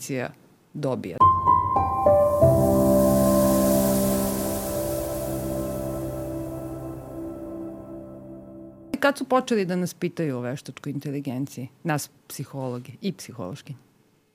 inteligencija 0.00 0.30
dobija. 0.74 1.16
Kad 9.00 9.18
su 9.18 9.24
počeli 9.24 9.64
da 9.64 9.76
nas 9.76 9.94
pitaju 9.94 10.36
o 10.36 10.40
veštačkoj 10.40 10.92
inteligenciji, 10.92 11.68
nas 11.84 12.10
psihologi 12.28 12.92
i 13.00 13.12
psihološki? 13.12 13.74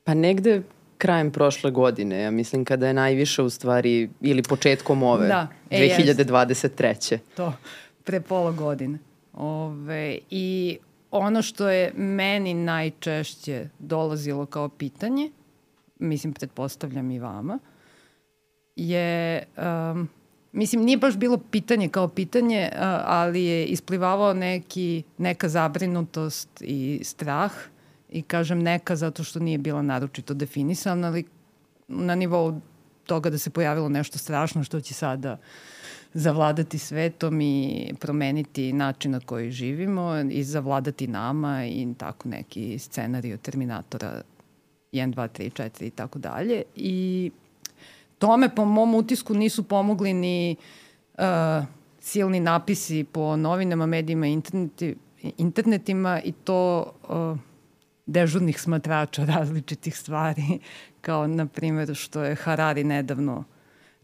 Pa 0.03 0.13
negde 0.13 0.61
krajem 0.97 1.31
prošle 1.31 1.71
godine, 1.71 2.21
ja 2.21 2.31
mislim 2.31 2.65
kada 2.65 2.87
je 2.87 2.93
najviše 2.93 3.41
u 3.41 3.49
stvari, 3.49 4.09
ili 4.21 4.43
početkom 4.43 5.03
ove, 5.03 5.27
da, 5.27 5.47
e, 5.69 5.95
2023. 5.99 7.17
To, 7.35 7.53
pre 8.03 8.21
pola 8.21 8.51
godine. 8.51 8.99
Ove, 9.33 10.17
I 10.29 10.77
ono 11.11 11.41
što 11.41 11.69
je 11.69 11.93
meni 11.95 12.53
najčešće 12.53 13.69
dolazilo 13.79 14.45
kao 14.45 14.69
pitanje, 14.69 15.31
mislim, 15.99 16.33
pretpostavljam 16.33 17.11
i 17.11 17.19
vama, 17.19 17.59
je, 18.75 19.43
um, 19.91 20.09
mislim, 20.51 20.83
nije 20.83 20.97
baš 20.97 21.17
bilo 21.17 21.37
pitanje 21.37 21.89
kao 21.89 22.07
pitanje, 22.07 22.69
uh, 22.71 22.79
ali 23.05 23.43
je 23.43 23.65
isplivavao 23.65 24.33
neki, 24.33 25.03
neka 25.17 25.49
zabrinutost 25.49 26.49
i 26.61 27.01
strah 27.03 27.51
i 28.09 28.21
kažem 28.21 28.59
neka 28.63 28.95
zato 28.95 29.23
što 29.23 29.39
nije 29.39 29.57
bila 29.57 29.81
naročito 29.81 30.33
definisana, 30.33 31.07
ali 31.07 31.23
na 31.87 32.15
nivou 32.15 32.61
toga 33.05 33.29
da 33.29 33.37
se 33.37 33.49
pojavilo 33.49 33.89
nešto 33.89 34.17
strašno 34.17 34.63
što 34.63 34.81
će 34.81 34.93
sada 34.93 35.37
zavladati 36.13 36.77
svetom 36.77 37.41
i 37.41 37.93
promeniti 37.99 38.73
način 38.73 39.11
na 39.11 39.19
koji 39.19 39.51
živimo 39.51 40.15
i 40.31 40.43
zavladati 40.43 41.07
nama 41.07 41.65
i 41.65 41.87
tako 41.97 42.29
neki 42.29 42.79
scenarij 42.79 43.33
od 43.33 43.41
Terminatora 43.41 44.21
1, 44.95 45.13
2, 45.13 45.27
3, 45.27 45.49
4 45.63 45.85
i 45.85 45.89
tako 45.89 46.19
dalje. 46.19 46.63
I 46.75 47.31
tome 48.17 48.49
po 48.55 48.65
mom 48.65 48.95
utisku 48.95 49.33
nisu 49.33 49.63
pomogli 49.63 50.13
ni 50.13 50.55
uh, 51.17 51.65
silni 51.99 52.39
napisi 52.39 53.03
po 53.03 53.35
novinama, 53.35 53.85
medijima, 53.85 54.27
interneti, 54.27 54.95
internetima 55.37 56.21
i 56.21 56.31
to 56.31 56.91
uh, 57.09 57.37
dežurnih 58.05 58.61
smatrača 58.61 59.25
različitih 59.35 59.97
stvari, 59.97 60.59
kao 61.01 61.27
na 61.27 61.45
primjer 61.45 61.95
što 61.95 62.23
je 62.23 62.35
Harari 62.35 62.83
nedavno, 62.83 63.43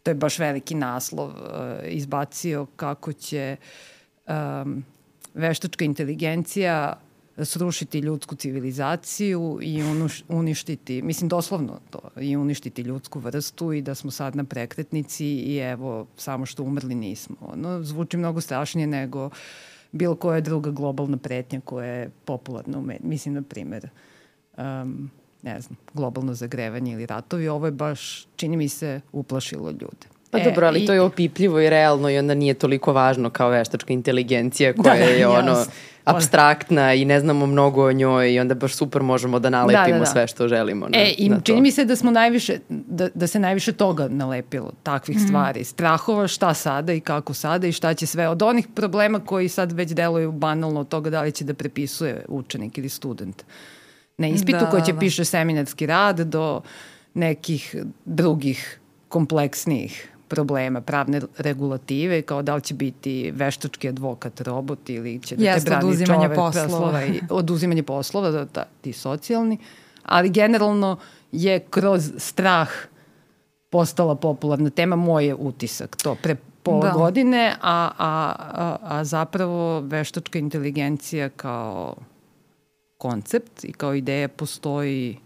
to 0.02 0.10
je 0.10 0.14
baš 0.14 0.38
veliki 0.38 0.74
naslov, 0.74 1.28
uh, 1.28 1.36
izbacio 1.86 2.66
kako 2.76 3.12
će 3.12 3.56
um, 4.28 4.84
veštačka 5.34 5.84
inteligencija 5.84 6.94
srušiti 7.38 7.98
ljudsku 7.98 8.34
civilizaciju 8.34 9.58
i 9.62 9.82
uništiti, 10.28 11.02
mislim 11.02 11.28
doslovno 11.28 11.80
to, 11.90 12.00
i 12.20 12.36
uništiti 12.36 12.82
ljudsku 12.82 13.18
vrstu 13.18 13.72
i 13.72 13.82
da 13.82 13.94
smo 13.94 14.10
sad 14.10 14.36
na 14.36 14.44
prekretnici 14.44 15.26
i 15.26 15.56
evo, 15.56 16.06
samo 16.16 16.46
što 16.46 16.62
umrli 16.62 16.94
nismo. 16.94 17.36
Ono, 17.40 17.82
zvuči 17.82 18.16
mnogo 18.16 18.40
strašnije 18.40 18.86
nego 18.86 19.30
bilo 19.92 20.14
koja 20.14 20.40
druga 20.40 20.70
globalna 20.70 21.16
pretnja 21.16 21.60
koja 21.60 21.86
je 21.86 22.10
popularna 22.24 22.78
u 22.78 22.82
mediju. 22.82 23.08
Mislim, 23.08 23.34
na 23.34 23.42
primer, 23.42 23.88
um, 24.58 25.10
ne 25.42 25.60
znam, 25.60 25.76
globalno 25.94 26.34
zagrevanje 26.34 26.92
ili 26.92 27.06
ratovi, 27.06 27.48
ovo 27.48 27.66
je 27.66 27.72
baš, 27.72 28.26
čini 28.36 28.56
mi 28.56 28.68
se, 28.68 29.00
uplašilo 29.12 29.70
ljude. 29.70 30.06
Pa 30.30 30.38
e, 30.38 30.44
dobro, 30.44 30.66
ali 30.66 30.80
i... 30.80 30.86
to 30.86 30.92
je 30.92 31.00
opipljivo 31.00 31.60
i 31.60 31.70
realno 31.70 32.10
i 32.10 32.18
onda 32.18 32.34
nije 32.34 32.54
toliko 32.54 32.92
važno 32.92 33.30
kao 33.30 33.48
veštačka 33.48 33.92
inteligencija 33.92 34.72
koja 34.72 34.94
da, 34.94 35.00
da, 35.00 35.10
je 35.10 35.26
ono 35.26 35.48
jasno. 35.48 35.72
Abstraktna 36.04 36.94
i 36.94 37.04
ne 37.04 37.20
znamo 37.20 37.46
mnogo 37.46 37.86
o 37.86 37.92
njoj 37.92 38.32
i 38.32 38.40
onda 38.40 38.54
baš 38.54 38.74
super 38.74 39.02
možemo 39.02 39.38
da 39.38 39.50
nalepimo 39.50 39.86
da, 39.86 39.92
da, 39.92 39.98
da. 39.98 40.06
sve 40.06 40.26
što 40.26 40.48
želimo 40.48 40.88
na, 40.88 40.98
e, 40.98 41.14
i 41.18 41.28
na 41.28 41.40
čini 41.40 41.60
mi 41.60 41.70
se 41.70 41.84
da 41.84 41.96
smo 41.96 42.10
najviše, 42.10 42.58
da, 42.68 43.08
da 43.14 43.26
se 43.26 43.38
najviše 43.38 43.72
toga 43.72 44.08
nalepilo, 44.08 44.72
takvih 44.82 45.16
mm. 45.16 45.26
stvari, 45.26 45.64
strahova 45.64 46.28
šta 46.28 46.54
sada 46.54 46.92
i 46.92 47.00
kako 47.00 47.34
sada 47.34 47.66
i 47.66 47.72
šta 47.72 47.94
će 47.94 48.06
sve, 48.06 48.28
od 48.28 48.42
onih 48.42 48.66
problema 48.74 49.20
koji 49.20 49.48
sad 49.48 49.72
već 49.72 49.90
deluju 49.90 50.32
banalno 50.32 50.80
od 50.80 50.88
toga 50.88 51.10
da 51.10 51.22
li 51.22 51.32
će 51.32 51.44
da 51.44 51.54
prepisuje 51.54 52.24
učenik 52.28 52.78
ili 52.78 52.88
student 52.88 53.44
na 54.18 54.28
ispitu 54.28 54.58
da, 54.58 54.70
koji 54.70 54.82
će 54.82 54.92
da. 54.92 54.98
piše 54.98 55.24
seminarski 55.24 55.86
rad 55.86 56.20
do 56.20 56.60
nekih 57.14 57.76
drugih 58.04 58.80
kompleksnijih 59.08 60.08
problema 60.32 60.80
pravne 60.80 61.20
regulative, 61.38 62.22
kao 62.22 62.42
da 62.42 62.54
li 62.54 62.62
će 62.62 62.74
biti 62.74 63.30
veštački 63.30 63.88
advokat 63.88 64.40
robot 64.40 64.90
ili 64.90 65.20
će 65.22 65.36
da 65.36 65.44
Jeste, 65.44 65.70
te 65.70 65.76
brani 65.76 66.06
čovek 66.06 66.34
poslova. 66.34 66.68
poslova 66.68 67.04
i 67.04 67.20
oduzimanje 67.30 67.82
poslova, 67.82 68.30
da, 68.30 68.44
da, 68.44 68.64
ti 68.80 68.92
socijalni, 68.92 69.58
ali 70.02 70.30
generalno 70.30 70.96
je 71.32 71.58
kroz 71.60 72.10
strah 72.16 72.70
postala 73.70 74.14
popularna 74.14 74.70
tema, 74.70 74.96
moj 74.96 75.26
je 75.26 75.34
utisak, 75.34 75.96
to 76.02 76.16
pre 76.22 76.36
pola 76.62 76.88
da. 76.88 76.92
godine, 76.92 77.54
a, 77.60 77.90
a, 77.98 78.34
a, 78.38 78.76
a 78.82 79.04
zapravo 79.04 79.80
veštačka 79.80 80.38
inteligencija 80.38 81.28
kao 81.28 81.94
koncept 82.98 83.64
i 83.64 83.72
kao 83.72 83.94
ideja 83.94 84.28
postoji 84.28 85.18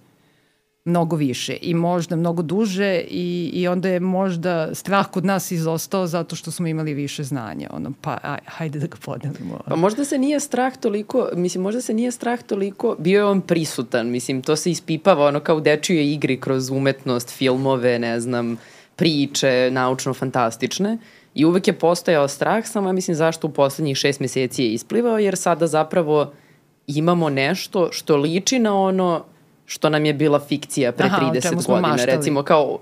mnogo 0.86 1.16
više 1.16 1.56
i 1.60 1.74
možda 1.74 2.16
mnogo 2.16 2.42
duže 2.42 3.00
i, 3.08 3.50
i 3.52 3.69
onda 3.69 3.88
je 3.88 4.00
možda 4.00 4.74
strah 4.74 5.06
kod 5.10 5.24
nas 5.24 5.50
izostao 5.50 6.06
zato 6.06 6.36
što 6.36 6.50
smo 6.50 6.66
imali 6.66 6.94
više 6.94 7.22
znanja. 7.22 7.69
Ono, 7.72 7.92
pa 8.00 8.19
aj, 8.22 8.38
hajde 8.47 8.78
da 8.78 8.86
ga 8.86 8.96
podelimo. 9.04 9.60
Pa 9.66 9.76
možda 9.76 10.04
se 10.04 10.19
nije 10.19 10.41
strah 10.41 10.76
toliko, 10.76 11.28
mislim, 11.34 11.62
možda 11.62 11.80
se 11.80 11.94
nije 11.94 12.10
strah 12.10 12.42
toliko, 12.42 12.96
bio 12.98 13.19
je 13.19 13.25
on 13.25 13.41
prisutan, 13.41 14.10
mislim, 14.10 14.42
to 14.42 14.56
se 14.56 14.70
ispipava 14.70 15.26
ono 15.26 15.41
kao 15.41 15.56
u 15.56 15.60
dečijoj 15.60 16.12
igri 16.12 16.41
kroz 16.41 16.70
umetnost, 16.70 17.30
filmove, 17.30 17.98
ne 17.98 18.20
znam, 18.20 18.56
priče, 18.96 19.70
naučno-fantastične. 19.72 20.98
I 21.34 21.44
uvek 21.44 21.69
je 21.69 21.78
postojao 21.78 22.28
strah, 22.28 22.66
samo 22.66 22.88
ja 22.88 22.92
mislim 22.92 23.14
zašto 23.14 23.46
u 23.46 23.52
poslednjih 23.52 23.96
šest 23.96 24.20
meseci 24.20 24.62
je 24.62 24.72
isplivao, 24.72 25.19
jer 25.19 25.36
sada 25.36 25.66
zapravo 25.66 26.32
imamo 26.86 27.30
nešto 27.30 27.88
što 27.92 28.16
liči 28.16 28.58
na 28.58 28.80
ono 28.80 29.25
što 29.66 29.88
nam 29.88 30.04
je 30.04 30.15
bila 30.15 30.41
fikcija 30.41 30.93
pre 30.93 31.06
Aha, 31.06 31.31
30 31.34 31.66
godina. 31.66 31.88
Maštali. 31.88 32.16
Recimo 32.16 32.43
kao 32.43 32.78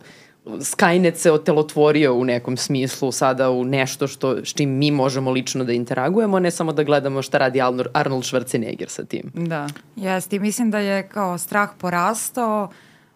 Skynet 0.47 1.15
se 1.15 1.33
otelotvorio 1.33 2.15
u 2.15 2.25
nekom 2.25 2.57
smislu 2.57 3.13
sada 3.13 3.51
u 3.51 3.65
nešto 3.65 4.07
što, 4.07 4.45
s 4.45 4.55
čim 4.55 4.71
mi 4.71 4.91
možemo 4.91 5.31
lično 5.31 5.65
da 5.65 5.73
interagujemo, 5.73 6.39
ne 6.39 6.51
samo 6.51 6.73
da 6.73 6.83
gledamo 6.83 7.23
šta 7.23 7.39
radi 7.39 7.61
Arnold 7.93 8.25
Schwarzenegger 8.25 8.89
sa 8.89 9.05
tim. 9.05 9.31
Da. 9.35 9.69
Jeste, 9.97 10.37
i 10.37 10.39
mislim 10.39 10.71
da 10.71 10.79
je 10.79 11.09
kao 11.09 11.39
strah 11.39 11.71
porastao 11.79 12.71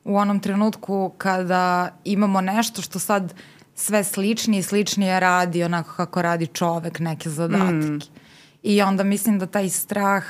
u 0.05 0.17
onom 0.17 0.41
trenutku 0.41 1.13
kada 1.19 1.91
imamo 2.05 2.41
nešto 2.41 2.83
što 2.83 2.99
sad 2.99 3.35
sve 3.75 4.05
sličnije 4.05 4.61
i 4.61 4.63
sličnije 4.63 5.21
radi 5.21 5.65
onako 5.65 5.93
kako 5.97 6.23
radi 6.23 6.47
čovek 6.47 6.99
neke 6.99 7.31
zadatke. 7.31 7.89
Mm. 7.91 7.99
I 8.63 8.83
onda 8.83 9.05
mislim 9.05 9.39
da 9.39 9.47
taj 9.47 9.69
strah 9.69 10.25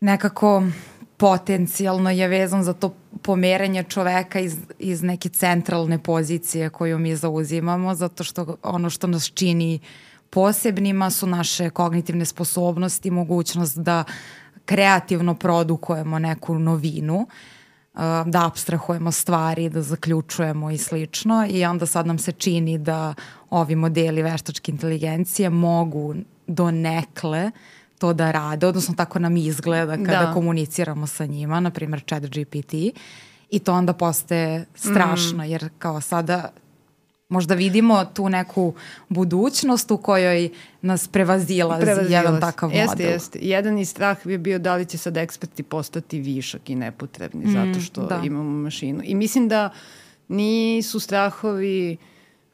nekako 0.00 0.62
potencijalno 1.18 2.10
je 2.10 2.28
vezan 2.28 2.64
za 2.64 2.72
to 2.72 2.94
pomeranje 3.22 3.82
čoveka 3.82 4.40
iz, 4.40 4.56
iz 4.78 5.02
neke 5.02 5.28
centralne 5.28 5.98
pozicije 6.02 6.70
koju 6.70 6.98
mi 6.98 7.16
zauzimamo, 7.16 7.94
zato 7.94 8.24
što 8.24 8.56
ono 8.62 8.90
što 8.90 9.06
nas 9.06 9.24
čini 9.24 9.80
posebnima 10.30 11.10
su 11.10 11.26
naše 11.26 11.70
kognitivne 11.70 12.24
sposobnosti, 12.24 13.10
mogućnost 13.10 13.78
da 13.78 14.04
kreativno 14.64 15.34
produkujemo 15.34 16.18
neku 16.18 16.58
novinu, 16.58 17.26
da 18.26 18.46
abstrahujemo 18.46 19.12
stvari, 19.12 19.68
da 19.68 19.82
zaključujemo 19.82 20.70
i 20.70 20.78
slično. 20.78 21.46
I 21.50 21.64
onda 21.64 21.86
sad 21.86 22.06
nam 22.06 22.18
se 22.18 22.32
čini 22.32 22.78
da 22.78 23.14
ovi 23.50 23.74
modeli 23.74 24.22
veštačke 24.22 24.72
inteligencije 24.72 25.50
mogu 25.50 26.14
do 26.46 26.70
nekle 26.70 27.44
uh, 27.46 27.52
to 27.98 28.12
da 28.12 28.30
rade, 28.30 28.66
odnosno 28.66 28.94
tako 28.94 29.18
nam 29.18 29.36
izgleda 29.36 29.96
kada 29.96 30.26
da. 30.26 30.32
komuniciramo 30.32 31.06
sa 31.06 31.26
njima, 31.26 31.60
na 31.60 31.70
primjer 31.70 32.02
chat 32.08 32.22
GPT, 32.22 32.74
i 33.50 33.58
to 33.58 33.74
onda 33.74 33.92
postaje 33.92 34.66
strašno, 34.74 35.44
mm. 35.44 35.46
jer 35.46 35.68
kao 35.78 36.00
sada 36.00 36.50
možda 37.28 37.54
vidimo 37.54 38.04
tu 38.04 38.28
neku 38.28 38.74
budućnost 39.08 39.90
u 39.90 39.96
kojoj 39.96 40.50
nas 40.82 41.08
prevazilazi, 41.08 41.82
prevazilazi. 41.82 42.14
jedan 42.14 42.40
takav 42.40 42.68
model. 42.68 42.82
Jeste, 42.82 43.02
jeste. 43.02 43.38
Jedan 43.42 43.78
i 43.78 43.84
strah 43.84 44.26
bi 44.26 44.38
bio 44.38 44.58
da 44.58 44.76
li 44.76 44.86
će 44.86 44.98
sad 44.98 45.16
eksperti 45.16 45.62
postati 45.62 46.20
višak 46.20 46.70
i 46.70 46.74
nepotrebni 46.74 47.46
mm, 47.46 47.52
zato 47.52 47.80
što 47.80 48.06
da. 48.06 48.20
imamo 48.24 48.50
mašinu. 48.50 49.00
I 49.04 49.14
mislim 49.14 49.48
da 49.48 49.70
nisu 50.28 51.00
strahovi 51.00 51.96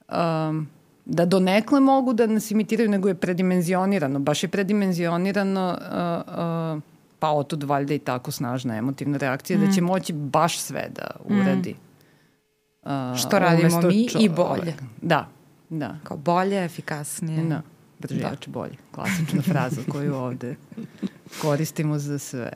um, 0.09 0.69
da 1.05 1.25
donekle 1.25 1.81
mogu 1.81 2.13
da 2.13 2.27
nas 2.27 2.51
imitiraju, 2.51 2.91
nego 2.91 3.09
je 3.09 3.15
predimenzionirano. 3.15 4.19
Baš 4.19 4.43
je 4.43 4.49
predimenzionirano, 4.49 5.79
uh, 5.81 6.77
uh, 6.77 6.83
pa 7.19 7.31
otud 7.31 7.63
valjda 7.63 7.95
i 7.95 7.99
tako 7.99 8.31
snažna 8.31 8.77
emotivna 8.77 9.19
reakcija, 9.19 9.59
mm. 9.59 9.67
da 9.67 9.73
će 9.73 9.81
mm. 9.81 9.85
moći 9.85 10.13
baš 10.13 10.59
sve 10.59 10.89
da 10.95 11.11
uradi. 11.25 11.75
Mm. 11.75 12.91
Uh, 13.11 13.17
Što 13.17 13.39
radimo 13.39 13.81
mi 13.81 14.09
čo, 14.09 14.19
i 14.21 14.29
bolje. 14.29 14.75
Da, 15.03 15.29
da. 15.71 15.97
Kao 16.05 16.17
bolje, 16.17 16.65
efikasnije. 16.65 17.45
Da, 17.45 17.63
brže, 17.99 18.21
da. 18.21 18.29
jače, 18.29 18.51
bolje. 18.51 18.77
Klasična 18.91 19.43
fraza 19.43 19.81
koju 19.93 20.15
ovde 20.15 20.57
koristimo 21.43 21.99
za 21.99 22.19
sve. 22.19 22.53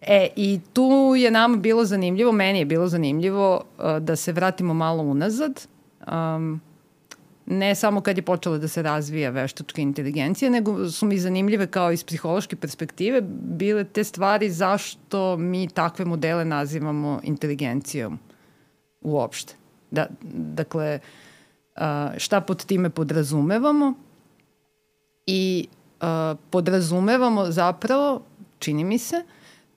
E, 0.00 0.28
i 0.36 0.60
tu 0.72 1.14
je 1.18 1.30
nama 1.30 1.56
bilo 1.56 1.84
zanimljivo, 1.84 2.32
meni 2.32 2.58
je 2.58 2.64
bilo 2.64 2.88
zanimljivo 2.88 3.62
uh, 3.78 3.98
da 3.98 4.16
se 4.16 4.32
vratimo 4.32 4.74
malo 4.74 5.02
unazad. 5.02 5.66
Um, 6.06 6.60
ne 7.46 7.74
samo 7.74 8.00
kad 8.00 8.16
je 8.16 8.22
počela 8.22 8.58
da 8.58 8.68
se 8.68 8.82
razvija 8.82 9.30
veštačka 9.30 9.80
inteligencija, 9.80 10.50
nego 10.50 10.90
su 10.90 11.06
mi 11.06 11.18
zanimljive 11.18 11.66
kao 11.66 11.92
iz 11.92 12.04
psihološke 12.04 12.56
perspektive 12.56 13.20
bile 13.40 13.84
te 13.84 14.04
stvari 14.04 14.50
zašto 14.50 15.36
mi 15.36 15.68
takve 15.68 16.04
modele 16.04 16.44
nazivamo 16.44 17.20
inteligencijom 17.22 18.18
uopšte. 19.00 19.54
Da, 19.90 20.06
dakle, 20.32 21.00
šta 22.16 22.40
pod 22.40 22.64
time 22.64 22.90
podrazumevamo 22.90 23.94
i 25.26 25.68
podrazumevamo 26.50 27.50
zapravo, 27.50 28.22
čini 28.58 28.84
mi 28.84 28.98
se, 28.98 29.24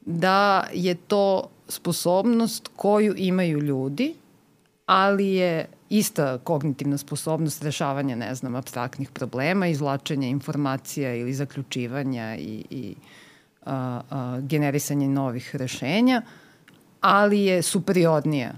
da 0.01 0.67
je 0.73 0.95
to 0.95 1.49
sposobnost 1.67 2.69
koju 2.75 3.13
imaju 3.17 3.59
ljudi, 3.59 4.15
ali 4.89 5.33
je 5.33 5.65
ista 5.89 6.37
kognitivna 6.37 6.97
sposobnost 6.97 7.63
rešavanja, 7.63 8.15
ne 8.15 8.35
znam, 8.35 8.55
abstraktnih 8.55 9.09
problema, 9.11 9.67
izvlačenja 9.67 10.27
informacija 10.27 11.15
ili 11.15 11.33
zaključivanja 11.33 12.35
i, 12.35 12.65
i 12.69 12.95
a, 13.65 14.01
a, 14.09 14.39
generisanje 14.41 15.07
novih 15.07 15.55
rešenja, 15.55 16.21
ali 17.01 17.41
je 17.41 17.61
superiornija 17.61 18.51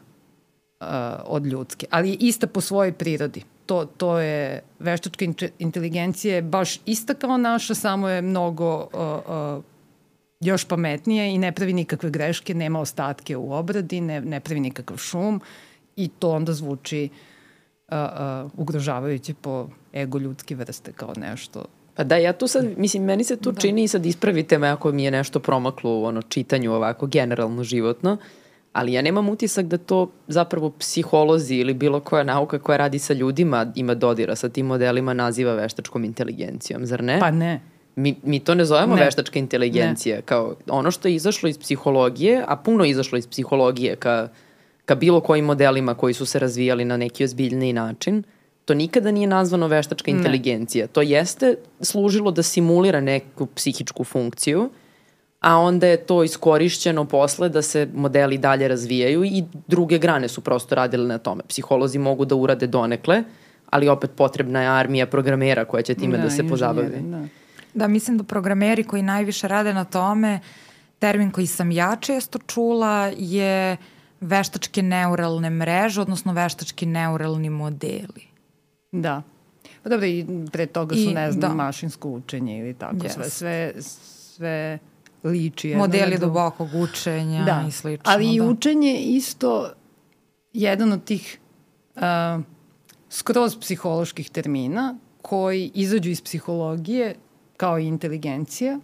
a, 0.79 1.23
od 1.25 1.45
ljudske, 1.45 1.85
ali 1.89 2.09
je 2.09 2.17
ista 2.19 2.47
po 2.47 2.61
svojoj 2.61 2.93
prirodi. 2.93 3.43
To, 3.65 3.85
to 3.85 4.19
je, 4.19 4.63
veštačka 4.79 5.25
inteligencija 5.59 6.35
je 6.35 6.41
baš 6.41 6.79
ista 6.85 7.13
kao 7.13 7.37
naša, 7.37 7.75
samo 7.75 8.09
je 8.09 8.21
mnogo 8.21 8.87
a, 8.93 9.19
a, 9.27 9.61
još 10.39 10.65
pametnije 10.65 11.33
i 11.33 11.37
ne 11.37 11.51
pravi 11.51 11.73
nikakve 11.73 12.09
greške, 12.09 12.53
nema 12.53 12.79
ostatke 12.79 13.37
u 13.37 13.53
obradi, 13.53 14.01
ne, 14.01 14.21
ne 14.21 14.39
pravi 14.39 14.59
nikakav 14.59 14.97
šum 14.97 15.41
i 16.03 16.07
to 16.19 16.29
onda 16.29 16.53
zvuči 16.53 17.09
uh, 17.91 17.97
uh, 17.97 18.51
ugrožavajuće 18.57 19.33
po 19.33 19.67
ego 19.93 20.17
ljudske 20.17 20.55
vrste 20.55 20.91
kao 20.91 21.13
nešto 21.17 21.65
Pa 21.95 22.03
da, 22.03 22.17
ja 22.17 22.33
tu 22.33 22.47
sad, 22.47 22.65
mislim, 22.77 23.03
meni 23.03 23.23
se 23.23 23.37
tu 23.37 23.51
da. 23.51 23.61
čini 23.61 23.83
i 23.83 23.87
sad 23.87 24.05
ispravite 24.05 24.57
me 24.57 24.67
ako 24.67 24.91
mi 24.91 25.03
je 25.03 25.11
nešto 25.11 25.39
promaklo 25.39 25.99
u 25.99 26.03
ono 26.05 26.21
čitanju 26.21 26.73
ovako 26.73 27.07
generalno 27.07 27.63
životno, 27.63 28.17
ali 28.73 28.93
ja 28.93 29.01
nemam 29.01 29.29
utisak 29.29 29.65
da 29.65 29.77
to 29.77 30.11
zapravo 30.27 30.69
psiholozi 30.69 31.55
ili 31.55 31.73
bilo 31.73 31.99
koja 31.99 32.23
nauka 32.23 32.59
koja 32.59 32.77
radi 32.77 32.99
sa 32.99 33.13
ljudima 33.13 33.71
ima 33.75 33.93
dodira 33.93 34.35
sa 34.35 34.49
tim 34.49 34.65
modelima 34.65 35.13
naziva 35.13 35.53
veštačkom 35.53 36.03
inteligencijom, 36.03 36.85
zar 36.85 37.03
ne? 37.03 37.19
Pa 37.19 37.31
ne. 37.31 37.61
Mi, 37.95 38.15
mi 38.23 38.39
to 38.39 38.55
ne 38.55 38.65
zovemo 38.65 38.95
ne. 38.95 39.05
veštačka 39.05 39.39
inteligencija, 39.39 40.15
ne. 40.15 40.21
kao 40.21 40.55
ono 40.69 40.91
što 40.91 41.07
je 41.07 41.15
izašlo 41.15 41.49
iz 41.49 41.57
psihologije, 41.57 42.43
a 42.47 42.55
puno 42.55 42.83
je 42.83 42.89
izašlo 42.89 43.17
iz 43.17 43.27
psihologije 43.27 43.95
ka 43.95 44.27
ka 44.91 44.95
bilo 44.95 45.21
kojim 45.21 45.45
modelima 45.45 45.93
koji 45.93 46.13
su 46.13 46.25
se 46.25 46.39
razvijali 46.39 46.85
na 46.85 46.97
neki 46.97 47.23
ozbiljniji 47.23 47.73
način, 47.73 48.23
to 48.65 48.73
nikada 48.73 49.11
nije 49.11 49.27
nazvano 49.27 49.67
veštačka 49.67 50.11
inteligencija. 50.11 50.85
Ne. 50.85 50.87
To 50.87 51.01
jeste 51.01 51.55
služilo 51.81 52.31
da 52.31 52.43
simulira 52.43 52.99
neku 53.01 53.45
psihičku 53.45 54.03
funkciju, 54.03 54.69
a 55.39 55.57
onda 55.57 55.87
je 55.87 55.97
to 55.97 56.23
iskorišćeno 56.23 57.05
posle 57.05 57.49
da 57.49 57.61
se 57.61 57.87
modeli 57.93 58.37
dalje 58.37 58.67
razvijaju 58.67 59.23
i 59.23 59.43
druge 59.67 59.97
grane 59.97 60.27
su 60.27 60.41
prosto 60.41 60.75
radile 60.75 61.07
na 61.07 61.17
tome. 61.17 61.43
Psiholozi 61.47 61.99
mogu 61.99 62.25
da 62.25 62.35
urade 62.35 62.67
donekle, 62.67 63.23
ali 63.69 63.89
opet 63.89 64.11
potrebna 64.15 64.61
je 64.61 64.67
armija 64.67 65.07
programera 65.07 65.65
koja 65.65 65.83
će 65.83 65.95
time 65.95 66.17
da, 66.17 66.23
da 66.23 66.29
se 66.29 66.47
pozabavi. 66.47 66.99
Da. 67.01 67.23
da, 67.73 67.87
mislim 67.87 68.17
da 68.17 68.23
programeri 68.23 68.83
koji 68.83 69.01
najviše 69.01 69.47
rade 69.47 69.73
na 69.73 69.85
tome, 69.85 70.39
termin 70.99 71.31
koji 71.31 71.47
sam 71.47 71.71
ja 71.71 71.95
često 72.01 72.39
čula 72.39 73.11
je 73.17 73.73
uh, 73.73 74.00
veštačke 74.21 74.81
neuralne 74.81 75.49
mreže, 75.49 76.01
odnosno 76.01 76.33
veštački 76.33 76.85
neuralni 76.85 77.49
modeli. 77.49 78.27
Da. 78.91 79.21
Pa 79.83 79.89
dobro, 79.89 80.05
i 80.05 80.25
pre 80.51 80.65
toga 80.65 80.95
su, 80.95 81.01
I, 81.01 81.13
ne 81.13 81.31
znam, 81.31 81.57
da. 81.57 81.63
mašinsko 81.63 82.09
učenje 82.09 82.59
ili 82.59 82.73
tako, 82.73 82.95
yes. 82.95 83.13
sve, 83.13 83.29
sve, 83.29 83.73
sve 83.81 84.79
liči. 85.23 85.69
Jedno 85.69 85.83
Modeli 85.83 86.17
dubokog 86.17 86.69
učenja 86.75 87.43
da. 87.45 87.65
i 87.67 87.71
slično. 87.71 88.03
Ali 88.05 88.25
da. 88.25 88.31
i 88.31 88.41
učenje 88.41 89.01
isto 89.01 89.71
jedan 90.53 90.91
od 90.91 91.03
tih 91.03 91.39
uh, 91.95 92.01
skroz 93.09 93.57
psiholoških 93.57 94.29
termina 94.29 94.97
koji 95.21 95.71
izađu 95.73 96.09
iz 96.09 96.21
psihologije 96.21 97.15
kao 97.57 97.79
i 97.79 97.85
inteligencija 97.85 98.79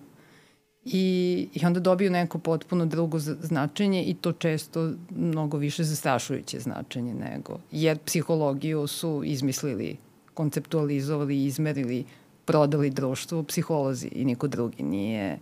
i, 0.93 1.47
i 1.53 1.65
onda 1.65 1.79
dobiju 1.79 2.11
neko 2.11 2.39
potpuno 2.39 2.85
drugo 2.85 3.19
značenje 3.19 4.03
i 4.03 4.13
to 4.13 4.31
često 4.31 4.91
mnogo 5.09 5.57
više 5.57 5.83
zastrašujuće 5.83 6.59
značenje 6.59 7.13
nego, 7.13 7.59
jer 7.71 7.97
psihologiju 8.05 8.87
su 8.87 9.21
izmislili, 9.25 9.97
konceptualizovali, 10.33 11.45
izmerili, 11.45 12.05
prodali 12.45 12.89
društvu 12.89 13.43
psiholozi 13.43 14.07
i 14.07 14.25
niko 14.25 14.47
drugi 14.47 14.83
nije, 14.83 15.39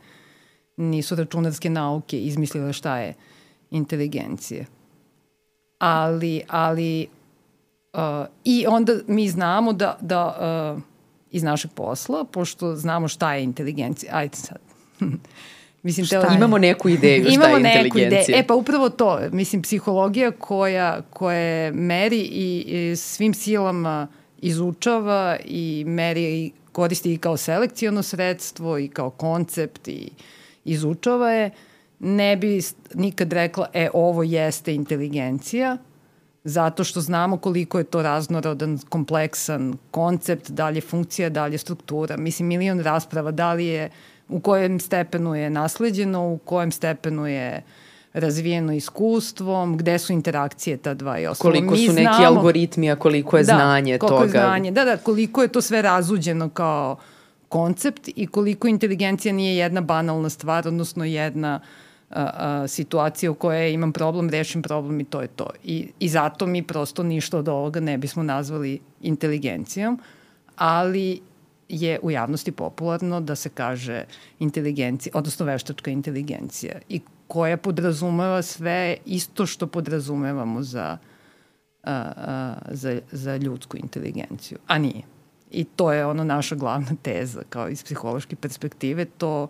nisu 0.77 1.15
računarske 1.15 1.69
nauke 1.69 2.19
izmislile 2.19 2.74
šta 2.74 2.98
je 2.98 3.13
inteligencija. 3.71 4.65
Ali, 5.80 6.41
ali 6.48 7.07
uh, 7.94 8.00
i 8.44 8.65
onda 8.68 8.94
mi 9.07 9.30
znamo 9.30 9.74
da, 9.74 9.98
da 10.01 10.74
uh, 10.75 10.81
iz 11.31 11.44
našeg 11.44 11.71
posla, 11.71 12.24
pošto 12.24 12.75
znamo 12.75 13.07
šta 13.07 13.33
je 13.33 13.44
inteligencija, 13.44 14.12
ajde 14.15 14.36
sad, 14.36 14.64
Mislim, 15.83 16.06
šta 16.06 16.15
je? 16.15 16.36
Imamo 16.36 16.57
neku 16.57 16.89
ideju 16.89 17.24
šta 17.24 17.33
Imamo 17.33 17.57
je 17.57 17.59
inteligencija. 17.59 18.09
Neku 18.09 18.31
ideju. 18.31 18.39
E 18.39 18.47
pa 18.47 18.56
upravo 18.56 18.89
to, 18.89 19.19
mislim, 19.31 19.62
psihologija 19.62 20.31
koja, 20.31 21.01
koja 21.01 21.71
meri 21.71 22.19
i, 22.19 22.63
i 22.68 22.95
svim 22.95 23.33
silama 23.33 24.07
izučava 24.42 25.38
i 25.45 25.83
meri 25.88 26.24
i 26.24 26.51
koristi 26.71 27.13
i 27.13 27.18
kao 27.18 27.38
selekcijono 27.38 28.03
sredstvo 28.03 28.77
i 28.77 28.88
kao 28.88 29.09
koncept 29.09 29.88
i 29.88 30.09
izučava 30.65 31.31
je, 31.31 31.51
ne 32.00 32.38
bi 32.38 32.62
nikad 32.94 33.33
rekla, 33.33 33.68
e, 33.74 33.89
ovo 33.94 34.24
jeste 34.24 34.74
inteligencija, 34.74 35.77
zato 36.44 36.83
što 36.83 37.01
znamo 37.01 37.38
koliko 37.38 37.77
je 37.77 37.83
to 37.83 38.01
raznorodan, 38.01 38.80
kompleksan 38.89 39.77
koncept, 39.91 40.50
da 40.50 40.69
li 40.69 40.77
je 40.77 40.81
funkcija, 40.81 41.30
da 41.30 41.45
li 41.45 41.53
je 41.53 41.57
struktura. 41.57 42.18
Mislim, 42.18 42.48
milion 42.48 42.80
rasprava, 42.80 43.31
da 43.31 43.53
li 43.53 43.65
je 43.65 43.89
u 44.30 44.39
kojem 44.39 44.80
stepenu 44.80 45.36
je 45.36 45.50
nasleđeno, 45.50 46.27
u 46.33 46.38
kojem 46.38 46.72
stepenu 46.72 47.27
je 47.27 47.63
razvijeno 48.13 48.74
iskustvom, 48.74 49.77
gde 49.77 50.00
su 50.00 50.13
interakcije 50.13 50.77
ta 50.77 50.94
dva 50.94 51.19
i 51.19 51.27
ostalo. 51.27 51.51
Koliko 51.51 51.72
Mi 51.72 51.88
su 51.88 51.94
neki 51.94 52.01
znamo, 52.01 52.25
algoritmi, 52.25 52.91
a 52.91 52.96
koliko 52.96 53.38
je 53.38 53.44
da, 53.44 53.53
znanje 53.53 53.98
koliko 53.98 54.17
toga. 54.17 54.39
Je 54.39 54.46
znanje, 54.46 54.72
da, 54.72 54.86
da, 54.86 54.98
koliko 54.98 55.41
je 55.41 55.48
to 55.48 55.62
sve 55.62 55.82
razuđeno 55.82 56.50
kao 56.50 56.98
koncept 57.50 58.10
i 58.15 58.27
koliko 58.27 58.67
inteligencija 58.67 59.34
nije 59.34 59.58
jedna 59.58 59.82
banalna 59.82 60.29
stvar, 60.29 60.67
odnosno 60.67 61.05
jedna 61.05 61.60
a, 62.10 62.29
a, 62.34 62.67
situacija 62.67 63.32
u 63.32 63.36
kojoj 63.36 63.74
imam 63.74 63.94
problem, 63.94 64.29
rešim 64.29 64.62
problem 64.62 65.00
i 65.00 65.03
to 65.03 65.22
je 65.22 65.27
to. 65.27 65.50
I, 65.63 65.88
I 66.00 66.10
zato 66.10 66.46
mi 66.46 66.63
prosto 66.63 67.03
ništa 67.03 67.38
od 67.38 67.48
ovoga 67.48 67.79
ne 67.79 67.98
bismo 67.98 68.24
nazvali 68.24 68.79
inteligencijom, 69.01 70.00
ali 70.55 71.22
je 71.69 72.00
u 72.01 72.12
javnosti 72.12 72.51
popularno 72.51 73.22
da 73.22 73.36
se 73.36 73.50
kaže 73.50 74.03
inteligencija, 74.39 75.12
odnosno 75.15 75.45
veštačka 75.45 75.91
inteligencija 75.91 76.79
i 76.89 77.01
koja 77.27 77.57
podrazumeva 77.57 78.41
sve 78.41 78.98
isto 79.05 79.45
što 79.45 79.67
podrazumevamo 79.67 80.63
za, 80.63 80.98
a, 81.84 82.12
a, 82.17 82.55
za, 82.72 83.00
za 83.12 83.38
ljudsku 83.38 83.77
inteligenciju, 83.77 84.57
a 84.67 84.77
nije. 84.77 85.01
I 85.51 85.63
to 85.63 85.93
je 85.93 86.05
ono 86.05 86.24
naša 86.24 86.55
glavna 86.55 86.95
teza, 87.01 87.41
kao 87.50 87.69
iz 87.69 87.84
psihološke 87.84 88.36
perspektive, 88.36 89.05
to 89.05 89.48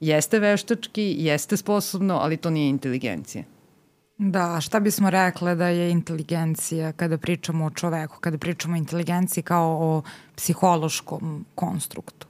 jeste 0.00 0.38
veštački, 0.38 1.14
jeste 1.18 1.56
sposobno, 1.56 2.14
ali 2.14 2.36
to 2.36 2.50
nije 2.50 2.68
inteligencija. 2.68 3.44
Da, 4.18 4.60
šta 4.60 4.80
bismo 4.80 5.10
rekle 5.10 5.54
da 5.54 5.68
je 5.68 5.90
inteligencija 5.90 6.92
kada 6.92 7.18
pričamo 7.18 7.64
o 7.64 7.70
čoveku, 7.70 8.16
kada 8.20 8.38
pričamo 8.38 8.74
o 8.74 8.78
inteligenciji 8.78 9.42
kao 9.42 9.78
o 9.80 10.02
psihološkom 10.36 11.44
konstruktu? 11.54 12.26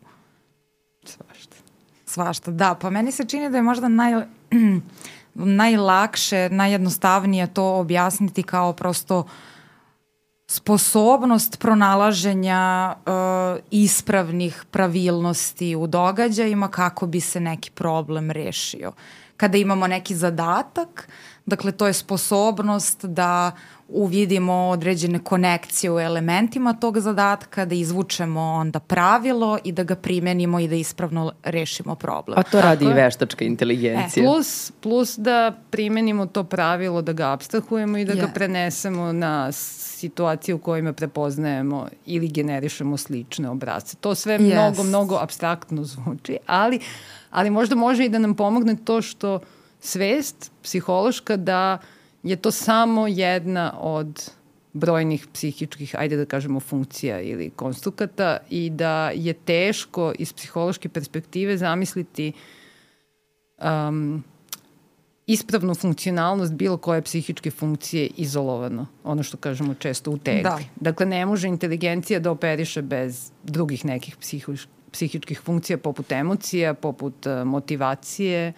Svašta. 1.04 1.56
Svašta, 2.06 2.50
da. 2.50 2.74
Pa 2.74 2.90
meni 2.90 3.12
se 3.12 3.24
čini 3.24 3.50
da 3.50 3.56
je 3.56 3.62
možda 3.62 3.88
naj, 3.88 4.12
najlakše, 5.34 6.48
najjednostavnije 6.50 7.46
to 7.46 7.74
objasniti 7.74 8.42
kao 8.42 8.72
prosto 8.72 9.26
sposobnost 10.46 11.58
pronalaženja 11.58 12.94
uh, 12.96 13.12
ispravnih 13.70 14.64
pravilnosti 14.70 15.76
u 15.76 15.86
događajima 15.86 16.68
kako 16.68 17.06
bi 17.06 17.20
se 17.20 17.40
neki 17.40 17.70
problem 17.70 18.30
rešio. 18.30 18.92
Kada 19.36 19.58
imamo 19.58 19.86
neki 19.86 20.14
zadatak, 20.14 21.08
Dakle, 21.46 21.72
to 21.72 21.86
je 21.86 21.92
sposobnost 21.92 23.04
da 23.04 23.52
uvidimo 23.88 24.52
određene 24.54 25.18
konekcije 25.18 25.90
u 25.90 26.00
elementima 26.00 26.72
tog 26.72 26.98
zadatka, 26.98 27.64
da 27.64 27.74
izvučemo 27.74 28.40
onda 28.40 28.80
pravilo 28.80 29.58
i 29.64 29.72
da 29.72 29.82
ga 29.82 29.94
primenimo 29.94 30.60
i 30.60 30.68
da 30.68 30.74
ispravno 30.74 31.32
rešimo 31.42 31.94
problem. 31.94 32.36
Pa 32.36 32.42
to 32.42 32.60
radi 32.60 32.84
i 32.84 32.92
veštačka 32.92 33.44
inteligencija. 33.44 34.22
E, 34.22 34.26
plus, 34.26 34.72
plus 34.80 35.18
da 35.18 35.54
primenimo 35.70 36.26
to 36.26 36.44
pravilo, 36.44 37.02
da 37.02 37.12
ga 37.12 37.32
abstrahujemo 37.32 37.98
i 37.98 38.04
da 38.04 38.12
yes. 38.12 38.20
ga 38.20 38.28
prenesemo 38.34 39.12
na 39.12 39.52
situacije 39.52 40.54
u 40.54 40.58
kojima 40.58 40.92
prepoznajemo 40.92 41.88
ili 42.06 42.28
generišemo 42.28 42.96
slične 42.96 43.48
obrazce. 43.48 43.96
To 43.96 44.14
sve 44.14 44.38
yes. 44.38 44.52
mnogo, 44.52 44.82
mnogo 44.82 45.18
abstraktno 45.22 45.84
zvuči, 45.84 46.38
ali, 46.46 46.80
ali 47.30 47.50
možda 47.50 47.74
može 47.74 48.04
i 48.04 48.08
da 48.08 48.18
nam 48.18 48.34
pomogne 48.34 48.76
to 48.84 49.02
što 49.02 49.40
svest 49.84 50.52
psihološka 50.62 51.36
da 51.36 51.78
je 52.22 52.36
to 52.36 52.50
samo 52.50 53.06
jedna 53.06 53.80
od 53.80 54.30
brojnih 54.72 55.26
psihičkih, 55.32 55.94
ajde 55.98 56.16
da 56.16 56.24
kažemo, 56.24 56.60
funkcija 56.60 57.20
ili 57.20 57.50
konstrukata 57.50 58.38
i 58.50 58.70
da 58.70 59.10
je 59.14 59.32
teško 59.32 60.12
iz 60.18 60.32
psihološke 60.32 60.88
perspektive 60.88 61.56
zamisliti 61.56 62.32
um, 63.62 64.24
ispravnu 65.26 65.74
funkcionalnost 65.74 66.52
bilo 66.52 66.76
koje 66.76 67.02
psihičke 67.02 67.50
funkcije 67.50 68.06
izolovano, 68.16 68.86
ono 69.04 69.22
što 69.22 69.36
kažemo 69.36 69.74
često 69.74 70.10
u 70.10 70.18
tegli. 70.18 70.42
Da. 70.42 70.58
Dakle, 70.80 71.06
ne 71.06 71.26
može 71.26 71.48
inteligencija 71.48 72.20
da 72.20 72.30
operiše 72.30 72.82
bez 72.82 73.30
drugih 73.42 73.84
nekih 73.84 74.16
psihičkih 74.90 75.40
funkcija 75.40 75.78
poput 75.78 76.12
emocija, 76.12 76.74
poput 76.74 77.26
uh, 77.26 77.46
motivacije, 77.46 78.52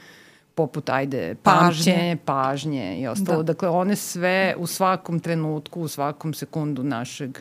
poput, 0.56 0.88
ajde, 0.90 1.34
pamćenje, 1.42 2.16
pažnje 2.24 3.00
i 3.00 3.06
ostalo. 3.06 3.42
Da. 3.42 3.52
Dakle, 3.52 3.68
one 3.68 3.96
sve 3.96 4.54
u 4.58 4.66
svakom 4.66 5.20
trenutku, 5.20 5.80
u 5.80 5.88
svakom 5.88 6.34
sekundu 6.34 6.82
našeg 6.82 7.38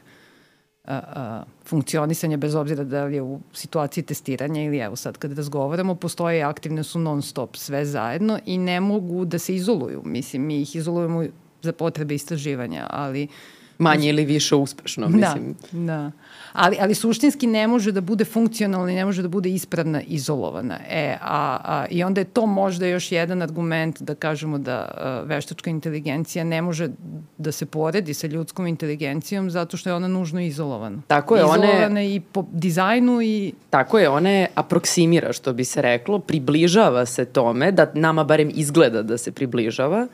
a, 0.84 1.00
a, 1.16 1.44
funkcionisanja, 1.66 2.38
bez 2.38 2.56
obzira 2.56 2.84
da 2.84 3.06
li 3.06 3.16
je 3.16 3.22
u 3.22 3.40
situaciji 3.54 4.04
testiranja 4.04 4.64
ili 4.64 4.78
evo 4.78 4.96
sad 4.96 5.18
kad 5.18 5.38
razgovaramo, 5.38 5.96
postoje 5.96 6.44
aktivne 6.44 6.84
su 6.84 7.00
non 7.00 7.22
stop 7.22 7.56
sve 7.56 7.86
zajedno 7.86 8.40
i 8.46 8.58
ne 8.58 8.80
mogu 8.80 9.26
da 9.26 9.40
se 9.40 9.56
izoluju. 9.56 10.02
Mislim, 10.06 10.46
mi 10.46 10.62
ih 10.62 10.76
izolujemo 10.76 11.24
za 11.62 11.74
potrebe 11.74 12.16
istraživanja, 12.16 12.88
ali 12.90 13.24
uh, 13.24 13.55
manje 13.78 14.10
ili 14.10 14.26
više 14.26 14.56
uspešno, 14.56 15.08
da, 15.08 15.18
mislim. 15.18 15.56
Da, 15.72 15.80
da. 15.80 16.12
Ali, 16.54 16.78
ali 16.80 16.96
suštinski 16.96 17.48
ne 17.48 17.68
može 17.68 17.92
da 17.92 18.02
bude 18.02 18.26
funkcionalna 18.26 18.92
i 18.92 18.96
ne 18.96 19.06
može 19.06 19.22
da 19.22 19.28
bude 19.28 19.50
ispravna 19.50 20.02
izolovana. 20.02 20.80
E, 20.90 21.18
a, 21.22 21.60
a, 21.64 21.86
I 21.90 22.04
onda 22.04 22.22
je 22.22 22.26
to 22.26 22.46
možda 22.46 22.88
još 22.88 23.12
jedan 23.12 23.42
argument 23.42 24.02
da 24.02 24.16
kažemo 24.16 24.58
da 24.58 24.78
a, 24.98 25.22
veštačka 25.26 25.70
inteligencija 25.70 26.44
ne 26.44 26.62
može 26.62 26.90
da 27.38 27.52
se 27.52 27.66
poredi 27.66 28.14
sa 28.14 28.28
ljudskom 28.28 28.68
inteligencijom 28.68 29.52
zato 29.52 29.78
što 29.78 29.90
je 29.90 29.94
ona 29.94 30.08
nužno 30.08 30.42
izolovana. 30.42 31.02
Tako 31.08 31.36
je, 31.36 31.40
izolovana 31.40 31.86
one... 31.86 32.16
i 32.16 32.20
po 32.20 32.46
dizajnu 32.52 33.22
i... 33.22 33.54
Tako 33.70 34.00
je, 34.00 34.10
one 34.10 34.48
aproksimira, 34.56 35.34
što 35.34 35.54
bi 35.54 35.64
se 35.64 35.82
reklo, 35.82 36.20
približava 36.20 37.06
se 37.06 37.26
tome, 37.26 37.72
da 37.72 37.92
nama 37.94 38.24
barem 38.24 38.52
izgleda 38.54 39.02
da 39.02 39.18
se 39.18 39.32
približava, 39.32 40.08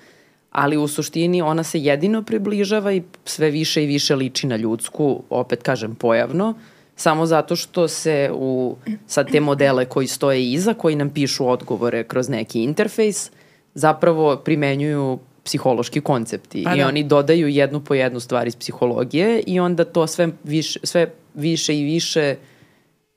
ali 0.51 0.77
u 0.77 0.87
suštini 0.87 1.41
ona 1.41 1.63
se 1.63 1.79
jedino 1.79 2.23
približava 2.23 2.93
i 2.93 3.03
sve 3.25 3.49
više 3.49 3.83
i 3.83 3.87
više 3.87 4.15
liči 4.15 4.47
na 4.47 4.55
ljudsku, 4.55 5.23
opet 5.29 5.63
kažem 5.63 5.95
pojavno, 5.95 6.53
samo 6.95 7.25
zato 7.25 7.55
što 7.55 7.87
se 7.87 8.31
u 8.33 8.75
sad 9.07 9.31
te 9.31 9.39
modele 9.39 9.85
koji 9.85 10.07
stoje 10.07 10.51
iza, 10.51 10.73
koji 10.73 10.95
nam 10.95 11.09
pišu 11.09 11.47
odgovore 11.47 12.03
kroz 12.03 12.29
neki 12.29 12.63
interfejs, 12.63 13.31
zapravo 13.73 14.35
primenjuju 14.35 15.19
psihološki 15.43 16.01
koncepti 16.01 16.63
pa 16.63 16.69
da. 16.69 16.75
i 16.75 16.83
oni 16.83 17.03
dodaju 17.03 17.47
jednu 17.47 17.79
po 17.79 17.93
jednu 17.93 18.19
stvar 18.19 18.47
iz 18.47 18.55
psihologije 18.55 19.43
i 19.47 19.59
onda 19.59 19.85
to 19.85 20.07
sve 20.07 20.29
više, 20.43 20.79
sve 20.83 21.11
više 21.33 21.79
i 21.79 21.83
više 21.83 22.35
uh, 22.37 22.50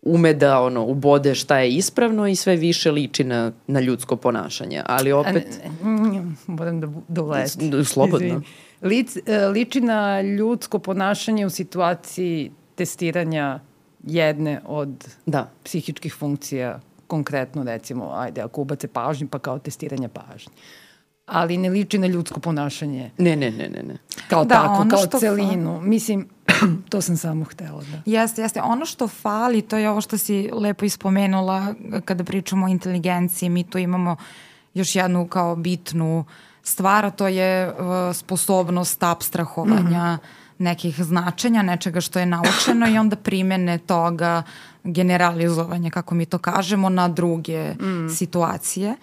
ume 0.05 0.35
da 0.35 0.61
ono 0.61 0.85
ubode 0.85 1.35
šta 1.35 1.59
je 1.59 1.71
ispravno 1.71 2.27
i 2.27 2.37
sve 2.37 2.57
više 2.57 2.91
liči 2.91 3.25
na, 3.25 3.53
na 3.67 3.81
ljudsko 3.81 4.17
ponašanje. 4.17 4.83
Ali 4.87 5.13
opet... 5.13 5.61
Moram 6.47 6.81
da, 6.81 6.89
da 7.09 7.23
uleti. 7.23 7.85
Slobodno. 7.85 8.43
Lic, 8.83 9.17
e, 9.27 9.47
liči 9.47 9.81
na 9.81 10.21
ljudsko 10.21 10.79
ponašanje 10.79 11.47
u 11.47 11.51
situaciji 11.51 12.51
testiranja 12.75 13.61
jedne 14.07 14.61
od 14.67 15.09
da. 15.27 15.51
psihičkih 15.65 16.15
funkcija, 16.15 16.81
konkretno 17.07 17.63
recimo, 17.65 18.11
ajde, 18.15 18.41
ako 18.41 18.61
ubace 18.61 18.89
pažnju, 18.89 19.29
pa 19.29 19.39
kao 19.39 19.59
testiranje 19.59 20.09
pažnje 20.09 20.53
ali 21.27 21.57
ne 21.57 21.69
liči 21.71 21.99
na 21.99 22.07
ljudsko 22.07 22.41
ponašanje. 22.41 23.11
Ne, 23.19 23.37
ne, 23.37 23.51
ne, 23.51 23.69
ne. 23.69 23.83
ne. 23.83 23.97
Kao 24.29 24.45
da, 24.45 24.55
tako, 24.55 24.89
kao 24.91 24.99
što 24.99 25.19
celinu. 25.19 25.79
Fa... 25.81 25.87
Mislim, 25.87 26.29
to 26.91 27.01
sam 27.01 27.17
samo 27.17 27.45
htela 27.45 27.83
da. 27.83 28.03
Jeste, 28.07 28.43
jeste. 28.43 28.63
Ono 28.63 28.87
što 28.87 29.09
fali, 29.09 29.63
to 29.63 29.77
je 29.77 29.91
ovo 29.91 30.01
što 30.01 30.19
si 30.19 30.51
lepo 30.53 30.85
ispomenula 30.85 31.75
kada 32.05 32.25
pričamo 32.25 32.67
o 32.67 32.69
inteligenciji. 32.69 33.49
Mi 33.49 33.65
tu 33.65 33.79
imamo 33.79 34.17
još 34.75 34.97
jednu 34.97 35.27
kao 35.27 35.57
bitnu 35.57 36.25
stvar, 36.63 37.07
a 37.07 37.11
to 37.11 37.29
je 37.29 37.69
uh, 37.69 37.77
sposobnost 38.17 39.03
abstrahovanja 39.03 40.13
mm 40.15 40.19
-hmm. 40.19 40.19
nekih 40.59 41.03
značenja, 41.03 41.63
nečega 41.63 42.01
što 42.01 42.19
je 42.19 42.27
naučeno 42.27 42.89
i 42.89 42.99
onda 42.99 43.17
primene 43.17 43.79
toga 43.79 44.43
generalizovanje, 44.85 45.91
kako 45.91 46.15
mi 46.15 46.27
to 46.27 46.39
kažemo, 46.39 46.89
na 46.89 47.09
druge 47.09 47.75
mm. 47.75 48.09
situacije. 48.09 48.91
Uh, 48.91 48.97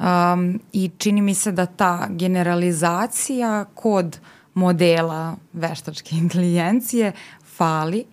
Um, 0.00 0.60
I 0.72 0.90
čini 0.98 1.22
mi 1.22 1.34
se 1.34 1.52
da 1.52 1.66
ta 1.66 2.06
generalizacija 2.10 3.64
kod 3.74 4.20
modela 4.54 5.36
veštačke 5.52 6.16
inteligencije 6.16 7.12
fali. 7.56 8.04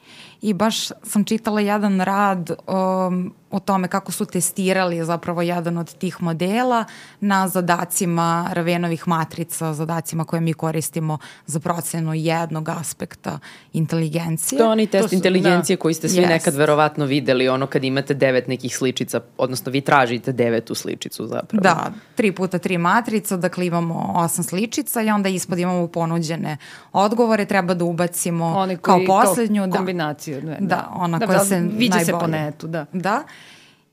I 0.41 0.53
baš 0.53 0.88
sam 1.03 1.24
čitala 1.24 1.62
jedan 1.62 2.01
rad 2.01 2.50
um, 2.50 3.34
o 3.51 3.60
tome 3.60 3.88
kako 3.88 4.12
su 4.12 4.25
testirali 4.25 5.06
zapravo 5.06 5.42
jedan 5.42 5.77
od 5.77 5.94
tih 5.98 6.24
modela 6.24 6.86
na 7.20 7.48
zadacima 7.48 8.50
Ravenovih 8.51 9.08
matrica, 9.08 9.74
zadacima 9.74 10.25
koje 10.25 10.42
mi 10.42 10.54
koristimo 10.54 11.18
za 11.46 11.60
procenu 11.60 12.13
jednog 12.13 12.70
aspekta 12.70 13.39
inteligencije. 13.74 14.60
To 14.60 14.66
je 14.66 14.70
oni 14.70 14.88
test 14.88 15.10
su, 15.10 15.16
inteligencije 15.16 15.77
da, 15.77 15.82
koji 15.82 15.94
ste 15.94 16.10
svi 16.10 16.22
yes. 16.22 16.30
nekad 16.30 16.56
verovatno 16.56 17.06
videli, 17.06 17.50
ono 17.50 17.68
kad 17.68 17.84
imate 17.84 18.13
devet 18.13 18.48
nekih 18.48 18.77
sličica, 18.77 19.22
odnosno 19.38 19.72
vi 19.72 19.82
tražite 19.82 20.32
devetu 20.32 20.75
sličicu 20.75 21.27
zapravo. 21.27 21.62
Da, 21.62 21.92
tri 22.16 22.32
puta 22.32 22.58
tri 22.58 22.77
matrica, 22.77 23.38
dakle 23.38 23.66
imamo 23.66 24.13
osam 24.16 24.44
sličica 24.44 25.01
i 25.01 25.10
onda 25.10 25.30
ispod 25.30 25.60
imamo 25.60 25.88
ponuđene 25.88 26.58
odgovore, 26.94 27.46
treba 27.46 27.74
da 27.74 27.86
ubacimo 27.86 28.54
koji, 28.66 28.77
kao 28.77 29.00
poslednju. 29.08 29.62
Kao 29.62 29.68
da, 29.68 29.77
kombinaciju. 29.77 30.42
Da, 30.42 30.56
da 30.60 30.89
ona 30.96 31.20
da, 31.20 31.25
koja 31.25 31.38
da, 31.38 31.46
se 31.46 31.62
najbolje. 31.62 32.06
se 32.06 32.12
po 32.12 32.27
netu, 32.27 32.68
da. 32.68 32.86
Da. 32.94 33.24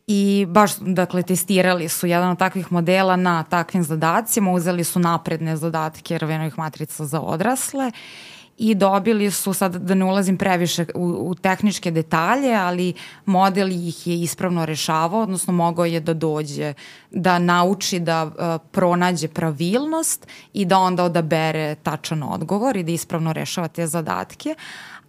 I 0.06 0.46
baš, 0.48 0.70
dakle, 0.80 1.22
testirali 1.22 1.88
su 1.88 2.06
jedan 2.06 2.30
od 2.30 2.38
takvih 2.38 2.72
modela 2.72 3.16
na 3.16 3.42
takvim 3.42 3.82
zadacima, 3.82 4.52
uzeli 4.52 4.84
su 4.84 4.98
napredne 4.98 5.56
zadatke 5.56 6.18
Ravenovih 6.18 6.58
matrica 6.58 7.04
za 7.04 7.20
odrasle 7.20 7.92
i 8.58 8.74
dobili 8.74 9.30
su, 9.30 9.52
sad 9.52 9.76
da 9.76 9.94
ne 9.94 10.04
ulazim 10.04 10.36
previše 10.36 10.86
u, 10.94 11.30
u 11.30 11.34
tehničke 11.34 11.90
detalje, 11.90 12.54
ali 12.54 12.94
model 13.26 13.72
ih 13.72 14.06
je 14.06 14.20
ispravno 14.20 14.66
rešavao, 14.66 15.22
odnosno 15.22 15.52
mogao 15.52 15.84
je 15.84 16.00
da 16.00 16.14
dođe, 16.14 16.74
da 17.10 17.38
nauči 17.38 18.00
da 18.00 18.24
uh, 18.24 18.32
pronađe 18.70 19.28
pravilnost 19.28 20.26
i 20.52 20.64
da 20.64 20.78
onda 20.78 21.04
odabere 21.04 21.74
tačan 21.74 22.22
odgovor 22.22 22.76
i 22.76 22.82
da 22.82 22.92
ispravno 22.92 23.32
rešava 23.32 23.68
te 23.68 23.86
zadatke, 23.86 24.54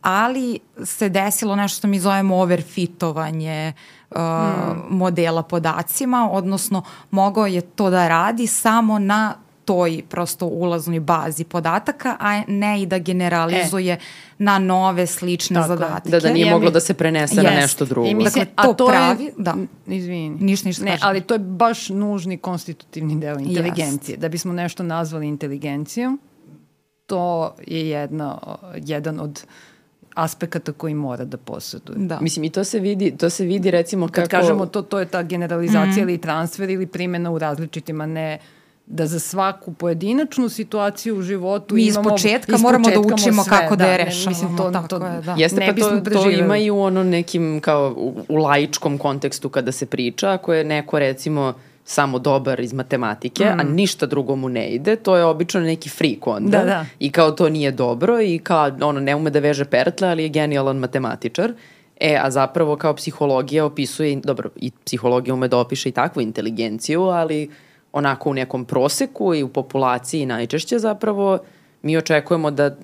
ali 0.01 0.59
se 0.83 1.09
desilo 1.09 1.55
nešto 1.55 1.77
što 1.77 1.87
mi 1.87 1.99
zovemo 1.99 2.35
overfitovanje 2.35 3.73
uh, 3.75 3.94
hmm. 4.15 4.83
modela 4.89 5.43
podacima, 5.43 6.29
odnosno 6.31 6.83
mogao 7.11 7.45
je 7.45 7.61
to 7.61 7.89
da 7.89 8.07
radi 8.07 8.47
samo 8.47 8.99
na 8.99 9.35
toj 9.65 10.03
prosto 10.09 10.45
ulaznoj 10.45 10.99
bazi 10.99 11.43
podataka, 11.43 12.17
a 12.19 12.41
ne 12.47 12.81
i 12.81 12.85
da 12.85 12.99
generalizuje 12.99 13.93
e. 13.93 13.99
na 14.37 14.59
nove 14.59 15.07
slične 15.07 15.55
Tako, 15.55 15.67
zadatke. 15.67 16.09
Da, 16.09 16.19
da 16.19 16.33
nije 16.33 16.51
moglo 16.51 16.71
da 16.71 16.79
se 16.79 16.93
prenese 16.93 17.35
yes. 17.35 17.43
na 17.43 17.49
nešto 17.49 17.85
drugo. 17.85 18.07
I 18.07 18.15
mislim, 18.15 18.45
dakle, 18.45 18.63
to, 18.63 18.71
a 18.71 18.73
to 18.73 18.87
pravi, 18.87 19.23
je, 19.23 19.33
da. 19.37 19.55
Izvini. 19.87 20.37
Ništa, 20.39 20.67
ništa 20.67 20.83
ne, 20.85 20.91
kažem. 20.91 21.07
ali 21.07 21.21
to 21.21 21.33
je 21.33 21.39
baš 21.39 21.89
nužni 21.89 22.37
konstitutivni 22.37 23.19
deo 23.19 23.39
inteligencije. 23.39 24.17
Yes. 24.17 24.21
Da 24.21 24.29
bismo 24.29 24.53
nešto 24.53 24.83
nazvali 24.83 25.27
inteligencijom, 25.27 26.19
to 27.05 27.55
je 27.67 27.89
jedna, 27.89 28.37
jedan 28.75 29.19
od 29.19 29.45
aspekata 30.15 30.71
koji 30.71 30.93
mora 30.93 31.25
da 31.25 31.37
posjeduje. 31.37 31.97
Da. 31.99 32.19
Mislim 32.21 32.43
i 32.43 32.49
to 32.49 32.63
se 32.63 32.79
vidi, 32.79 33.17
to 33.17 33.29
se 33.29 33.45
vidi 33.45 33.71
recimo 33.71 34.07
kako... 34.07 34.15
Kad 34.15 34.29
kažemo 34.29 34.65
to, 34.65 34.81
to 34.81 34.99
je 34.99 35.05
ta 35.05 35.23
generalizacija 35.23 36.05
mm. 36.05 36.09
ili 36.09 36.17
transfer 36.17 36.69
ili 36.69 36.87
primjena 36.87 37.31
u 37.31 37.39
različitim, 37.39 38.01
a 38.01 38.05
ne 38.05 38.39
da 38.87 39.07
za 39.07 39.19
svaku 39.19 39.73
pojedinačnu 39.73 40.49
situaciju 40.49 41.17
u 41.17 41.21
životu 41.21 41.75
Mi 41.75 41.81
imamo... 41.81 42.09
Mi 42.09 42.15
iz 42.15 42.23
početka 42.23 42.57
moramo 42.57 42.89
da 42.89 42.99
učimo 42.99 43.43
sve, 43.43 43.57
kako 43.57 43.75
da, 43.75 43.85
da 43.85 43.91
je 43.91 43.97
rešavamo. 43.97 44.29
Mislim, 44.29 44.57
to, 44.57 44.71
tako 44.71 44.87
to, 44.87 45.05
je, 45.05 45.21
da. 45.21 45.35
Jeste, 45.37 45.59
ne 45.59 45.75
pa 45.75 45.81
to, 45.81 46.09
to 46.09 46.29
ima 46.29 46.57
i 46.57 46.71
u 46.71 46.79
ono 46.79 47.03
nekim 47.03 47.59
kao 47.61 47.93
u, 47.97 48.13
u 48.29 48.35
laičkom 48.35 48.97
kontekstu 48.97 49.49
kada 49.49 49.71
se 49.71 49.85
priča, 49.85 50.31
ako 50.31 50.53
je 50.53 50.63
neko 50.63 50.99
recimo 50.99 51.53
samo 51.85 52.19
dobar 52.19 52.59
iz 52.59 52.73
matematike, 52.73 53.45
mm. 53.45 53.59
a 53.59 53.63
ništa 53.63 54.05
drugo 54.05 54.35
mu 54.35 54.49
ne 54.49 54.69
ide, 54.69 54.95
to 54.95 55.17
je 55.17 55.25
obično 55.25 55.61
neki 55.61 55.89
freak 55.89 56.27
onda. 56.27 56.57
Da, 56.57 56.65
da. 56.65 56.85
I 56.99 57.11
kao 57.11 57.31
to 57.31 57.49
nije 57.49 57.71
dobro 57.71 58.21
i 58.21 58.39
kao 58.39 58.71
ono 58.81 58.99
ne 58.99 59.15
ume 59.15 59.29
da 59.29 59.39
veže 59.39 59.65
pertle, 59.65 60.07
ali 60.07 60.23
je 60.23 60.29
genijalan 60.29 60.77
matematičar. 60.77 61.53
E, 61.99 62.17
a 62.21 62.31
zapravo 62.31 62.75
kao 62.75 62.93
psihologija 62.93 63.65
opisuje, 63.65 64.21
dobro, 64.23 64.49
i 64.55 64.71
psihologija 64.85 65.33
ume 65.33 65.47
da 65.47 65.57
opiše 65.57 65.89
i 65.89 65.91
takvu 65.91 66.21
inteligenciju, 66.21 67.01
ali 67.01 67.49
onako 67.93 68.29
u 68.29 68.33
nekom 68.33 68.65
proseku 68.65 69.35
i 69.35 69.43
u 69.43 69.47
populaciji 69.47 70.25
najčešće 70.25 70.79
zapravo 70.79 71.39
mi 71.81 71.97
očekujemo 71.97 72.51
da 72.51 72.75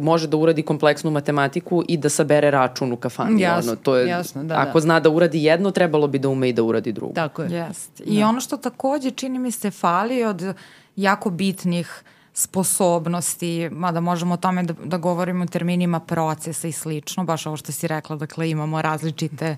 može 0.00 0.28
da 0.28 0.36
uradi 0.36 0.62
kompleksnu 0.62 1.10
matematiku 1.10 1.82
i 1.88 1.96
da 1.96 2.08
sabere 2.08 2.50
račun 2.50 2.92
u 2.92 2.96
kafani. 2.96 3.42
Jasno, 3.42 3.72
ono, 3.72 3.80
to 3.82 3.96
je, 3.96 4.08
jasno, 4.08 4.44
da, 4.44 4.54
ako 4.60 4.78
da. 4.78 4.80
zna 4.80 5.00
da 5.00 5.10
uradi 5.10 5.44
jedno, 5.44 5.70
trebalo 5.70 6.06
bi 6.08 6.18
da 6.18 6.28
ume 6.28 6.48
i 6.48 6.52
da 6.52 6.62
uradi 6.62 6.92
drugo. 6.92 7.14
Tako 7.14 7.42
je. 7.42 7.50
Jest. 7.50 8.02
I 8.04 8.20
da. 8.20 8.26
ono 8.26 8.40
što 8.40 8.56
takođe 8.56 9.10
čini 9.10 9.38
mi 9.38 9.50
se 9.50 9.70
fali 9.70 10.24
od 10.24 10.54
jako 10.96 11.30
bitnih 11.30 12.02
sposobnosti, 12.34 13.70
mada 13.72 14.00
možemo 14.00 14.34
o 14.34 14.36
tome 14.36 14.62
da, 14.62 14.74
da 14.84 14.98
govorimo 14.98 15.44
u 15.44 15.46
terminima 15.46 16.00
procesa 16.00 16.68
i 16.68 16.72
slično, 16.72 17.24
baš 17.24 17.46
ovo 17.46 17.56
što 17.56 17.72
si 17.72 17.88
rekla, 17.88 18.16
dakle 18.16 18.50
imamo 18.50 18.82
različite 18.82 19.56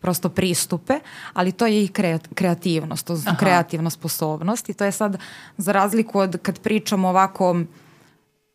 prosto 0.00 0.28
pristupe, 0.28 1.00
ali 1.32 1.52
to 1.52 1.66
je 1.66 1.84
i 1.84 1.88
kreativnost, 2.34 3.06
to 3.06 3.12
je 3.12 3.20
kreativna 3.38 3.90
sposobnost 3.90 4.68
i 4.68 4.74
to 4.74 4.84
je 4.84 4.92
sad 4.92 5.18
za 5.56 5.72
razliku 5.72 6.18
od 6.18 6.38
kad 6.42 6.60
pričamo 6.60 7.08
ovako 7.08 7.56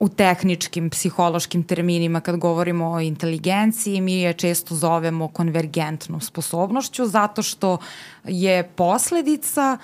u 0.04 0.10
tehničkim, 0.10 0.90
psihološkim 0.90 1.64
terminima 1.64 2.22
kad 2.22 2.38
govorimo 2.38 2.92
o 2.92 3.00
inteligenciji, 3.00 4.02
mi 4.02 4.14
je 4.14 4.34
često 4.34 4.76
zovemo 4.76 5.28
konvergentnom 5.28 6.22
sposobnošću 6.22 7.06
zato 7.06 7.42
što 7.44 7.78
je 8.24 8.64
posledica 8.64 9.78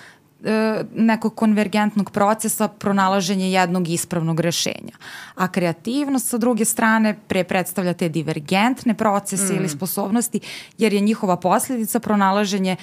e, 0.43 0.83
nekog 0.95 1.35
konvergentnog 1.35 2.11
procesa 2.11 2.67
pronalaženje 2.67 3.51
jednog 3.51 3.89
ispravnog 3.89 4.39
rešenja. 4.39 4.97
A 5.35 5.47
kreativnost 5.47 6.27
sa 6.27 6.37
druge 6.37 6.65
strane 6.65 7.15
pre 7.27 7.43
predstavlja 7.43 7.93
te 7.93 8.09
divergentne 8.09 8.93
procese 8.93 9.53
mm. 9.53 9.57
ili 9.57 9.69
sposobnosti 9.69 10.39
jer 10.77 10.93
je 10.93 10.99
njihova 10.99 11.35
posledica 11.35 11.99
pronalaženje 11.99 12.75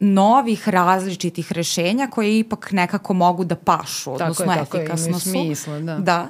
novih 0.00 0.68
različitih 0.68 1.52
rešenja 1.52 2.06
koje 2.06 2.38
ipak 2.38 2.72
nekako 2.72 3.14
mogu 3.14 3.44
da 3.44 3.56
pašu, 3.56 4.12
odnosno 4.12 4.44
tako 4.44 4.52
je, 4.52 4.58
tako 4.58 4.78
efikasno 4.78 5.18
su. 5.18 5.30
Smisla, 5.30 5.78
da. 5.78 5.98
da. 5.98 6.28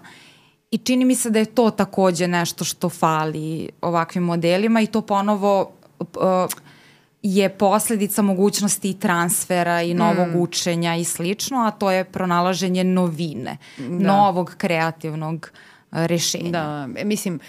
I 0.71 0.79
čini 0.79 1.05
mi 1.05 1.15
se 1.15 1.31
da 1.31 1.39
je 1.39 1.45
to 1.45 1.71
takođe 1.71 2.29
nešto 2.29 2.65
što 2.65 2.89
fali 2.89 3.69
ovakvim 3.81 4.25
modelima 4.25 4.81
i 4.81 4.87
to 4.87 5.01
ponovo 5.01 5.71
uh, 5.99 6.07
je 7.23 7.49
posledica 7.49 8.23
mogućnosti 8.23 8.99
transfera 9.01 9.83
i 9.83 9.95
novog 9.95 10.29
mm. 10.29 10.41
učenja 10.41 10.97
i 10.97 11.05
slično, 11.05 11.59
a 11.59 11.71
to 11.71 11.91
je 11.91 12.05
pronalaženje 12.05 12.85
novine, 12.85 13.57
da. 13.79 13.85
novog 13.89 14.55
kreativnog 14.59 15.51
rešenja. 15.91 16.51
Da, 16.51 16.89
e, 16.97 17.05
mislim, 17.05 17.41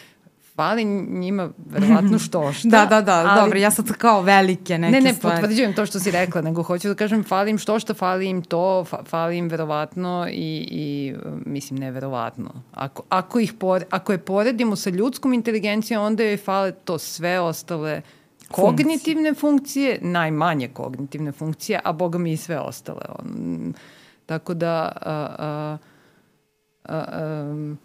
fali 0.59 0.85
njima 1.09 1.49
verovatno 1.65 2.19
što 2.25 2.53
šta. 2.53 2.69
da, 2.69 2.85
da, 2.85 3.01
da, 3.01 3.25
ali... 3.27 3.41
dobro, 3.41 3.59
ja 3.59 3.71
sad 3.71 3.91
kao 3.91 4.21
velike 4.21 4.77
neke 4.77 4.91
stvari. 4.91 5.03
Ne, 5.03 5.11
ne, 5.11 5.13
stvari. 5.13 5.41
potvrđujem 5.41 5.73
to 5.73 5.85
što 5.85 5.99
si 5.99 6.11
rekla, 6.11 6.41
nego 6.41 6.63
hoću 6.63 6.87
da 6.87 6.95
kažem 6.95 7.23
fali 7.23 7.51
im 7.51 7.57
što 7.57 7.79
šta, 7.79 7.93
fali 7.93 8.27
im 8.29 8.41
to, 8.41 8.85
fali 9.05 9.37
im 9.37 9.47
verovatno 9.47 10.27
i, 10.31 10.67
i 10.71 11.15
mislim 11.45 11.79
neverovatno. 11.79 12.51
Ako, 12.73 13.03
ako, 13.09 13.39
ih 13.39 13.53
pore, 13.53 13.85
ako 13.89 14.11
je 14.11 14.17
poredimo 14.17 14.75
sa 14.75 14.89
ljudskom 14.89 15.33
inteligencijom, 15.33 16.03
onda 16.03 16.23
je 16.23 16.37
fale 16.37 16.71
to 16.71 16.97
sve 16.97 17.39
ostale 17.39 18.01
kognitivne 18.51 19.33
funkcije, 19.33 19.99
najmanje 20.01 20.67
kognitivne 20.67 21.31
funkcije, 21.31 21.79
a 21.83 21.91
boga 21.91 22.17
mi 22.17 22.31
i 22.31 22.37
sve 22.37 22.59
ostale. 22.59 23.05
On, 23.19 23.73
tako 24.25 24.53
da... 24.53 24.91
A, 25.01 25.35
a, 25.39 25.77
a, 26.83 26.97
a, 27.07 27.75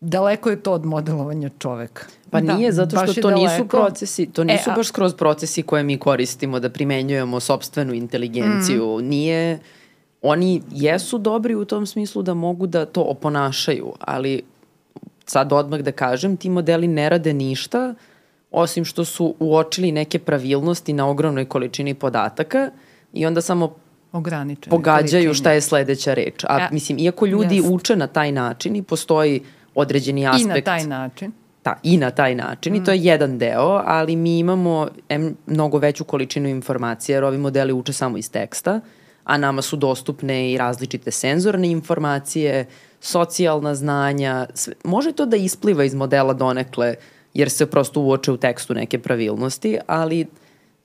daleko 0.00 0.50
je 0.50 0.62
to 0.62 0.72
od 0.72 0.84
modelovanja 0.84 1.50
čoveka. 1.58 2.06
Pa 2.30 2.40
da, 2.40 2.56
nije, 2.56 2.72
zato 2.72 3.06
što 3.06 3.20
to 3.22 3.30
nisu 3.30 3.46
daleko. 3.46 3.76
procesi, 3.76 4.26
to 4.26 4.44
nisu 4.44 4.70
e, 4.70 4.72
baš 4.76 4.88
skroz 4.88 5.14
procesi 5.14 5.62
koje 5.62 5.82
mi 5.82 5.98
koristimo 5.98 6.60
da 6.60 6.70
primenjujemo 6.70 7.40
sobstvenu 7.40 7.94
inteligenciju. 7.94 8.98
Mm. 8.98 9.04
Nije, 9.04 9.58
oni 10.22 10.62
jesu 10.70 11.18
dobri 11.18 11.54
u 11.54 11.64
tom 11.64 11.86
smislu 11.86 12.22
da 12.22 12.34
mogu 12.34 12.66
da 12.66 12.86
to 12.86 13.02
oponašaju, 13.02 13.92
ali 14.00 14.42
sad 15.26 15.52
odmah 15.52 15.80
da 15.80 15.92
kažem, 15.92 16.36
ti 16.36 16.50
modeli 16.50 16.88
ne 16.88 17.08
rade 17.08 17.32
ništa 17.32 17.94
osim 18.50 18.84
što 18.84 19.04
su 19.04 19.34
uočili 19.40 19.92
neke 19.92 20.18
pravilnosti 20.18 20.92
na 20.92 21.08
ogromnoj 21.08 21.44
količini 21.44 21.94
podataka 21.94 22.70
i 23.12 23.26
onda 23.26 23.40
samo 23.40 23.74
Ograničene 24.12 24.70
pogađaju 24.70 25.24
količine. 25.24 25.34
šta 25.34 25.52
je 25.52 25.60
sledeća 25.60 26.14
reč. 26.14 26.44
A 26.44 26.58
e, 26.58 26.68
mislim, 26.72 26.98
iako 26.98 27.26
ljudi 27.26 27.56
jest. 27.56 27.68
uče 27.70 27.96
na 27.96 28.06
taj 28.06 28.32
način 28.32 28.76
i 28.76 28.82
postoji 28.82 29.42
određeni 29.76 30.26
aspekt. 30.26 30.44
I 30.44 30.48
na 30.48 30.60
taj 30.60 30.86
način. 30.86 31.32
Da, 31.64 31.74
i 31.82 31.96
na 31.96 32.10
taj 32.10 32.34
način 32.34 32.72
mm. 32.72 32.76
i 32.76 32.84
to 32.84 32.90
je 32.90 33.04
jedan 33.04 33.38
deo, 33.38 33.82
ali 33.84 34.16
mi 34.16 34.38
imamo 34.38 34.88
em, 35.08 35.36
mnogo 35.46 35.78
veću 35.78 36.04
količinu 36.04 36.48
informacije 36.48 37.14
jer 37.14 37.24
ovi 37.24 37.38
modeli 37.38 37.72
uče 37.72 37.92
samo 37.92 38.18
iz 38.18 38.30
teksta, 38.30 38.80
a 39.24 39.38
nama 39.38 39.62
su 39.62 39.76
dostupne 39.76 40.52
i 40.52 40.58
različite 40.58 41.10
senzorne 41.10 41.70
informacije, 41.70 42.66
socijalna 43.00 43.74
znanja, 43.74 44.46
sve, 44.54 44.74
može 44.84 45.12
to 45.12 45.26
da 45.26 45.36
ispliva 45.36 45.84
iz 45.84 45.94
modela 45.94 46.32
donekle 46.32 46.94
jer 47.34 47.50
se 47.50 47.66
prosto 47.66 48.00
uoče 48.00 48.32
u 48.32 48.36
tekstu 48.36 48.74
neke 48.74 48.98
pravilnosti, 48.98 49.78
ali 49.86 50.26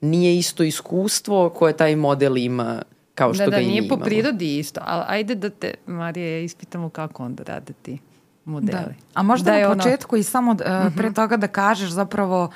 nije 0.00 0.38
isto 0.38 0.62
iskustvo 0.62 1.50
koje 1.50 1.76
taj 1.76 1.96
model 1.96 2.36
ima 2.36 2.82
kao 3.14 3.34
što 3.34 3.44
da, 3.44 3.50
ga 3.50 3.56
da, 3.56 3.62
i 3.62 3.66
mi 3.66 3.76
imamo. 3.76 3.86
imamo. 3.86 3.96
Da, 3.96 4.04
da, 4.04 4.10
nije 4.10 4.22
po 4.22 4.26
prirodi 4.26 4.58
isto, 4.58 4.80
ali 4.84 5.04
ajde 5.06 5.34
da 5.34 5.50
te, 5.50 5.74
Marija, 5.86 6.38
ispitamo 6.38 6.88
kako 6.88 7.24
onda 7.24 7.42
rade 7.42 7.72
ti 7.82 7.98
modeli. 8.44 8.72
Da. 8.72 8.94
A 9.14 9.22
možda 9.22 9.52
da 9.52 9.68
na 9.68 9.74
početku 9.74 10.14
ono... 10.14 10.20
i 10.20 10.22
samo 10.22 10.52
uh, 10.52 10.94
pre 10.96 11.12
toga 11.12 11.36
da 11.36 11.48
kažeš 11.48 11.90
zapravo 11.90 12.50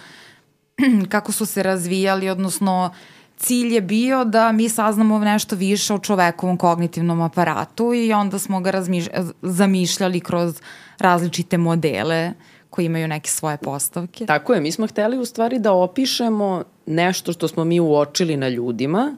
kako 1.08 1.32
su 1.32 1.46
se 1.46 1.62
razvijali, 1.62 2.28
odnosno 2.28 2.90
cilj 3.36 3.74
je 3.74 3.80
bio 3.80 4.24
da 4.24 4.52
mi 4.52 4.68
saznamo 4.68 5.18
nešto 5.18 5.56
više 5.56 5.94
o 5.94 5.98
čovekovom 5.98 6.56
kognitivnom 6.56 7.20
aparatu 7.20 7.94
i 7.94 8.12
onda 8.12 8.38
smo 8.38 8.60
ga 8.60 8.84
zamišljali 9.42 10.20
kroz 10.20 10.60
različite 10.98 11.58
modele 11.58 12.32
koji 12.70 12.86
imaju 12.86 13.08
neke 13.08 13.30
svoje 13.30 13.56
postavke. 13.56 14.26
Tako 14.26 14.54
je, 14.54 14.60
mi 14.60 14.72
smo 14.72 14.86
hteli 14.86 15.18
u 15.18 15.24
stvari 15.24 15.58
da 15.58 15.72
opišemo 15.72 16.64
nešto 16.86 17.32
što 17.32 17.48
smo 17.48 17.64
mi 17.64 17.80
uočili 17.80 18.36
na 18.36 18.48
ljudima, 18.48 19.16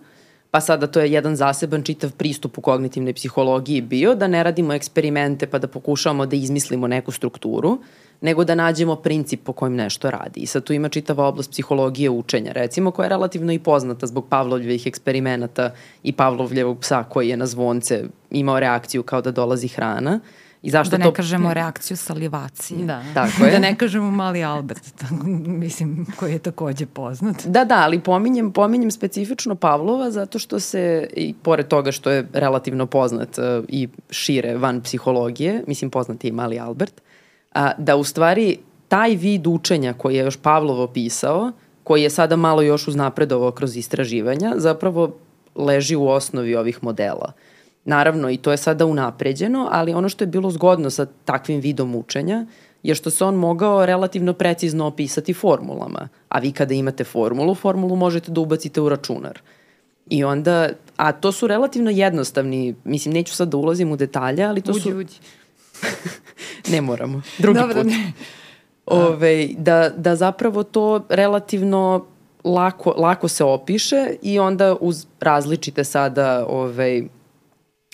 pa 0.50 0.60
sada 0.60 0.86
to 0.86 1.00
je 1.00 1.12
jedan 1.12 1.36
zaseban 1.36 1.82
čitav 1.82 2.12
pristup 2.12 2.58
u 2.58 2.60
kognitivnoj 2.60 3.12
psihologiji 3.12 3.80
bio, 3.80 4.14
da 4.14 4.26
ne 4.26 4.42
radimo 4.42 4.72
eksperimente 4.72 5.46
pa 5.46 5.58
da 5.58 5.68
pokušavamo 5.68 6.26
da 6.26 6.36
izmislimo 6.36 6.86
neku 6.86 7.12
strukturu, 7.12 7.78
nego 8.20 8.44
da 8.44 8.54
nađemo 8.54 8.96
princip 8.96 9.44
po 9.44 9.52
kojem 9.52 9.74
nešto 9.74 10.10
radi. 10.10 10.40
I 10.40 10.46
sad 10.46 10.64
tu 10.64 10.72
ima 10.72 10.88
čitava 10.88 11.26
oblast 11.26 11.50
psihologije 11.50 12.10
učenja, 12.10 12.52
recimo, 12.52 12.90
koja 12.90 13.04
je 13.04 13.10
relativno 13.10 13.52
i 13.52 13.58
poznata 13.58 14.06
zbog 14.06 14.26
Pavlovljevih 14.28 14.86
eksperimenata 14.86 15.70
i 16.02 16.12
Pavlovljevog 16.12 16.80
psa 16.80 17.04
koji 17.04 17.28
je 17.28 17.36
na 17.36 17.46
zvonce 17.46 18.04
imao 18.30 18.60
reakciju 18.60 19.02
kao 19.02 19.20
da 19.20 19.30
dolazi 19.30 19.68
hrana. 19.68 20.20
I 20.62 20.70
zašto 20.70 20.90
da 20.90 20.98
ne 20.98 21.04
to... 21.04 21.12
kažemo 21.12 21.54
reakciju 21.54 21.96
salivacije. 21.96 22.84
Da, 22.84 23.02
Tako 23.14 23.44
je. 23.44 23.50
da 23.50 23.58
ne 23.58 23.76
kažemo 23.76 24.10
mali 24.10 24.44
Albert, 24.44 25.04
mislim, 25.64 26.06
koji 26.16 26.32
je 26.32 26.38
takođe 26.38 26.86
poznat. 26.86 27.46
Da, 27.46 27.64
da, 27.64 27.82
ali 27.84 28.00
pominjem, 28.00 28.52
pominjem 28.52 28.90
specifično 28.90 29.54
Pavlova 29.54 30.10
zato 30.10 30.38
što 30.38 30.60
se, 30.60 31.08
i 31.16 31.34
pored 31.42 31.68
toga 31.68 31.92
što 31.92 32.10
je 32.10 32.26
relativno 32.32 32.86
poznat 32.86 33.38
uh, 33.38 33.64
i 33.68 33.88
šire 34.10 34.56
van 34.56 34.80
psihologije, 34.80 35.64
mislim 35.66 35.90
poznat 35.90 36.24
je 36.24 36.28
i 36.28 36.32
mali 36.32 36.58
Albert, 36.58 37.02
a, 37.54 37.72
da 37.78 37.96
u 37.96 38.04
stvari 38.04 38.58
taj 38.88 39.14
vid 39.14 39.46
učenja 39.46 39.92
koji 39.92 40.16
je 40.16 40.24
još 40.24 40.36
Pavlov 40.36 40.80
opisao, 40.80 41.52
koji 41.84 42.02
je 42.02 42.10
sada 42.10 42.36
malo 42.36 42.62
još 42.62 42.88
uznapredovao 42.88 43.50
kroz 43.50 43.76
istraživanja, 43.76 44.52
zapravo 44.56 45.14
leži 45.54 45.96
u 45.96 46.08
osnovi 46.08 46.56
ovih 46.56 46.78
modela. 46.82 47.32
Naravno, 47.88 48.30
i 48.30 48.36
to 48.36 48.50
je 48.50 48.56
sada 48.56 48.86
unapređeno, 48.86 49.68
ali 49.72 49.94
ono 49.94 50.08
što 50.08 50.24
je 50.24 50.28
bilo 50.28 50.50
zgodno 50.50 50.90
sa 50.90 51.06
takvim 51.24 51.60
vidom 51.60 51.94
učenja 51.94 52.46
je 52.82 52.94
što 52.94 53.10
se 53.10 53.24
on 53.24 53.34
mogao 53.34 53.86
relativno 53.86 54.32
precizno 54.32 54.86
opisati 54.86 55.34
formulama. 55.34 56.08
A 56.28 56.38
vi 56.38 56.52
kada 56.52 56.74
imate 56.74 57.04
formulu, 57.04 57.54
formulu 57.54 57.96
možete 57.96 58.32
da 58.32 58.40
ubacite 58.40 58.80
u 58.80 58.88
računar. 58.88 59.40
I 60.10 60.24
onda, 60.24 60.68
a 60.96 61.12
to 61.12 61.32
su 61.32 61.46
relativno 61.46 61.90
jednostavni, 61.90 62.74
mislim, 62.84 63.14
neću 63.14 63.34
sad 63.34 63.48
da 63.48 63.56
ulazim 63.56 63.92
u 63.92 63.96
detalje, 63.96 64.44
ali 64.44 64.60
to 64.60 64.72
uđi, 64.72 64.80
su... 64.80 64.98
Uđi, 64.98 65.18
ne 66.72 66.80
moramo, 66.80 67.22
drugi 67.38 67.60
Dobro, 67.60 67.82
put. 67.82 67.92
Ne. 67.92 68.12
Ove, 68.86 69.48
da, 69.58 69.90
da 69.96 70.16
zapravo 70.16 70.62
to 70.62 71.04
relativno 71.08 72.06
lako, 72.44 72.94
lako 72.96 73.28
se 73.28 73.44
opiše 73.44 74.16
i 74.22 74.38
onda 74.38 74.76
uz 74.80 75.06
različite 75.20 75.84
sada 75.84 76.46
ove, 76.48 77.02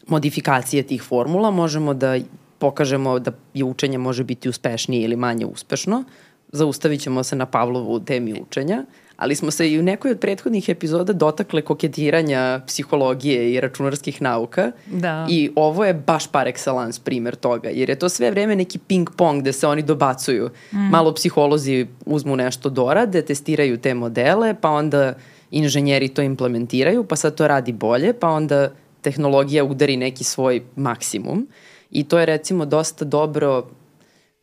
modifikacije 0.06 0.82
tih 0.82 1.02
formula 1.02 1.50
možemo 1.50 1.94
da 1.94 2.18
pokažemo 2.58 3.18
da 3.18 3.32
je 3.54 3.64
učenje 3.64 3.98
može 3.98 4.24
biti 4.24 4.48
uspešnije 4.48 5.02
ili 5.02 5.16
manje 5.16 5.46
uspešno. 5.46 6.04
Zaustavit 6.52 7.00
ćemo 7.00 7.22
se 7.22 7.36
na 7.36 7.46
Pavlovu 7.46 8.00
temi 8.00 8.40
učenja, 8.40 8.84
ali 9.16 9.34
smo 9.34 9.50
se 9.50 9.70
i 9.70 9.78
u 9.78 9.82
nekoj 9.82 10.10
od 10.10 10.18
prethodnih 10.18 10.68
epizoda 10.68 11.12
dotakle 11.12 11.62
koketiranja 11.62 12.60
psihologije 12.66 13.52
i 13.52 13.60
računarskih 13.60 14.22
nauka 14.22 14.72
Da. 14.86 15.26
i 15.30 15.50
ovo 15.56 15.84
je 15.84 15.94
baš 15.94 16.26
par 16.26 16.46
excellence 16.46 17.00
primer 17.04 17.34
toga, 17.34 17.68
jer 17.68 17.90
je 17.90 17.98
to 17.98 18.08
sve 18.08 18.30
vreme 18.30 18.56
neki 18.56 18.78
ping 18.78 19.10
pong 19.16 19.42
gde 19.42 19.52
se 19.52 19.66
oni 19.66 19.82
dobacuju. 19.82 20.50
Mm. 20.72 20.78
Malo 20.78 21.14
psiholozi 21.14 21.86
uzmu 22.06 22.36
nešto 22.36 22.70
dorade, 22.70 23.22
testiraju 23.22 23.76
te 23.76 23.94
modele, 23.94 24.54
pa 24.60 24.70
onda 24.70 25.14
inženjeri 25.50 26.08
to 26.08 26.22
implementiraju, 26.22 27.04
pa 27.04 27.16
sad 27.16 27.34
to 27.34 27.48
radi 27.48 27.72
bolje, 27.72 28.12
pa 28.12 28.28
onda 28.28 28.70
tehnologija 29.04 29.64
udari 29.64 29.96
neki 29.96 30.24
svoj 30.24 30.62
maksimum. 30.76 31.46
I 31.90 32.04
to 32.04 32.18
je 32.18 32.26
recimo 32.26 32.66
dosta 32.66 33.04
dobro 33.04 33.66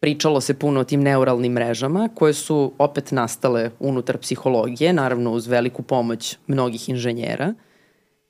pričalo 0.01 0.41
se 0.41 0.53
puno 0.53 0.79
o 0.79 0.83
tim 0.83 1.01
neuralnim 1.01 1.51
mrežama 1.53 2.09
koje 2.15 2.33
su 2.33 2.73
opet 2.77 3.11
nastale 3.11 3.69
unutar 3.79 4.17
psihologije, 4.17 4.93
naravno 4.93 5.31
uz 5.31 5.47
veliku 5.47 5.81
pomoć 5.81 6.37
mnogih 6.47 6.89
inženjera. 6.89 7.53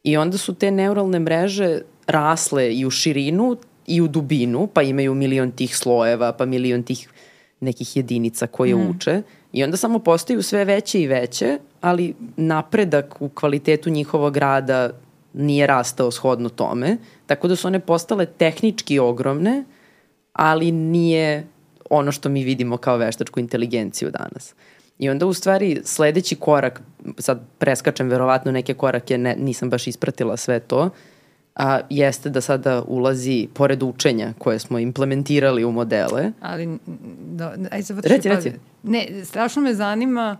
I 0.04 0.18
onda 0.18 0.38
su 0.38 0.54
te 0.54 0.72
neuralne 0.72 1.20
mreže 1.20 1.82
rasle 2.08 2.74
i 2.74 2.86
u 2.86 2.90
širinu 2.90 3.58
i 3.88 4.02
u 4.02 4.08
dubinu, 4.08 4.68
pa 4.68 4.82
imaju 4.82 5.14
milion 5.14 5.52
tih 5.52 5.78
slojeva, 5.78 6.34
pa 6.34 6.46
milion 6.46 6.84
tih 6.84 7.10
nekih 7.60 7.96
jedinica 7.98 8.48
koje 8.48 8.76
mm. 8.76 8.90
uče. 8.90 9.22
I 9.54 9.64
onda 9.64 9.78
samo 9.78 10.00
postaju 10.00 10.44
sve 10.44 10.66
veće 10.66 11.02
i 11.02 11.08
veće, 11.08 11.60
ali 11.82 12.14
napredak 12.38 13.22
u 13.22 13.30
kvalitetu 13.30 13.90
njihovog 13.90 14.38
rada 14.38 14.92
nije 15.34 15.68
rastao 15.68 16.12
shodno 16.12 16.50
tome. 16.50 16.98
Tako 17.26 17.48
da 17.48 17.56
su 17.56 17.68
one 17.68 17.80
postale 17.80 18.26
tehnički 18.26 19.00
ogromne, 19.00 19.64
ali 20.34 20.72
nije 20.72 21.48
ono 21.90 22.12
što 22.12 22.30
mi 22.30 22.44
vidimo 22.44 22.78
kao 22.78 22.98
veštačku 22.98 23.40
inteligenciju 23.40 24.12
danas. 24.12 24.54
I 25.00 25.10
onda 25.10 25.26
u 25.26 25.34
stvari 25.34 25.82
sledeći 25.84 26.36
korak, 26.36 26.82
sad 27.18 27.42
preskačem 27.58 28.10
verovatno 28.10 28.52
neke 28.52 28.74
korake, 28.74 29.18
ne, 29.18 29.36
nisam 29.36 29.70
baš 29.70 29.88
ispratila 29.88 30.38
sve 30.38 30.60
to, 30.60 30.90
a 31.56 31.80
jeste 31.90 32.30
da 32.30 32.42
sada 32.42 32.84
ulazi 32.88 33.48
pored 33.54 33.84
učenja 33.84 34.34
koje 34.38 34.60
smo 34.60 34.80
implementirali 34.80 35.66
u 35.66 35.72
modele. 35.72 36.32
Ali, 36.42 36.78
da, 37.32 37.56
aj 37.72 37.84
se 37.84 37.96
Reci, 38.04 38.30
reci. 38.30 38.52
Ne, 38.84 39.08
strašno 39.26 39.62
me 39.62 39.74
zanima, 39.74 40.38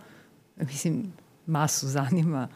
mislim, 0.56 1.12
masu 1.46 1.86
zanima, 1.86 2.48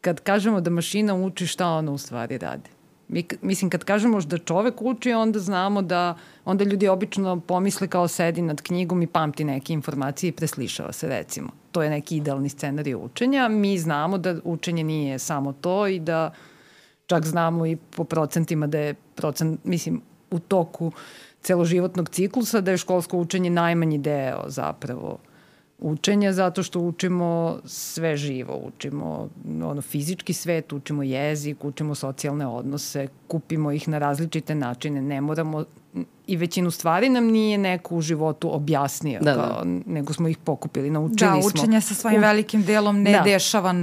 kad 0.00 0.20
kažemo 0.20 0.60
da 0.60 0.70
mašina 0.70 1.14
uči 1.14 1.46
šta 1.46 1.68
ona 1.68 1.92
u 1.92 1.98
stvari 1.98 2.38
radi. 2.38 2.70
Mi, 3.08 3.24
mislim, 3.42 3.70
kad 3.70 3.84
kažemo 3.84 4.20
da 4.20 4.38
čovek 4.38 4.82
uči, 4.82 5.12
onda 5.12 5.38
znamo 5.38 5.82
da, 5.82 6.16
onda 6.44 6.64
ljudi 6.64 6.88
obično 6.88 7.40
pomisle 7.40 7.88
kao 7.88 8.08
sedi 8.08 8.42
nad 8.42 8.62
knjigom 8.62 9.02
i 9.02 9.06
pamti 9.06 9.44
neke 9.44 9.72
informacije 9.72 10.28
i 10.28 10.32
preslišava 10.32 10.92
se, 10.92 11.08
recimo. 11.08 11.50
To 11.72 11.82
je 11.82 11.90
neki 11.90 12.16
idealni 12.16 12.48
scenarij 12.48 12.94
učenja. 12.94 13.48
Mi 13.48 13.78
znamo 13.78 14.18
da 14.18 14.36
učenje 14.44 14.84
nije 14.84 15.18
samo 15.18 15.52
to 15.52 15.86
i 15.86 15.98
da 15.98 16.30
čak 17.06 17.26
znamo 17.26 17.66
i 17.66 17.76
po 17.76 18.04
procentima 18.04 18.66
da 18.66 18.78
je 18.78 18.94
procent, 18.94 19.60
mislim, 19.64 20.02
u 20.30 20.38
toku 20.38 20.92
celoživotnog 21.42 22.08
ciklusa 22.08 22.60
da 22.60 22.70
je 22.70 22.76
školsko 22.76 23.18
učenje 23.18 23.50
najmanji 23.50 23.98
deo 23.98 24.44
zapravo 24.46 25.18
učenja 25.80 26.32
zato 26.32 26.62
što 26.62 26.80
učimo 26.80 27.58
sve 27.64 28.16
živo, 28.16 28.60
učimo 28.66 29.28
ono, 29.64 29.82
fizički 29.82 30.32
svet, 30.32 30.72
učimo 30.72 31.02
jezik, 31.02 31.64
učimo 31.64 31.94
socijalne 31.94 32.46
odnose, 32.46 33.08
kupimo 33.28 33.72
ih 33.72 33.88
na 33.88 33.98
različite 33.98 34.54
načine, 34.54 35.02
ne 35.02 35.20
moramo 35.20 35.64
i 36.26 36.36
većinu 36.36 36.70
stvari 36.70 37.08
nam 37.08 37.24
nije 37.24 37.58
neko 37.58 37.96
u 37.96 38.00
životu 38.00 38.54
objasnio, 38.54 39.20
da, 39.20 39.34
kao, 39.34 39.64
da. 39.64 39.80
nego 39.86 40.12
smo 40.12 40.28
ih 40.28 40.38
pokupili, 40.38 40.90
naučili 40.90 41.30
da, 41.30 41.42
smo. 41.42 41.50
Da, 41.50 41.60
učenje 41.60 41.80
sa 41.80 41.94
svojim 41.94 42.20
u... 42.20 42.22
velikim 42.22 42.62
delom 42.62 43.02
ne 43.02 43.12
da. 43.12 43.20
dešava 43.20 43.74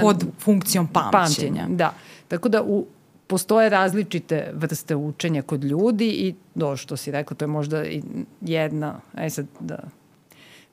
pod 0.00 0.24
funkcijom 0.38 0.86
pamćenja. 0.86 1.10
pamćenja. 1.12 1.66
Da, 1.68 1.94
tako 2.28 2.48
da 2.48 2.62
u, 2.62 2.86
postoje 3.26 3.68
različite 3.68 4.50
vrste 4.54 4.96
učenja 4.96 5.42
kod 5.42 5.64
ljudi 5.64 6.08
i 6.08 6.34
do 6.54 6.76
što 6.76 6.96
si 6.96 7.10
rekla, 7.10 7.36
to 7.36 7.44
je 7.44 7.48
možda 7.48 7.84
jedna, 8.40 9.00
aj 9.14 9.30
sad 9.30 9.46
da 9.60 9.78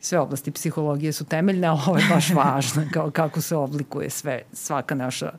sve 0.03 0.19
oblasti 0.19 0.51
psihologije 0.51 1.13
su 1.13 1.25
temeljne, 1.25 1.67
a 1.71 1.73
ovo 1.73 1.97
je 1.97 2.05
baš 2.09 2.29
važno, 2.29 2.83
kao 2.93 3.11
kako 3.11 3.41
se 3.41 3.55
oblikuje 3.55 4.09
sve, 4.09 4.41
svaka 4.53 4.95
naša 4.95 5.31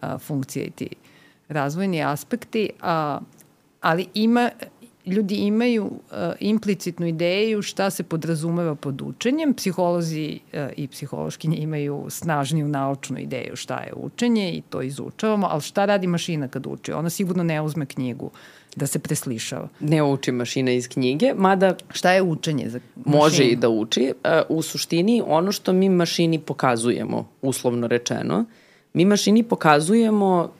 a, 0.00 0.18
funkcija 0.18 0.64
i 0.64 0.70
ti 0.70 0.88
razvojni 1.48 2.04
aspekti, 2.04 2.70
a, 2.80 3.20
ali 3.80 4.06
ima, 4.14 4.50
ljudi 5.06 5.34
imaju 5.34 5.84
uh, 5.84 6.18
implicitnu 6.40 7.06
ideju 7.06 7.62
šta 7.62 7.90
se 7.90 8.02
podrazumeva 8.02 8.74
pod 8.74 9.02
učenjem. 9.02 9.54
Psiholozi 9.54 10.40
uh, 10.52 10.60
i 10.76 10.88
psihološkinje 10.88 11.56
imaju 11.56 12.06
snažniju 12.08 12.68
naučnu 12.68 13.18
ideju 13.18 13.56
šta 13.56 13.78
je 13.78 13.92
učenje 13.96 14.52
i 14.52 14.62
to 14.68 14.82
izučavamo, 14.82 15.46
ali 15.50 15.60
šta 15.60 15.84
radi 15.84 16.06
mašina 16.06 16.48
kad 16.48 16.66
uči? 16.66 16.92
Ona 16.92 17.10
sigurno 17.10 17.42
ne 17.42 17.62
uzme 17.62 17.86
knjigu 17.86 18.30
da 18.76 18.86
se 18.86 18.98
preslišava. 18.98 19.68
Ne 19.80 20.02
uči 20.02 20.32
mašina 20.32 20.70
iz 20.70 20.88
knjige, 20.88 21.34
mada... 21.36 21.74
Šta 21.90 22.12
je 22.12 22.22
učenje 22.22 22.68
za 22.68 22.80
mašinu? 22.96 23.18
Može 23.18 23.44
i 23.44 23.56
da 23.56 23.68
uči. 23.68 24.12
Uh, 24.24 24.56
u 24.56 24.62
suštini, 24.62 25.22
ono 25.26 25.52
što 25.52 25.72
mi 25.72 25.88
mašini 25.88 26.38
pokazujemo, 26.38 27.28
uslovno 27.42 27.86
rečeno, 27.86 28.44
mi 28.92 29.04
mašini 29.04 29.42
pokazujemo 29.42 30.50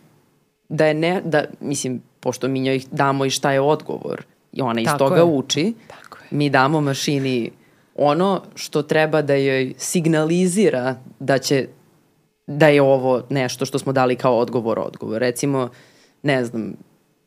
da 0.68 0.86
je 0.86 0.94
ne, 0.94 1.22
da, 1.24 1.44
mislim, 1.60 2.02
pošto 2.20 2.48
mi 2.48 2.60
njoj 2.60 2.80
damo 2.90 3.24
i 3.24 3.30
šta 3.30 3.52
je 3.52 3.60
odgovor, 3.60 4.22
i 4.52 4.62
ona 4.62 4.80
iz 4.80 4.86
Tako 4.86 4.98
toga 4.98 5.16
je. 5.16 5.24
uči, 5.24 5.74
Tako 5.86 6.18
je. 6.18 6.28
mi 6.30 6.50
damo 6.50 6.80
mašini 6.80 7.50
ono 7.94 8.42
što 8.54 8.82
treba 8.82 9.22
da 9.22 9.34
joj 9.34 9.74
signalizira 9.78 10.96
da 11.18 11.38
će 11.38 11.66
da 12.46 12.68
je 12.68 12.82
ovo 12.82 13.22
nešto 13.30 13.64
što 13.64 13.78
smo 13.78 13.92
dali 13.92 14.16
kao 14.16 14.38
odgovor 14.38 14.78
odgovor. 14.78 15.20
Recimo, 15.20 15.68
ne 16.22 16.44
znam, 16.44 16.74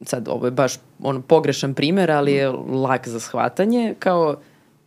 sad 0.06 0.28
ovo 0.28 0.48
je 0.48 0.52
baš 0.52 0.74
ono 1.02 1.22
pogrešan 1.22 1.74
primer, 1.74 2.12
ali 2.12 2.34
je 2.34 2.50
lak 2.50 3.08
za 3.08 3.20
shvatanje, 3.20 3.96
kao 4.00 4.36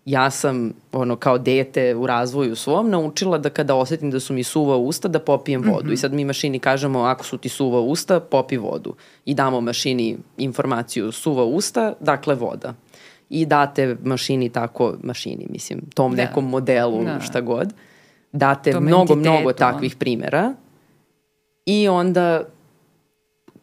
ja 0.07 0.31
sam 0.31 0.73
ono 0.93 1.17
kao 1.17 1.39
dete 1.39 1.95
u 1.95 2.07
razvoju 2.07 2.57
svom 2.57 2.91
naučila 2.91 3.39
da 3.39 3.51
kada 3.51 3.75
osetim 3.75 4.11
da 4.11 4.21
su 4.21 4.35
mi 4.35 4.43
suva 4.43 4.77
usta 4.77 5.09
da 5.09 5.19
popijem 5.19 5.63
vodu. 5.63 5.85
Mm 5.85 5.89
-hmm. 5.89 5.93
i 5.93 5.97
sad 5.97 6.13
mi 6.13 6.25
mašini 6.25 6.59
kažemo 6.59 7.01
ako 7.01 7.25
su 7.25 7.39
ti 7.39 7.49
suva 7.49 7.81
usta 7.81 8.21
popi 8.21 8.57
vodu. 8.57 8.95
I 9.25 9.35
damo 9.35 9.61
mašini 9.61 10.19
informaciju 10.39 11.13
suva 11.13 11.45
usta 11.45 11.95
dakle 12.01 12.35
voda. 12.35 12.75
I 13.31 13.47
date 13.47 13.97
mašini 14.05 14.49
tako 14.49 14.95
mašini 15.03 15.47
mislim 15.51 15.81
tom 15.95 16.17
da. 16.17 16.23
nekom 16.23 16.49
modelu 16.49 17.05
da. 17.05 17.21
šta 17.21 17.41
god. 17.41 17.73
Date 18.33 18.73
Tom 18.73 18.85
mnogo 18.85 19.15
mnogo 19.15 19.53
takvih 19.53 19.97
primera. 19.97 20.55
I 21.67 21.89
onda 21.89 22.45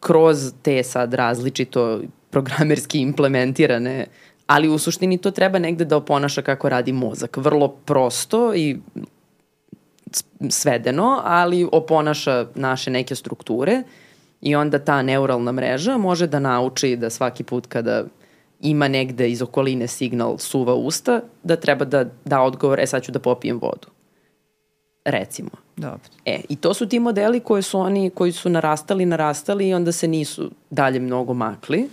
kroz 0.04 0.52
te 0.62 0.82
sad 0.82 1.14
različito 1.14 2.00
programerski 2.30 3.00
implementirane 3.00 4.06
ali 4.46 4.68
u 4.68 4.78
suštini 4.78 5.18
to 5.18 5.30
treba 5.30 5.58
negde 5.58 5.84
da 5.84 5.96
oponaša 5.96 6.42
kako 6.42 6.68
radi 6.68 6.92
mozak. 6.92 7.36
Vrlo 7.36 7.68
prosto 7.68 8.54
i 8.54 8.76
svedeno, 10.50 11.20
ali 11.24 11.68
oponaša 11.72 12.46
naše 12.54 12.90
neke 12.90 13.14
strukture 13.14 13.82
i 14.40 14.54
onda 14.54 14.78
ta 14.78 15.02
neuralna 15.02 15.52
mreža 15.52 15.96
može 15.96 16.26
da 16.26 16.38
nauči 16.38 16.96
da 16.96 17.10
svaki 17.10 17.44
put 17.44 17.66
kada 17.66 18.04
ima 18.60 18.88
negde 18.88 19.30
iz 19.30 19.42
okoline 19.42 19.86
signal 19.86 20.38
suva 20.38 20.74
usta, 20.74 21.20
da 21.42 21.56
treba 21.56 21.84
da 21.84 22.04
da 22.24 22.40
odgovor, 22.42 22.80
e 22.80 22.86
sad 22.86 23.02
ću 23.02 23.12
da 23.12 23.18
popijem 23.18 23.58
vodu. 23.58 23.88
Recimo. 25.04 25.63
Dobro. 25.76 26.00
E, 26.24 26.40
i 26.48 26.56
to 26.56 26.74
su 26.74 26.88
ti 26.88 27.00
modeli 27.00 27.40
koje 27.40 27.62
su 27.62 27.78
oni, 27.78 28.10
koji 28.10 28.32
su 28.32 28.48
narastali, 28.48 29.06
narastali 29.06 29.68
i 29.68 29.74
onda 29.74 29.92
se 29.92 30.08
nisu 30.08 30.50
dalje 30.70 31.00
mnogo 31.00 31.34
makli. 31.34 31.88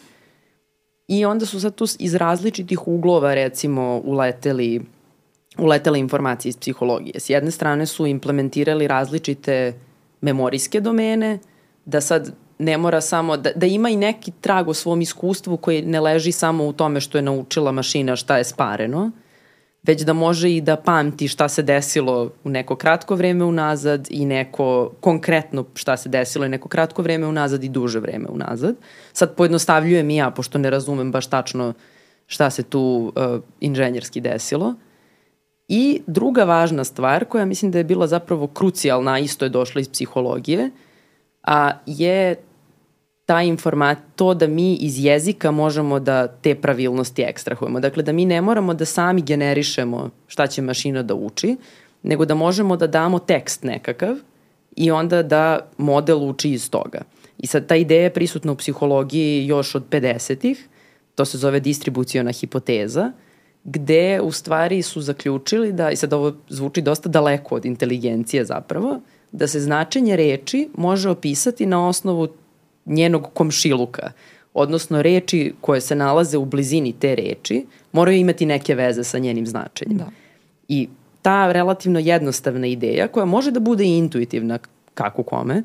I 1.07 1.25
onda 1.25 1.45
su 1.45 1.59
sad 1.59 1.75
tu 1.75 1.85
iz 1.99 2.15
različitih 2.15 2.87
uglova 2.87 3.33
recimo 3.33 4.01
uleteli, 4.05 4.81
uletele 5.57 5.99
informacije 5.99 6.49
iz 6.49 6.57
psihologije. 6.57 7.19
S 7.19 7.29
jedne 7.29 7.51
strane 7.51 7.85
su 7.85 8.07
implementirali 8.07 8.87
različite 8.87 9.73
memorijske 10.21 10.81
domene, 10.81 11.39
da 11.85 12.01
sad 12.01 12.33
ne 12.59 12.77
mora 12.77 13.01
samo, 13.01 13.37
da, 13.37 13.51
da 13.55 13.65
ima 13.65 13.89
i 13.89 13.95
neki 13.95 14.31
trag 14.41 14.67
o 14.67 14.73
svom 14.73 15.01
iskustvu 15.01 15.57
koji 15.57 15.81
ne 15.81 15.99
leži 15.99 16.31
samo 16.31 16.65
u 16.65 16.73
tome 16.73 16.99
što 16.99 17.17
je 17.17 17.21
naučila 17.21 17.71
mašina 17.71 18.15
šta 18.15 18.37
je 18.37 18.43
spareno, 18.43 19.11
već 19.83 20.01
da 20.01 20.13
može 20.13 20.51
i 20.51 20.61
da 20.61 20.75
pamti 20.75 21.27
šta 21.27 21.49
se 21.49 21.63
desilo 21.63 22.31
u 22.43 22.49
neko 22.49 22.75
kratko 22.75 23.15
vreme 23.15 23.45
unazad 23.45 24.07
i 24.09 24.25
neko 24.25 24.91
konkretno 24.99 25.65
šta 25.73 25.97
se 25.97 26.09
desilo 26.09 26.45
i 26.45 26.49
neko 26.49 26.69
kratko 26.69 27.01
vreme 27.01 27.27
unazad 27.27 27.63
i 27.63 27.69
duže 27.69 27.99
vreme 27.99 28.27
unazad. 28.29 28.75
Sad 29.13 29.35
pojednostavljujem 29.35 30.09
i 30.09 30.15
ja, 30.15 30.31
pošto 30.31 30.57
ne 30.57 30.69
razumem 30.69 31.11
baš 31.11 31.27
tačno 31.27 31.73
šta 32.27 32.49
se 32.49 32.63
tu 32.63 33.13
uh, 33.15 33.41
inženjerski 33.59 34.21
desilo. 34.21 34.73
I 35.67 36.01
druga 36.07 36.43
važna 36.43 36.83
stvar 36.83 37.25
koja 37.25 37.45
mislim 37.45 37.71
da 37.71 37.77
je 37.77 37.83
bila 37.83 38.07
zapravo 38.07 38.47
krucijalna, 38.47 39.19
isto 39.19 39.45
je 39.45 39.49
došla 39.49 39.81
iz 39.81 39.89
psihologije, 39.89 40.69
a 41.43 41.71
je 41.85 42.35
ta 43.31 43.41
informat, 43.41 43.97
to 44.15 44.33
da 44.33 44.47
mi 44.47 44.73
iz 44.75 45.05
jezika 45.05 45.51
možemo 45.51 45.99
da 45.99 46.27
te 46.27 46.55
pravilnosti 46.55 47.21
ekstrahujemo. 47.21 47.79
Dakle, 47.79 48.03
da 48.03 48.11
mi 48.11 48.25
ne 48.25 48.41
moramo 48.41 48.73
da 48.73 48.85
sami 48.85 49.21
generišemo 49.21 50.09
šta 50.27 50.47
će 50.47 50.61
mašina 50.61 51.03
da 51.03 51.15
uči, 51.15 51.55
nego 52.03 52.25
da 52.25 52.35
možemo 52.35 52.77
da 52.77 52.87
damo 52.87 53.19
tekst 53.19 53.63
nekakav 53.63 54.17
i 54.75 54.91
onda 54.91 55.23
da 55.23 55.59
model 55.77 56.29
uči 56.29 56.51
iz 56.51 56.69
toga. 56.69 57.01
I 57.37 57.47
sad 57.47 57.67
ta 57.67 57.75
ideja 57.75 58.03
je 58.03 58.13
prisutna 58.13 58.51
u 58.51 58.55
psihologiji 58.55 59.47
još 59.47 59.75
od 59.75 59.83
50-ih, 59.89 60.67
to 61.15 61.25
se 61.25 61.37
zove 61.37 61.59
distribuciona 61.59 62.31
hipoteza, 62.31 63.11
gde 63.63 64.21
u 64.21 64.31
stvari 64.31 64.81
su 64.81 65.01
zaključili 65.01 65.71
da, 65.71 65.91
i 65.91 65.95
sad 65.95 66.13
ovo 66.13 66.33
zvuči 66.49 66.81
dosta 66.81 67.09
daleko 67.09 67.55
od 67.55 67.65
inteligencije 67.65 68.45
zapravo, 68.45 68.99
da 69.31 69.47
se 69.47 69.59
značenje 69.59 70.15
reči 70.15 70.69
može 70.75 71.09
opisati 71.09 71.65
na 71.65 71.87
osnovu 71.87 72.27
njenog 72.85 73.27
komšiluka, 73.33 74.11
odnosno 74.53 75.01
reči 75.01 75.53
koje 75.61 75.81
se 75.81 75.95
nalaze 75.95 76.37
u 76.37 76.45
blizini 76.45 76.93
te 76.99 77.15
reči 77.15 77.65
moraju 77.91 78.17
imati 78.17 78.45
neke 78.45 78.75
veze 78.75 79.03
sa 79.03 79.19
njenim 79.19 79.47
značenjem. 79.47 79.97
Da. 79.97 80.07
I 80.67 80.87
ta 81.21 81.51
relativno 81.51 81.99
jednostavna 81.99 82.67
ideja, 82.67 83.07
koja 83.07 83.25
može 83.25 83.51
da 83.51 83.59
bude 83.59 83.85
intuitivna, 83.85 84.59
kako 84.93 85.23
kome, 85.23 85.63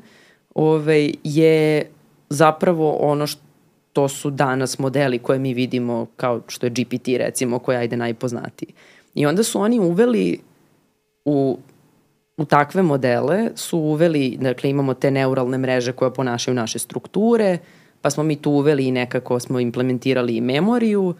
ovaj, 0.55 1.11
je 1.23 1.89
zapravo 2.29 2.91
ono 2.91 3.27
što 3.27 4.07
su 4.07 4.29
danas 4.29 4.79
modeli 4.79 5.19
koje 5.19 5.39
mi 5.39 5.53
vidimo 5.53 6.07
kao 6.15 6.41
što 6.47 6.65
je 6.65 6.69
GPT 6.69 7.07
recimo, 7.07 7.59
koja 7.59 7.79
ajde 7.79 7.97
najpoznatiji. 7.97 8.69
I 9.15 9.25
onda 9.25 9.43
su 9.43 9.59
oni 9.59 9.79
uveli 9.79 10.39
u 11.25 11.57
u 12.37 12.45
takve 12.45 12.81
modele 12.81 13.49
su 13.55 13.79
uveli, 13.79 14.37
dakle 14.41 14.69
imamo 14.69 14.93
te 14.93 15.11
neuralne 15.11 15.57
mreže 15.57 15.91
koje 15.91 16.13
ponašaju 16.13 16.55
naše 16.55 16.79
strukture, 16.79 17.57
pa 18.01 18.09
smo 18.09 18.23
mi 18.23 18.35
tu 18.35 18.51
uveli 18.51 18.85
i 18.85 18.91
nekako 18.91 19.39
smo 19.39 19.59
implementirali 19.59 20.35
i 20.35 20.41
memoriju, 20.41 21.13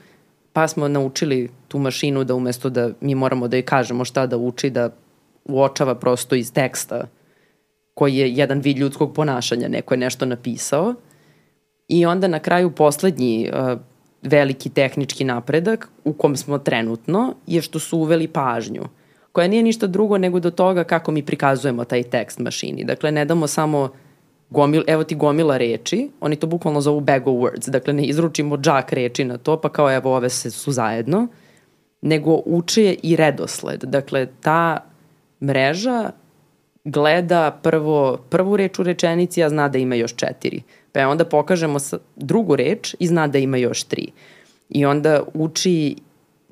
pa 0.53 0.67
smo 0.67 0.87
naučili 0.87 1.49
tu 1.67 1.79
mašinu 1.79 2.23
da 2.23 2.35
umesto 2.35 2.69
da 2.69 2.89
mi 3.01 3.15
moramo 3.15 3.47
da 3.47 3.57
joj 3.57 3.65
kažemo 3.65 4.05
šta 4.05 4.27
da 4.27 4.37
uči, 4.37 4.69
da 4.69 4.89
uočava 5.45 5.95
prosto 5.95 6.35
iz 6.35 6.53
teksta 6.53 7.07
koji 7.93 8.15
je 8.15 8.33
jedan 8.33 8.59
vid 8.59 8.77
ljudskog 8.77 9.13
ponašanja, 9.13 9.67
neko 9.67 9.93
je 9.93 9.97
nešto 9.97 10.25
napisao. 10.25 10.93
I 11.87 12.05
onda 12.05 12.27
na 12.27 12.39
kraju 12.39 12.71
poslednji 12.71 13.49
uh, 13.53 13.79
veliki 14.21 14.69
tehnički 14.69 15.23
napredak 15.23 15.89
u 16.03 16.13
kom 16.13 16.35
smo 16.35 16.57
trenutno 16.57 17.33
je 17.47 17.61
što 17.61 17.79
su 17.79 17.97
uveli 17.97 18.27
pažnju 18.27 18.83
koja 19.37 19.47
nije 19.47 19.63
ništa 19.63 19.87
drugo 19.87 20.17
nego 20.17 20.39
do 20.39 20.49
toga 20.51 20.83
kako 20.83 21.11
mi 21.11 21.21
prikazujemo 21.21 21.83
taj 21.85 22.03
tekst 22.03 22.39
mašini. 22.39 22.83
Dakle, 22.83 23.11
ne 23.11 23.25
damo 23.25 23.47
samo 23.47 23.89
gomil, 24.49 24.83
evo 24.87 25.03
ti 25.03 25.15
gomila 25.15 25.57
reči, 25.57 26.09
oni 26.21 26.35
to 26.35 26.47
bukvalno 26.47 26.81
zovu 26.81 26.99
bag 26.99 27.27
of 27.27 27.35
words, 27.35 27.69
dakle 27.69 27.93
ne 27.93 28.05
izručimo 28.05 28.57
džak 28.57 28.93
reči 28.93 29.25
na 29.25 29.37
to, 29.37 29.59
pa 29.61 29.69
kao 29.69 29.91
evo 29.93 30.15
ove 30.15 30.29
se 30.29 30.51
su 30.51 30.71
zajedno, 30.71 31.27
nego 32.01 32.41
uče 32.45 32.95
i 33.03 33.15
redosled. 33.15 33.83
Dakle, 33.83 34.27
ta 34.41 34.79
mreža 35.41 36.11
gleda 36.83 37.59
prvo, 37.63 38.17
prvu 38.29 38.57
reč 38.57 38.79
u 38.79 38.83
rečenici, 38.83 39.43
a 39.43 39.49
zna 39.49 39.69
da 39.69 39.77
ima 39.77 39.95
još 39.95 40.15
četiri. 40.15 40.61
Pa 40.91 41.07
onda 41.07 41.25
pokažemo 41.25 41.79
drugu 42.15 42.55
reč 42.55 42.95
i 42.99 43.07
zna 43.07 43.27
da 43.27 43.37
ima 43.37 43.57
još 43.57 43.83
tri. 43.83 44.07
I 44.69 44.85
onda 44.85 45.23
uči 45.33 45.95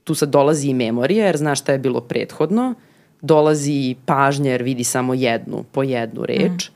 tu 0.06 0.16
sad 0.16 0.30
dolazi 0.30 0.70
i 0.70 0.74
memorija 0.74 1.26
jer 1.26 1.38
zna 1.38 1.56
šta 1.56 1.72
je 1.72 1.80
bilo 1.80 2.02
prethodno, 2.02 2.74
dolazi 3.22 3.72
i 3.72 3.96
pažnja 4.06 4.52
jer 4.52 4.64
vidi 4.64 4.84
samo 4.84 5.14
jednu, 5.14 5.64
po 5.72 5.84
jednu 5.84 6.26
reč. 6.26 6.70
Mm. 6.70 6.74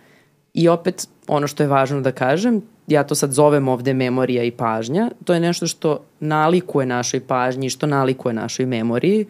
I 0.54 0.68
opet, 0.68 1.08
ono 1.28 1.48
što 1.48 1.64
je 1.64 1.70
važno 1.70 2.02
da 2.02 2.12
kažem, 2.12 2.62
ja 2.88 3.04
to 3.04 3.16
sad 3.16 3.32
zovem 3.32 3.68
ovde 3.68 3.94
memorija 3.94 4.44
i 4.44 4.52
pažnja, 4.52 5.10
to 5.24 5.34
je 5.34 5.40
nešto 5.40 5.68
što 5.68 6.00
nalikuje 6.20 6.86
našoj 6.86 7.20
pažnji, 7.20 7.70
što 7.70 7.88
nalikuje 7.88 8.34
našoj 8.34 8.66
memoriji. 8.66 9.26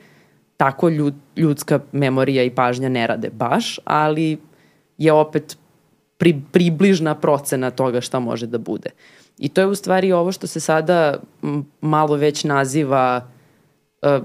Tako 0.58 0.90
ljud, 0.90 1.14
ljudska 1.38 1.80
memorija 1.92 2.44
i 2.44 2.50
pažnja 2.50 2.90
ne 2.90 3.08
rade 3.08 3.30
baš, 3.30 3.80
ali 3.84 4.38
je 4.98 5.12
opet 5.12 5.58
pri, 6.18 6.42
približna 6.52 7.16
procena 7.16 7.72
toga 7.72 8.02
šta 8.02 8.20
može 8.20 8.48
da 8.48 8.58
bude. 8.58 8.90
I 9.38 9.50
to 9.50 9.62
je 9.62 9.68
u 9.68 9.76
stvari 9.76 10.12
ovo 10.12 10.32
što 10.32 10.48
se 10.48 10.60
sada 10.60 11.20
malo 11.82 12.16
već 12.16 12.44
naziva 12.44 13.22
Uh, 13.24 13.39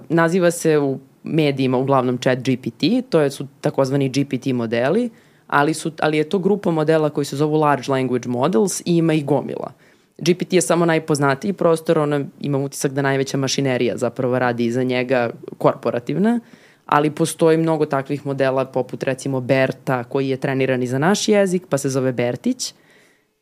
naziva 0.09 0.51
se 0.51 0.79
u 0.79 0.99
medijima 1.23 1.79
uglavnom 1.79 2.19
chat 2.19 2.39
GPT, 2.39 2.85
to 3.09 3.31
su 3.31 3.47
takozvani 3.61 4.09
GPT 4.09 4.47
modeli, 4.47 5.11
ali, 5.47 5.75
su, 5.75 5.93
ali 6.01 6.17
je 6.17 6.29
to 6.29 6.39
grupa 6.39 6.71
modela 6.71 7.11
koji 7.11 7.25
se 7.25 7.37
zovu 7.37 7.57
Large 7.57 7.85
Language 7.89 8.29
Models 8.29 8.81
i 8.81 8.97
ima 8.97 9.13
ih 9.13 9.25
gomila. 9.25 9.73
GPT 10.19 10.53
je 10.53 10.61
samo 10.61 10.87
najpoznatiji 10.87 11.53
prostor, 11.53 11.99
ono, 11.99 12.25
imam 12.41 12.63
utisak 12.63 12.93
da 12.93 13.03
najveća 13.03 13.37
mašinerija 13.37 13.97
zapravo 13.97 14.39
radi 14.39 14.65
iza 14.65 14.83
njega 14.83 15.31
korporativna, 15.59 16.41
ali 16.87 17.11
postoji 17.11 17.59
mnogo 17.59 17.87
takvih 17.87 18.27
modela 18.27 18.65
poput 18.65 19.03
recimo 19.03 19.41
Berta 19.41 20.05
koji 20.05 20.29
je 20.29 20.37
treniran 20.37 20.83
i 20.83 20.87
za 20.87 20.99
naš 20.99 21.29
jezik, 21.29 21.63
pa 21.69 21.79
se 21.79 21.89
zove 21.89 22.13
Bertić. 22.13 22.75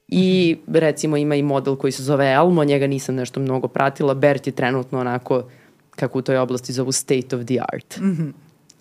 I 0.08 0.56
recimo 0.66 1.16
ima 1.16 1.34
i 1.34 1.42
model 1.42 1.76
koji 1.76 1.92
se 1.92 2.02
zove 2.02 2.32
Elmo, 2.32 2.64
njega 2.64 2.86
nisam 2.86 3.14
nešto 3.14 3.40
mnogo 3.40 3.68
pratila. 3.68 4.14
Bert 4.14 4.46
je 4.46 4.52
trenutno 4.52 5.00
onako 5.00 5.44
kako 6.02 6.18
u 6.18 6.22
toj 6.22 6.36
oblasti 6.36 6.72
zovu 6.72 6.92
state 6.92 7.36
of 7.36 7.46
the 7.46 7.58
art. 7.72 7.98
Mm 8.00 8.16
-hmm. 8.16 8.32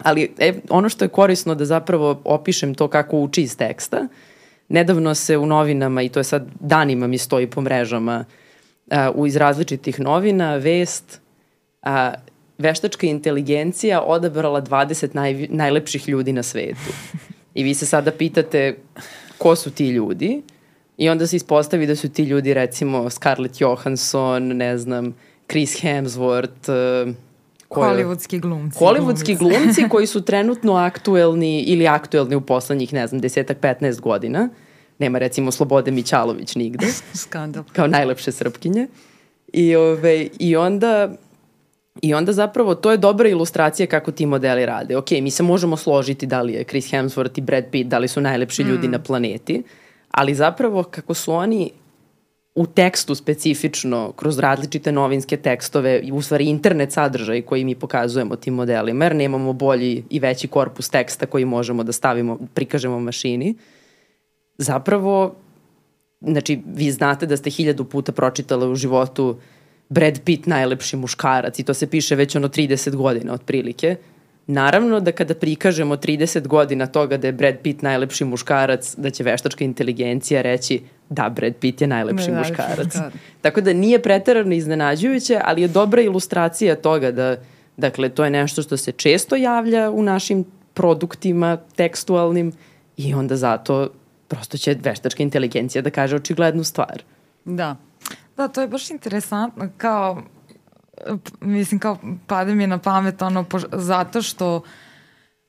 Ali 0.03 0.31
e, 0.39 0.53
ono 0.69 0.89
što 0.89 1.05
je 1.05 1.09
korisno 1.09 1.55
da 1.55 1.65
zapravo 1.65 2.21
opišem 2.23 2.75
to 2.75 2.87
kako 2.87 3.19
uči 3.19 3.41
iz 3.41 3.57
teksta, 3.57 4.07
nedavno 4.69 5.15
se 5.15 5.37
u 5.37 5.45
novinama, 5.45 6.01
i 6.01 6.09
to 6.09 6.19
je 6.19 6.23
sad 6.23 6.47
danima 6.59 7.07
mi 7.07 7.17
stoji 7.17 7.47
po 7.47 7.61
mrežama, 7.61 8.25
a, 8.91 9.11
u 9.15 9.27
iz 9.27 9.35
različitih 9.35 9.99
novina, 9.99 10.55
vest, 10.55 11.21
a, 11.81 12.13
veštačka 12.57 13.07
inteligencija 13.07 14.01
odabrala 14.01 14.61
20 14.61 15.15
naj, 15.15 15.47
najlepših 15.49 16.09
ljudi 16.09 16.33
na 16.33 16.43
svetu. 16.43 16.93
I 17.59 17.63
vi 17.63 17.73
se 17.73 17.85
sada 17.85 18.11
pitate 18.11 18.75
ko 19.37 19.55
su 19.55 19.71
ti 19.71 19.89
ljudi 19.89 20.41
i 20.97 21.09
onda 21.09 21.27
se 21.27 21.35
ispostavi 21.35 21.87
da 21.87 21.95
su 21.95 22.09
ti 22.09 22.23
ljudi 22.23 22.53
recimo 22.53 23.09
Scarlett 23.09 23.61
Johansson, 23.61 24.47
ne 24.47 24.77
znam, 24.77 25.13
Chris 25.51 25.83
Hemsworth, 25.83 26.69
uh, 26.69 27.13
Hollywoodski 27.69 28.39
glumci. 28.39 28.79
Hollywoodski 28.79 29.37
glumci 29.37 29.89
koji 29.89 30.07
su 30.07 30.21
trenutno 30.31 30.73
aktuelni 30.73 31.61
ili 31.61 31.87
aktuelni 31.87 32.35
u 32.35 32.41
poslednjih, 32.41 32.93
ne 32.93 33.07
znam, 33.07 33.21
desetak, 33.21 33.57
15 33.59 33.99
godina. 33.99 34.49
Nema 34.99 35.19
recimo 35.19 35.51
Slobode 35.51 35.91
Mićalović 35.91 36.55
nigde. 36.55 36.87
Skandal. 37.13 37.63
Kao 37.73 37.87
najlepše 37.87 38.31
srpkinje. 38.31 38.87
I, 39.53 39.75
ove, 39.75 40.27
I 40.39 40.55
onda 40.55 41.09
I 42.01 42.13
onda 42.13 42.33
zapravo 42.33 42.75
to 42.75 42.91
je 42.91 42.97
dobra 42.97 43.29
ilustracija 43.29 43.87
kako 43.87 44.11
ti 44.11 44.25
modeli 44.25 44.65
rade. 44.65 44.97
Ok, 44.97 45.11
mi 45.11 45.31
se 45.31 45.43
možemo 45.43 45.77
složiti 45.77 46.25
da 46.25 46.41
li 46.41 46.53
je 46.53 46.63
Chris 46.63 46.91
Hemsworth 46.91 47.37
i 47.37 47.41
Brad 47.41 47.65
Pitt, 47.71 47.89
da 47.89 47.97
li 47.97 48.07
su 48.07 48.21
najlepši 48.21 48.63
mm. 48.63 48.67
ljudi 48.67 48.87
na 48.87 48.99
planeti, 48.99 49.63
ali 50.11 50.35
zapravo 50.35 50.83
kako 50.83 51.13
su 51.13 51.33
oni 51.33 51.71
u 52.55 52.65
tekstu 52.67 53.15
specifično, 53.15 54.11
kroz 54.11 54.39
različite 54.39 54.91
novinske 54.91 55.37
tekstove 55.37 56.01
u 56.13 56.21
stvari 56.21 56.45
internet 56.45 56.91
sadržaj 56.91 57.41
koji 57.41 57.65
mi 57.65 57.75
pokazujemo 57.75 58.35
tim 58.35 58.53
modelima, 58.53 59.05
jer 59.05 59.15
nemamo 59.15 59.53
bolji 59.53 60.03
i 60.09 60.19
veći 60.19 60.47
korpus 60.47 60.89
teksta 60.89 61.25
koji 61.25 61.45
možemo 61.45 61.83
da 61.83 61.91
stavimo, 61.91 62.39
prikažemo 62.53 62.99
mašini, 62.99 63.55
zapravo, 64.57 65.35
znači, 66.21 66.59
vi 66.65 66.91
znate 66.91 67.25
da 67.25 67.37
ste 67.37 67.49
hiljadu 67.49 67.85
puta 67.85 68.11
pročitali 68.11 68.71
u 68.71 68.75
životu 68.75 69.37
Brad 69.89 70.21
Pitt 70.25 70.45
najlepši 70.45 70.97
muškarac 70.97 71.59
i 71.59 71.63
to 71.63 71.73
se 71.73 71.87
piše 71.87 72.15
već 72.15 72.35
ono 72.35 72.47
30 72.47 72.95
godina 72.95 73.33
otprilike, 73.33 73.95
Naravno 74.51 74.99
da 74.99 75.11
kada 75.11 75.33
prikažemo 75.35 75.95
30 75.97 76.47
godina 76.47 76.87
toga 76.87 77.17
da 77.17 77.27
je 77.27 77.33
Brad 77.33 77.55
Pitt 77.63 77.81
najlepši 77.81 78.25
muškarac, 78.25 78.95
da 78.97 79.09
će 79.09 79.23
veštačka 79.23 79.63
inteligencija 79.63 80.41
reći 80.41 80.81
da, 81.09 81.29
Brad 81.29 81.55
Pitt 81.55 81.81
je 81.81 81.87
najlepši 81.87 82.31
ne, 82.31 82.37
muškarac. 82.37 82.85
muškarac. 82.85 83.13
Tako 83.41 83.61
da 83.61 83.73
nije 83.73 84.01
pretarano 84.01 84.53
iznenađujuće, 84.53 85.39
ali 85.43 85.61
je 85.61 85.67
dobra 85.67 86.01
ilustracija 86.01 86.75
toga 86.75 87.11
da, 87.11 87.37
dakle, 87.77 88.09
to 88.09 88.23
je 88.23 88.29
nešto 88.29 88.61
što 88.61 88.77
se 88.77 88.91
često 88.91 89.35
javlja 89.35 89.89
u 89.91 90.03
našim 90.03 90.45
produktima 90.73 91.57
tekstualnim 91.75 92.51
i 92.97 93.13
onda 93.13 93.35
zato 93.35 93.89
prosto 94.27 94.57
će 94.57 94.77
veštačka 94.83 95.23
inteligencija 95.23 95.81
da 95.81 95.89
kaže 95.89 96.15
očiglednu 96.15 96.63
stvar. 96.63 97.03
Da. 97.45 97.75
Da, 98.37 98.47
to 98.47 98.61
je 98.61 98.67
baš 98.67 98.91
interesantno, 98.91 99.69
kao 99.77 100.21
mislim 101.41 101.79
kao 101.79 101.97
pada 102.27 102.53
mi 102.53 102.67
na 102.67 102.77
pamet 102.77 103.21
ono 103.21 103.43
po, 103.43 103.59
zato 103.71 104.21
što 104.21 104.61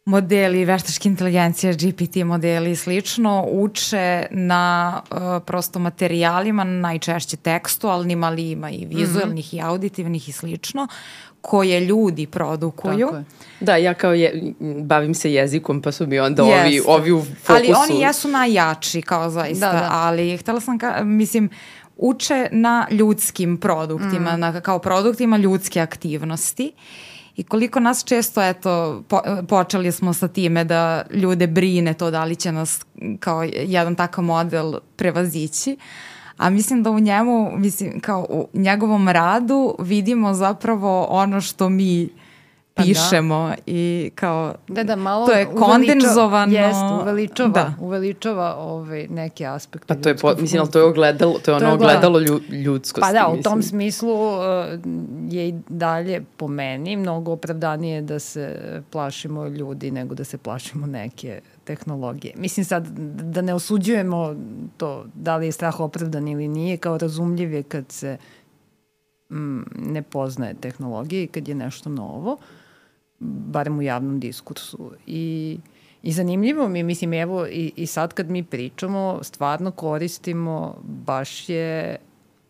modeli 0.04 0.64
veštačke 0.64 1.08
inteligencije, 1.08 1.74
GPT 1.74 2.16
modeli 2.24 2.70
i 2.70 2.76
slično 2.76 3.46
uče 3.48 4.26
na 4.30 5.02
uh, 5.10 5.18
prosto 5.46 5.78
materijalima, 5.78 6.64
najčešće 6.64 7.36
tekstualnim, 7.36 8.24
ali 8.24 8.50
ima 8.50 8.70
i 8.70 8.86
vizualnih 8.86 9.54
mm 9.54 9.56
-hmm. 9.56 9.58
i 9.58 9.62
auditivnih 9.62 10.28
i 10.28 10.32
slično, 10.32 10.88
koje 11.40 11.80
ljudi 11.80 12.26
produkuju. 12.26 13.06
Tako 13.06 13.16
je. 13.16 13.24
Da, 13.60 13.76
ja 13.76 13.94
kao 13.94 14.14
je, 14.14 14.54
bavim 14.82 15.14
se 15.14 15.32
jezikom, 15.32 15.82
pa 15.82 15.92
su 15.92 16.06
mi 16.06 16.18
onda 16.18 16.42
Jeste. 16.42 16.60
ovi, 16.60 16.80
ovi 16.86 17.12
u 17.12 17.22
fokusu. 17.22 17.52
Ali 17.52 17.72
oni 17.72 18.02
jesu 18.02 18.28
najjači, 18.28 19.02
kao 19.02 19.30
zaista, 19.30 19.72
da, 19.72 19.78
da. 19.78 19.88
ali 19.92 20.36
htela 20.36 20.60
sam, 20.60 20.78
ka, 20.78 21.04
mislim, 21.04 21.50
uče 22.02 22.48
na 22.52 22.86
ljudskim 22.90 23.56
produktima, 23.56 24.36
mm. 24.36 24.40
na, 24.40 24.60
kao 24.60 24.78
produktima 24.78 25.36
ljudske 25.36 25.80
aktivnosti 25.80 26.72
I 27.36 27.42
koliko 27.42 27.80
nas 27.80 28.04
često, 28.04 28.42
eto, 28.42 29.02
po, 29.08 29.20
počeli 29.48 29.92
smo 29.92 30.12
sa 30.12 30.28
time 30.28 30.64
da 30.64 31.02
ljude 31.14 31.46
brine 31.46 31.94
to 31.94 32.10
da 32.10 32.24
li 32.24 32.36
će 32.36 32.52
nas 32.52 32.84
kao 33.20 33.42
jedan 33.42 33.94
takav 33.94 34.24
model 34.24 34.74
prevazići. 34.96 35.76
A 36.36 36.50
mislim 36.50 36.82
da 36.82 36.90
u 36.90 37.00
njemu, 37.00 37.52
mislim, 37.56 38.00
kao 38.00 38.26
u 38.28 38.48
njegovom 38.52 39.08
radu 39.08 39.76
vidimo 39.78 40.34
zapravo 40.34 41.06
ono 41.10 41.40
što 41.40 41.68
mi 41.68 42.08
Pa 42.74 42.82
da. 42.82 42.86
pišemo 42.86 43.48
da. 43.48 43.54
i 43.66 44.10
kao 44.14 44.54
da, 44.68 44.84
da, 44.84 44.96
malo 44.96 45.26
to 45.26 45.32
je 45.32 45.46
kondenzovano. 45.46 46.52
Jest, 46.52 46.80
uveličava, 47.02 47.48
da. 47.48 47.74
uveličava 47.80 48.56
ovaj, 48.56 49.06
neke 49.08 49.46
aspekte. 49.46 49.86
Pa 49.86 50.02
to 50.02 50.08
je, 50.08 50.16
po, 50.16 50.34
mislim, 50.38 50.60
ali 50.60 50.70
to 50.70 50.78
je 50.78 50.84
ogledalo, 50.84 51.38
to 51.44 51.50
je 51.50 51.54
ono 51.54 51.64
to 51.64 51.66
je 51.66 51.74
ogledalo 51.74 52.18
lju, 52.20 52.40
ljudskosti. 52.50 53.00
Pa 53.00 53.12
da, 53.12 53.26
u 53.28 53.36
mislim. 53.36 53.42
tom 53.42 53.62
smislu 53.62 54.14
uh, 54.14 54.44
je 55.30 55.48
i 55.48 55.54
dalje 55.68 56.24
po 56.36 56.48
meni 56.48 56.96
mnogo 56.96 57.32
opravdanije 57.32 58.02
da 58.02 58.18
se 58.18 58.82
plašimo 58.90 59.46
ljudi 59.46 59.90
nego 59.90 60.14
da 60.14 60.24
se 60.24 60.38
plašimo 60.38 60.86
neke 60.86 61.40
tehnologije. 61.64 62.34
Mislim 62.36 62.64
sad 62.64 62.88
da 63.22 63.42
ne 63.42 63.54
osuđujemo 63.54 64.34
to 64.76 65.04
da 65.14 65.36
li 65.36 65.46
je 65.46 65.52
strah 65.52 65.80
opravdan 65.80 66.28
ili 66.28 66.48
nije, 66.48 66.76
kao 66.76 66.98
razumljiv 66.98 67.52
je 67.52 67.62
kad 67.62 67.84
se 67.88 68.16
mm, 69.30 69.60
ne 69.76 70.02
poznaje 70.02 70.54
tehnologije 70.54 71.24
i 71.24 71.26
kad 71.26 71.48
je 71.48 71.54
nešto 71.54 71.90
novo. 71.90 72.32
Uh, 72.32 72.40
barem 73.22 73.78
u 73.78 73.82
javnom 73.82 74.20
diskursu. 74.20 74.92
I, 75.06 75.58
i 76.02 76.12
zanimljivo 76.12 76.68
mi, 76.68 76.82
mislim, 76.82 77.12
evo 77.12 77.46
i, 77.46 77.72
i 77.76 77.86
sad 77.86 78.14
kad 78.14 78.30
mi 78.30 78.44
pričamo, 78.44 79.18
stvarno 79.22 79.70
koristimo, 79.70 80.76
baš 80.82 81.48
je 81.48 81.96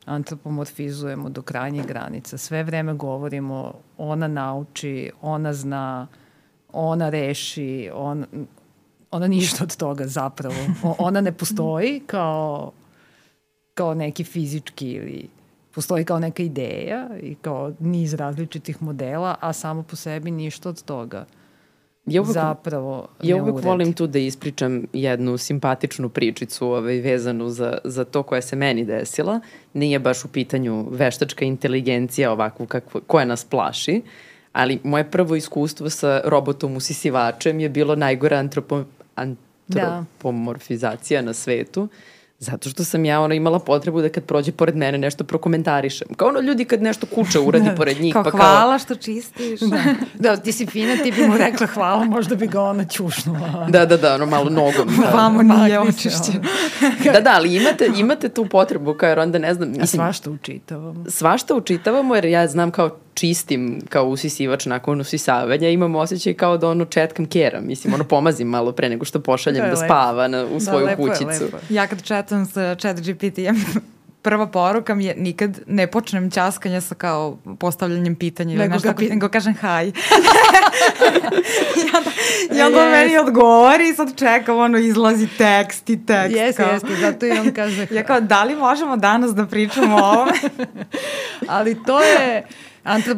antropomorfizujemo 0.05 1.29
do 1.29 1.43
krajnjih 1.43 1.87
granica. 1.87 2.39
Sve 2.39 2.63
vreme 2.65 2.95
govorimo, 2.95 3.75
ona 3.99 4.29
nauči, 4.29 5.11
ona 5.21 5.53
zna, 5.53 6.07
ona 6.73 7.09
reši, 7.09 7.91
on, 7.95 8.25
ona 9.11 9.27
ništa 9.27 9.65
od 9.65 9.77
toga 9.77 10.07
zapravo. 10.07 10.55
Ona 10.99 11.21
ne 11.21 11.33
postoji 11.33 12.01
kao, 12.07 12.73
kao 13.75 13.95
neki 13.95 14.25
fizički 14.25 14.91
ili 14.91 15.29
postoji 15.75 16.05
kao 16.05 16.19
neka 16.19 16.43
ideja 16.43 17.09
i 17.23 17.35
kao 17.35 17.73
niz 17.81 18.15
različitih 18.15 18.83
modela, 18.83 19.37
a 19.41 19.53
samo 19.53 19.83
po 19.83 19.97
sebi 19.97 20.31
ništa 20.31 20.69
od 20.69 20.83
toga 20.83 21.27
ja 22.07 22.23
uvek, 22.23 22.33
zapravo 22.33 23.09
Ja 23.23 23.37
uvek 23.37 23.55
uredi. 23.55 23.69
volim 23.69 23.93
tu 23.93 24.07
da 24.07 24.19
ispričam 24.19 24.85
jednu 24.93 25.39
simpatičnu 25.39 26.09
pričicu 26.09 26.67
ovaj, 26.67 27.01
vezanu 27.01 27.49
za, 27.49 27.79
za 27.85 28.05
to 28.05 28.23
koja 28.23 28.43
se 28.43 28.57
meni 28.57 28.85
desila. 28.85 29.41
Nije 29.75 29.99
baš 29.99 30.25
u 30.25 30.29
pitanju 30.29 30.87
veštačka 30.91 31.45
inteligencija 31.45 32.33
ovakvu 32.33 32.67
kakvo, 32.67 33.01
koja 33.07 33.25
nas 33.25 33.45
plaši, 33.45 34.03
ali 34.53 34.81
moje 34.85 35.11
prvo 35.11 35.37
iskustvo 35.37 35.91
sa 35.91 36.21
robotom 36.25 36.77
usisivačem 36.77 37.61
je 37.61 37.69
bilo 37.69 37.97
najgora 37.97 38.37
antropo, 38.37 38.77
da. 38.77 38.85
antropomorfizacija 39.17 41.23
da. 41.23 41.27
na 41.27 41.35
svetu. 41.35 41.83
Uh, 41.83 41.89
Zato 42.43 42.71
što 42.71 42.85
sam 42.85 43.05
ja 43.05 43.21
ono 43.21 43.35
imala 43.35 43.59
potrebu 43.59 44.01
da 44.01 44.09
kad 44.09 44.25
prođe 44.25 44.53
pored 44.53 44.77
mene 44.77 44.99
nešto 44.99 45.25
prokomentarišem. 45.25 46.09
Kao 46.17 46.29
ono 46.29 46.41
ljudi 46.41 46.65
kad 46.65 46.83
nešto 46.83 47.07
kuće 47.07 47.39
uradi 47.39 47.71
pored 47.77 48.01
njih. 48.01 48.13
kao, 48.13 48.25
pa 48.25 48.31
kao 48.31 48.41
hvala 48.41 48.79
što 48.79 48.95
čistiš. 48.95 49.61
Da. 49.61 49.83
da, 50.15 50.37
ti 50.37 50.53
si 50.53 50.67
fina, 50.67 50.97
ti 50.97 51.13
bi 51.13 51.27
mu 51.29 51.37
rekla 51.37 51.67
hvala, 51.67 52.05
možda 52.05 52.35
bi 52.35 52.47
ga 52.47 52.63
ona 52.63 52.85
čušnula. 52.85 53.67
Da, 53.69 53.87
da, 53.87 53.97
da, 53.97 54.15
ono 54.15 54.27
malo 54.27 54.51
nogom. 54.51 54.89
Da. 55.01 55.11
Vamo 55.17 55.43
nije 55.43 55.81
očišćeno. 55.81 56.45
da, 57.13 57.21
da, 57.21 57.33
ali 57.35 57.57
imate, 57.57 57.91
imate 57.97 58.29
tu 58.29 58.47
potrebu, 58.47 58.95
kao 58.95 59.09
jer 59.09 59.19
onda 59.19 59.39
ne 59.39 59.55
znam. 59.55 59.69
Mislim, 59.69 59.83
A 59.83 59.87
svašta 59.87 60.31
učitavamo. 60.31 61.05
Svašta 61.09 61.55
učitavamo 61.55 62.15
jer 62.15 62.25
ja 62.25 62.49
znam 62.49 62.71
kao 62.71 62.99
čistim 63.15 63.81
kao 63.89 64.05
usisivač 64.05 64.67
nakon 64.67 65.01
usisavanja, 65.01 65.69
imam 65.69 65.95
osjećaj 65.95 66.35
kao 66.35 66.59
da 66.59 66.69
ono 66.69 66.85
četkam 66.85 67.27
kera, 67.27 67.61
mislim, 67.61 67.95
ono 67.95 68.05
pomazim 68.05 68.49
malo 68.49 68.73
pre 68.73 68.89
nego 68.89 69.05
što 69.05 69.21
pošaljem 69.21 69.71
da 69.71 69.77
spava 69.77 70.29
na, 70.29 70.45
u 70.45 70.55
da, 70.55 70.61
svoju 70.61 70.85
da, 70.85 70.91
lepo 70.91 71.03
kućicu. 71.03 71.25
Je, 71.25 71.41
lepo. 71.41 71.59
Ja 71.71 71.87
kad 71.87 72.03
četam 72.03 72.47
sa 72.47 72.75
chat 72.75 72.97
GPT-em, 73.01 73.65
prva 74.23 74.47
poruka 74.47 74.95
mi 74.95 75.05
je 75.05 75.15
nikad 75.17 75.61
ne 75.67 75.87
počnem 75.87 76.31
ćaskanje 76.31 76.81
sa 76.81 76.95
kao 76.95 77.39
postavljanjem 77.59 78.15
pitanja 78.15 78.55
ili 78.55 78.69
nešto 78.69 78.89
tako, 78.89 79.03
nego 79.03 79.29
kažem 79.29 79.55
haj. 79.55 79.87
I 81.79 81.97
onda, 81.97 82.11
i 82.59 82.63
onda 82.63 82.79
yes. 82.79 82.91
meni 82.91 83.19
odgovori 83.19 83.89
i 83.89 83.95
sad 83.95 84.17
čekam, 84.17 84.59
ono, 84.59 84.79
izlazi 84.79 85.29
tekst 85.39 85.91
i 85.91 86.07
tekst. 86.07 86.37
Jeste, 86.37 86.63
jeste, 86.63 86.97
zato 87.01 87.27
i 87.27 87.31
on 87.31 87.53
kaže 87.53 87.87
Ja 87.91 88.05
kao, 88.05 88.21
da 88.21 88.45
li 88.45 88.57
možemo 88.57 88.97
danas 88.97 89.35
da 89.35 89.47
pričamo 89.47 89.97
o 89.97 90.01
ovome? 90.01 90.33
Ali 91.49 91.85
to 91.87 92.03
je 92.03 92.47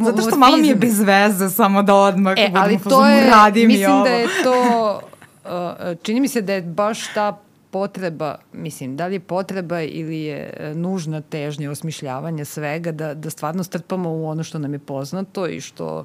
Zato 0.01 0.23
što 0.23 0.37
malo 0.37 0.57
mi 0.57 0.69
je 0.69 0.75
bez 0.75 1.01
veze 1.01 1.51
samo 1.51 1.83
da 1.83 1.95
odmah 1.95 2.35
e, 2.39 2.51
ali 2.55 2.79
to 2.89 3.07
je, 3.07 3.31
radim 3.31 3.69
mislim 3.69 3.91
i 3.91 3.93
ovo. 3.93 4.05
da 4.05 4.11
je 4.11 4.29
to, 4.45 5.01
uh, 5.45 5.51
čini 6.03 6.21
mi 6.21 6.29
se 6.29 6.43
da 6.43 6.53
je 6.53 6.63
baš 6.63 7.15
ta 7.15 7.39
potreba, 7.71 8.39
mislim, 8.53 8.97
da 8.97 9.07
li 9.07 9.15
je 9.15 9.21
potreba 9.21 9.81
ili 9.81 10.21
je 10.21 10.55
e, 10.57 10.75
nužna 10.75 11.21
težnja 11.21 11.71
osmišljavanja 11.71 12.45
svega, 12.45 12.93
da, 12.93 13.15
da 13.15 13.31
stvarno 13.31 13.65
strpamo 13.65 14.11
u 14.11 14.27
ono 14.27 14.43
što 14.43 14.59
nam 14.59 14.73
je 14.73 14.79
poznato 14.79 15.47
i 15.47 15.61
što 15.61 16.05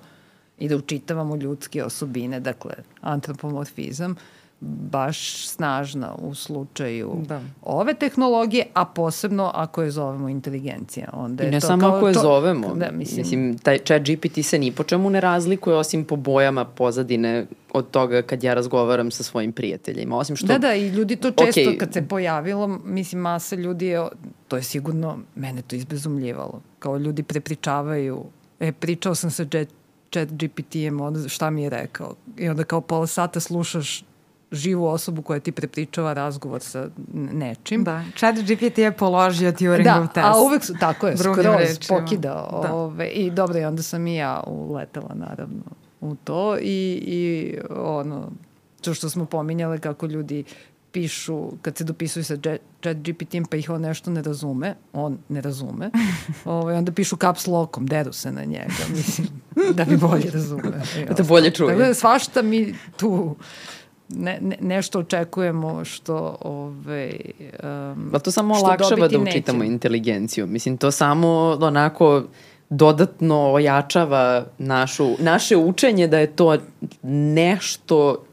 i 0.60 0.68
da 0.68 0.76
učitavamo 0.76 1.36
ljudske 1.36 1.84
osobine, 1.84 2.40
dakle, 2.40 2.74
antropomorfizam. 3.02 4.12
Uh, 4.12 4.18
baš 4.62 5.48
snažna 5.48 6.16
u 6.16 6.36
slučaju 6.36 7.12
da. 7.28 7.42
ove 7.62 7.94
tehnologije, 7.94 8.66
a 8.74 8.86
posebno 8.86 9.52
ako 9.54 9.82
je 9.82 9.92
zovemo 9.92 10.30
inteligencija. 10.30 11.10
Onda 11.14 11.44
je 11.44 11.50
I 11.50 11.52
ne 11.52 11.60
to 11.60 11.68
samo 11.68 11.88
ako 11.88 12.08
je 12.08 12.14
to, 12.14 12.20
zovemo. 12.20 12.76
Da, 12.76 12.92
mislim, 12.92 13.18
mislim, 13.18 13.58
taj 13.58 13.78
chat 13.78 14.02
GPT 14.02 14.46
se 14.46 14.60
ni 14.60 14.72
po 14.72 14.84
čemu 14.84 15.10
ne 15.10 15.22
razlikuje 15.22 15.76
osim 15.76 16.06
po 16.06 16.16
bojama 16.16 16.66
pozadine 16.66 17.46
od 17.74 17.92
toga 17.92 18.22
kad 18.22 18.44
ja 18.44 18.54
razgovaram 18.54 19.12
sa 19.12 19.24
svojim 19.24 19.52
prijateljima. 19.52 20.18
Osim 20.18 20.36
što... 20.36 20.48
Da, 20.48 20.58
da, 20.58 20.74
i 20.74 20.90
ljudi 20.90 21.16
to 21.16 21.32
često 21.32 21.62
okay. 21.62 21.78
kad 21.78 21.94
se 21.94 22.08
pojavilo, 22.08 22.68
mislim, 22.68 23.22
masa 23.22 23.56
ljudi 23.56 23.86
je, 23.86 24.08
to 24.48 24.56
je 24.56 24.64
sigurno, 24.64 25.20
mene 25.36 25.62
to 25.62 25.76
izbezumljivalo. 25.76 26.62
Kao 26.80 26.98
ljudi 26.98 27.24
prepričavaju, 27.24 28.24
e, 28.60 28.72
pričao 28.72 29.16
sam 29.16 29.32
sa 29.32 29.46
chat, 29.46 29.68
chat 30.12 30.30
GPT-em, 30.30 31.02
onda 31.02 31.30
šta 31.30 31.50
mi 31.50 31.64
je 31.64 31.70
rekao. 31.70 32.16
I 32.38 32.50
onda 32.50 32.64
kao 32.64 32.82
pola 32.82 33.08
sata 33.08 33.40
slušaš 33.40 34.04
živu 34.52 34.86
osobu 34.86 35.22
koja 35.22 35.40
ti 35.40 35.52
prepričava 35.52 36.14
razgovor 36.14 36.62
sa 36.62 36.90
nečim. 37.14 37.84
Da, 37.84 38.04
chat 38.18 38.36
GPT 38.36 38.78
je 38.78 38.92
položio 38.92 39.52
Turingov 39.52 39.84
da, 39.84 40.08
test. 40.08 40.16
Da, 40.16 40.34
a 40.36 40.42
uvek 40.42 40.64
su, 40.64 40.74
tako 40.80 41.08
je, 41.08 41.18
skroz 41.18 41.38
rečima. 41.38 42.00
pokidao. 42.00 42.62
Da. 42.64 42.74
Ove, 42.74 43.08
I 43.08 43.32
dobro, 43.32 43.60
i 43.60 43.66
onda 43.66 43.82
sam 43.82 44.08
i 44.08 44.16
ja 44.16 44.44
uletela 44.48 45.16
naravno 45.16 45.64
u 46.02 46.16
to 46.16 46.58
i, 46.58 47.02
i 47.06 47.56
ono, 47.76 48.32
to 48.82 48.94
što 48.94 49.10
smo 49.10 49.26
pominjale 49.26 49.80
kako 49.80 50.06
ljudi 50.06 50.44
pišu, 50.92 51.52
kad 51.62 51.78
se 51.78 51.84
dopisuju 51.84 52.24
sa 52.24 52.38
chat 52.82 52.98
GPT-im 52.98 53.46
pa 53.46 53.58
ih 53.58 53.70
on 53.70 53.82
nešto 53.82 54.12
ne 54.12 54.22
razume, 54.22 54.76
on 54.94 55.18
ne 55.30 55.42
razume, 55.42 55.90
ovaj, 56.46 56.76
onda 56.76 56.92
pišu 56.92 57.18
caps 57.18 57.48
lockom, 57.48 57.86
deru 57.86 58.14
se 58.14 58.32
na 58.32 58.44
njega, 58.44 58.84
mislim, 58.96 59.28
da 59.74 59.86
bi 59.86 59.98
bolje 59.98 60.32
razume. 60.32 60.82
Da 61.18 61.24
bolje 61.24 61.52
čuje. 61.52 61.68
Tako 61.68 61.88
da 61.88 61.94
svašta 61.94 62.42
mi 62.42 62.76
tu 62.98 63.36
ne, 64.10 64.40
ne, 64.42 64.58
nešto 64.62 65.00
očekujemo 65.00 65.86
što 65.86 66.38
ove, 66.42 67.12
um, 67.64 68.10
pa 68.12 68.20
to 68.20 68.32
samo 68.32 68.56
olakšava 68.56 69.08
da 69.08 69.20
učitamo 69.20 69.60
neće. 69.60 69.72
inteligenciju. 69.72 70.48
Mislim, 70.48 70.78
to 70.78 70.92
samo 70.92 71.58
onako 71.62 72.24
dodatno 72.70 73.52
ojačava 73.52 74.46
našu, 74.58 75.16
naše 75.20 75.58
učenje 75.58 76.08
da 76.08 76.20
je 76.20 76.36
to 76.36 76.58
nešto 77.02 78.26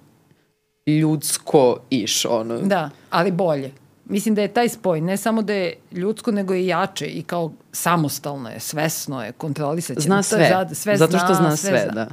ljudsko 0.87 1.79
iš, 1.91 2.25
ono. 2.25 2.59
Da, 2.61 2.91
ali 3.11 3.33
bolje. 3.33 3.73
Mislim 4.05 4.35
da 4.35 4.43
je 4.43 4.49
taj 4.49 4.69
spoj, 4.69 5.01
ne 5.01 5.17
samo 5.17 5.43
da 5.43 5.53
je 5.53 5.75
ljudsko, 5.93 6.31
nego 6.33 6.55
i 6.55 6.67
jače 6.67 7.07
i 7.07 7.23
kao 7.23 7.53
samostalno 7.73 8.51
je, 8.51 8.61
svesno 8.61 9.25
je, 9.25 9.33
kontrolisat 9.33 9.97
će. 9.97 10.03
Zna 10.03 10.23
sve, 10.23 10.67
sve 10.73 10.97
zato 10.97 11.19
što 11.19 11.35
zna, 11.35 11.57
sve, 11.57 11.71
sve 11.71 11.89
zna. 11.93 12.05
da. 12.05 12.09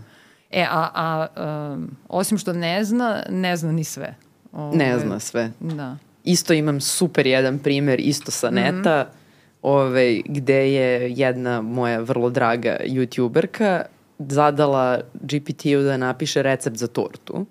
E, 0.54 0.66
a, 0.70 0.90
a 0.94 1.28
um, 1.74 1.92
osim 2.10 2.38
što 2.38 2.54
ne 2.54 2.84
zna, 2.84 3.24
ne 3.30 3.58
zna 3.58 3.72
ni 3.72 3.84
sve. 3.84 4.16
Ove, 4.52 4.78
ne 4.78 5.00
zna 5.00 5.20
sve. 5.20 5.52
Da. 5.60 5.98
Isto 6.24 6.54
imam 6.54 6.82
super 6.82 7.28
jedan 7.28 7.60
primer, 7.60 8.00
isto 8.00 8.32
sa 8.32 8.48
mhm. 8.48 8.56
neta, 8.56 9.04
mm 9.04 9.08
-hmm. 9.08 9.18
ove, 9.62 10.22
gde 10.26 10.74
je 10.74 11.12
jedna 11.12 11.62
moja 11.62 12.00
vrlo 12.00 12.30
draga 12.30 12.78
youtuberka 12.86 13.82
zadala 14.20 15.02
GPT-u 15.14 15.82
da 15.82 15.98
napiše 15.98 16.42
recept 16.42 16.78
za 16.78 16.88
tortu. 16.88 17.46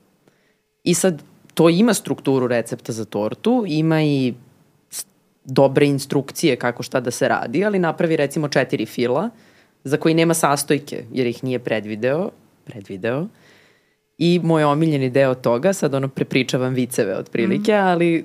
I 0.85 0.95
sad, 0.95 1.23
to 1.55 1.69
ima 1.69 1.95
strukturu 1.95 2.47
recepta 2.47 2.93
za 2.93 3.05
tortu, 3.05 3.65
ima 3.67 4.03
i 4.03 4.35
dobre 5.45 5.87
instrukcije 5.87 6.57
kako 6.57 6.83
šta 6.83 7.01
da 7.01 7.11
se 7.11 7.29
radi, 7.29 7.65
ali 7.65 7.79
napravi 7.79 8.17
recimo 8.17 8.49
četiri 8.49 8.87
fila 8.87 9.31
za 9.85 9.97
koji 9.97 10.15
nema 10.15 10.35
sastojke, 10.35 11.05
jer 11.13 11.27
ih 11.27 11.45
nije 11.45 11.59
predvideo 11.59 12.31
predvideo. 12.65 13.27
I 14.19 14.41
moj 14.43 14.65
omiljeni 14.65 15.11
deo 15.11 15.35
toga, 15.35 15.73
sad 15.73 15.95
ono 15.95 16.09
prepričavam 16.09 16.75
viceve 16.75 17.17
otprilike, 17.17 17.73
mm. 17.73 17.85
ali 17.85 18.25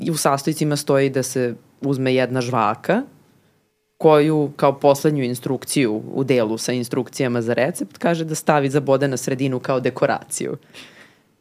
uh, 0.00 0.10
u 0.10 0.16
sastojcima 0.16 0.76
stoji 0.76 1.10
da 1.10 1.22
se 1.22 1.54
uzme 1.80 2.14
jedna 2.14 2.40
žvaka 2.40 3.02
koju 4.02 4.50
kao 4.56 4.78
poslednju 4.78 5.24
instrukciju 5.24 6.02
u 6.14 6.24
delu 6.24 6.58
sa 6.58 6.72
instrukcijama 6.72 7.42
za 7.42 7.54
recept 7.54 7.98
kaže 7.98 8.24
da 8.24 8.34
stavi 8.34 8.70
zabode 8.70 9.08
na 9.08 9.16
sredinu 9.16 9.60
kao 9.60 9.80
dekoraciju. 9.80 10.56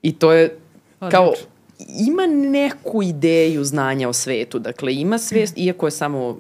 I 0.01 0.14
to 0.14 0.32
je 0.32 0.57
kao 1.12 1.26
Odlično. 1.26 1.47
ima 2.09 2.28
neku 2.28 3.03
ideju 3.03 3.64
znanja 3.64 4.09
o 4.09 4.14
svetu. 4.14 4.59
Dakle, 4.59 4.95
ima 4.95 5.18
svest, 5.18 5.57
iako 5.57 5.88
je 5.88 5.91
samo 5.91 6.38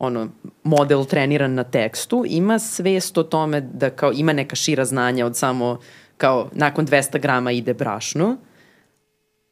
ono, 0.00 0.28
model 0.64 1.04
treniran 1.04 1.54
na 1.54 1.64
tekstu, 1.64 2.24
ima 2.26 2.58
svest 2.58 3.18
o 3.18 3.22
tome 3.22 3.60
da 3.60 3.90
kao 3.90 4.12
ima 4.12 4.32
neka 4.32 4.56
šira 4.56 4.84
znanja 4.84 5.26
od 5.26 5.36
samo 5.36 5.78
kao 6.16 6.48
nakon 6.52 6.86
200 6.86 7.20
grama 7.20 7.52
ide 7.52 7.74
brašno, 7.74 8.36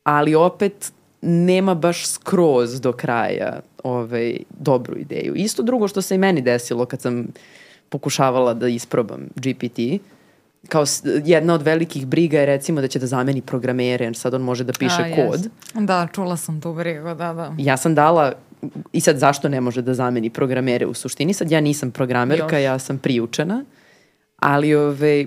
ali 0.03 0.35
opet 0.35 0.93
nema 1.23 1.75
baš 1.75 2.07
skroz 2.07 2.81
do 2.81 2.93
kraja 2.93 3.61
ovaj, 3.85 4.39
dobru 4.51 4.99
ideju. 4.99 5.35
Isto 5.35 5.63
drugo 5.63 5.89
što 5.89 6.03
se 6.03 6.15
i 6.15 6.19
meni 6.19 6.41
desilo 6.41 6.85
kad 6.85 7.01
sam 7.01 7.27
pokušavala 7.89 8.55
da 8.55 8.69
isprobam 8.69 9.29
GPT, 9.35 9.79
kao 10.69 10.85
jedna 11.25 11.55
od 11.55 11.63
velikih 11.63 12.07
briga 12.07 12.41
je 12.41 12.47
recimo 12.47 12.81
da 12.81 12.89
će 12.89 12.99
da 12.99 13.07
zameni 13.07 13.43
programere, 13.43 14.05
jer 14.05 14.17
sad 14.17 14.35
on 14.35 14.43
može 14.43 14.65
da 14.65 14.73
piše 14.73 15.03
A, 15.03 15.17
kod. 15.17 15.41
jest. 15.41 15.51
Da, 15.75 16.09
čula 16.13 16.37
sam 16.37 16.61
tu 16.61 16.75
brigu, 16.75 17.09
da, 17.09 17.15
da. 17.15 17.55
Ja 17.59 17.77
sam 17.77 17.95
dala, 17.95 18.33
i 18.93 19.01
sad 19.01 19.19
zašto 19.19 19.49
ne 19.49 19.61
može 19.61 19.83
da 19.83 19.95
zameni 19.95 20.31
programere 20.31 20.87
u 20.87 20.95
suštini? 20.95 21.35
Sad 21.35 21.51
ja 21.51 21.61
nisam 21.61 21.91
programerka, 21.91 22.59
Još. 22.59 22.65
ja 22.65 22.79
sam 22.79 22.99
priučena, 22.99 23.65
ali 24.37 24.75
ove, 24.75 25.27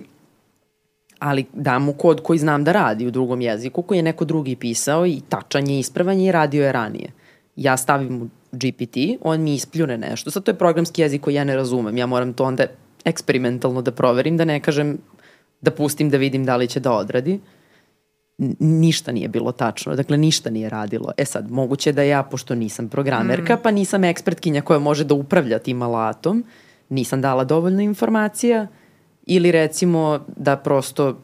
ali 1.19 1.45
dam 1.53 1.83
mu 1.83 1.93
kod 1.93 2.23
koji 2.23 2.39
znam 2.39 2.63
da 2.63 2.71
radi 2.71 3.07
u 3.07 3.11
drugom 3.11 3.41
jeziku, 3.41 3.81
koji 3.81 3.97
je 3.97 4.03
neko 4.03 4.25
drugi 4.25 4.55
pisao 4.55 5.05
i 5.05 5.21
tačan 5.29 5.67
je, 5.67 5.79
ispravan 5.79 6.19
je 6.19 6.29
i 6.29 6.31
radio 6.31 6.65
je 6.65 6.71
ranije. 6.71 7.11
Ja 7.55 7.77
stavim 7.77 8.21
u 8.21 8.27
GPT, 8.51 8.97
on 9.21 9.41
mi 9.41 9.53
ispljune 9.53 9.97
nešto. 9.97 10.31
Sad 10.31 10.43
to 10.43 10.51
je 10.51 10.57
programski 10.57 11.01
jezik 11.01 11.21
koji 11.21 11.35
ja 11.35 11.43
ne 11.43 11.55
razumem. 11.55 11.97
Ja 11.97 12.05
moram 12.05 12.33
to 12.33 12.43
onda 12.43 12.65
eksperimentalno 13.05 13.81
da 13.81 13.91
proverim, 13.91 14.37
da 14.37 14.45
ne 14.45 14.59
kažem 14.59 14.97
da 15.61 15.71
pustim 15.71 16.09
da 16.09 16.17
vidim 16.17 16.45
da 16.45 16.55
li 16.55 16.67
će 16.67 16.79
da 16.79 16.91
odradi. 16.91 17.31
N- 17.33 17.39
ništa 18.59 19.11
nije 19.11 19.27
bilo 19.27 19.51
tačno, 19.51 19.95
dakle 19.95 20.17
ništa 20.17 20.49
nije 20.49 20.69
radilo. 20.69 21.11
E 21.17 21.25
sad, 21.25 21.51
moguće 21.51 21.91
da 21.91 22.03
ja, 22.03 22.23
pošto 22.23 22.55
nisam 22.55 22.89
programerka, 22.89 23.57
pa 23.57 23.71
nisam 23.71 24.03
ekspertkinja 24.03 24.61
koja 24.61 24.79
može 24.79 25.03
da 25.03 25.13
upravlja 25.13 25.59
tim 25.59 25.81
alatom, 25.81 26.45
nisam 26.89 27.21
dala 27.21 27.43
dovoljno 27.43 27.81
informacija 27.81 28.67
ili 29.25 29.51
recimo 29.51 30.25
da 30.37 30.57
prosto 30.57 31.19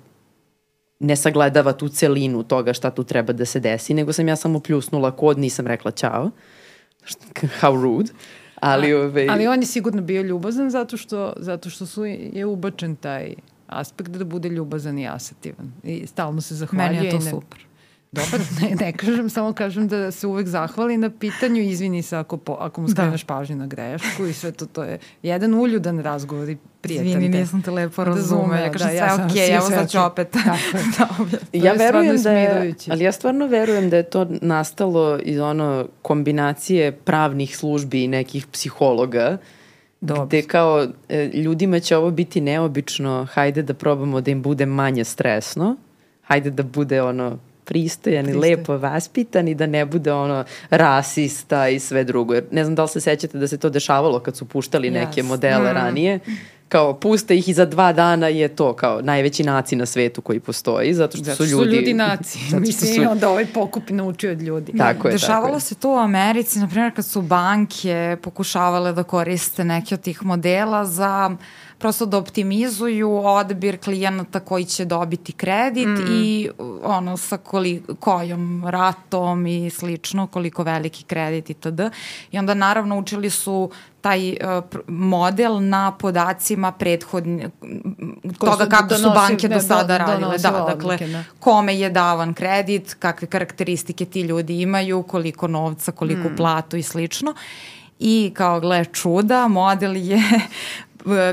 ne 1.00 1.16
sagledava 1.16 1.74
tu 1.74 1.90
celinu 1.90 2.44
toga 2.44 2.74
šta 2.74 2.92
tu 2.92 3.04
treba 3.04 3.34
da 3.34 3.46
se 3.46 3.60
desi, 3.60 3.94
nego 3.94 4.14
sam 4.14 4.28
ja 4.28 4.36
samo 4.36 4.60
pljusnula 4.60 5.12
kod, 5.12 5.40
nisam 5.40 5.68
rekla. 5.68 5.92
Št- 5.92 6.32
How 7.62 7.82
rude. 7.82 8.12
Ali, 8.56 8.94
ove, 8.94 9.28
Ali 9.30 9.48
on 9.48 9.60
je 9.60 9.66
sigurno 9.66 10.02
bio 10.02 10.22
ljubazan 10.22 10.70
zato 10.70 10.98
što, 10.98 11.34
zato 11.38 11.70
što 11.70 11.86
su, 11.86 12.06
je 12.06 12.46
ubačen 12.46 12.96
taj 12.96 13.34
aspekt 13.68 14.10
da 14.10 14.26
bude 14.26 14.50
ljubazan 14.50 15.00
i 15.00 15.08
asetivan. 15.08 15.72
I 15.84 16.08
stalno 16.08 16.42
se 16.42 16.56
zahvaljuje. 16.56 16.94
Meni 16.94 17.06
je 17.06 17.12
to 17.12 17.26
ne, 17.26 17.32
super. 17.32 17.60
Dobar, 18.12 18.40
ne, 18.62 18.76
ne 18.76 18.92
kažem, 18.92 19.30
samo 19.30 19.54
kažem 19.54 19.88
da 19.88 20.12
se 20.12 20.28
uvek 20.28 20.48
zahvali 20.48 20.98
na 20.98 21.10
pitanju, 21.10 21.62
izvini 21.62 22.02
se 22.02 22.18
ako, 22.18 22.38
po, 22.38 22.54
ako 22.60 22.82
mu 22.82 22.88
Da. 22.88 22.92
skreneš 22.92 23.24
pažnju 23.24 23.56
na 23.56 23.68
grešku 23.68 24.26
i 24.26 24.34
sve 24.34 24.52
to, 24.52 24.66
to 24.66 24.84
je 24.84 25.00
jedan 25.24 25.54
uljudan 25.54 26.00
razgovor 26.00 26.50
i 26.50 26.58
prijetan. 26.82 27.08
Izvini, 27.08 27.32
te- 27.32 27.40
nisam 27.40 27.62
te 27.62 27.72
lepo 27.72 28.04
razumela. 28.04 28.58
Ja 28.58 28.72
kažem 28.72 28.88
da, 28.88 28.92
sve 28.92 28.98
ja 28.98 29.16
sam 29.16 29.26
okej, 29.26 29.46
svi 29.46 29.54
evo 29.54 29.70
sad 29.70 29.90
ću 29.92 30.00
opet 30.02 30.32
Tako 30.98 31.26
da 31.32 31.38
ja 31.54 31.72
je 31.72 31.78
stvarno 31.78 32.00
verujem 32.02 32.24
da 32.24 32.32
je, 32.32 32.76
ali 32.90 33.04
ja 33.04 33.12
stvarno 33.12 33.48
verujem 33.48 33.90
da 33.90 33.98
je 33.98 34.04
to 34.04 34.28
nastalo 34.42 35.20
iz 35.24 35.40
ono 35.40 35.88
kombinacije 36.02 36.92
pravnih 36.92 37.58
službi 37.58 38.04
i 38.04 38.08
nekih 38.08 38.48
psihologa, 38.48 39.38
Dobro. 40.02 40.26
gde 40.26 40.42
kao 40.42 40.88
e, 41.10 41.26
ljudima 41.26 41.80
će 41.80 41.98
ovo 41.98 42.12
biti 42.12 42.42
neobično, 42.42 43.28
hajde 43.32 43.62
da 43.62 43.74
probamo 43.74 44.22
da 44.22 44.32
im 44.32 44.42
bude 44.42 44.66
manje 44.66 45.04
stresno, 45.04 45.76
hajde 46.24 46.50
da 46.50 46.64
bude 46.64 47.02
ono 47.02 47.38
pristojan 47.66 48.26
i 48.26 48.28
Pristojan. 48.28 48.52
lepo 48.52 48.78
vaspitan 48.78 49.48
i 49.48 49.56
da 49.56 49.66
ne 49.66 49.86
bude 49.86 50.14
ono 50.14 50.44
rasista 50.70 51.70
i 51.70 51.80
sve 51.80 52.04
drugo. 52.04 52.34
Jer 52.34 52.44
ne 52.52 52.64
znam 52.64 52.76
da 52.76 52.84
li 52.84 52.90
se 52.90 53.02
sećate 53.02 53.38
da 53.38 53.48
se 53.48 53.58
to 53.58 53.70
dešavalo 53.70 54.20
kad 54.20 54.38
su 54.38 54.46
puštali 54.46 54.90
neke 54.92 55.22
Yes. 55.22 55.28
modele 55.28 55.74
ranije. 55.74 56.20
Kao 56.70 56.94
puste 56.94 57.38
ih 57.38 57.50
i 57.50 57.54
za 57.54 57.66
dva 57.66 57.94
dana 57.94 58.28
je 58.28 58.48
to 58.50 58.74
kao 58.74 59.02
najveći 59.02 59.44
naci 59.44 59.76
na 59.76 59.86
svetu 59.86 60.22
koji 60.22 60.40
postoji, 60.40 60.94
zato 60.94 61.18
što 61.18 61.24
Zato 61.26 61.36
su 61.38 61.46
što 61.46 61.56
ljudi... 61.56 61.70
su 61.70 61.76
ljudi 61.76 61.94
naci. 61.94 62.40
Mislim, 62.60 62.96
su- 62.96 63.12
onda 63.12 63.30
ovaj 63.30 63.46
pokup 63.46 63.90
naučio 63.90 64.32
od 64.32 64.42
ljudi. 64.42 64.74
Tako 64.74 65.08
je, 65.08 65.12
Dešavalo 65.12 65.44
tako 65.44 65.56
je. 65.56 65.62
se 65.62 65.76
to 65.76 65.90
u 65.90 65.98
Americi, 65.98 66.60
na 66.60 66.68
primjer 66.68 66.96
kad 66.96 67.06
su 67.06 67.22
banke 67.22 67.88
pokušavale 68.22 68.94
da 68.94 69.04
koriste 69.04 69.64
neke 69.64 69.96
od 69.96 70.02
tih 70.02 70.24
modela 70.24 70.86
za 70.86 71.36
prosto 71.78 72.06
da 72.06 72.18
optimizuju 72.18 73.18
odbir 73.18 73.78
klijenata 73.80 74.40
koji 74.40 74.66
će 74.66 74.86
dobiti 74.86 75.32
kredit 75.32 75.88
Mm. 75.88 76.06
i 76.14 76.50
ono 76.84 77.18
sa 77.18 77.38
koli, 77.38 77.84
kojom 78.00 78.64
ratom 78.68 79.48
i 79.48 79.70
slično, 79.70 80.28
koliko 80.28 80.64
veliki 80.64 81.04
kredit 81.04 81.50
itd. 81.50 81.80
I 82.32 82.40
onda 82.40 82.54
naravno 82.54 83.00
učili 83.00 83.30
su 83.30 83.70
taj 84.08 84.30
uh, 84.32 84.38
model 84.88 85.60
na 85.62 85.92
podacima 85.94 86.72
prethodni, 86.74 87.50
Koji 88.22 88.34
toga 88.42 88.64
su 88.64 88.70
kako 88.70 88.96
su 88.96 89.02
donosi- 89.02 89.16
banke 89.16 89.50
ne, 89.50 89.56
do 89.56 89.62
sada 89.62 89.84
do- 89.90 89.98
radile. 89.98 90.38
Da, 90.38 90.52
dakle, 90.52 90.74
odluke, 90.74 91.08
da. 91.08 91.24
kome 91.40 91.76
je 91.76 91.90
davan 91.92 92.34
kredit, 92.34 92.94
kakve 92.96 93.28
karakteristike 93.28 94.06
ti 94.06 94.22
ljudi 94.22 94.62
imaju, 94.62 95.04
koliko 95.04 95.48
novca, 95.50 95.92
koliko 95.92 96.30
platu 96.38 96.78
i 96.78 96.84
slično. 96.84 97.34
I 98.00 98.32
kao 98.34 98.60
gle 98.60 98.86
čuda, 98.86 99.48
model 99.50 99.96
je 99.98 100.22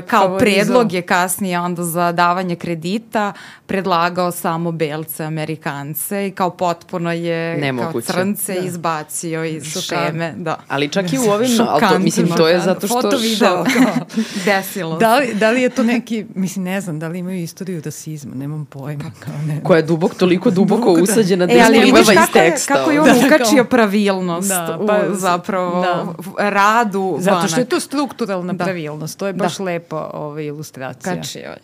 kao 0.01 0.21
Favorizao. 0.21 0.37
predlog 0.37 0.93
je 0.93 1.01
kasnije 1.03 1.59
onda 1.59 1.83
za 1.83 2.11
davanje 2.11 2.55
kredita 2.55 3.33
predlagao 3.65 4.31
samo 4.31 4.71
belce 4.71 5.23
Amerikance 5.23 5.85
i 6.27 6.31
kao 6.31 6.49
potpuno 6.51 7.11
je 7.13 7.57
Nemoguće. 7.57 7.91
kao 8.07 8.15
crnce 8.15 8.53
Da. 8.53 8.59
izbacio 8.59 9.43
iz 9.45 9.63
Šokantno. 9.65 10.05
šeme. 10.07 10.33
Da. 10.37 10.57
Ali 10.67 10.89
čak 10.89 11.13
i 11.13 11.17
u 11.19 11.31
ovim, 11.31 11.49
ali 11.61 11.81
to, 11.83 11.99
mislim, 11.99 12.27
to 12.27 12.47
je 12.47 12.59
zato 12.59 12.87
što... 12.87 13.01
Foto, 13.01 13.17
video, 13.17 13.63
kao. 13.65 13.95
Desilo 14.45 14.97
Da 14.97 15.15
li, 15.15 15.33
da 15.33 15.51
li 15.51 15.61
je 15.61 15.69
to 15.69 15.83
neki, 15.83 16.25
mislim, 16.35 16.65
ne 16.65 16.81
znam, 16.81 16.99
da 16.99 17.07
li 17.07 17.19
imaju 17.19 17.37
istoriju 17.37 17.81
rasizma, 17.81 18.35
nemam 18.35 18.65
pojma. 18.65 19.11
Kao 19.19 19.33
ne. 19.47 19.61
koja 19.63 19.77
je 19.77 19.83
dubok, 19.83 20.13
toliko 20.15 20.49
duboko 20.51 20.65
Duboko, 20.75 20.95
da. 20.97 21.03
usađena 21.03 21.45
da 21.45 21.53
E, 21.53 21.61
ali 21.61 21.77
iz 21.79 21.93
kako 22.07 22.37
je, 22.39 22.45
teksta. 22.45 22.73
kako 22.73 22.91
je 22.91 23.01
on 23.01 23.07
Da, 23.07 23.13
kao- 23.13 23.21
ukačio 23.27 23.63
pravilnost 23.65 24.47
Da, 24.47 24.77
u 24.81 24.87
pa, 24.87 24.99
zapravo 25.11 25.81
da. 25.81 26.05
radu 26.49 27.17
Zato 27.19 27.47
što 27.47 27.59
je 27.59 27.65
to 27.65 27.79
strukturalna 27.79 28.53
Da. 28.53 28.63
pravilnost, 28.63 29.19
to 29.19 29.27
je 29.27 29.33
baš 29.33 29.59
lepa 29.65 30.09
ova 30.13 30.41
ilustracija. 30.41 31.15
Kačio 31.15 31.39
je. 31.41 31.57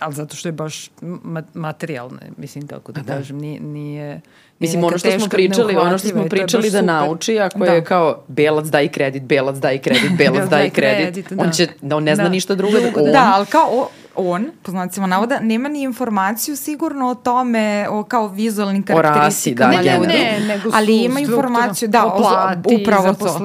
Ali 0.00 0.14
zato 0.14 0.36
što 0.36 0.48
je 0.48 0.52
baš 0.52 0.90
ma 1.02 1.42
materijalna, 1.54 2.20
mislim, 2.36 2.66
kako 2.66 2.92
da, 2.92 3.02
kažem, 3.04 3.38
nije... 3.38 3.60
nije 3.60 4.20
Mislim, 4.58 4.80
nije 4.80 4.86
ono 4.86 4.98
što 4.98 5.10
smo 5.10 5.28
pričali, 5.28 5.76
ono 5.76 5.98
što 5.98 6.08
smo 6.08 6.24
pričali 6.24 6.62
da 6.62 6.70
super. 6.70 6.84
nauči, 6.84 7.38
ako 7.38 7.58
Da. 7.58 7.72
je 7.72 7.84
kao 7.84 8.22
belac 8.28 8.66
daj 8.66 8.88
kredit, 8.88 9.22
belac 9.22 9.56
daj 9.56 9.78
kredit, 9.78 10.10
belac 10.18 10.48
daj 10.50 10.70
kredit, 10.70 11.26
kredit, 11.26 11.32
on 11.32 11.46
da. 11.46 11.52
će, 11.52 11.68
da 11.80 11.96
on 11.96 12.04
ne 12.04 12.14
zna 12.14 12.24
Da. 12.24 12.30
ništa 12.30 12.54
drugo. 12.54 12.80
Drugo 12.80 13.00
on, 13.00 13.06
da- 13.06 13.12
Da, 13.12 13.32
ali 13.34 13.46
kao 13.46 13.68
o, 13.72 13.88
on, 14.16 14.50
po 14.62 14.70
znacima 14.70 15.06
navoda, 15.06 15.40
nema 15.40 15.68
ni 15.68 15.82
informaciju 15.82 16.56
sigurno 16.56 17.08
o 17.08 17.14
tome, 17.14 17.86
o 17.90 18.04
kao 18.04 18.28
vizualnim 18.28 18.84
O 18.94 19.02
rasi, 19.02 19.54
karakteristikama 19.54 19.72
da, 19.72 19.82
Ne, 19.82 19.98
ne, 19.98 20.06
ne, 20.40 20.46
nego 20.46 20.70
ali 20.74 20.96
ima 20.96 21.20
informaciju, 21.20 21.88
da, 21.88 22.06
o 22.06 22.16
plati, 22.18 22.78
upravo 22.82 23.14
to. 23.14 23.38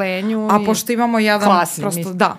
A 0.50 0.60
pošto 0.66 0.92
imamo 0.92 1.20
jedan, 1.20 1.50
Klasi, 1.50 1.82
prosto, 1.82 1.98
mislim. 2.00 2.18
da, 2.18 2.38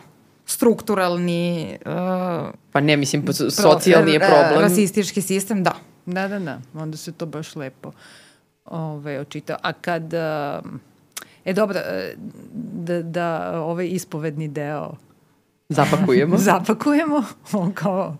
strukturalni 0.49 1.78
uh, 1.86 2.51
Pa 2.72 2.80
ne, 2.80 2.96
mislim, 2.96 3.24
pa 3.26 3.32
socijalni 3.32 4.11
je 4.11 4.16
e, 4.16 4.18
problem. 4.18 4.61
rasistički 4.61 5.20
sistem, 5.22 5.62
da. 5.62 5.74
Da, 6.07 6.28
da, 6.28 6.38
da. 6.38 6.61
Onda 6.74 6.96
se 6.96 7.12
to 7.12 7.26
baš 7.26 7.57
lepo 7.57 7.92
ove, 8.64 9.20
očita. 9.20 9.57
A 9.62 9.72
kad... 9.72 10.14
um, 10.64 10.80
E, 11.44 11.53
dobro, 11.53 11.80
da, 12.53 13.03
da 13.03 13.61
ovaj 13.61 13.86
ispovedni 13.86 14.49
deo 14.49 14.94
Zapakujemo. 15.68 16.36
zapakujemo, 16.49 17.24
on 17.53 17.72
kao... 17.72 18.16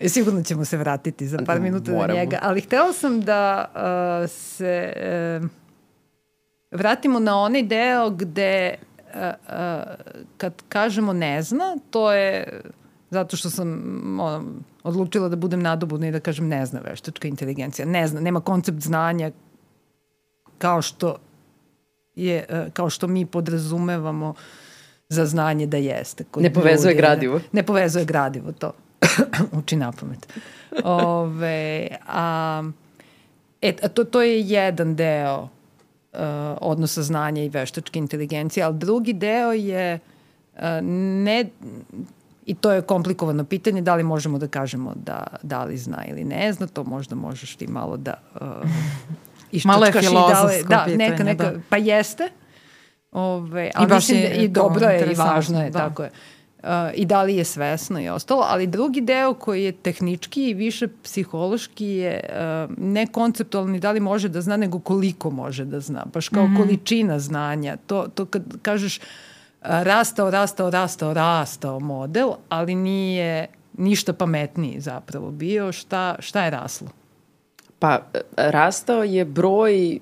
E, 0.00 0.08
sigurno 0.08 0.42
ćemo 0.42 0.64
se 0.64 0.76
vratiti 0.76 1.26
za 1.26 1.38
par 1.46 1.60
minuta 1.60 1.92
na 1.92 2.14
njega, 2.14 2.38
ali 2.42 2.60
htela 2.60 2.92
sam 2.92 3.20
da 3.20 3.70
uh, 3.74 4.30
se 4.30 4.92
uh, 5.42 5.48
vratimo 6.70 7.18
na 7.18 7.38
onaj 7.38 7.62
deo 7.62 8.10
gde 8.10 8.74
uh, 8.74 8.88
uh, 8.88 8.93
kad 10.36 10.62
kažemo 10.68 11.12
ne 11.12 11.42
zna, 11.42 11.76
to 11.90 12.12
je 12.12 12.60
zato 13.10 13.36
što 13.36 13.50
sam 13.50 13.70
ono, 14.20 14.44
odlučila 14.82 15.28
da 15.28 15.36
budem 15.36 15.62
nadobudna 15.62 16.08
i 16.08 16.12
da 16.12 16.20
kažem 16.20 16.48
ne 16.48 16.66
zna 16.66 16.80
veštačka 16.80 17.28
inteligencija. 17.28 17.86
Ne 17.86 18.06
zna, 18.08 18.20
nema 18.20 18.40
koncept 18.40 18.80
znanja 18.80 19.30
kao 20.58 20.82
što 20.82 21.16
je, 22.14 22.44
uh, 22.50 22.72
kao 22.72 22.90
što 22.90 23.06
mi 23.06 23.26
podrazumevamo 23.26 24.34
za 25.08 25.26
znanje 25.26 25.66
da 25.66 25.76
jeste. 25.76 26.24
kod 26.24 26.42
Ne 26.42 26.52
povezuje 26.52 26.90
ljudi. 26.90 26.98
gradivo. 26.98 27.40
Ne 27.52 27.62
povezuje 27.62 28.04
gradivo, 28.04 28.52
to 28.52 28.72
uči 29.58 29.76
na 29.76 29.92
pamet. 29.92 30.28
Ove, 30.84 31.88
a, 32.06 32.62
e, 33.62 33.74
a 33.82 33.88
to, 33.88 34.04
to 34.04 34.22
je 34.22 34.40
jedan 34.40 34.96
deo 34.96 35.48
uh, 36.14 36.58
odnosa 36.60 37.02
znanja 37.02 37.42
i 37.42 37.48
veštačke 37.48 37.98
inteligencije, 37.98 38.64
ali 38.64 38.78
drugi 38.78 39.12
deo 39.12 39.52
je 39.52 40.00
E, 40.56 40.80
ne, 40.82 41.44
I 42.46 42.54
to 42.54 42.72
je 42.72 42.82
komplikovano 42.82 43.44
pitanje, 43.44 43.82
da 43.82 43.94
li 43.94 44.02
možemo 44.02 44.38
da 44.38 44.48
kažemo 44.48 44.92
da, 44.96 45.26
da 45.42 45.64
li 45.64 45.78
zna 45.78 46.04
ili 46.08 46.24
ne 46.24 46.52
zna, 46.52 46.66
to 46.66 46.84
možda 46.84 47.14
možeš 47.14 47.56
ti 47.56 47.66
malo 47.66 47.96
da 47.96 48.14
uh, 49.52 49.64
Malo 49.64 49.86
je 49.86 49.92
filozofsko 49.92 50.38
da, 50.38 50.44
li, 50.44 50.64
da, 50.68 50.82
pitanje, 50.84 50.96
neka, 50.96 51.24
neka, 51.24 51.44
da. 51.44 51.60
Pa 51.68 51.76
jeste, 51.76 52.28
Ove, 53.12 53.70
ali 53.74 53.86
I 53.86 53.88
baš 53.88 54.08
mislim 54.08 54.18
je 54.18 54.28
da, 54.28 54.34
i 54.34 54.48
dobro 54.48 54.86
je 54.86 55.12
i 55.12 55.14
važno 55.14 55.62
je, 55.62 55.70
da. 55.70 55.78
tako 55.78 56.02
je. 56.02 56.10
Uh, 56.10 56.33
I 56.94 57.04
da 57.04 57.22
li 57.22 57.36
je 57.36 57.44
svesno 57.44 58.00
i 58.00 58.08
ostalo, 58.08 58.46
ali 58.48 58.66
drugi 58.66 59.00
deo 59.00 59.34
koji 59.34 59.64
je 59.64 59.72
tehnički 59.72 60.48
i 60.50 60.54
više 60.54 60.88
psihološki 61.02 61.86
je 61.86 62.20
uh, 62.28 62.78
ne 62.78 63.06
konceptualni 63.06 63.80
da 63.80 63.90
li 63.90 64.00
može 64.00 64.28
da 64.28 64.40
zna, 64.40 64.56
nego 64.56 64.78
koliko 64.78 65.30
može 65.30 65.64
da 65.64 65.80
zna. 65.80 66.04
Baš 66.12 66.28
kao 66.28 66.46
mm. 66.46 66.50
-hmm. 66.50 66.56
količina 66.56 67.18
znanja. 67.18 67.76
To, 67.86 68.06
to 68.14 68.24
kad 68.24 68.42
kažeš 68.62 68.98
uh, 68.98 69.04
rastao, 69.60 70.30
rastao, 70.30 70.70
rastao, 70.70 71.14
rastao 71.14 71.80
model, 71.80 72.32
ali 72.48 72.74
nije 72.74 73.46
ništa 73.78 74.12
pametniji 74.12 74.80
zapravo 74.80 75.30
bio. 75.30 75.72
Šta, 75.72 76.16
šta 76.18 76.44
je 76.44 76.50
raslo? 76.50 76.88
Pa, 77.78 78.00
e, 78.14 78.20
rastao 78.36 79.02
je 79.02 79.24
broj, 79.24 79.98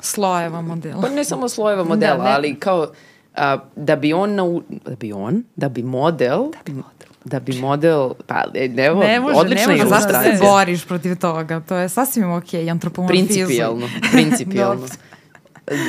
Slojeva 0.00 0.62
modela. 0.62 1.02
pa 1.02 1.08
ne 1.08 1.24
samo 1.24 1.48
slojeva 1.48 1.84
modela, 1.84 2.16
Da, 2.16 2.24
ne- 2.24 2.30
ali 2.30 2.54
kao 2.54 2.88
a, 3.34 3.58
da 3.76 3.96
bi 3.96 4.12
on, 4.12 4.34
nau, 4.34 4.62
da 4.86 4.96
bi 4.96 5.12
on, 5.12 5.44
da 5.56 5.68
bi 5.68 5.82
model, 5.82 6.38
da 6.50 6.58
bi 6.66 6.72
model, 6.72 7.08
da 7.24 7.40
bi 7.40 7.58
model, 7.60 8.10
pa 8.26 8.44
evo, 8.76 9.00
Ne 9.00 9.20
može, 9.20 9.36
odlična 9.36 9.66
ne 9.66 9.76
može, 9.76 9.88
zašto 9.88 10.08
se 10.22 10.38
boriš 10.40 10.86
protiv 10.86 11.16
toga? 11.16 11.60
To 11.60 11.76
je 11.76 11.88
sasvim 11.88 12.32
ok, 12.32 12.44
antropomorfizam. 12.70 13.26
Principijalno, 13.26 13.88
principijalno. 14.12 14.86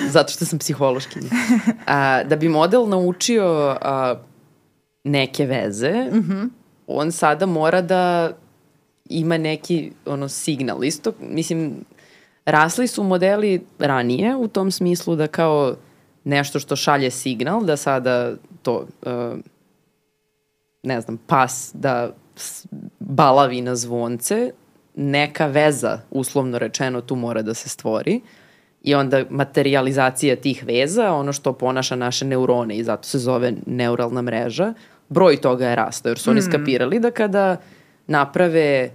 Zato 0.10 0.32
što 0.34 0.46
sam 0.46 0.60
psihološkinja. 0.60 1.30
A, 1.88 2.24
da 2.24 2.36
bi 2.36 2.50
model 2.50 2.90
naučio 2.90 3.78
a, 3.82 4.16
neke 5.04 5.46
veze, 5.46 5.92
mm 6.12 6.18
Mhm. 6.18 6.32
-hmm. 6.32 6.50
on 6.88 7.12
sada 7.12 7.46
mora 7.46 7.82
da 7.82 8.32
ima 9.10 9.38
neki 9.38 9.92
ono 10.06 10.28
signal. 10.30 10.84
Isto, 10.84 11.12
mislim, 11.20 11.74
rasli 12.46 12.88
su 12.88 13.04
modeli 13.04 13.66
ranije 13.80 14.36
u 14.36 14.48
tom 14.48 14.72
smislu 14.72 15.16
da 15.16 15.28
kao 15.28 15.76
nešto 16.26 16.60
što 16.60 16.76
šalje 16.76 17.12
signal, 17.12 17.64
da 17.64 17.78
sada 17.78 18.36
to, 18.62 18.88
uh, 19.06 19.40
ne 20.84 21.02
znam, 21.02 21.18
pas 21.18 21.72
da 21.74 22.12
balavi 23.00 23.62
na 23.62 23.76
zvonce, 23.76 24.52
neka 24.96 25.46
veza, 25.46 26.00
uslovno 26.12 26.60
rečeno, 26.60 27.02
tu 27.02 27.16
mora 27.16 27.42
da 27.42 27.54
se 27.54 27.70
stvori 27.70 28.22
i 28.84 28.96
onda 28.96 29.24
materializacija 29.30 30.36
tih 30.36 30.64
veza, 30.66 31.12
ono 31.14 31.34
što 31.34 31.54
ponaša 31.54 31.96
naše 31.96 32.26
neurone 32.26 32.78
i 32.78 32.84
zato 32.84 33.08
se 33.08 33.20
zove 33.20 33.54
neuralna 33.66 34.22
mreža, 34.22 34.74
broj 35.10 35.42
toga 35.42 35.68
je 35.68 35.76
rastao, 35.76 36.10
jer 36.10 36.20
su 36.20 36.32
oni 36.32 36.42
skapirali 36.42 37.00
da 37.00 37.12
kada 37.12 37.58
naprave 38.08 38.92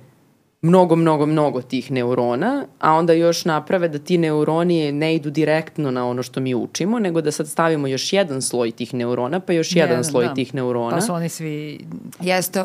mnogo, 0.62 0.96
mnogo, 0.96 1.26
mnogo 1.26 1.62
tih 1.62 1.90
neurona, 1.90 2.64
a 2.80 2.92
onda 2.92 3.12
još 3.12 3.44
naprave 3.44 3.88
da 3.88 3.98
ti 3.98 4.18
neuroni 4.18 4.92
ne 4.92 5.14
idu 5.14 5.30
direktno 5.30 5.90
na 5.90 6.06
ono 6.08 6.22
što 6.22 6.40
mi 6.40 6.54
učimo, 6.54 6.98
nego 6.98 7.20
da 7.20 7.30
sad 7.32 7.48
stavimo 7.48 7.86
još 7.86 8.12
jedan 8.12 8.42
sloj 8.42 8.70
tih 8.70 8.94
neurona, 8.94 9.40
pa 9.40 9.52
još 9.52 9.76
jedan, 9.76 9.90
Jedan, 9.90 10.04
sloj 10.04 10.26
da. 10.26 10.34
tih 10.34 10.54
neurona. 10.54 10.90
Pa 10.90 11.00
su 11.00 11.12
oni 11.14 11.28
svi 11.28 11.80
Jeste, 12.20 12.64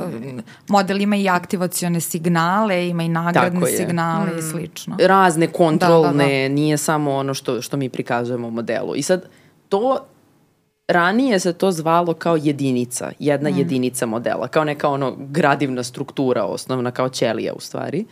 model 0.68 1.02
ima 1.02 1.16
i 1.16 1.30
aktivacione 1.30 2.00
signale, 2.02 2.88
ima 2.88 3.04
i 3.04 3.10
nagradne 3.10 3.68
signale 3.68 4.32
Mm. 4.34 4.40
i 4.40 4.42
slično. 4.42 4.96
razne 5.00 5.48
kontrolne, 5.48 6.26
Da, 6.42 6.50
da, 6.50 6.56
nije 6.56 6.78
samo 6.78 7.12
ono 7.14 7.34
što, 7.34 7.62
što 7.62 7.78
mi 7.78 7.90
prikazujemo 7.90 8.48
u 8.48 8.52
modelu. 8.52 8.96
I 8.96 9.02
sad, 9.02 9.26
to, 9.70 10.06
ranije 10.88 11.40
se 11.40 11.54
to 11.54 11.72
zvalo 11.72 12.14
kao 12.14 12.38
jedinica, 12.38 13.12
jedna 13.20 13.50
mm. 13.50 13.58
jedinica 13.58 14.06
modela, 14.06 14.48
kao 14.48 14.64
neka 14.64 14.90
ono 14.90 15.16
gradivna 15.20 15.84
struktura 15.84 16.44
osnovna, 16.44 16.92
kao 16.92 17.10
ćelija 17.10 17.54
u 17.54 17.60
stvari. 17.60 18.06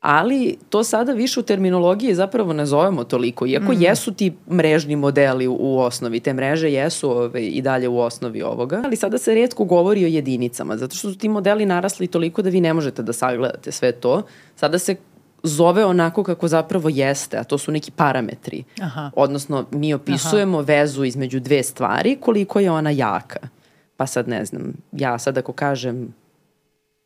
Ali 0.00 0.56
to 0.68 0.84
sada 0.84 1.12
više 1.12 1.40
u 1.40 1.42
terminologiji 1.42 2.14
zapravo 2.14 2.52
ne 2.52 2.66
zovemo 2.66 3.04
toliko, 3.04 3.46
iako 3.46 3.72
mm. 3.72 3.82
jesu 3.82 4.12
ti 4.12 4.32
mrežni 4.50 4.96
modeli 4.96 5.46
u, 5.46 5.56
u 5.60 5.78
osnovi, 5.78 6.20
te 6.20 6.32
mreže 6.32 6.72
jesu 6.72 7.10
ove, 7.10 7.46
i 7.46 7.62
dalje 7.62 7.88
u 7.88 7.98
osnovi 7.98 8.42
ovoga, 8.42 8.82
ali 8.84 8.96
sada 8.96 9.18
se 9.18 9.34
redko 9.34 9.64
govori 9.64 10.04
o 10.04 10.08
jedinicama, 10.08 10.76
zato 10.76 10.96
što 10.96 11.10
su 11.10 11.18
ti 11.18 11.28
modeli 11.28 11.66
narasli 11.66 12.06
toliko 12.06 12.42
da 12.42 12.50
vi 12.50 12.60
ne 12.60 12.74
možete 12.74 13.02
da 13.02 13.12
sagledate 13.12 13.72
sve 13.72 13.92
to. 13.92 14.22
Sada 14.56 14.78
se 14.78 14.96
zove 15.42 15.84
onako 15.84 16.24
kako 16.24 16.48
zapravo 16.48 16.88
jeste, 16.88 17.38
a 17.38 17.44
to 17.44 17.58
su 17.58 17.72
neki 17.72 17.90
parametri. 17.90 18.64
Aha. 18.80 19.10
Odnosno, 19.16 19.66
mi 19.70 19.94
opisujemo 19.94 20.58
Aha. 20.58 20.66
vezu 20.66 21.04
između 21.04 21.40
dve 21.40 21.62
stvari, 21.62 22.16
koliko 22.20 22.60
je 22.60 22.70
ona 22.70 22.90
jaka. 22.90 23.48
Pa 23.96 24.06
sad 24.06 24.28
ne 24.28 24.44
znam, 24.44 24.72
ja 24.92 25.18
sad 25.18 25.38
ako 25.38 25.52
kažem 25.52 26.14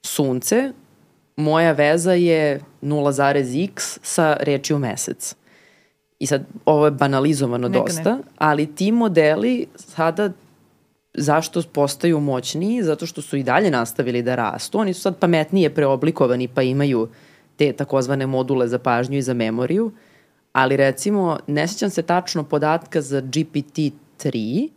sunce, 0.07 0.73
moja 1.37 1.73
veza 1.73 2.13
je 2.13 2.61
0,x 2.83 3.99
sa 4.03 4.37
rečju 4.41 4.79
mesec. 4.79 5.37
I 6.19 6.27
sad, 6.27 6.45
ovo 6.65 6.85
je 6.85 6.91
banalizovano 6.91 7.69
Neka, 7.69 7.85
dosta, 7.85 8.17
neka. 8.17 8.29
ali 8.39 8.75
ti 8.75 8.93
modeli 8.93 9.67
sada 9.75 10.31
zašto 11.15 11.63
postaju 11.73 12.21
moćniji? 12.21 12.83
Zato 12.83 13.07
što 13.07 13.23
su 13.23 13.37
i 13.37 13.43
dalje 13.43 13.71
nastavili 13.71 14.23
da 14.23 14.35
rastu. 14.35 14.79
Oni 14.79 14.95
su 14.95 15.01
sad 15.01 15.19
pametnije 15.19 15.75
preoblikovani 15.75 16.49
pa 16.49 16.63
imaju 16.63 17.09
te 17.57 17.73
takozvane 17.73 18.27
module 18.27 18.69
za 18.69 18.79
pažnju 18.79 19.19
i 19.19 19.23
za 19.23 19.35
memoriju. 19.35 19.93
Ali 20.53 20.77
recimo, 20.77 21.39
ne 21.47 21.69
sjećam 21.69 21.91
se 21.91 22.03
tačno 22.03 22.45
podatka 22.45 23.01
za 23.01 23.23
GPT-3, 23.23 24.69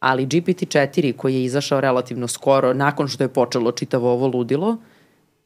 ali 0.00 0.26
GPT-4 0.26 1.16
koji 1.16 1.34
je 1.34 1.44
izašao 1.44 1.80
relativno 1.80 2.28
skoro, 2.28 2.74
nakon 2.74 3.08
što 3.08 3.24
je 3.24 3.28
počelo 3.28 3.72
čitavo 3.72 4.12
ovo 4.12 4.26
ludilo, 4.26 4.76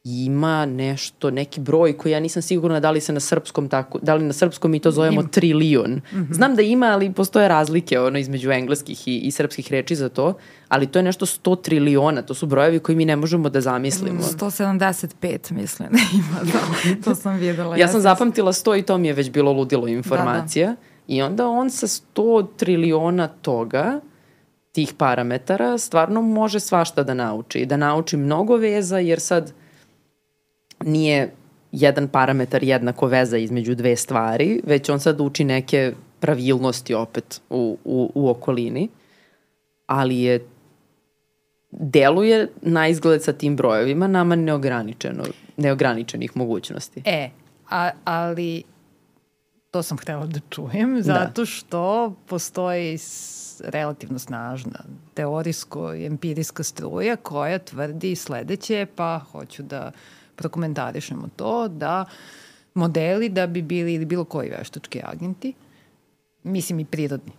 ima 0.04 0.66
nešto, 0.66 1.30
neki 1.30 1.60
broj 1.60 1.96
koji 1.96 2.12
ja 2.12 2.20
nisam 2.20 2.42
sigurna 2.42 2.80
da 2.80 2.90
li 2.90 3.00
se 3.00 3.12
na 3.12 3.20
srpskom 3.20 3.68
tako, 3.68 3.98
da 4.02 4.14
li 4.14 4.24
na 4.24 4.32
srpskom 4.32 4.70
mi 4.70 4.80
to 4.80 4.90
zovemo 4.90 5.22
trilion. 5.22 5.90
Mm 5.90 6.16
-hmm. 6.16 6.32
Znam 6.34 6.56
da 6.56 6.62
ima, 6.62 6.86
ali 6.86 7.12
postoje 7.12 7.48
razlike 7.48 8.00
ono 8.00 8.18
između 8.18 8.50
engleskih 8.50 9.08
i, 9.08 9.18
i 9.18 9.30
srpskih 9.30 9.72
reči 9.72 9.96
za 9.96 10.08
to, 10.08 10.34
ali 10.68 10.86
to 10.86 10.98
je 10.98 11.02
nešto 11.02 11.26
100 11.26 11.62
triliona, 11.62 12.22
to 12.22 12.34
su 12.34 12.46
brojevi 12.46 12.78
koji 12.78 12.96
mi 12.96 13.04
ne 13.04 13.16
možemo 13.16 13.48
da 13.48 13.60
zamislimo. 13.60 14.20
175 14.20 15.52
mislim 15.52 15.88
da 15.92 15.98
ima, 16.14 16.52
da, 16.52 16.60
to 17.04 17.14
sam 17.14 17.36
videla. 17.36 17.76
Ja 17.76 17.88
sam 17.88 18.00
zapamtila 18.00 18.52
100 18.52 18.78
i 18.78 18.82
to 18.82 18.98
mi 18.98 19.08
je 19.08 19.14
već 19.14 19.30
bilo 19.30 19.52
ludilo 19.52 19.88
informacija. 19.88 20.68
Da, 20.68 20.74
da. 20.74 20.80
I 21.06 21.22
onda 21.22 21.48
on 21.48 21.70
sa 21.70 21.86
100 21.86 22.46
triliona 22.56 23.28
toga, 23.28 24.00
tih 24.72 24.94
parametara, 24.98 25.78
stvarno 25.78 26.22
može 26.22 26.60
svašta 26.60 27.02
da 27.02 27.14
nauči. 27.14 27.66
Da 27.66 27.76
nauči 27.76 28.16
mnogo 28.16 28.56
veza, 28.56 28.98
jer 28.98 29.20
sad 29.20 29.52
nije 30.84 31.30
jedan 31.72 32.08
parametar 32.08 32.64
jednako 32.64 33.06
veza 33.06 33.36
između 33.36 33.74
dve 33.74 33.96
stvari, 33.96 34.60
već 34.64 34.88
on 34.88 35.00
sad 35.00 35.20
uči 35.20 35.44
neke 35.44 35.92
pravilnosti 36.20 36.94
opet 36.94 37.40
u, 37.50 37.78
u, 37.84 38.12
u 38.14 38.28
okolini, 38.28 38.88
ali 39.86 40.20
je 40.20 40.46
deluje 41.70 42.48
na 42.62 42.88
izgled 42.88 43.22
sa 43.22 43.32
tim 43.32 43.56
brojevima 43.56 44.06
nama 44.06 44.36
neograničeno, 44.36 45.24
neograničenih 45.56 46.36
mogućnosti. 46.36 47.02
E, 47.04 47.30
a, 47.70 47.90
ali 48.04 48.62
to 49.70 49.82
sam 49.82 49.98
htela 49.98 50.26
da 50.26 50.40
čujem, 50.50 51.02
zato 51.02 51.46
što 51.46 52.14
postoji 52.26 52.98
relativno 53.64 54.18
snažna 54.18 54.84
teorijsko 55.14 55.94
i 55.94 56.06
empirijska 56.06 56.62
struja 56.62 57.16
koja 57.16 57.58
tvrdi 57.58 58.16
sledeće, 58.16 58.86
pa 58.96 59.20
hoću 59.32 59.62
da 59.62 59.92
prokomentarišemo 60.40 61.28
to, 61.36 61.68
da 61.68 62.04
modeli 62.74 63.28
da 63.28 63.46
bi 63.46 63.62
bili 63.62 63.94
ili 63.94 64.04
bilo 64.04 64.24
koji 64.24 64.50
veštački 64.50 65.02
agenti, 65.04 65.52
mislim 66.42 66.80
i 66.80 66.84
prirodni, 66.84 67.32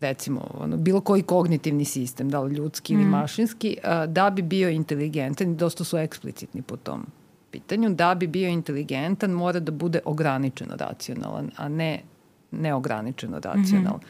recimo, 0.00 0.46
ono, 0.54 0.76
bilo 0.76 1.00
koji 1.00 1.22
kognitivni 1.22 1.84
sistem, 1.84 2.30
da 2.30 2.40
li 2.40 2.54
ljudski 2.54 2.94
ili 2.94 3.04
mašinski, 3.04 3.76
a, 3.84 4.06
da 4.06 4.30
bi 4.30 4.42
bio 4.42 4.70
inteligentan, 4.70 5.52
i 5.52 5.56
dosta 5.56 5.84
su 5.84 5.98
eksplicitni 5.98 6.62
po 6.62 6.76
tom 6.76 7.06
pitanju, 7.50 7.90
da 7.94 8.14
bi 8.14 8.26
bio 8.26 8.48
inteligentan 8.48 9.30
mora 9.30 9.60
da 9.60 9.72
bude 9.72 10.00
ograničeno 10.04 10.76
racionalan, 10.76 11.50
a 11.56 11.68
ne 11.68 12.02
neograničeno 12.50 13.38
racionalan. 13.38 14.00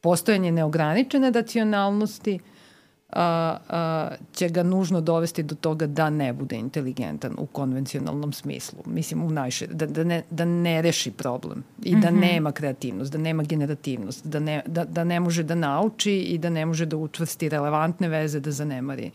Postojanje 0.00 0.52
neograničene 0.52 1.30
racionalnosti 1.30 2.38
a, 3.12 3.56
a, 3.68 4.10
će 4.32 4.48
ga 4.48 4.62
nužno 4.62 5.00
dovesti 5.00 5.42
do 5.42 5.54
toga 5.54 5.86
da 5.86 6.10
ne 6.10 6.32
bude 6.32 6.56
inteligentan 6.56 7.34
u 7.38 7.46
konvencionalnom 7.46 8.32
smislu. 8.32 8.78
Mislim, 8.86 9.22
u 9.22 9.30
najše, 9.30 9.66
da, 9.66 9.86
da, 9.86 10.04
ne, 10.04 10.22
da 10.30 10.44
ne 10.44 10.82
reši 10.82 11.10
problem 11.10 11.64
i 11.82 11.96
da 11.96 12.10
nema 12.10 12.52
kreativnost, 12.52 13.12
da 13.12 13.18
nema 13.18 13.42
generativnost, 13.42 14.26
da 14.26 14.40
ne, 14.40 14.62
da, 14.66 14.84
da 14.84 15.04
ne 15.04 15.20
može 15.20 15.42
da 15.42 15.54
nauči 15.54 16.12
i 16.12 16.38
da 16.38 16.50
ne 16.50 16.66
može 16.66 16.86
da 16.86 16.96
učvrsti 16.96 17.48
relevantne 17.48 18.08
veze, 18.08 18.40
da 18.40 18.50
zanemari 18.50 19.10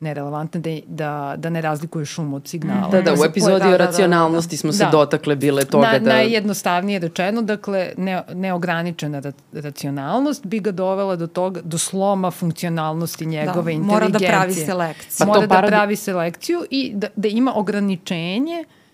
nerelevantna, 0.00 0.60
da, 0.60 0.70
da, 0.86 1.08
da 1.36 1.50
ne 1.50 1.60
razlikuje 1.60 2.04
šum 2.04 2.34
od 2.34 2.48
signala. 2.48 2.88
Da, 2.88 3.02
da, 3.02 3.12
u 3.12 3.16
se 3.16 3.26
epizodi 3.26 3.60
poje- 3.60 3.74
o 3.74 3.78
racionalnosti 3.78 4.56
smo 4.56 4.72
se 4.72 4.84
Da. 4.84 4.90
dotakle 4.90 5.36
bile 5.36 5.64
toga 5.64 5.86
Na, 5.86 5.98
da... 5.98 6.10
Najjednostavnije 6.10 6.98
rečeno, 6.98 7.42
dakle, 7.42 7.92
ne, 7.98 8.22
neograničena 8.30 9.18
ra 9.20 9.32
racionalnost 9.54 10.46
bi 10.46 10.60
ga 10.60 10.70
dovela 10.72 11.16
do 11.16 11.26
toga, 11.28 11.60
do 11.62 11.78
sloma 11.78 12.30
funkcionalnosti 12.30 13.26
njegove 13.26 13.72
Da, 13.74 13.78
mora 13.80 14.00
da 14.00 14.06
inteligencije. 14.06 14.30
pravi 14.30 14.54
selekciju. 14.54 15.16
Pa 15.18 15.24
mora 15.26 15.46
da 15.46 15.62
pravi 15.62 15.96
selekciju 15.96 16.64
i 16.70 16.92
da, 16.94 17.08
da 17.16 17.28
ima 17.28 17.52
ograničenje 17.54 18.60
Uh, 18.60 18.85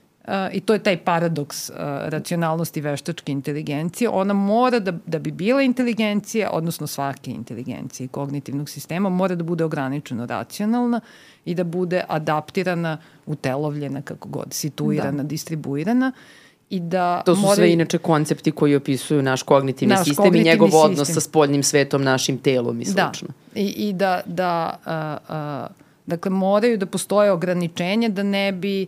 I 0.53 0.61
to 0.61 0.73
je 0.73 0.79
taj 0.79 0.97
paradoks 0.97 1.71
uh, 1.71 1.77
racionalnosti 2.05 2.81
veštačke 2.81 3.33
inteligencije. 3.33 4.09
Ona 4.09 4.35
mora 4.35 4.79
da, 4.79 4.93
da 5.07 5.19
bi 5.19 5.31
bila 5.31 5.63
inteligencija, 5.63 6.51
odnosno 6.51 6.87
svake 6.87 7.31
inteligencije 7.31 8.05
i 8.05 8.09
kognitivnog 8.09 8.69
sistema, 8.69 9.09
mora 9.09 9.35
da 9.35 9.45
bude 9.45 9.65
ograničeno 9.65 10.27
racionalna 10.27 11.01
i 11.45 11.55
da 11.55 11.65
bude 11.65 12.05
adaptirana, 12.09 12.99
utelovljena, 13.27 14.03
kako 14.03 14.29
god, 14.29 14.47
situirana, 14.51 15.17
da. 15.17 15.23
distribuirana 15.23 16.13
i 16.71 16.81
da 16.81 17.23
To 17.23 17.35
su 17.35 17.41
mora- 17.43 17.55
sve 17.55 17.73
inače 17.73 17.99
koncepti 17.99 18.53
koji 18.53 18.75
opisuju 18.77 19.23
naš 19.23 19.43
kognitivni 19.43 19.95
Naš 19.95 20.05
sistem 20.05 20.13
i 20.15 20.17
kognitivni 20.19 20.51
njegov 20.51 20.71
odnos 20.75 20.99
sistem. 20.99 21.15
sa 21.15 21.21
spoljnim 21.21 21.63
svetom, 21.63 22.03
našim 22.03 22.39
telom 22.39 22.81
i 22.81 22.85
slično. 22.85 23.29
Da, 23.55 23.61
i, 23.61 23.67
i 23.69 23.93
da, 23.93 24.21
da 24.27 24.49
a, 24.85 25.19
a, 25.29 25.67
dakle, 26.07 26.31
moraju 26.31 26.79
da 26.79 26.87
postoje 26.87 27.31
ograničenja 27.31 28.09
da 28.09 28.23
ne 28.23 28.53
bi 28.53 28.87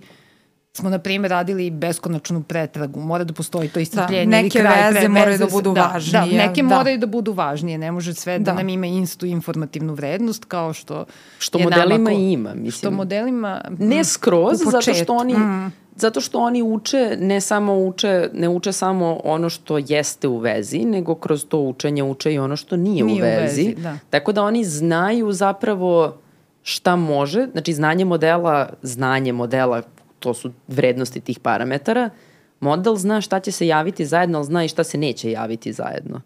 smo, 0.74 0.90
na 0.90 0.98
primjer, 0.98 1.30
radili 1.30 1.70
beskonačnu 1.72 2.42
pretragu. 2.42 3.00
Mora 3.02 3.24
da 3.24 3.32
postoji 3.32 3.68
to 3.68 3.80
iscrpljenje. 3.80 4.26
Da, 4.26 4.36
ili 4.36 4.42
neke 4.42 4.58
kraj 4.60 4.86
veze 4.86 5.00
pre- 5.00 5.08
moraju 5.10 5.38
da 5.38 5.46
budu 5.48 5.72
da, 5.72 5.82
važnije, 5.84 6.20
Da, 6.32 6.46
neke 6.46 6.62
da. 6.62 6.68
moraju 6.68 6.98
da 6.98 7.06
budu 7.08 7.32
važnije. 7.32 7.78
Ne 7.78 7.92
može 7.92 8.14
sve 8.14 8.38
da, 8.38 8.44
Da. 8.44 8.54
nam 8.54 8.68
ima 8.68 8.86
istu 8.86 9.26
informativnu 9.26 9.94
vrednost 9.94 10.44
kao 10.44 10.72
što 10.72 11.04
Što 11.38 11.58
modelima 11.58 11.88
nama 11.90 12.10
ko- 12.10 12.16
ima, 12.22 12.50
mislim. 12.50 12.70
Što 12.72 12.90
modelima... 12.92 13.60
Ne 13.70 14.04
skroz, 14.04 14.60
U 14.62 14.70
zato 14.70 14.94
što 14.94 15.14
oni 15.14 15.34
zato 15.96 16.20
što 16.20 16.38
oni 16.40 16.62
uče, 16.64 17.16
ne 17.18 17.40
samo 17.40 17.74
uče, 17.76 18.28
ne 18.32 18.48
uče 18.48 18.72
samo 18.72 19.20
ono 19.24 19.50
što 19.50 19.78
jeste 19.78 20.28
u 20.28 20.38
vezi, 20.38 20.78
nego 20.78 21.14
kroz 21.14 21.44
to 21.44 21.58
učenje 21.60 22.02
uče 22.02 22.32
i 22.32 22.38
ono 22.38 22.56
što 22.56 22.76
nije, 22.76 23.04
Nije 23.04 23.14
u 23.14 23.18
u 23.18 23.22
vezi. 23.22 23.62
vezi, 23.62 23.74
da. 23.74 23.98
Tako 24.10 24.32
da 24.32 24.42
oni 24.42 24.64
znaju 24.64 25.32
zapravo 25.32 26.16
šta 26.62 26.96
može, 26.96 27.46
znači 27.52 27.72
znanje 27.72 28.04
modela, 28.04 28.68
znanje 28.82 29.32
modela, 29.32 29.82
to 30.24 30.34
su 30.34 30.52
vrednosti 30.68 31.20
tih 31.20 31.38
parametara, 31.38 32.10
model 32.60 32.96
zna 32.96 33.20
šta 33.20 33.40
će 33.40 33.52
se 33.52 33.66
javiti 33.66 34.06
zajedno, 34.06 34.38
ali 34.38 34.46
zna 34.46 34.64
i 34.64 34.68
šta 34.68 34.84
se 34.84 34.98
neće 34.98 35.30
javiti 35.30 35.72
zajedno. 35.72 36.20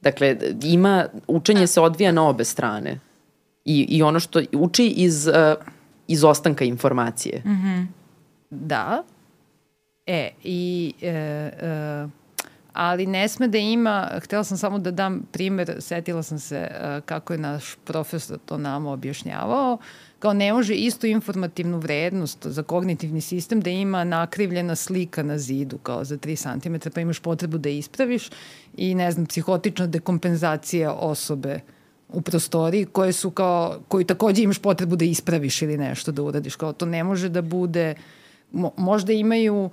Dakle, 0.00 0.36
ima, 0.62 1.06
učenje 1.26 1.66
se 1.66 1.80
odvija 1.80 2.12
na 2.12 2.28
obe 2.28 2.44
strane. 2.44 2.98
I, 3.64 3.86
i 3.88 4.02
ono 4.02 4.20
što 4.20 4.42
uči 4.52 4.86
iz 4.86 5.26
uh, 5.26 5.34
izostanka 6.08 6.64
informacije. 6.64 7.42
Da. 8.50 9.02
E, 10.06 10.30
i... 10.44 10.94
E, 11.02 11.08
e, 11.08 12.08
ali 12.72 13.06
ne 13.06 13.28
sme 13.28 13.48
da 13.48 13.58
ima, 13.58 14.10
htela 14.22 14.44
sam 14.44 14.58
samo 14.58 14.78
da 14.78 14.90
dam 14.90 15.22
primer, 15.32 15.76
setila 15.80 16.22
sam 16.22 16.38
se 16.38 16.56
e, 16.56 17.00
kako 17.06 17.32
je 17.32 17.38
naš 17.38 17.74
profesor 17.84 18.38
to 18.46 18.58
nama 18.58 18.90
objašnjavao, 18.92 19.78
kao 20.18 20.32
ne 20.32 20.52
može 20.52 20.74
istu 20.74 21.06
informativnu 21.06 21.78
vrednost 21.78 22.46
za 22.46 22.62
kognitivni 22.62 23.20
sistem 23.20 23.60
da 23.60 23.70
ima 23.70 24.04
nakrivljena 24.04 24.76
slika 24.76 25.22
na 25.22 25.38
zidu 25.38 25.78
kao 25.78 26.04
za 26.04 26.16
3 26.16 26.60
cm, 26.62 26.90
pa 26.94 27.00
imaš 27.00 27.18
potrebu 27.20 27.58
da 27.58 27.68
ispraviš 27.68 28.30
i 28.76 28.94
ne 28.94 29.12
znam, 29.12 29.26
psihotična 29.26 29.86
dekompenzacija 29.86 30.92
osobe 30.92 31.60
u 32.08 32.20
prostoriji 32.20 32.84
koje 32.84 33.12
su 33.12 33.30
kao, 33.30 33.80
koju 33.88 34.04
takođe 34.04 34.42
imaš 34.42 34.58
potrebu 34.58 34.96
da 34.96 35.04
ispraviš 35.04 35.62
ili 35.62 35.78
nešto 35.78 36.12
da 36.12 36.22
uradiš. 36.22 36.56
Kao 36.56 36.72
to 36.72 36.86
ne 36.86 37.04
može 37.04 37.28
da 37.28 37.42
bude, 37.42 37.94
mo, 38.52 38.70
možda 38.76 39.12
imaju 39.12 39.64
uh, 39.64 39.70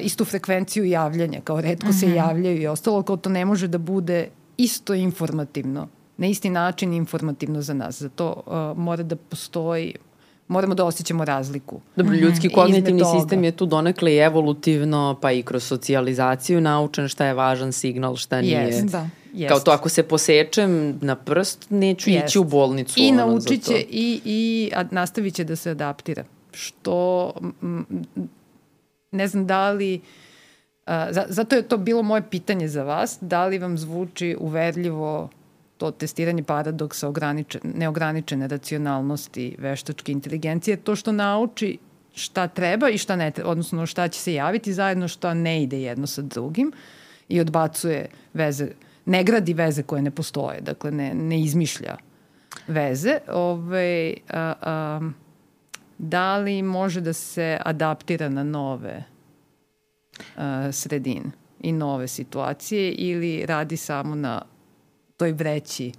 istu 0.00 0.24
frekvenciju 0.24 0.84
javljanja, 0.84 1.40
kao 1.44 1.60
redko 1.60 1.86
mm 1.86 1.90
-hmm. 1.90 2.00
se 2.00 2.14
javljaju 2.14 2.62
i 2.62 2.66
ostalo, 2.66 3.02
kao 3.02 3.16
to 3.16 3.30
ne 3.30 3.44
može 3.44 3.68
da 3.68 3.78
bude 3.78 4.28
isto 4.56 4.94
informativno, 4.94 5.88
na 6.16 6.26
isti 6.26 6.50
način 6.50 6.92
informativno 6.92 7.62
za 7.62 7.74
nas. 7.74 8.02
Zato 8.02 8.42
uh, 8.46 8.78
mora 8.78 9.02
da 9.02 9.16
postoji, 9.16 9.94
moramo 10.48 10.74
da 10.74 10.84
osjećamo 10.84 11.24
razliku. 11.24 11.80
Dobro, 11.96 12.14
ljudski 12.14 12.46
Izme 12.46 12.54
kognitivni 12.54 13.02
sistem 13.18 13.44
je 13.44 13.52
tu 13.52 13.66
donekle 13.66 14.14
i 14.14 14.18
evolutivno, 14.18 15.18
pa 15.20 15.32
i 15.32 15.42
kroz 15.42 15.64
socijalizaciju 15.64 16.60
naučen 16.60 17.08
šta 17.08 17.26
je 17.26 17.34
važan 17.34 17.72
signal, 17.72 18.16
šta 18.16 18.40
nije. 18.40 18.60
Jest. 18.60 18.86
Da. 18.86 19.08
Jest. 19.32 19.48
Kao 19.48 19.60
to 19.60 19.70
ako 19.70 19.88
se 19.88 20.02
posečem 20.02 20.98
na 21.00 21.16
prst, 21.16 21.66
neću 21.70 22.10
Jest. 22.10 22.28
ići 22.28 22.38
u 22.38 22.44
bolnicu. 22.44 23.00
I 23.00 23.08
ono, 23.08 23.26
naučit 23.26 23.64
će 23.64 23.84
i, 23.90 24.20
i 24.24 24.70
nastavit 24.90 25.34
će 25.34 25.44
da 25.44 25.56
se 25.56 25.70
adaptira. 25.70 26.24
Što, 26.52 27.32
m, 27.62 27.86
ne 29.10 29.28
znam 29.28 29.46
da 29.46 29.70
li, 29.70 30.00
a, 30.86 31.12
za, 31.12 31.24
zato 31.28 31.56
je 31.56 31.62
to 31.62 31.76
bilo 31.76 32.02
moje 32.02 32.22
pitanje 32.30 32.68
za 32.68 32.82
vas, 32.82 33.18
da 33.20 33.46
li 33.46 33.58
vam 33.58 33.78
zvuči 33.78 34.36
uverljivo 34.40 35.28
to 35.82 35.90
testiranje 35.90 36.42
paradoksa 36.42 37.08
ograničen, 37.08 37.60
neograničene 37.74 38.46
racionalnosti 38.48 39.56
veštačke 39.58 40.12
inteligencije, 40.12 40.76
to 40.76 40.94
što 40.96 41.12
nauči 41.12 41.78
šta 42.14 42.46
treba 42.48 42.90
i 42.90 42.98
šta 42.98 43.16
ne 43.16 43.30
treba, 43.30 43.50
odnosno 43.50 43.86
šta 43.86 44.08
će 44.08 44.20
se 44.20 44.34
javiti 44.34 44.72
zajedno, 44.72 45.08
šta 45.08 45.34
ne 45.34 45.62
ide 45.62 45.80
jedno 45.82 46.06
sa 46.06 46.22
drugim 46.22 46.70
i 47.28 47.40
odbacuje 47.40 48.06
veze, 48.34 48.68
ne 49.06 49.24
gradi 49.24 49.54
veze 49.54 49.82
koje 49.82 50.02
ne 50.02 50.10
postoje, 50.10 50.60
dakle 50.60 50.90
ne, 50.90 51.14
ne 51.14 51.40
izmišlja 51.40 51.96
veze. 52.66 53.18
Ove, 53.28 54.14
a, 54.28 54.54
a, 54.60 55.10
da 55.98 56.36
li 56.38 56.62
može 56.62 57.00
da 57.00 57.12
se 57.12 57.58
adaptira 57.64 58.28
na 58.28 58.44
nove 58.44 59.02
a, 60.36 60.72
sredine 60.72 61.34
i 61.60 61.72
nove 61.72 62.08
situacije 62.08 62.92
ili 62.92 63.46
radi 63.46 63.76
samo 63.76 64.14
na 64.14 64.42
toj 65.22 65.32
vreći 65.32 65.92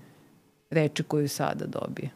reči 0.69 1.03
koju 1.03 1.29
sada 1.29 1.65
dobije? 1.65 2.09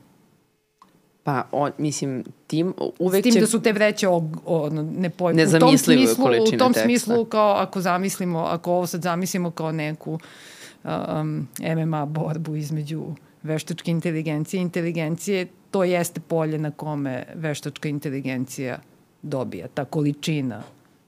Pa, 1.24 1.44
on, 1.52 1.72
mislim, 1.78 2.24
tim 2.48 2.74
uvek 3.00 3.22
S 3.22 3.24
tim 3.24 3.34
će... 3.34 3.40
da 3.40 3.48
su 3.48 3.62
te 3.62 3.74
vreće 3.74 4.08
og, 4.08 4.24
ono, 4.46 4.82
ne 4.98 5.10
poj... 5.10 5.34
Nezamislive 5.34 6.02
u 6.02 6.16
tom 6.16 6.18
smislu, 6.18 6.56
U 6.56 6.58
tom 6.58 6.74
teksta. 6.74 6.84
smislu, 6.84 7.26
kao 7.26 7.54
ako 7.54 7.82
zamislimo, 7.82 8.40
ako 8.40 8.72
ovo 8.72 8.88
sad 8.88 9.02
zamislimo 9.02 9.52
kao 9.52 9.72
neku 9.72 10.20
um, 10.84 11.48
MMA 11.78 12.06
borbu 12.06 12.56
između 12.56 13.04
veštačke 13.44 13.92
inteligencije 13.92 14.60
i 14.60 14.62
inteligencije, 14.62 15.48
to 15.72 15.84
jeste 15.84 16.20
polje 16.20 16.58
na 16.58 16.72
kome 16.72 17.26
veštačka 17.36 17.90
inteligencija 17.90 18.80
dobija, 19.22 19.68
ta 19.68 19.86
količina, 19.86 20.62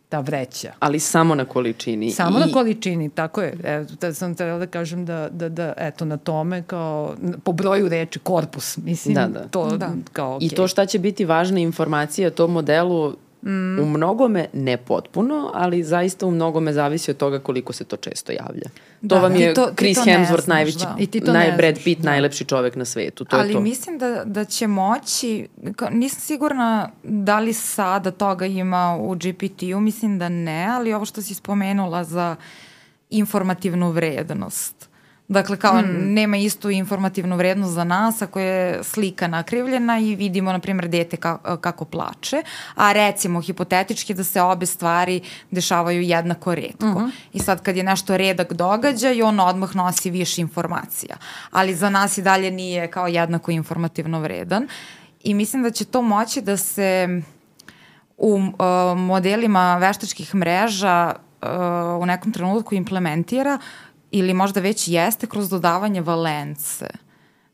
ta 0.10 0.20
vreća. 0.20 0.72
Ali 0.80 1.00
samo 1.00 1.36
na 1.36 1.46
količini. 1.46 2.12
Samo 2.12 2.38
I, 2.38 2.42
na 2.42 2.52
količini, 2.54 3.10
tako 3.10 3.42
je. 3.42 3.58
E, 3.64 3.86
da 4.02 4.14
sam 4.14 4.36
trebala 4.36 4.60
da 4.60 4.68
kažem 4.68 5.06
da, 5.06 5.30
da, 5.32 5.50
da, 5.50 5.74
eto, 5.78 6.06
na 6.06 6.18
tome, 6.18 6.64
kao, 6.64 7.16
po 7.44 7.52
broju 7.52 7.90
reči, 7.90 8.20
korpus, 8.20 8.78
mislim, 8.78 9.16
Da, 9.16 9.28
da. 9.28 9.48
to 9.48 9.78
Da. 9.78 9.92
kao, 10.14 10.40
okay. 10.40 10.46
I 10.46 10.50
to 10.50 10.68
šta 10.68 10.86
će 10.86 11.00
biti 11.00 11.26
važna 11.26 11.60
informacija 11.60 12.30
tom 12.30 12.52
modelu 12.52 13.14
mm. 13.42 13.80
u 13.80 13.86
mnogome 13.86 14.48
ne 14.54 14.78
potpuno, 14.78 15.52
ali 15.54 15.84
zaista 15.84 16.26
u 16.26 16.32
mnogome 16.32 16.74
zavisi 16.74 17.12
od 17.12 17.18
toga 17.18 17.40
koliko 17.40 17.74
se 17.74 17.84
to 17.84 17.98
često 17.98 18.32
javlja. 18.32 18.70
Da, 19.02 19.16
to 19.16 19.22
vam 19.22 19.36
je 19.36 19.54
to- 19.54 19.72
Chris 19.78 19.98
Hemsworth 19.98 20.44
znaš, 20.44 20.48
najveći, 20.48 20.78
da. 20.78 20.96
I 21.00 21.08
ti 21.08 21.20
to 21.22 21.34
naj, 21.34 21.52
Brad 21.52 21.80
Pitt, 21.84 22.02
da. 22.02 22.10
najlepši 22.10 22.46
čovek 22.46 22.76
na 22.76 22.86
svetu. 22.86 23.26
To 23.26 23.38
je 23.38 23.44
Ali 23.44 23.54
to. 23.54 23.60
mislim 23.60 23.98
da, 23.98 24.24
da 24.26 24.46
će 24.46 24.68
moći, 24.68 25.48
nisam 25.92 26.20
sigurna 26.22 26.90
da 27.04 27.40
li 27.40 27.54
sada 27.54 28.12
toga 28.12 28.46
ima 28.46 28.98
u 29.00 29.16
GPT-u, 29.16 29.80
mislim 29.80 30.20
da 30.20 30.30
ne, 30.30 30.68
ali 30.72 30.94
ovo 30.94 31.06
što 31.06 31.22
si 31.22 31.34
spomenula 31.34 32.04
za 32.04 32.36
informativnu 33.10 33.92
vrednost. 33.92 34.89
Dakle, 35.30 35.58
kao 35.58 35.74
hmm. 35.74 36.14
nema 36.14 36.38
istu 36.38 36.70
informativnu 36.70 37.36
vrednost 37.36 37.74
za 37.74 37.84
nas 37.84 38.22
ako 38.22 38.40
je 38.40 38.84
slika 38.84 39.28
nakrivljena 39.28 40.00
i 40.00 40.16
vidimo, 40.16 40.52
na 40.52 40.60
primjer, 40.60 40.88
dete 40.88 41.18
kako, 41.18 41.58
kako 41.58 41.86
plače, 41.86 42.44
a 42.76 42.92
recimo 42.92 43.42
hipotetički 43.42 44.14
da 44.14 44.24
se 44.24 44.42
obe 44.42 44.66
stvari 44.66 45.22
dešavaju 45.52 46.02
jednako 46.02 46.56
redko. 46.56 46.86
Uh 46.86 46.94
-huh. 46.94 47.12
I 47.34 47.40
sad 47.40 47.64
kad 47.64 47.78
je 47.78 47.84
nešto 47.84 48.18
redak 48.18 48.54
događaj, 48.54 49.22
on 49.22 49.40
odmah 49.40 49.76
nosi 49.76 50.10
više 50.10 50.42
informacija. 50.42 51.18
Ali 51.52 51.76
za 51.76 51.90
nas 51.90 52.18
i 52.18 52.22
dalje 52.22 52.52
nije 52.52 52.88
kao 52.88 53.08
jednako 53.08 53.52
informativno 53.52 54.20
vredan. 54.20 54.68
I 55.24 55.34
mislim 55.34 55.64
da 55.64 55.72
će 55.72 55.86
to 55.86 56.02
moći 56.02 56.42
da 56.42 56.58
se 56.58 57.22
u 58.18 58.34
uh, 58.34 58.98
modelima 58.98 59.78
veštačkih 59.78 60.36
mreža 60.36 61.16
uh, 61.42 61.50
u 62.02 62.06
nekom 62.06 62.32
trenutku 62.32 62.76
implementira 62.76 63.60
ili 64.12 64.34
možda 64.34 64.60
već 64.60 64.88
jeste 64.88 65.28
kroz 65.28 65.50
dodavanje 65.50 66.02
valence. 66.02 66.88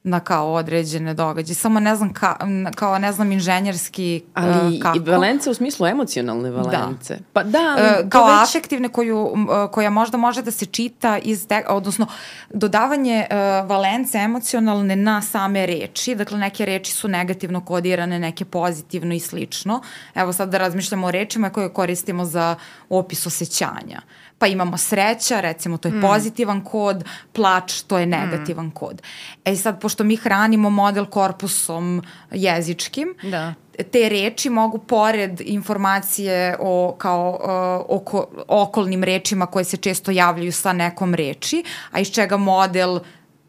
na 0.06 0.20
kao 0.20 0.54
određene 0.54 1.14
događaje. 1.14 1.56
Samo 1.56 1.80
ne 1.80 1.96
znam 1.96 2.14
ka, 2.14 2.36
kao 2.76 3.00
ne 3.00 3.12
znam 3.12 3.32
inženjerski 3.32 4.22
uh, 4.26 4.44
Ali 4.44 4.80
kako. 4.80 4.98
i 4.98 5.02
valence 5.02 5.50
u 5.50 5.54
smislu 5.54 5.88
emocionalne 5.88 6.52
valence. 6.52 7.16
Da. 7.16 7.24
Pa 7.34 7.44
da, 7.44 7.76
ali 7.78 7.88
E, 7.88 8.04
to 8.04 8.10
kao 8.10 8.26
već... 8.26 8.50
afektivne 8.50 8.90
koju, 8.90 9.34
e, 9.66 9.72
koja 9.72 9.90
možda 9.90 10.18
može 10.18 10.42
da 10.42 10.52
se 10.52 10.66
čita 10.66 11.18
iz 11.18 11.48
te, 11.48 11.64
odnosno 11.68 12.08
dodavanje 12.50 13.28
e, 13.30 13.36
valence 13.62 14.18
emocionalne 14.18 14.96
na 14.96 15.22
same 15.22 15.66
reči, 15.66 16.16
dakle 16.16 16.38
neke 16.38 16.66
reči 16.66 16.92
su 16.92 17.08
negativno 17.08 17.66
kodirane, 17.66 18.20
neke 18.20 18.46
pozitivno 18.46 19.14
i 19.14 19.20
slično. 19.20 19.82
Evo 20.16 20.34
sad 20.34 20.50
da 20.50 20.58
razmišljamo 20.58 21.08
o 21.08 21.12
rečima 21.12 21.50
koje 21.50 21.74
koristimo 21.74 22.26
za 22.26 22.56
opis 22.90 23.26
osjećanja. 23.26 24.02
Pa 24.38 24.48
imamo 24.48 24.78
sreća, 24.78 25.40
recimo 25.40 25.78
to 25.78 25.88
je 25.88 26.02
pozitivan 26.02 26.64
kod, 26.64 27.04
plač, 27.34 27.82
to 27.82 27.98
je 27.98 28.06
negativan 28.06 28.72
kod. 28.72 29.02
E 29.46 29.56
sad, 29.56 29.82
pošto 29.82 30.04
mi 30.04 30.16
hranimo 30.16 30.70
model 30.70 31.06
korpusom 31.06 32.04
jezičkim, 32.32 33.16
Da. 33.24 33.54
te 33.92 34.10
reči 34.10 34.50
mogu 34.50 34.78
pored 34.78 35.42
informacije 35.42 36.58
o 36.60 36.96
kao 36.98 37.40
uh, 37.90 37.98
oko, 37.98 38.28
okolnim 38.48 39.04
rečima 39.04 39.46
koje 39.46 39.66
se 39.66 39.78
često 39.78 40.12
javljaju 40.12 40.52
sa 40.52 40.74
nekom 40.74 41.16
reči, 41.16 41.64
a 41.92 42.00
iz 42.00 42.12
čega 42.12 42.38
model 42.38 43.00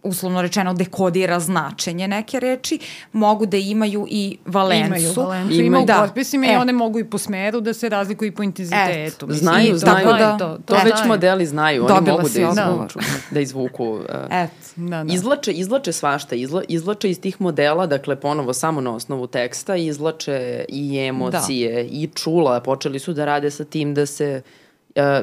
uslovno 0.06 0.42
rečeno 0.42 0.74
dekodira 0.74 1.40
značenje 1.40 2.08
neke 2.08 2.40
reči, 2.40 2.78
mogu 3.12 3.46
da 3.46 3.56
imaju 3.56 4.06
i 4.10 4.38
valencu. 4.46 4.86
Imaju 4.86 5.12
valencu, 5.16 5.52
Imaju. 5.54 5.66
ima 5.66 5.80
u 5.80 5.84
Da. 5.84 5.94
potpisima 5.98 6.46
i 6.46 6.50
E. 6.50 6.58
one 6.58 6.72
mogu 6.72 6.98
i 6.98 7.04
po 7.04 7.18
smeru 7.18 7.60
da 7.60 7.74
se 7.74 7.88
razlikuju 7.88 8.28
i 8.28 8.32
po 8.32 8.42
intenzitetu. 8.42 9.26
Mislim, 9.26 9.38
Znaju, 9.40 9.74
i 9.74 9.78
znaju. 9.78 10.08
je 10.08 10.14
Da. 10.16 10.36
To, 10.38 10.48
To 10.48 10.58
to 10.66 10.74
već 10.76 10.94
znaju. 10.94 11.08
modeli 11.08 11.46
znaju, 11.46 11.84
oni 11.84 11.94
Dobila 11.94 12.16
mogu 12.16 12.28
da 12.28 12.40
izvuku, 12.40 12.98
da 13.30 13.40
izvuku 13.40 13.84
uh, 13.86 14.00
Eto. 14.32 14.52
Da, 14.76 15.04
da. 15.04 15.12
Izlače, 15.14 15.52
izlače 15.52 15.92
svašta, 15.92 16.34
izla, 16.34 16.62
izlače 16.68 17.10
iz 17.10 17.20
tih 17.20 17.40
modela, 17.40 17.86
dakle 17.86 18.16
ponovo 18.16 18.52
samo 18.52 18.80
na 18.80 18.94
osnovu 18.94 19.26
teksta, 19.26 19.76
izlače 19.76 20.36
i 20.68 20.98
emocije 20.98 21.72
da. 21.74 21.80
i 21.80 22.08
čula, 22.14 22.60
počeli 22.60 22.98
su 22.98 23.12
da 23.12 23.24
rade 23.24 23.50
sa 23.50 23.64
tim 23.64 23.94
da 23.94 24.06
se 24.06 24.24
e, 24.26 24.42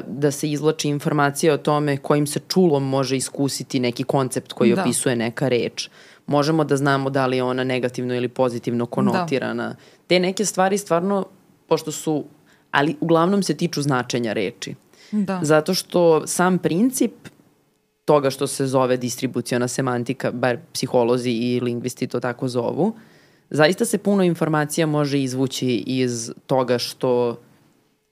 da 0.06 0.30
se 0.30 0.50
izlači 0.50 0.88
informacija 0.88 1.54
o 1.54 1.58
tome 1.58 1.96
kojim 1.96 2.26
se 2.26 2.40
čulom 2.48 2.88
može 2.88 3.16
iskusiti 3.16 3.80
neki 3.80 4.04
koncept 4.04 4.52
koji 4.52 4.74
Da. 4.74 4.82
opisuje 4.82 5.16
neka 5.16 5.48
reč. 5.48 5.88
Možemo 6.26 6.64
da 6.64 6.76
znamo 6.76 7.10
da 7.10 7.26
li 7.26 7.36
je 7.36 7.42
ona 7.42 7.64
negativno 7.64 8.14
ili 8.14 8.28
pozitivno 8.28 8.86
konotirana. 8.86 9.68
Da. 9.68 9.76
Te 10.06 10.20
neke 10.20 10.44
stvari 10.44 10.78
stvarno, 10.78 11.26
pošto 11.66 11.92
su, 11.92 12.24
ali 12.70 12.96
uglavnom 13.00 13.42
se 13.42 13.56
tiču 13.56 13.82
značenja 13.82 14.32
reči. 14.32 14.74
Da. 15.10 15.40
Zato 15.42 15.74
što 15.74 16.26
sam 16.26 16.58
princip 16.58 17.12
toga 18.04 18.30
što 18.30 18.46
se 18.46 18.66
zove 18.66 18.96
distribuciona 18.96 19.68
semantika, 19.68 20.30
bar 20.30 20.58
psiholozi 20.72 21.30
i 21.30 21.60
lingvisti 21.60 22.06
to 22.06 22.20
tako 22.20 22.48
zovu, 22.48 22.94
zaista 23.50 23.84
se 23.84 23.98
puno 23.98 24.22
informacija 24.22 24.86
može 24.86 25.22
izvući 25.22 25.84
iz 25.86 26.32
toga 26.46 26.78
što 26.78 27.38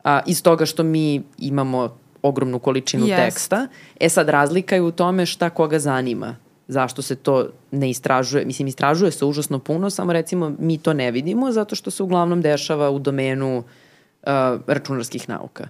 a, 0.05 0.20
iz 0.26 0.42
toga 0.42 0.66
što 0.66 0.82
mi 0.82 1.22
imamo 1.38 1.96
ogromnu 2.22 2.59
količinu 2.59 3.07
Jest. 3.07 3.22
teksta. 3.22 3.66
E 4.00 4.09
sad, 4.09 4.28
razlika 4.28 4.74
je 4.74 4.82
u 4.82 4.90
tome 4.90 5.26
šta 5.26 5.50
koga 5.50 5.78
zanima. 5.78 6.36
Zašto 6.68 7.03
se 7.03 7.16
to 7.16 7.48
ne 7.70 7.90
istražuje? 7.90 8.44
Mislim, 8.44 8.68
istražuje 8.68 9.11
se 9.11 9.24
užasno 9.24 9.59
puno, 9.59 9.90
samo 9.90 10.12
recimo 10.12 10.53
mi 10.59 10.78
to 10.78 10.92
ne 10.92 11.11
vidimo 11.11 11.53
zato 11.53 11.74
što 11.74 11.90
se 11.90 12.03
uglavnom 12.03 12.42
dešava 12.42 12.90
u 12.90 12.98
domenu 12.98 13.59
uh, 13.59 14.28
računarskih 14.66 15.28
nauka. 15.28 15.68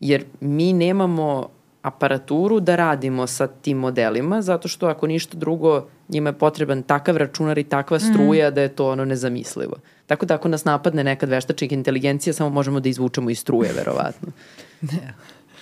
Jer 0.00 0.24
mi 0.40 0.72
nemamo 0.72 1.48
aparaturu 1.82 2.60
da 2.60 2.76
radimo 2.76 3.26
sa 3.26 3.46
tim 3.46 3.78
modelima, 3.78 4.42
zato 4.42 4.68
što 4.68 4.86
ako 4.86 5.06
ništa 5.06 5.36
drugo, 5.36 5.86
njima 6.08 6.28
je 6.28 6.38
potreban 6.38 6.82
takav 6.82 7.16
računar 7.16 7.58
i 7.58 7.64
takva 7.64 7.98
struja 7.98 8.50
mm. 8.50 8.54
da 8.54 8.62
je 8.62 8.68
to 8.68 8.90
ono 8.90 9.04
nezamislivo. 9.04 9.76
Tako 10.06 10.26
da 10.26 10.34
ako 10.34 10.48
nas 10.48 10.64
napadne 10.64 11.04
nekad 11.04 11.28
veštačka 11.28 11.74
inteligencija, 11.74 12.32
samo 12.32 12.50
možemo 12.50 12.80
da 12.80 12.88
izvučemo 12.88 13.30
iz 13.30 13.38
struje, 13.38 13.72
verovatno. 13.78 14.28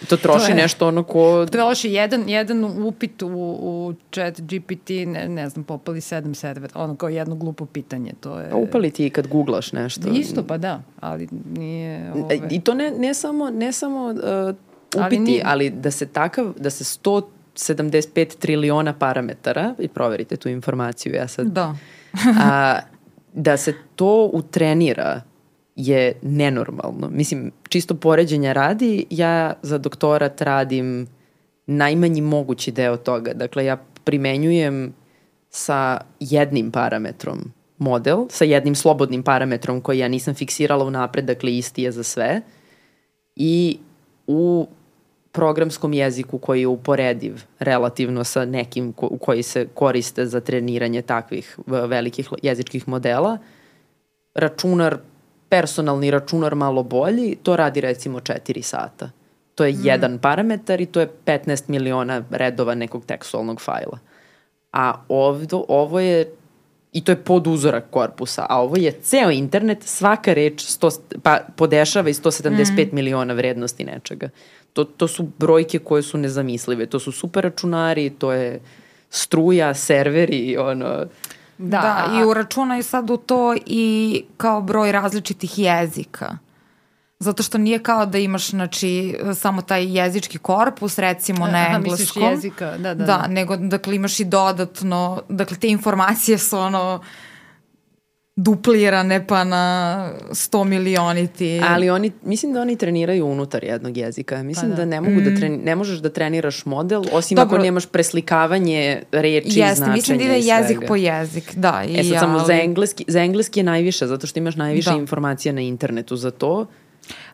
To 0.08 0.16
troši 0.16 0.46
To 0.46 0.50
je- 0.50 0.54
nešto 0.54 0.88
ono 0.88 1.02
ko... 1.02 1.46
Troši 1.46 1.92
jedan, 1.92 2.28
jedan 2.28 2.64
upit 2.64 3.22
u, 3.22 3.28
u 3.60 3.94
chat 4.12 4.40
GPT, 4.40 4.90
ne, 5.06 5.28
ne 5.28 5.48
znam, 5.48 5.64
popali 5.64 6.00
sedam 6.00 6.34
servera, 6.34 6.72
ono 6.74 6.96
kao 6.96 7.08
jedno 7.08 7.34
glupo 7.34 7.66
pitanje, 7.66 8.12
to 8.20 8.40
je... 8.40 8.50
Pa 8.50 8.56
upali 8.56 8.90
ti 8.90 9.10
kad 9.10 9.26
googlaš 9.26 9.72
nešto. 9.72 10.08
Isto, 10.08 10.42
pa 10.42 10.58
da, 10.58 10.82
ali 11.00 11.28
nije... 11.56 12.12
Ove... 12.12 12.34
E, 12.34 12.40
I 12.50 12.60
to 12.60 12.74
ne, 12.74 12.90
ne 12.90 13.14
samo, 13.14 13.50
ne 13.50 13.72
samo 13.72 14.06
uh, 14.06 14.56
upiti, 14.90 14.98
Ali 14.98 15.16
ali, 15.16 15.18
nije- 15.18 15.42
ali 15.46 15.70
da 15.70 15.90
se 15.90 16.06
takav, 16.06 16.52
da 16.58 16.70
se 16.70 16.84
175 16.84 18.36
triliona 18.36 18.92
parametara, 18.92 19.74
i 19.78 19.88
proverite 19.88 20.36
tu 20.36 20.48
informaciju, 20.48 21.14
ja 21.14 21.28
sad 21.28 21.46
Da. 21.46 21.76
a, 22.40 22.78
da 23.32 23.56
se 23.56 23.74
to 23.96 24.30
utrenira 24.32 25.22
je 25.76 26.12
nenormalno. 26.22 27.08
Mislim, 27.08 27.52
čisto 27.68 27.94
poređenja 27.94 28.52
radi, 28.52 29.06
ja 29.10 29.52
za 29.62 29.78
doktorat 29.78 30.40
radim 30.40 31.06
najmanji 31.66 32.20
mogući 32.20 32.72
deo 32.72 32.96
toga. 32.96 33.32
Dakle, 33.34 33.64
ja 33.64 33.76
primenjujem 34.04 34.94
sa 35.50 36.00
jednim 36.20 36.70
parametrom 36.70 37.52
model, 37.78 38.26
sa 38.28 38.44
jednim 38.44 38.74
slobodnim 38.74 39.22
parametrom 39.22 39.80
koji 39.80 39.98
ja 39.98 40.08
nisam 40.08 40.34
fiksirala 40.34 40.84
u 40.84 40.90
napred, 40.90 41.24
dakle 41.24 41.56
isti 41.56 41.82
je 41.82 41.92
za 41.92 42.02
sve. 42.02 42.42
I 43.36 43.78
u 44.26 44.66
programskom 45.32 45.92
jeziku 45.92 46.38
koji 46.38 46.60
je 46.60 46.66
uporediv 46.66 47.42
relativno 47.58 48.24
sa 48.24 48.44
nekim 48.44 48.92
ko, 48.92 49.08
koji 49.20 49.42
se 49.42 49.66
koriste 49.74 50.26
za 50.26 50.40
treniranje 50.40 51.02
takvih 51.02 51.58
velikih 51.66 52.28
jezičkih 52.42 52.88
modela, 52.88 53.38
računar, 54.34 54.98
personalni 55.48 56.10
računar 56.10 56.54
malo 56.54 56.82
bolji, 56.82 57.36
to 57.42 57.56
radi 57.56 57.80
recimo 57.80 58.20
4 58.20 58.62
sata. 58.62 59.10
To 59.54 59.64
je 59.64 59.72
mm. 59.72 59.80
jedan 59.84 60.18
parametar 60.18 60.80
i 60.80 60.86
to 60.86 61.00
je 61.00 61.10
15 61.26 61.68
miliona 61.68 62.22
redova 62.30 62.74
nekog 62.74 63.04
tekstualnog 63.04 63.60
fajla. 63.60 63.98
A 64.72 65.04
ovdo, 65.08 65.64
ovo 65.68 66.00
je 66.00 66.32
i 66.92 67.04
to 67.04 67.12
je 67.12 67.16
pod 67.16 67.46
uzorak 67.46 67.84
korpusa, 67.90 68.46
a 68.48 68.62
ovo 68.62 68.76
je 68.76 68.92
ceo 68.92 69.30
internet, 69.30 69.82
svaka 69.82 70.32
reč 70.32 70.62
sto, 70.62 70.90
pa 71.22 71.38
podešava 71.56 72.08
i 72.08 72.12
175 72.12 72.92
mm. 72.92 72.94
miliona 72.94 73.34
vrednosti 73.34 73.84
nečega. 73.84 74.28
To, 74.72 74.84
to 74.84 75.08
su 75.08 75.28
brojke 75.38 75.78
koje 75.78 76.02
su 76.02 76.18
nezamislive. 76.18 76.86
To 76.86 77.00
su 77.00 77.12
super 77.12 77.44
računari, 77.44 78.10
to 78.10 78.32
je 78.32 78.60
struja, 79.10 79.74
serveri, 79.74 80.56
ono... 80.58 81.06
Da, 81.58 81.80
da 81.80 82.20
i 82.20 82.24
uračunaju 82.24 82.82
sad 82.82 83.10
u 83.10 83.16
to 83.16 83.54
i 83.66 84.24
kao 84.36 84.62
broj 84.62 84.92
različitih 84.92 85.58
jezika. 85.58 86.38
Zato 87.18 87.42
što 87.42 87.58
nije 87.58 87.78
kao 87.78 88.06
da 88.06 88.18
imaš 88.18 88.50
znači, 88.50 89.16
samo 89.34 89.62
taj 89.62 89.98
jezički 89.98 90.38
korpus, 90.38 90.98
recimo 90.98 91.46
na 91.46 91.58
Aha, 91.58 91.76
engleskom. 91.76 92.22
misliš 92.22 92.30
jezika, 92.30 92.70
da, 92.70 92.78
da, 92.78 92.94
Da, 92.94 93.04
da. 93.04 93.26
nego 93.28 93.56
dakle 93.56 93.96
imaš 93.96 94.20
i 94.20 94.24
dodatno, 94.24 95.22
dakle 95.28 95.56
te 95.56 95.68
informacije 95.68 96.38
su 96.38 96.58
ono 96.58 97.00
duplirane 98.36 99.26
pa 99.26 99.44
na 99.44 99.64
100 100.24 100.64
milioniti. 100.64 101.60
Ali 101.64 101.90
oni, 101.90 102.12
mislim 102.22 102.52
da 102.52 102.60
oni 102.60 102.76
treniraju 102.76 103.26
unutar 103.26 103.64
jednog 103.64 103.96
jezika. 103.96 104.42
Mislim 104.42 104.70
Pa 104.70 104.76
da. 104.76 104.84
da. 104.84 104.84
ne 104.86 105.00
mogu 105.00 105.20
da 105.20 105.36
treni, 105.36 105.58
ne 105.58 105.76
možeš 105.76 105.98
da 105.98 106.10
treniraš 106.10 106.64
model, 106.66 107.02
osim 107.12 107.36
Dobro. 107.36 107.46
ako 107.48 107.64
nemaš 107.64 107.86
preslikavanje 107.86 109.02
reči 109.12 109.48
i 109.48 109.60
Jeste, 109.60 109.74
značenja 109.74 109.92
mislim 109.92 110.18
da 110.18 110.24
ide 110.24 110.38
i 110.38 110.46
jezik 110.46 110.78
po 110.88 110.96
jezik, 110.96 111.54
da. 111.54 111.82
I 111.84 111.92
E 111.92 112.02
sad 112.02 112.12
ja, 112.12 112.20
samo 112.20 112.38
za 112.38 112.44
ali- 112.44 112.60
engleski, 112.60 113.04
za 113.08 113.20
engleski 113.20 113.60
je 113.60 113.64
najviše, 113.64 114.06
zato 114.06 114.26
što 114.26 114.38
imaš 114.38 114.56
najviše 114.56 114.90
Da. 114.90 114.96
informacija 114.96 115.52
na 115.52 115.60
internetu 115.60 116.16
za 116.16 116.30
to. 116.30 116.66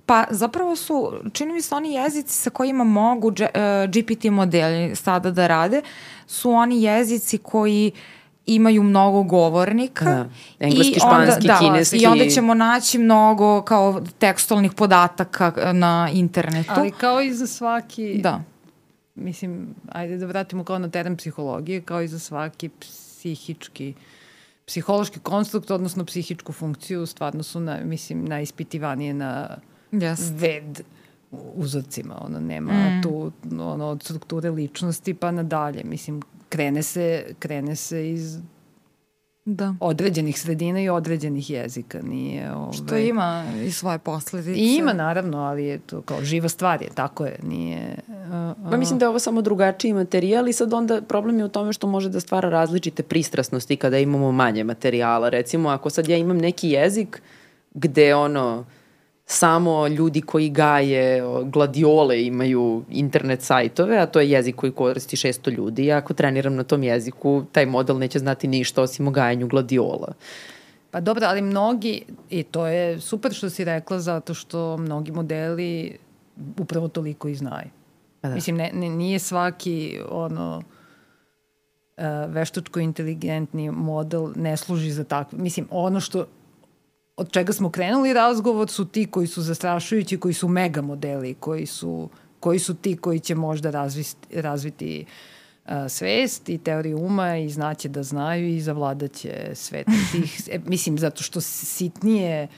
Pa 0.06 0.24
zapravo 0.30 0.76
su, 0.76 1.12
čini 1.32 1.52
mi 1.52 1.62
se 1.62 1.74
oni 1.74 1.94
jezici 1.94 2.34
sa 2.34 2.50
kojima 2.50 2.84
mogu 2.84 3.28
uh, 3.28 3.34
GPT 3.88 4.24
modeli 4.24 4.96
sada 4.96 5.30
da 5.30 5.46
rade, 5.46 5.82
su 6.26 6.50
oni 6.50 6.82
jezici 6.82 7.38
koji 7.38 7.92
imaju 8.46 8.82
mnogo 8.82 9.22
govornika. 9.22 10.04
Da. 10.04 10.28
Engleski, 10.58 10.92
i 10.92 11.00
onda- 11.02 11.16
španski, 11.24 11.46
da, 11.46 11.58
kineski. 11.58 11.96
I 11.96 12.06
onda 12.06 12.26
ćemo 12.26 12.54
naći 12.54 12.98
mnogo 12.98 13.62
kao 13.62 14.00
tekstualnih 14.18 14.72
podataka 14.72 15.52
eh, 15.56 15.72
na 15.72 16.08
internetu. 16.12 16.70
Ali 16.76 16.90
kao 16.90 17.20
i 17.20 17.32
za 17.32 17.46
svaki, 17.46 18.18
Da. 18.22 18.42
mislim, 19.14 19.74
ajde 19.92 20.16
da 20.16 20.26
vratimo 20.26 20.64
kao 20.64 20.78
na 20.78 20.88
teren 20.90 21.16
psihologije, 21.16 21.80
kao 21.82 22.02
i 22.02 22.08
za 22.08 22.18
svaki 22.18 22.68
psihički 22.68 23.94
psihološki 24.66 25.18
konstrukt, 25.20 25.70
odnosno 25.70 26.04
psihičku 26.04 26.52
funkciju, 26.52 27.06
stvarno 27.06 27.42
su, 27.42 27.60
na, 27.60 27.78
mislim, 27.84 28.24
najispitivanije 28.24 29.14
na 29.14 29.56
Yes. 29.92 30.32
ved 30.40 30.80
uzorcima. 31.54 32.24
Ono, 32.24 32.40
nema 32.40 32.72
mm. 32.72 33.02
tu 33.02 33.32
ono, 33.60 33.86
od 33.86 34.02
strukture 34.02 34.50
ličnosti 34.50 35.14
pa 35.14 35.30
nadalje. 35.30 35.84
Mislim, 35.84 36.22
krene 36.48 36.82
se, 36.82 37.34
krene 37.38 37.76
se 37.76 38.10
iz 38.10 38.38
Da. 39.44 39.74
određenih 39.80 40.40
sredina 40.40 40.80
i 40.80 40.88
određenih 40.88 41.50
jezika. 41.50 42.00
Nije, 42.02 42.52
ove... 42.54 42.72
Što 42.72 42.96
ima 42.96 43.44
i 43.66 43.70
svoje 43.70 43.98
posledice. 43.98 44.60
I 44.60 44.76
ima 44.76 44.92
naravno, 44.92 45.38
ali 45.38 45.64
je 45.64 45.78
to 45.78 46.02
kao 46.02 46.22
živa 46.22 46.48
stvar 46.48 46.82
je, 46.82 46.88
tako 46.94 47.24
je, 47.26 47.38
nije... 47.42 47.98
Uh, 48.08 48.70
Pa 48.70 48.76
mislim 48.76 48.98
da 48.98 49.04
je 49.04 49.08
ovo 49.08 49.18
samo 49.18 49.42
drugačiji 49.42 49.92
materijal 49.92 50.48
i 50.48 50.52
sad 50.52 50.72
onda 50.72 51.02
problem 51.02 51.38
je 51.38 51.44
u 51.44 51.48
tome 51.48 51.72
što 51.72 51.86
može 51.86 52.08
da 52.08 52.20
stvara 52.20 52.48
različite 52.48 53.02
pristrasnosti 53.02 53.76
kada 53.76 53.98
imamo 53.98 54.32
manje 54.32 54.64
materijala. 54.64 55.28
Recimo, 55.28 55.68
ako 55.68 55.90
sad 55.90 56.08
ja 56.08 56.16
imam 56.16 56.38
neki 56.38 56.70
jezik 56.70 57.22
gde 57.74 58.14
ono, 58.14 58.64
samo 59.26 59.88
ljudi 59.88 60.20
koji 60.20 60.48
gaje 60.48 61.22
gladiole 61.44 62.22
imaju 62.22 62.84
internet 62.90 63.42
sajtove, 63.42 63.98
a 63.98 64.06
to 64.06 64.20
je 64.20 64.30
jezik 64.30 64.56
koji 64.56 64.72
koristi 64.72 65.16
600 65.16 65.50
ljudi. 65.50 65.84
I 65.84 65.92
ako 65.92 66.14
treniram 66.14 66.54
na 66.54 66.62
tom 66.62 66.82
jeziku, 66.82 67.44
taj 67.52 67.66
model 67.66 67.98
neće 67.98 68.18
znati 68.18 68.48
ništa 68.48 68.82
osim 68.82 69.08
o 69.08 69.10
gajanju 69.10 69.46
gladiola. 69.46 70.12
Pa 70.90 71.00
dobro, 71.00 71.26
ali 71.26 71.42
mnogi, 71.42 72.02
i 72.30 72.42
to 72.42 72.66
je 72.66 73.00
super 73.00 73.32
što 73.32 73.50
si 73.50 73.64
rekla, 73.64 74.00
zato 74.00 74.34
što 74.34 74.76
mnogi 74.76 75.12
modeli 75.12 75.98
upravo 76.58 76.88
toliko 76.88 77.28
i 77.28 77.34
znaju. 77.34 77.68
Pa 78.20 78.28
da. 78.28 78.34
Mislim, 78.34 78.56
ne, 78.56 78.70
ne, 78.74 78.90
nije 78.90 79.18
svaki 79.18 80.00
ono, 80.10 80.62
uh, 81.96 82.04
veštačko 82.28 82.80
inteligentni 82.80 83.70
model 83.70 84.28
ne 84.36 84.56
služi 84.56 84.90
za 84.90 85.04
takve. 85.04 85.38
Mislim, 85.38 85.66
ono 85.70 86.00
što 86.00 86.26
od 87.16 87.32
čega 87.32 87.52
smo 87.52 87.70
krenuli 87.70 88.12
razgovor 88.12 88.70
su 88.70 88.84
ti 88.84 89.06
koji 89.06 89.26
su 89.26 89.42
zastrašujući, 89.42 90.20
koji 90.20 90.34
su 90.34 90.48
mega 90.48 90.82
modeli, 90.82 91.34
koji 91.34 91.66
su, 91.66 92.08
koji 92.40 92.58
su 92.58 92.74
ti 92.74 92.96
koji 92.96 93.20
će 93.20 93.34
možda 93.34 93.70
razviti, 93.70 94.40
razviti 94.40 95.04
uh, 95.64 95.72
svest 95.88 96.48
i 96.48 96.58
teoriju 96.58 96.98
uma 96.98 97.36
i 97.36 97.48
znaće 97.48 97.88
da 97.88 98.02
znaju 98.02 98.48
i 98.48 98.60
zavladaće 98.60 99.50
svet 99.54 99.86
tih, 100.12 100.40
e, 100.52 100.58
mislim, 100.66 100.98
zato 100.98 101.22
što 101.22 101.40
sitnije 101.40 102.48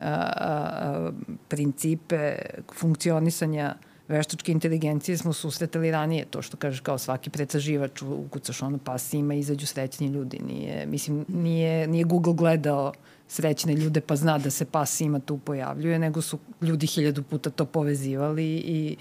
uh, 0.00 0.06
uh, 0.06 1.14
principe 1.48 2.38
funkcionisanja 2.74 3.74
veštačke 4.08 4.52
inteligencije 4.52 5.18
smo 5.18 5.32
susretali 5.32 5.90
ranije, 5.90 6.24
to 6.24 6.42
što 6.42 6.56
kažeš 6.56 6.80
kao 6.80 6.98
svaki 6.98 7.30
pretraživač, 7.30 8.02
ukucaš 8.02 8.62
ono 8.62 8.78
pas 8.78 9.12
ima, 9.12 9.34
izađu 9.34 9.66
srećni 9.66 10.06
ljudi, 10.06 10.38
nije, 10.46 10.86
mislim, 10.86 11.24
nije, 11.28 11.86
nije 11.86 12.04
Google 12.04 12.34
gledao 12.34 12.92
srećne 13.28 13.74
ljude 13.74 14.00
pa 14.00 14.16
zna 14.16 14.38
da 14.38 14.50
se 14.50 14.64
pas 14.64 15.00
ima 15.00 15.20
tu 15.20 15.38
pojavljuje, 15.38 15.98
nego 15.98 16.22
su 16.22 16.38
ljudi 16.62 16.86
hiljadu 16.86 17.22
puta 17.22 17.50
to 17.50 17.64
povezivali 17.64 18.46
i 18.46 18.96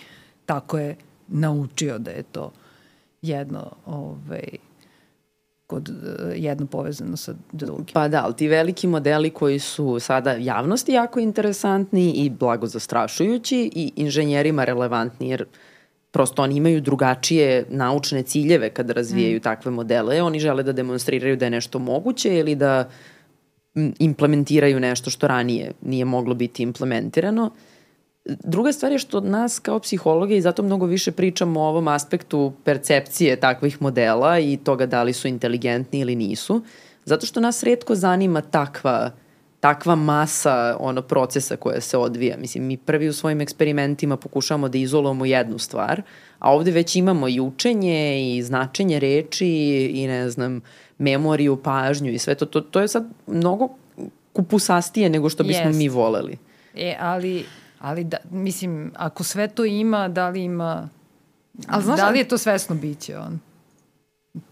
tako 0.45 0.77
je 0.77 0.95
naučio 1.27 1.97
da 1.99 2.11
je 2.11 2.23
to 2.23 2.51
jedno 3.21 3.71
ovaj, 3.85 4.47
kod, 5.67 5.89
jedno 6.35 6.65
povezano 6.65 7.17
sa 7.17 7.33
drugim. 7.51 7.93
Pa 7.93 8.07
da, 8.07 8.23
ali 8.23 8.33
ti 8.33 8.47
veliki 8.47 8.87
modeli 8.87 9.29
koji 9.29 9.59
su 9.59 9.99
sada 9.99 10.31
javnosti 10.31 10.91
jako 10.91 11.19
interesantni 11.19 12.11
i 12.11 12.29
blago 12.29 12.67
zastrašujući 12.67 13.71
i 13.75 13.91
inženjerima 13.95 14.63
relevantni, 14.63 15.29
jer 15.29 15.45
prosto 16.11 16.41
oni 16.41 16.55
imaju 16.55 16.81
drugačije 16.81 17.65
naučne 17.69 18.23
ciljeve 18.23 18.69
kada 18.69 18.93
razvijaju 18.93 19.37
mm. 19.37 19.41
takve 19.41 19.71
modele. 19.71 20.21
Oni 20.21 20.39
žele 20.39 20.63
da 20.63 20.71
demonstriraju 20.71 21.37
da 21.37 21.45
je 21.45 21.51
nešto 21.51 21.79
moguće 21.79 22.37
ili 22.37 22.55
da 22.55 22.89
implementiraju 23.99 24.79
nešto 24.79 25.09
što 25.09 25.27
ranije 25.27 25.71
nije 25.81 26.05
moglo 26.05 26.33
biti 26.33 26.63
implementirano. 26.63 27.51
Druga 28.25 28.71
stvar 28.71 28.91
je 28.91 28.99
što 28.99 29.21
nas 29.21 29.59
kao 29.59 29.79
psihologe 29.79 30.37
i 30.37 30.41
zato 30.41 30.63
mnogo 30.63 30.85
više 30.85 31.11
pričamo 31.11 31.61
o 31.61 31.67
ovom 31.67 31.87
aspektu 31.87 32.53
percepcije 32.63 33.35
takvih 33.35 33.81
modela 33.81 34.39
i 34.39 34.57
toga 34.57 34.85
da 34.85 35.03
li 35.03 35.13
su 35.13 35.27
inteligentni 35.27 35.99
ili 35.99 36.15
nisu, 36.15 36.61
zato 37.05 37.25
što 37.25 37.39
nas 37.39 37.63
redko 37.63 37.95
zanima 37.95 38.41
takva 38.41 39.11
takva 39.59 39.95
masa 39.95 40.77
ono 40.79 41.01
procesa 41.01 41.55
koja 41.55 41.81
se 41.81 41.97
odvija. 41.97 42.37
Mislim, 42.37 42.65
mi 42.65 42.77
prvi 42.77 43.09
u 43.09 43.13
svojim 43.13 43.41
eksperimentima 43.41 44.17
pokušavamo 44.17 44.69
da 44.69 44.77
izolujemo 44.77 45.25
jednu 45.25 45.59
stvar, 45.59 46.01
a 46.39 46.53
ovde 46.53 46.71
već 46.71 46.95
imamo 46.95 47.27
i 47.27 47.39
učenje 47.39 48.35
i 48.35 48.43
značenje 48.43 48.99
reči 48.99 49.47
i 49.93 50.07
ne 50.07 50.29
znam, 50.29 50.61
memoriju, 50.97 51.57
pažnju 51.63 52.11
i 52.11 52.19
sve 52.19 52.35
to. 52.35 52.45
To, 52.45 52.61
to 52.61 52.79
je 52.79 52.87
sad 52.87 53.07
mnogo 53.27 53.69
kupusastije 54.33 55.09
nego 55.09 55.29
što 55.29 55.43
bismo 55.43 55.65
Jest. 55.65 55.77
mi 55.77 55.89
voleli. 55.89 56.37
E, 56.75 56.97
ali, 56.99 57.45
ali 57.79 58.03
da, 58.03 58.17
mislim, 58.31 58.91
ako 58.95 59.23
sve 59.23 59.47
to 59.47 59.65
ima, 59.65 60.07
da 60.07 60.29
li 60.29 60.43
ima... 60.43 60.89
Ali 61.67 61.83
znaš, 61.83 61.99
da 61.99 62.09
li 62.09 62.19
je 62.19 62.27
to 62.27 62.37
svesno 62.37 62.75
biće 62.75 63.17
on? 63.17 63.39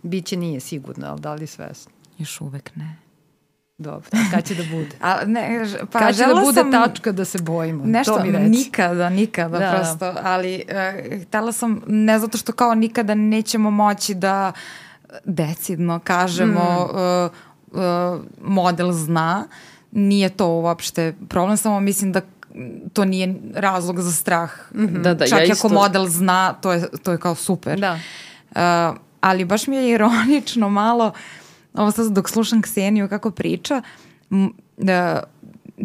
Biće 0.04 0.38
nije 0.38 0.60
sigurno, 0.60 1.08
ali 1.08 1.22
da 1.22 1.34
li 1.34 1.43
je 1.43 1.48
svesno? 1.48 1.91
Još 2.18 2.41
uvek 2.41 2.76
ne. 2.76 2.96
Dobro, 3.78 4.10
kad 4.32 4.48
će 4.48 4.56
da 4.56 4.64
bude? 4.72 4.96
A, 5.10 5.26
ne, 5.26 5.66
pa 5.91 6.00
kad 6.00 6.16
će 6.18 6.26
da 6.26 6.34
bude 6.34 6.54
sam 6.54 6.72
tačka 6.72 7.12
da 7.12 7.26
se 7.26 7.38
bojimo? 7.41 7.86
Nešto, 7.86 8.18
to 8.18 8.24
mi 8.24 8.32
reći. 8.32 8.50
nikada, 8.50 9.10
nikada 9.10 9.60
da. 9.60 9.74
prosto, 9.76 10.14
ali 10.24 10.64
uh, 10.68 11.22
htela 11.22 11.52
sam, 11.52 11.82
ne 11.88 12.20
zato 12.20 12.38
što 12.38 12.52
kao 12.52 12.76
nikada 12.76 13.16
nećemo 13.16 13.72
moći 13.72 14.14
da 14.16 14.52
decidno 15.26 15.99
kažemo 16.03 16.89
mm. 16.93 16.97
uh, 16.97 17.32
uh, 17.72 18.22
model 18.41 18.91
zna, 18.91 19.47
nije 19.91 20.30
to 20.30 20.47
uopšte 20.47 21.14
problem, 21.30 21.58
samo 21.58 21.80
mislim 21.80 22.12
da 22.12 22.22
to 22.93 23.06
nije 23.06 23.36
razlog 23.53 24.01
za 24.01 24.12
strah. 24.12 24.51
Mm 24.74 24.80
-hmm. 24.80 25.01
Da, 25.01 25.14
da, 25.14 25.28
Čak 25.28 25.39
ja 25.39 25.45
isto... 25.45 25.68
ako 25.68 25.74
model 25.76 26.06
zna, 26.08 26.53
to 26.53 26.72
je, 26.72 26.88
to 27.03 27.12
je 27.12 27.18
kao 27.18 27.36
super. 27.36 27.80
Da. 27.80 27.99
Uh, 28.49 28.97
ali 29.22 29.45
baš 29.45 29.68
mi 29.68 29.76
je 29.76 29.89
ironično 29.89 30.70
malo, 30.70 31.12
ovo 31.74 31.91
sad 31.91 32.12
dok 32.12 32.30
slušam 32.30 32.62
Kseniju 32.62 33.10
kako 33.10 33.32
priča, 33.32 33.82
da 34.78 35.24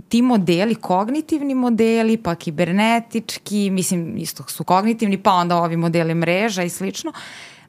ti 0.08 0.22
modeli, 0.22 0.74
kognitivni 0.74 1.54
modeli, 1.54 2.16
pa 2.16 2.34
kibernetički, 2.34 3.70
mislim 3.70 4.16
isto 4.16 4.44
su 4.48 4.64
kognitivni, 4.64 5.18
pa 5.18 5.32
onda 5.32 5.56
ovi 5.56 5.76
modeli 5.76 6.14
mreža 6.14 6.62
i 6.62 6.68
slično, 6.68 7.12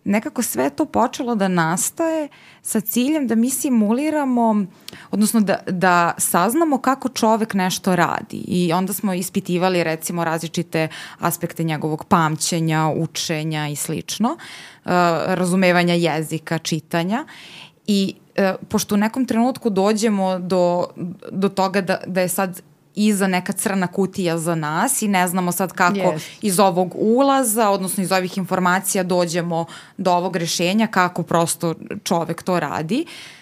nekako 0.04 0.42
sve 0.42 0.70
to 0.70 0.86
počelo 0.86 1.36
da 1.36 1.48
nastaje 1.48 2.28
sa 2.62 2.82
ciljem 2.82 3.28
da 3.28 3.36
mi 3.36 3.50
simuliramo, 3.50 4.66
odnosno 5.12 5.40
da, 5.40 5.60
da 5.68 6.14
saznamo 6.18 6.78
kako 6.78 7.10
čovek 7.10 7.54
nešto 7.54 7.96
radi. 7.96 8.44
I 8.48 8.74
onda 8.74 8.94
smo 8.94 9.14
ispitivali 9.14 9.84
recimo 9.84 10.24
različite 10.24 10.88
aspekte 11.20 11.64
njegovog 11.64 12.06
pamćenja, 12.06 12.90
učenja 12.96 13.68
i 13.68 13.76
slično, 13.76 14.30
uh, 14.30 14.92
razumevanja 15.26 15.94
jezika, 15.94 16.58
čitanja. 16.58 17.26
I 17.88 18.14
e, 18.36 18.54
pošto 18.70 18.96
u 18.96 18.98
nekom 18.98 19.26
trenutku 19.26 19.70
dođemo 19.70 20.40
do, 20.40 20.88
do 21.32 21.50
toga 21.50 21.82
da, 21.82 21.98
da 22.08 22.22
je 22.22 22.28
sad 22.28 22.62
iza 22.96 23.28
neka 23.28 23.54
crna 23.54 23.88
kutija 23.88 24.38
za 24.38 24.56
nas 24.56 25.02
i 25.02 25.08
ne 25.08 25.28
znamo 25.28 25.52
sad 25.52 25.74
kako 25.74 25.96
yes. 25.96 26.30
iz 26.42 26.60
ovog 26.60 26.96
ulaza, 26.96 27.70
odnosno 27.70 28.04
iz 28.04 28.12
ovih 28.12 28.38
informacija 28.38 29.04
dođemo 29.04 29.66
do 29.98 30.12
ovog 30.12 30.36
rešenja, 30.36 30.88
kako 30.88 31.24
prosto 31.24 31.76
čovek 32.04 32.44
to 32.44 32.60
radi. 32.60 33.06
Uh, 33.08 33.41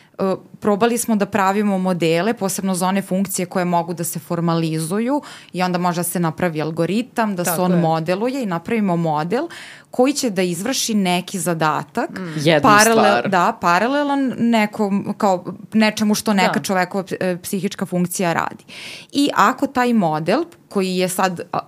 probali 0.59 0.97
smo 0.97 1.15
da 1.15 1.25
pravimo 1.25 1.77
modele, 1.77 2.33
posebno 2.33 2.75
za 2.75 2.87
one 2.87 3.01
funkcije 3.01 3.45
koje 3.45 3.65
mogu 3.65 3.93
da 3.93 4.03
se 4.03 4.19
formalizuju 4.19 5.21
i 5.53 5.63
onda 5.63 5.77
može 5.77 5.99
da 5.99 6.03
se 6.03 6.19
napravi 6.19 6.61
algoritam, 6.61 7.35
da 7.35 7.43
Tako 7.43 7.55
se 7.55 7.61
on 7.61 7.71
je. 7.71 7.77
modeluje 7.77 8.43
i 8.43 8.45
napravimo 8.45 8.95
model 8.95 9.47
koji 9.91 10.13
će 10.13 10.29
da 10.29 10.41
izvrši 10.41 10.93
neki 10.93 11.39
zadatak. 11.39 12.09
Mm. 12.09 12.33
Jednu 12.35 12.69
paralel, 12.69 13.17
stvar. 13.17 13.29
Da, 13.29 13.57
paralelan 13.61 14.33
nekom, 14.37 15.15
kao 15.17 15.45
nečemu 15.73 16.15
što 16.15 16.33
neka 16.33 16.59
da. 16.59 16.63
čovekova 16.63 17.03
e, 17.19 17.37
psihička 17.43 17.85
funkcija 17.85 18.33
radi. 18.33 18.63
I 19.11 19.29
ako 19.35 19.67
taj 19.67 19.93
model 19.93 20.43
koji 20.69 20.95
je 20.95 21.09
sad 21.09 21.39
uh, 21.53 21.59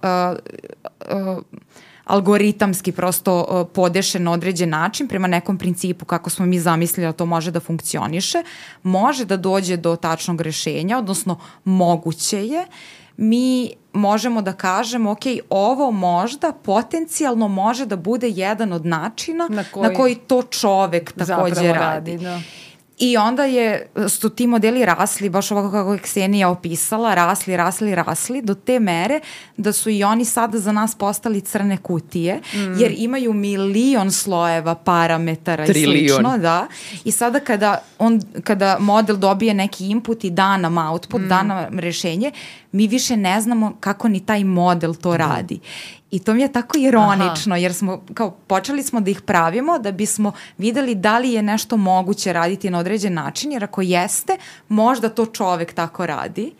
uh, 1.11 1.43
algoritamski 2.03 2.91
prosto 2.91 3.45
uh, 3.49 3.67
podešen 3.73 4.23
na 4.23 4.31
određen 4.31 4.69
način 4.69 5.07
prema 5.07 5.27
nekom 5.27 5.57
principu 5.57 6.05
kako 6.05 6.29
smo 6.29 6.45
mi 6.45 6.59
zamislili 6.59 7.07
da 7.07 7.13
to 7.13 7.25
može 7.25 7.51
da 7.51 7.59
funkcioniše, 7.59 8.43
može 8.83 9.25
da 9.25 9.37
dođe 9.37 9.77
do 9.77 9.95
tačnog 9.95 10.41
rešenja, 10.41 10.97
odnosno 10.97 11.39
moguće 11.63 12.47
je, 12.47 12.65
mi 13.17 13.73
možemo 13.93 14.41
da 14.41 14.53
kažemo, 14.53 15.11
ok, 15.11 15.21
ovo 15.49 15.91
možda 15.91 16.51
potencijalno 16.63 17.47
može 17.47 17.85
da 17.85 17.95
bude 17.95 18.29
jedan 18.29 18.73
od 18.73 18.85
načina 18.85 19.47
na 19.49 19.63
koji, 19.63 19.89
na 19.89 19.93
koji 19.95 20.15
to 20.15 20.43
čovek 20.43 21.11
takođe 21.11 21.73
radi. 21.73 21.79
radi 21.79 22.17
da. 22.17 22.39
I 23.01 23.17
onda 23.17 23.45
je, 23.45 23.87
su 24.09 24.29
ti 24.29 24.47
modeli 24.47 24.85
rasli, 24.85 25.29
baš 25.29 25.51
ovako 25.51 25.71
kako 25.71 25.93
je 25.93 25.99
Ksenija 25.99 26.49
opisala, 26.49 27.15
rasli, 27.15 27.57
rasli, 27.57 27.95
rasli, 27.95 28.41
do 28.41 28.53
te 28.53 28.79
mere 28.79 29.19
da 29.57 29.73
su 29.73 29.89
i 29.89 30.03
oni 30.03 30.25
sada 30.25 30.59
za 30.59 30.71
nas 30.71 30.95
postali 30.95 31.41
crne 31.41 31.77
kutije, 31.77 32.41
mm. 32.53 32.79
jer 32.79 32.93
imaju 32.97 33.33
milion 33.33 34.11
slojeva 34.11 34.75
parametara 34.75 35.65
Trilion. 35.65 35.95
i 35.95 36.09
slično, 36.09 36.37
da. 36.37 36.67
I 37.05 37.11
sada 37.11 37.39
kada, 37.39 37.83
on, 37.99 38.21
kada 38.43 38.77
model 38.79 39.15
dobije 39.15 39.53
neki 39.53 39.87
input 39.87 40.23
i 40.23 40.29
da 40.29 40.57
nam 40.57 40.77
output, 40.77 41.21
mm. 41.21 41.27
da 41.27 41.43
nam 41.43 41.79
rešenje, 41.79 42.31
mi 42.71 42.87
više 42.87 43.17
ne 43.17 43.41
znamo 43.41 43.73
kako 43.79 44.07
ni 44.07 44.25
taj 44.25 44.43
model 44.43 44.95
to 44.95 45.11
da. 45.11 45.17
radi. 45.17 45.59
I 46.11 46.19
to 46.19 46.33
mi 46.33 46.41
je 46.41 46.51
tako 46.51 46.77
ironično, 46.77 47.55
Aha. 47.55 47.57
jer 47.57 47.73
smo, 47.73 48.01
kao, 48.13 48.31
počeli 48.31 48.83
smo 48.83 49.01
da 49.01 49.11
ih 49.11 49.21
pravimo 49.21 49.79
da 49.79 49.91
bismo 49.91 50.31
videli 50.57 50.95
da 50.95 51.17
li 51.17 51.31
je 51.31 51.41
nešto 51.41 51.77
moguće 51.77 52.33
raditi 52.33 52.69
na 52.69 52.79
određen 52.79 53.13
način, 53.13 53.51
jer 53.51 53.63
ako 53.63 53.81
jeste, 53.81 54.37
možda 54.69 55.09
to 55.09 55.25
čovek 55.25 55.73
tako 55.73 56.05
radi, 56.05 56.51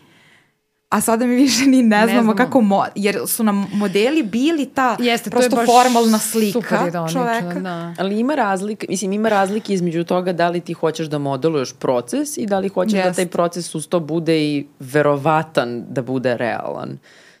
a 0.92 1.00
sada 1.00 1.26
mi 1.26 1.34
više 1.34 1.66
ni 1.66 1.82
ne, 1.82 1.96
Ne 1.96 2.06
znamo, 2.06 2.22
znamo. 2.22 2.36
kako, 2.36 2.60
mo 2.60 2.84
jer 2.94 3.18
su 3.26 3.44
nam 3.44 3.66
modeli 3.74 4.22
bili 4.22 4.66
ta 4.66 4.96
Jeste, 5.00 5.30
to 5.30 5.36
je 5.36 5.40
prosto 5.40 5.56
baš 5.56 5.66
formalna 5.66 6.18
super 6.18 6.52
slika 6.52 6.86
ironično, 6.88 7.20
čoveka. 7.20 7.60
Da. 7.60 7.94
Ali 7.98 8.18
ima 8.20 8.34
razlike, 8.34 8.86
mislim 8.88 9.12
ima 9.12 9.28
razlike 9.28 9.74
između 9.74 10.04
toga 10.04 10.32
da 10.32 10.48
li 10.48 10.60
ti 10.60 10.72
hoćeš 10.72 11.06
da 11.06 11.18
modeluješ 11.18 11.72
proces 11.72 12.36
i 12.36 12.46
da 12.46 12.58
li 12.58 12.68
hoćeš 12.68 12.92
da 12.92 12.98
Jest. 12.98 13.16
taj 13.16 13.26
proces 13.26 13.74
uz 13.74 13.88
to 13.88 14.00
bude 14.00 14.42
i 14.42 14.66
verovatan 14.80 15.84
da 15.88 16.02
bude 16.02 16.36
realan. 16.36 16.98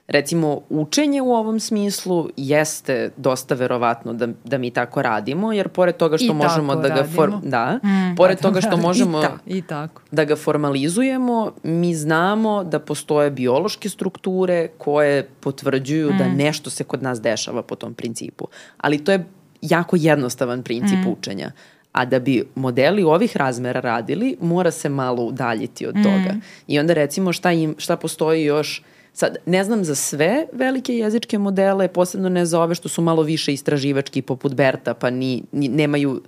Recimo, 0.08 0.60
učenje 0.68 1.22
u 1.22 1.32
ovom 1.32 1.60
smislu 1.60 2.28
jeste 2.36 3.10
dosta 3.16 3.54
verovatno 3.54 4.12
da, 4.12 4.28
da 4.44 4.58
mi 4.58 4.70
tako 4.70 5.02
radimo, 5.02 5.52
jer 5.52 5.68
pored 5.68 5.96
toga 5.96 6.16
što 6.18 6.26
I 6.26 6.34
možemo 6.34 6.76
da 6.76 6.88
ga 6.88 7.04
for, 7.06 7.32
da, 7.42 7.78
pored 8.16 8.40
toga 8.40 8.60
što 8.60 8.76
možemo 8.76 9.18
I 9.18 9.22
ta- 9.22 9.38
I 9.46 9.62
tako. 9.62 10.02
da 10.10 10.24
ga 10.24 10.36
formalizujemo, 10.36 11.52
mi 11.62 11.94
znamo 11.94 12.64
da 12.64 12.78
postoje 12.78 13.30
biološke 13.30 13.88
strukture 13.88 14.68
koje 14.78 15.28
potvrđuju 15.40 16.10
da 16.18 16.28
nešto 16.28 16.70
se 16.70 16.84
kod 16.84 17.02
nas 17.02 17.20
dešava 17.20 17.62
po 17.62 17.74
tom 17.74 17.94
principu. 17.94 18.44
Ali 18.76 19.04
to 19.04 19.12
je 19.12 19.24
jako 19.62 19.96
jednostavan 19.98 20.62
princip 20.62 20.98
učenja. 21.18 21.52
A 21.92 22.04
da 22.04 22.18
bi 22.18 22.44
modeli 22.54 23.02
ovih 23.02 23.36
razmera 23.36 23.80
radili, 23.80 24.36
mora 24.40 24.70
se 24.70 24.88
malo 24.88 25.22
udaljiti 25.24 25.86
od 25.86 25.94
toga. 25.94 26.34
I 26.66 26.78
onda 26.78 26.92
recimo 26.94 27.32
šta, 27.32 27.52
im, 27.52 27.74
šta 27.78 27.96
postoji 27.96 28.44
još 28.44 28.82
Sad, 29.14 29.36
ne 29.46 29.64
znam 29.64 29.84
za 29.84 29.94
sve 29.94 30.46
velike 30.52 30.96
jezičke 30.96 31.38
modele, 31.38 31.88
posebno 31.88 32.28
ne 32.28 32.46
za 32.46 32.60
ove 32.60 32.74
što 32.74 32.88
su 32.88 33.02
malo 33.02 33.22
više 33.22 33.52
istraživački 33.52 34.22
poput 34.22 34.54
Berta, 34.54 34.94
pa 34.94 35.10
ni, 35.10 35.42
ni, 35.52 35.68
nemaju 35.68 36.22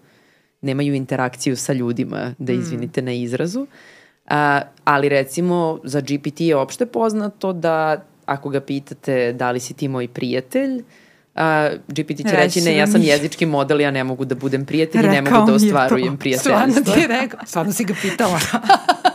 nemaju 0.65 0.95
interakciju 0.95 1.57
sa 1.57 1.73
ljudima, 1.73 2.35
da 2.39 2.53
izvinite 2.53 3.03
na 3.03 3.13
izrazu. 3.13 3.67
A, 4.27 4.61
ali 4.85 5.09
recimo 5.09 5.81
za 5.85 6.01
GPT 6.01 6.41
je 6.41 6.57
opšte 6.57 6.87
poznato 6.87 7.53
da 7.53 8.05
ako 8.27 8.49
ga 8.49 8.61
pitate 8.61 9.33
da 9.33 9.51
li 9.51 9.61
si 9.61 9.75
ti 9.75 9.89
moj 9.89 10.09
prijatelj, 10.09 10.83
a, 11.35 11.71
GPT 11.89 12.31
će 12.31 12.37
Reći 12.37 12.61
ne, 12.61 12.77
ja 12.77 12.87
sam 12.87 13.03
jezički 13.13 13.47
model, 13.47 13.81
ja 13.81 13.91
ne 13.91 14.05
mogu 14.05 14.25
da 14.25 14.35
budem 14.35 14.67
prijatelj 14.67 15.05
i 15.05 15.09
ne 15.09 15.23
mogu 15.23 15.47
da 15.47 15.55
ostvarujem 15.55 16.05
Stvarno 16.05 16.19
prijateljstvo. 16.19 16.95
ti 16.95 17.01
je 17.01 17.07
rekao, 17.07 17.41
stvarno 17.47 17.73
si 17.73 17.85
ga 17.85 17.95
pitala. 18.03 18.41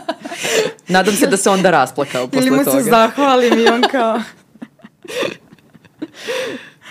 Nadam 0.90 1.14
se 1.14 1.26
da 1.26 1.36
se 1.36 1.50
onda 1.50 1.70
rasplakao 1.70 2.26
posle 2.26 2.40
Ili 2.40 2.50
mu 2.50 2.64
toga. 2.64 2.70
se 2.72 2.90
zahvalim 2.90 3.58
i 3.58 3.66
on 3.66 3.82
kao... 3.90 4.20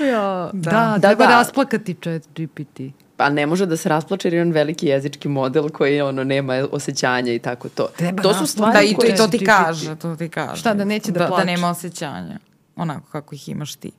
ja, 0.02 0.50
da, 0.54 0.72
Da. 0.72 0.72
da, 0.72 0.97
Da, 0.97 1.08
treba 1.08 1.26
da. 1.26 1.32
rasplakati 1.32 1.95
chat 1.95 2.24
GPT. 2.30 2.82
Pa 3.18 3.30
ne 3.30 3.45
može 3.45 3.66
da 3.66 3.78
se 3.78 3.89
rasplače 3.89 4.28
jer 4.28 4.34
je 4.34 4.41
on 4.41 4.52
veliki 4.52 4.88
jezički 4.88 5.28
model 5.28 5.70
koji 5.70 6.02
ono 6.02 6.24
nema 6.24 6.68
osjećanja 6.72 7.34
i 7.34 7.39
tako 7.39 7.70
to. 7.70 7.88
Treba 7.97 8.24
to 8.24 8.34
su 8.34 8.47
stvari 8.47 8.74
Da, 8.74 8.82
i 8.82 8.91
to, 8.91 8.97
koje 8.97 9.14
i 9.14 9.16
to 9.16 9.28
ti 9.28 9.45
kaže, 9.45 9.95
to 9.95 10.16
ti 10.16 10.30
kaže. 10.30 10.60
Šta, 10.60 10.74
da 10.74 10.86
neće 10.86 11.12
da 11.12 11.20
da, 11.20 11.28
plače? 11.28 11.45
da 11.45 11.52
nema 11.52 11.70
osjećanja. 11.70 12.39
Onako 12.76 13.08
kako 13.12 13.36
ih 13.36 13.50
imaš 13.50 13.76
ti. 13.76 13.91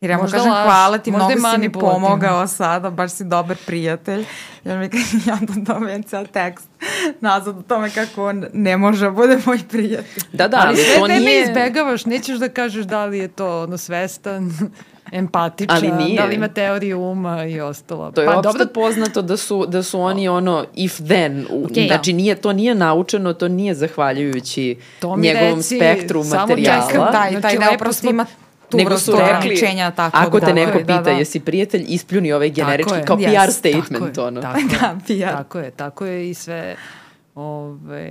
Jer 0.00 0.10
ja 0.10 0.16
mu 0.16 0.22
kažem 0.22 0.52
laž, 0.52 0.64
hvala 0.64 0.98
ti, 0.98 1.10
možda 1.10 1.30
je 1.30 1.36
mnogo 1.36 1.54
si 1.54 1.60
mi 1.60 1.72
pomogao 1.72 2.46
sada, 2.46 2.90
baš 2.90 3.12
si 3.12 3.24
dobar 3.24 3.56
prijatelj. 3.66 4.24
On 4.64 4.78
mi 4.78 4.88
kaže, 4.88 5.04
ja 5.26 5.38
da 5.40 5.74
dobijem 5.74 6.02
ceo 6.02 6.26
tekst 6.26 6.68
nazad 7.20 7.58
o 7.58 7.62
tome 7.62 7.90
kako 7.90 8.28
on 8.28 8.44
ne 8.52 8.76
može 8.76 9.04
da 9.04 9.10
bude 9.10 9.38
moj 9.46 9.58
prijatelj. 9.70 10.22
Da, 10.32 10.48
da, 10.48 10.56
ali 10.56 10.68
ali 10.68 10.76
sve 10.76 10.94
to 10.94 11.06
teme 11.06 11.20
nije... 11.20 11.42
izbegavaš, 11.42 12.04
nećeš 12.06 12.38
da 12.38 12.48
kažeš 12.48 12.84
da 12.84 13.04
li 13.04 13.18
je 13.18 13.28
to 13.28 13.62
ono 13.62 13.78
svestan, 13.78 14.52
empatičan, 15.12 15.76
Ali 15.76 15.92
nije. 16.04 16.20
da 16.20 16.24
li 16.26 16.34
ima 16.34 16.48
teoriju 16.48 17.00
uma 17.02 17.44
i 17.44 17.60
ostalo. 17.60 18.10
To 18.10 18.20
je 18.20 18.26
pa, 18.26 18.34
pa, 18.34 18.40
dobro, 18.40 18.66
poznato 18.74 19.22
da 19.22 19.36
su, 19.36 19.66
da 19.66 19.82
su 19.82 20.00
oni 20.00 20.28
ono 20.28 20.64
if 20.74 20.96
then. 20.96 21.46
U, 21.50 21.64
Okej. 21.64 21.86
znači 21.86 22.12
nije, 22.12 22.34
to 22.34 22.52
nije 22.52 22.74
naučeno, 22.74 23.32
to 23.32 23.48
nije 23.48 23.74
zahvaljujući 23.74 24.76
To 25.00 25.16
njegovom 25.16 25.56
reci, 25.56 25.76
spektru 25.76 26.24
samo 26.24 26.40
materijala. 26.40 26.86
čekam 26.86 27.12
Taj, 27.12 27.30
Znači, 27.30 27.42
taj 27.42 27.56
deo 27.58 27.70
lepo 27.70 27.84
prosto 27.84 28.10
ima 28.10 28.26
tu 28.70 28.76
Nego 28.76 28.90
vrstu 28.90 29.12
ograničenja 29.14 29.90
takvog. 29.90 30.22
ako 30.22 30.40
te 30.40 30.46
da, 30.46 30.52
neko 30.52 30.72
da, 30.72 30.78
pita 30.78 31.00
da. 31.02 31.10
jesi 31.10 31.40
prijatelj, 31.40 31.84
ispljuni 31.88 32.32
ovaj 32.32 32.50
generički 32.50 32.94
je. 32.94 33.04
kao 33.04 33.16
Yes, 33.16 33.22
PR 33.24 33.34
tako 33.36 33.52
statement. 33.52 33.88
tako 34.14 34.20
je, 34.20 34.26
ono. 34.26 34.40
Tako 34.42 34.58
je, 34.58 34.64
Da, 34.70 34.96
PR. 35.06 35.32
tako 35.32 35.58
je, 35.58 35.70
tako 35.70 36.06
je 36.06 36.30
i 36.30 36.34
sve 36.34 36.76
ove, 37.34 38.10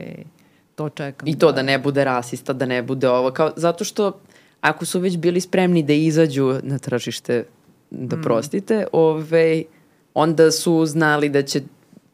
to 0.76 0.90
čekam. 0.90 1.28
I 1.28 1.40
to 1.40 1.52
da 1.52 1.62
ne 1.62 1.78
bude 1.80 2.04
rasista, 2.04 2.54
da 2.54 2.66
ne 2.66 2.82
bude 2.82 3.10
ovo. 3.10 3.32
Kao, 3.32 3.52
zato 3.56 3.84
što 3.84 4.20
ako 4.62 4.86
su 4.86 5.00
već 5.00 5.18
bili 5.18 5.42
spremni 5.42 5.84
da 5.84 5.94
izađu 5.94 6.56
na 6.64 6.78
tržište, 6.80 7.46
da 7.90 8.16
Mm. 8.16 8.22
prostite, 8.22 8.86
ovaj, 8.92 9.64
onda 10.14 10.52
su 10.52 10.86
znali 10.86 11.30
da 11.30 11.42
će 11.42 11.62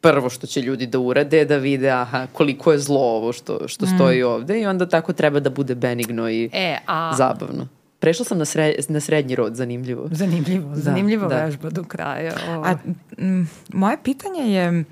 prvo 0.02 0.30
što 0.30 0.48
će 0.48 0.62
ljudi 0.62 0.86
da 0.88 1.00
urade 1.00 1.38
je 1.38 1.46
da 1.46 1.58
vide 1.58 1.90
aha, 1.90 2.28
koliko 2.34 2.72
je 2.72 2.80
zlo 2.80 3.00
ovo 3.00 3.34
što, 3.34 3.68
što 3.68 3.86
stoji 3.88 4.24
ovde 4.24 4.62
i 4.62 4.66
onda 4.66 4.86
tako 4.86 5.14
treba 5.14 5.40
da 5.40 5.50
bude 5.50 5.76
benigno 5.76 6.30
i 6.30 6.46
Mm. 6.46 6.50
E, 6.54 6.78
a... 6.88 7.14
zabavno. 7.18 7.68
Prešla 8.06 8.26
sam 8.26 8.38
na, 8.38 8.46
sre, 8.46 8.74
na 8.90 9.00
srednji 9.00 9.36
rod, 9.36 9.56
zanimljivo. 9.56 10.08
Zanimljivo, 10.12 10.70
zanimljiva 10.76 11.28
da. 11.28 11.36
vežba 11.38 11.70
do 11.72 11.84
kraja. 11.84 12.34
Ovo. 12.50 12.66
A 12.66 12.76
m, 13.18 13.50
moje 13.74 13.98
pitanje 14.00 14.44
je 14.44 14.84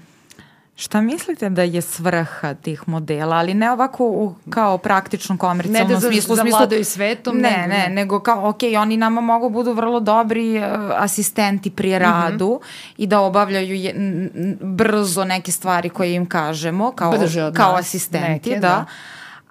šta 0.75 1.01
mislite 1.01 1.49
da 1.51 1.63
je 1.63 1.81
svrha 1.83 2.53
tih 2.55 2.83
modela, 2.87 3.35
ali 3.35 3.53
ne 3.53 3.71
ovako 3.71 4.05
u, 4.05 4.35
kao 4.49 4.77
praktičnom 4.79 5.37
komercijalnom 5.37 5.87
Ne 5.87 5.93
da 5.93 5.99
za- 5.99 6.07
smislu. 6.07 6.33
u 6.33 6.37
smislu- 6.37 6.51
zavladaju 6.51 6.85
svetom, 6.85 7.37
Ne, 7.37 7.41
nego- 7.51 7.67
ne, 7.69 7.89
nego 7.91 8.19
kao, 8.21 8.49
ok, 8.49 8.57
oni 8.77 8.97
nama 8.97 9.21
mogu 9.21 9.49
budu 9.51 9.73
vrlo 9.73 9.99
dobri 10.01 10.57
uh, 10.57 10.63
asistenti 10.95 11.69
Mhm. 11.69 11.75
pri 11.75 11.99
radu 11.99 12.59
i 12.97 13.07
da 13.07 13.19
obavljaju 13.21 13.75
je, 13.75 13.91
n, 13.91 14.07
n, 14.35 14.57
brzo 14.61 15.23
neke 15.25 15.51
stvari 15.51 15.89
koje 15.89 16.13
im 16.13 16.25
kažemo, 16.25 16.91
kao, 16.91 17.11
Brže 17.11 17.43
od 17.43 17.55
kao 17.55 17.75
asistenti, 17.75 18.49
neke, 18.49 18.51
da. 18.51 18.67
da. 18.67 18.85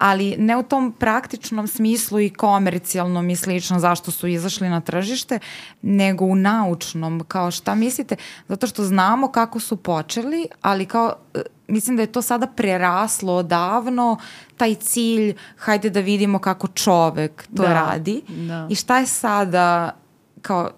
Ali 0.02 0.36
ne 0.38 0.56
u 0.56 0.62
tom 0.62 0.92
praktičnom 0.92 1.66
smislu 1.66 2.20
i 2.20 2.30
komercijalnom 2.30 3.30
i 3.30 3.36
slično 3.36 3.78
zašto 3.78 4.10
su 4.10 4.26
izašli 4.26 4.68
na 4.68 4.80
tržište, 4.80 5.38
nego 5.82 6.24
u 6.24 6.34
naučnom, 6.34 7.24
kao 7.28 7.50
šta 7.50 7.74
mislite, 7.74 8.16
zato 8.48 8.66
što 8.66 8.84
znamo 8.84 9.28
kako 9.32 9.60
su 9.60 9.76
počeli, 9.76 10.46
ali 10.62 10.86
kao 10.86 11.14
e, 11.34 11.40
mislim 11.68 11.96
da 11.96 12.02
je 12.02 12.12
to 12.12 12.22
sada 12.22 12.46
preraslo 12.46 13.34
odavno, 13.34 14.16
taj 14.56 14.74
cilj, 14.74 15.34
hajde 15.56 15.90
da 15.90 16.00
vidimo 16.00 16.38
kako 16.38 16.68
čovek 16.68 17.46
to 17.56 17.62
Da, 17.62 17.72
radi 17.72 18.22
da. 18.28 18.66
i 18.70 18.74
šta 18.74 18.98
je 18.98 19.06
sada 19.06 19.96
kao 20.42 20.70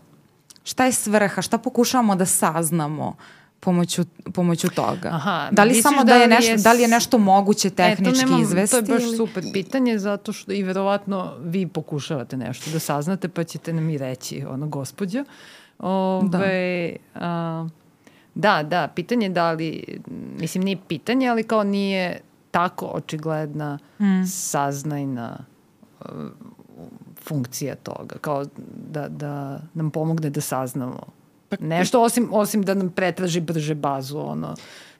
šta 0.64 0.84
je 0.84 0.92
svrha, 0.92 1.42
šta 1.42 1.58
pokušavamo 1.58 2.16
da 2.16 2.26
saznamo 2.26 3.16
pomoću, 3.64 4.04
pomoću 4.34 4.68
toga. 4.70 5.08
Aha, 5.08 5.48
da 5.52 5.64
li 5.64 5.74
samo 5.74 5.96
da, 5.98 6.04
da 6.04 6.14
je 6.14 6.28
nešto, 6.28 6.50
je 6.50 6.56
da 6.56 6.72
li 6.72 6.82
je 6.82 6.88
nešto 6.88 7.18
moguće 7.18 7.70
tehnički 7.70 8.16
e, 8.16 8.20
to 8.20 8.26
nemam, 8.26 8.42
izvesti? 8.42 8.76
To 8.76 8.92
je 8.92 8.94
baš 8.94 9.02
ili- 9.02 9.16
super 9.16 9.44
pitanje 9.52 9.98
zato 9.98 10.32
što 10.32 10.52
i 10.52 10.62
verovatno 10.62 11.34
vi 11.40 11.66
pokušavate 11.66 12.36
nešto 12.36 12.70
da 12.70 12.78
saznate 12.78 13.28
pa 13.28 13.44
ćete 13.44 13.72
nam 13.72 13.90
i 13.90 13.98
reći, 13.98 14.44
ono, 14.48 14.66
gospođo. 14.68 15.24
Ove, 15.78 16.96
a, 17.14 17.68
da, 18.34 18.62
da, 18.62 18.88
pitanje 18.88 19.28
da 19.28 19.52
li, 19.52 19.84
mislim 20.38 20.64
nije 20.64 20.76
pitanje, 20.88 21.28
ali 21.28 21.42
kao 21.42 21.64
nije 21.64 22.20
tako 22.50 22.86
očigledna 22.86 23.78
Mm. 23.98 24.24
saznajna 24.26 25.38
uh, 26.00 26.06
funkcija 27.18 27.74
toga, 27.74 28.16
kao 28.20 28.44
da, 28.90 29.08
da 29.08 29.60
nam 29.74 29.90
pomogne 29.90 30.30
da 30.30 30.40
saznamo 30.40 31.00
nešto, 31.60 32.02
osim, 32.02 32.28
osim 32.32 32.62
da 32.62 32.74
nam 32.74 32.90
pretraži 32.90 33.40
brže 33.40 33.74
bazu, 33.74 34.18
ono, 34.18 34.54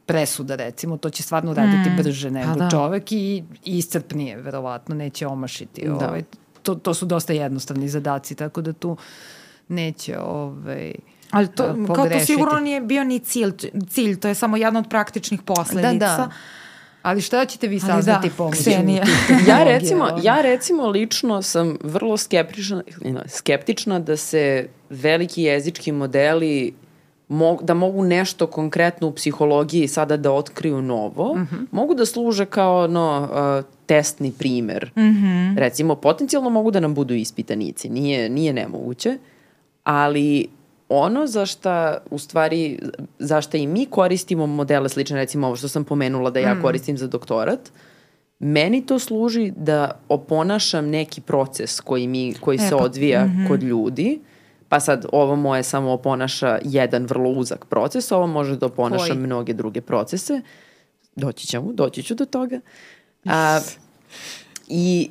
presuda 0.07 0.57
recimo, 0.57 0.97
to 0.97 1.11
će 1.11 1.23
stvarno 1.23 1.55
raditi 1.55 1.91
Mm, 1.91 1.97
brže 1.97 2.31
nego 2.31 2.53
pa 2.53 2.59
da. 2.59 2.71
čovek 2.71 3.13
i, 3.13 3.45
i 3.65 3.79
iscrpnije, 3.79 4.37
verovatno, 4.37 4.95
neće 4.95 5.27
omašiti. 5.27 5.89
Da. 5.89 6.09
Ovaj, 6.09 6.23
to, 6.63 6.75
to 6.75 6.95
su 6.95 7.07
dosta 7.07 7.33
jednostavni 7.33 7.89
zadaci, 7.89 8.35
tako 8.35 8.63
da 8.63 8.73
tu 8.73 8.97
neće 9.69 10.19
ovaj, 10.19 10.93
Ali 11.31 11.49
to, 11.49 11.63
a, 11.63 11.67
kao 11.67 11.87
to 11.87 11.95
pogrešiti. 11.95 12.27
sigurno 12.27 12.61
nije 12.61 12.81
bio 12.81 13.05
ni 13.05 13.19
cilj, 13.19 13.53
cilj, 13.89 14.21
to 14.21 14.29
je 14.29 14.35
samo 14.35 14.57
jedna 14.57 14.81
od 14.81 14.89
praktičnih 14.91 15.43
posledica. 15.43 15.91
Da, 15.93 16.17
da. 16.17 16.31
Ali 17.05 17.21
šta 17.21 17.45
ćete 17.45 17.69
vi 17.69 17.81
saznati 17.81 18.29
da, 18.29 18.35
pomoću? 18.37 18.71
Ja 19.49 19.65
recimo, 19.65 20.09
ja 20.23 20.41
recimo 20.41 20.89
lično 20.89 21.43
sam 21.43 21.77
vrlo 21.83 22.17
skeptična, 22.17 22.83
skeptična 23.29 23.99
da 23.99 24.17
se 24.17 24.69
veliki 24.91 25.43
jezički 25.43 25.93
modeli 25.93 26.75
mo, 27.29 27.59
da 27.63 27.75
mogu 27.75 28.03
nešto 28.03 28.47
konkretno 28.47 29.09
u 29.09 29.13
psihologiji 29.13 29.89
sada 29.89 30.17
da 30.17 30.33
otkriju 30.33 30.83
novo, 30.83 31.39
mogu 31.71 31.95
da 31.95 32.07
služe 32.07 32.47
kao 32.47 32.87
no, 32.87 33.29
uh, 33.31 33.65
testni 33.87 34.33
primer. 34.39 34.91
Recimo, 35.57 35.95
potencijalno 35.95 36.51
mogu 36.51 36.71
da 36.71 36.81
nam 36.81 36.95
budu 36.95 37.15
ispitanici, 37.15 37.89
nije, 37.89 38.29
nije 38.29 38.53
nemoguće, 38.53 39.19
ali 39.85 40.49
ono 40.95 41.27
za 41.27 41.47
šta, 41.47 41.99
u 42.11 42.19
stvari, 42.19 42.79
za 43.19 43.41
šta 43.41 43.57
i 43.57 43.67
mi 43.67 43.87
koristimo 43.87 44.47
modele 44.47 44.89
slične, 44.89 45.17
recimo 45.17 45.47
ovo 45.47 45.57
što 45.57 45.69
sam 45.69 45.85
pomenula 45.85 46.31
da 46.31 46.41
ja 46.41 46.63
koristim 46.63 46.99
za 46.99 47.07
doktorat, 47.07 47.71
meni 48.39 48.87
to 48.87 48.99
služi 48.99 49.53
da 49.57 50.01
oponašam 50.09 50.89
neki 50.89 51.21
proces 51.21 51.81
koji, 51.81 52.07
mi, 52.07 52.35
koji 52.41 52.57
E, 52.57 52.59
se 52.59 52.71
pa, 52.71 52.77
odvija 52.77 53.29
kod 53.49 53.63
ljudi, 53.63 54.21
pa 54.69 54.81
sad 54.81 55.07
ovo 55.13 55.37
moje 55.37 55.63
samo 55.63 55.93
oponaša 55.93 56.59
jedan 56.65 57.07
vrlo 57.07 57.31
uzak 57.31 57.65
proces, 57.65 58.13
ovo 58.13 58.27
može 58.27 58.57
da 58.57 58.67
oponaša 58.67 59.07
Koji? 59.07 59.19
mnoge 59.19 59.53
druge 59.53 59.81
procese. 59.81 60.41
Doći 61.17 61.47
ćemo, 61.47 61.73
doći 61.73 62.03
ću 62.03 62.15
do 62.15 62.25
toga. 62.25 62.61
A, 63.25 63.61
I 64.69 65.11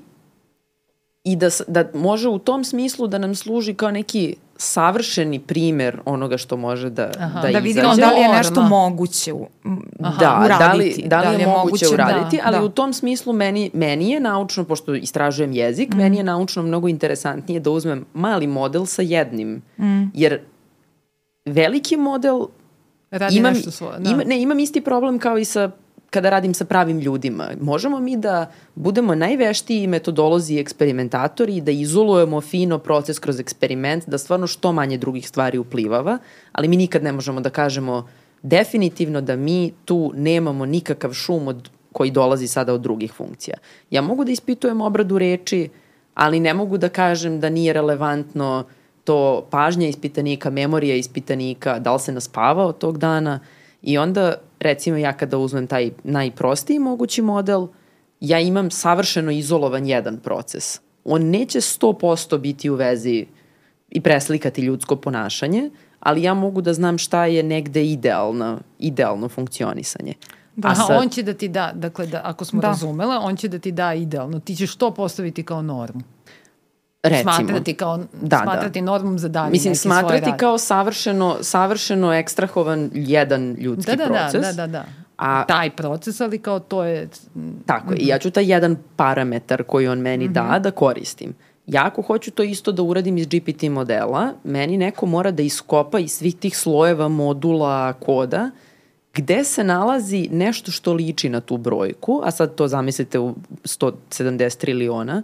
i 1.24 1.36
da, 1.36 1.50
da 1.68 1.90
može 1.94 2.30
u 2.30 2.40
tom 2.40 2.64
smislu 2.64 3.08
da 3.08 3.18
nam 3.18 3.36
služi 3.36 3.74
kao 3.74 3.92
neki 3.92 4.36
savršeni 4.64 5.40
primer 5.40 6.00
onoga 6.06 6.38
što 6.38 6.58
može 6.58 6.90
da, 6.90 7.12
Aha. 7.20 7.42
da, 7.42 7.52
Da 7.52 7.60
vidimo 7.60 7.94
izađe. 7.94 8.02
da 8.02 8.12
li 8.12 8.22
je 8.22 8.30
nešto 8.30 8.62
moguće 8.62 9.34
u, 9.34 9.48
m, 9.66 9.82
Da, 10.00 10.16
da 10.20 10.38
li, 10.40 10.46
uraditi. 10.46 11.08
da 11.08 11.22
li 11.22 11.42
je, 11.42 11.48
moguće 11.48 11.86
uraditi, 11.94 12.38
da, 12.38 12.44
ali 12.46 12.58
da. 12.58 12.64
u 12.64 12.70
tom 12.70 12.94
smislu 12.94 13.34
meni, 13.34 13.72
meni 13.74 14.10
je 14.10 14.20
naučno, 14.20 14.64
pošto 14.64 14.96
istražujem 14.96 15.52
jezik, 15.54 15.94
mm. 15.94 15.98
meni 15.98 16.18
je 16.18 16.24
naučno 16.24 16.64
mnogo 16.64 16.88
interesantnije 16.88 17.60
da 17.60 17.70
uzmem 17.70 18.06
mali 18.14 18.48
model 18.48 18.86
sa 18.86 19.02
jednim. 19.02 19.62
Mm. 19.80 20.04
Jer 20.14 20.40
veliki 21.46 21.98
model 21.98 22.46
Radi 23.12 23.38
imam, 23.38 23.54
nešto 23.54 23.72
svoje. 23.72 24.00
Da. 24.00 24.10
ima, 24.10 24.24
ne, 24.24 24.42
imam 24.42 24.60
isti 24.60 24.82
problem 24.82 25.20
kao 25.20 25.38
i 25.38 25.46
sa 25.46 25.72
kada 26.14 26.30
radim 26.30 26.54
sa 26.54 26.66
pravim 26.66 27.00
ljudima. 27.00 27.48
Možemo 27.62 28.00
mi 28.00 28.18
da 28.18 28.52
budemo 28.76 29.16
najveštiji 29.16 29.88
metodolozi 29.88 30.56
i 30.56 30.60
eksperimentatori 30.60 31.56
i 31.58 31.62
da 31.62 31.72
izolujemo 31.72 32.42
fino 32.42 32.78
proces 32.80 33.20
kroz 33.20 33.40
eksperiment, 33.40 34.08
da 34.08 34.18
stvarno 34.18 34.48
što 34.48 34.72
manje 34.72 34.98
drugih 34.98 35.28
stvari 35.28 35.58
uplivava, 35.58 36.18
ali 36.52 36.68
mi 36.68 36.78
nikad 36.78 37.04
ne 37.04 37.12
možemo 37.12 37.42
da 37.42 37.50
kažemo 37.50 38.08
definitivno 38.42 39.22
da 39.22 39.36
mi 39.36 39.72
tu 39.86 40.12
nemamo 40.16 40.66
nikakav 40.66 41.14
šum 41.14 41.48
od, 41.48 41.70
koji 41.92 42.12
dolazi 42.12 42.48
sada 42.48 42.74
od 42.74 42.82
drugih 42.82 43.14
funkcija. 43.14 43.58
Ja 43.90 44.02
mogu 44.02 44.26
da 44.26 44.32
ispitujem 44.32 44.82
obradu 44.82 45.18
reči, 45.18 45.70
ali 46.14 46.40
ne 46.40 46.54
mogu 46.54 46.78
da 46.78 46.90
kažem 46.90 47.40
da 47.40 47.50
nije 47.50 47.74
relevantno 47.74 48.64
to 49.04 49.48
pažnja 49.50 49.88
ispitanika, 49.88 50.50
memorija 50.50 50.96
ispitanika, 50.96 51.80
da 51.80 51.94
li 51.94 52.00
se 52.00 52.12
naspavao 52.12 52.72
tog 52.72 52.98
dana 52.98 53.40
i 53.82 53.98
onda 53.98 54.36
recimo 54.64 54.98
ja 54.98 55.14
kada 55.14 55.38
uzmem 55.38 55.68
taj 55.68 55.92
najprostiji 56.04 56.80
mogući 56.80 57.22
model, 57.22 57.68
ja 58.20 58.40
imam 58.40 58.72
savršeno 58.72 59.32
izolovan 59.32 59.86
jedan 59.86 60.18
proces. 60.18 60.80
On 61.04 61.22
neće 61.24 61.60
100% 61.60 62.38
biti 62.38 62.70
u 62.70 62.76
vezi 62.76 63.26
i 63.90 64.02
preslikati 64.02 64.62
ljudsko 64.62 64.96
ponašanje, 64.96 65.70
ali 66.00 66.24
ja 66.24 66.34
mogu 66.34 66.62
da 66.62 66.74
znam 66.74 66.98
šta 66.98 67.26
je 67.26 67.44
negde 67.44 67.86
idealno, 67.86 68.60
idealno 68.80 69.30
funkcionisanje. 69.30 70.14
Da, 70.56 70.68
A 70.68 70.72
Aha, 70.72 70.84
sad- 70.84 70.98
on 70.98 71.10
će 71.10 71.24
da 71.24 71.34
ti 71.34 71.48
da, 71.48 71.72
dakle, 71.76 72.08
da, 72.08 72.22
ako 72.24 72.46
smo 72.46 72.62
Da. 72.62 72.68
razumele, 72.68 73.18
on 73.18 73.36
će 73.36 73.48
da 73.48 73.60
ti 73.60 73.72
da 73.72 73.94
idealno. 73.94 74.40
Ti 74.40 74.56
ćeš 74.56 74.76
to 74.76 74.92
postaviti 74.92 75.44
kao 75.44 75.62
normu. 75.62 76.02
Recimo. 77.04 77.34
Smatrati 77.34 77.74
kao, 77.74 78.00
Da, 78.14 78.38
smatrati 78.38 78.80
da. 78.80 78.86
normom 78.86 79.20
za 79.20 79.28
dalje 79.28 79.52
Mislim, 79.52 79.72
neki 79.72 79.80
smatrati 79.80 80.32
kao 80.38 80.58
savršeno, 80.58 81.38
savršeno 81.42 82.14
ekstrahovan 82.14 82.90
jedan 82.94 83.54
ljudski 83.54 83.92
da, 83.92 83.96
da, 83.98 84.06
proces. 84.06 84.42
Da, 84.42 84.54
da, 84.54 84.68
da, 84.68 84.68
da. 84.70 84.86
A- 85.18 85.46
Taj 85.46 85.70
proces, 85.70 86.22
ali 86.22 86.40
kao 86.40 86.60
to 86.60 86.84
je... 86.84 87.10
Tako 87.66 87.94
je, 87.94 87.98
i 87.98 88.08
ja 88.08 88.20
ću 88.20 88.32
taj 88.32 88.46
jedan 88.46 88.78
parametar 88.96 89.64
koji 89.64 89.88
on 89.88 90.00
meni 90.00 90.26
Mhm. 90.26 90.34
da, 90.34 90.60
da 90.60 90.72
koristim. 90.72 91.34
Ja 91.68 91.86
ako 91.86 92.02
hoću 92.02 92.32
to 92.32 92.44
isto 92.44 92.72
da 92.72 92.82
uradim 92.82 93.18
iz 93.18 93.28
GPT 93.28 93.64
modela, 93.64 94.34
meni 94.44 94.78
neko 94.78 95.06
mora 95.06 95.32
da 95.32 95.44
iskopa 95.44 96.00
iz 96.00 96.12
svih 96.12 96.36
tih 96.36 96.58
slojeva 96.58 97.08
modula 97.08 97.94
koda 97.94 98.50
gde 99.14 99.44
se 99.44 99.64
nalazi 99.64 100.30
nešto 100.32 100.72
što 100.72 100.94
liči 100.94 101.30
na 101.30 101.42
tu 101.42 101.58
brojku, 101.58 102.22
a 102.24 102.32
sad 102.32 102.56
to 102.56 102.68
zamislite 102.68 103.20
u 103.20 103.36
170 103.64 104.58
triliona, 104.58 105.24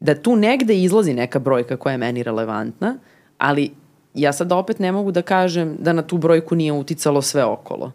da 0.00 0.14
tu 0.14 0.36
negde 0.36 0.82
izlazi 0.82 1.14
neka 1.14 1.38
brojka 1.38 1.76
koja 1.76 1.92
je 1.92 1.98
meni 1.98 2.22
relevantna, 2.22 2.98
ali 3.38 3.70
ja 4.14 4.32
sad 4.32 4.52
opet 4.52 4.78
ne 4.78 4.92
mogu 4.92 5.10
da 5.10 5.22
kažem 5.22 5.76
da 5.78 5.92
na 5.92 6.02
tu 6.02 6.18
brojku 6.18 6.54
nije 6.54 6.72
uticalo 6.72 7.22
sve 7.22 7.44
okolo. 7.44 7.92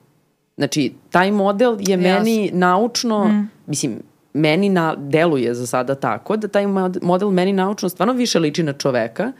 Znači, 0.58 0.94
taj 1.10 1.32
model 1.32 1.78
je 1.80 2.02
Jasno. 2.02 2.04
meni 2.04 2.52
naučno, 2.54 3.26
mm. 3.26 3.50
mislim, 3.68 4.00
meni 4.34 4.70
na, 4.70 4.96
deluje 4.98 5.54
za 5.54 5.68
sada 5.68 5.96
tako, 5.96 6.38
da 6.38 6.48
taj 6.48 6.68
mod- 6.68 7.00
model 7.02 7.30
meni 7.30 7.54
naučno 7.54 7.90
stvarno 7.90 8.14
više 8.14 8.40
liči 8.40 8.64
na 8.64 8.74
čoveka, 8.74 9.32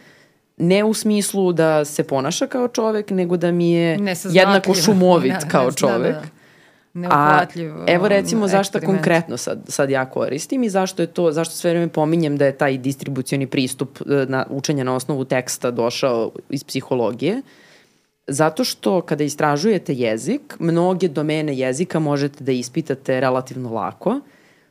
ne 0.58 0.84
u 0.84 0.94
smislu 0.94 1.54
da 1.54 1.86
se 1.86 2.04
ponaša 2.04 2.48
kao 2.48 2.68
čovek, 2.68 3.10
nego 3.10 3.38
da 3.38 3.52
mi 3.52 3.72
je 3.72 4.00
jednako 4.32 4.74
šumovit 4.74 5.34
Da, 5.44 5.48
kao 5.48 5.66
da, 5.66 5.72
čovek. 5.72 6.16
Da. 6.94 7.08
A 7.12 7.46
evo 7.88 8.08
recimo 8.08 8.42
um, 8.42 8.50
zašto 8.50 8.80
konkretno 8.80 9.38
sad, 9.38 9.62
sad 9.68 9.90
ja 9.90 10.06
koristim 10.06 10.64
i 10.64 10.70
zašto 10.70 11.02
je 11.02 11.08
to, 11.08 11.32
zašto 11.32 11.56
sve 11.56 11.72
vreme 11.72 11.88
pominjem 11.88 12.38
da 12.38 12.46
je 12.46 12.58
taj 12.58 12.78
distribucioni 12.78 13.48
pristup 13.48 14.00
e, 14.02 14.26
na 14.28 14.46
učenja 14.50 14.84
na 14.84 14.96
osnovu 14.96 15.26
teksta 15.26 15.72
došao 15.72 16.32
iz 16.50 16.64
psihologije. 16.64 17.42
Zato 18.28 18.64
što 18.64 19.02
kada 19.02 19.24
istražujete 19.24 19.94
jezik, 19.94 20.56
mnoge 20.60 21.08
domene 21.08 21.58
jezika 21.58 22.00
možete 22.00 22.44
da 22.44 22.52
ispitate 22.52 23.20
relativno 23.20 23.74
lako, 23.74 24.20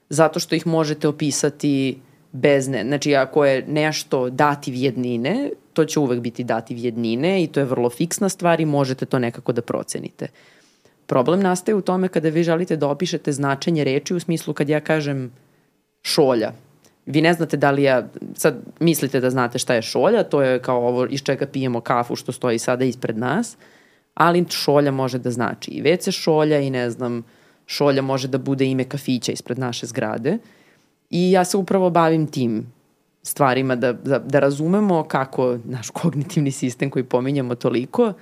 zato 0.09 0.41
što 0.41 0.55
ih 0.55 0.67
možete 0.67 1.09
opisati 1.09 2.01
bez 2.33 2.69
ne. 2.69 2.85
Znači, 2.85 3.15
ako 3.15 3.45
je 3.45 3.65
nešto 3.67 4.31
dativ 4.31 4.75
jednine, 4.75 5.51
to 5.73 5.85
će 5.85 6.01
uvek 6.01 6.21
biti 6.21 6.45
dativ 6.45 6.79
jednine 6.79 7.43
i 7.43 7.47
to 7.47 7.61
je 7.61 7.67
vrlo 7.67 7.91
fiksna 7.91 8.29
stvar 8.29 8.61
i 8.61 8.65
možete 8.65 9.07
to 9.07 9.19
nekako 9.19 9.53
da 9.53 9.63
procenite. 9.63 10.29
Problem 11.11 11.41
nastaje 11.41 11.75
u 11.75 11.81
tome 11.81 12.09
kada 12.09 12.29
vi 12.29 12.43
želite 12.43 12.77
da 12.77 12.89
opišete 12.89 13.33
značenje 13.33 13.85
reči 13.85 14.15
u 14.15 14.21
smislu 14.21 14.55
kad 14.55 14.69
ja 14.69 14.81
kažem 14.81 15.33
šolja. 16.03 16.53
Vi 17.07 17.23
ne 17.23 17.33
znate 17.35 17.57
da 17.57 17.71
li 17.71 17.83
ja, 17.83 18.09
sad 18.35 18.61
mislite 18.81 19.21
da 19.21 19.31
znate 19.31 19.59
šta 19.59 19.75
je 19.75 19.83
šolja, 19.83 20.23
to 20.23 20.43
je 20.43 20.63
kao 20.63 20.87
ovo 20.89 21.07
iz 21.07 21.23
čega 21.23 21.47
pijemo 21.47 21.81
kafu 21.81 22.17
što 22.17 22.33
stoji 22.33 22.59
sada 22.59 22.85
ispred 22.85 23.19
nas, 23.19 23.57
ali 24.15 24.47
šolja 24.51 24.91
može 24.91 25.19
da 25.19 25.31
znači 25.31 25.71
i 25.71 25.83
WC 25.83 26.13
šolja 26.13 26.61
i 26.61 26.71
ne 26.71 26.91
znam, 26.91 27.23
šolja 27.67 28.03
može 28.03 28.29
da 28.29 28.39
bude 28.39 28.67
ime 28.67 28.85
kafića 28.85 29.33
ispred 29.33 29.59
naše 29.59 29.87
zgrade. 29.87 30.39
I 31.11 31.31
ja 31.33 31.45
se 31.45 31.57
upravo 31.57 31.91
bavim 31.91 32.27
tim 32.27 32.67
stvarima 33.23 33.77
da, 33.77 33.93
da, 33.93 34.19
da 34.19 34.41
razumemo 34.41 35.03
kako 35.05 35.59
naš 35.65 35.91
kognitivni 35.91 36.51
sistem 36.51 36.91
koji 36.91 37.05
pominjamo 37.05 37.55
toliko 37.55 38.13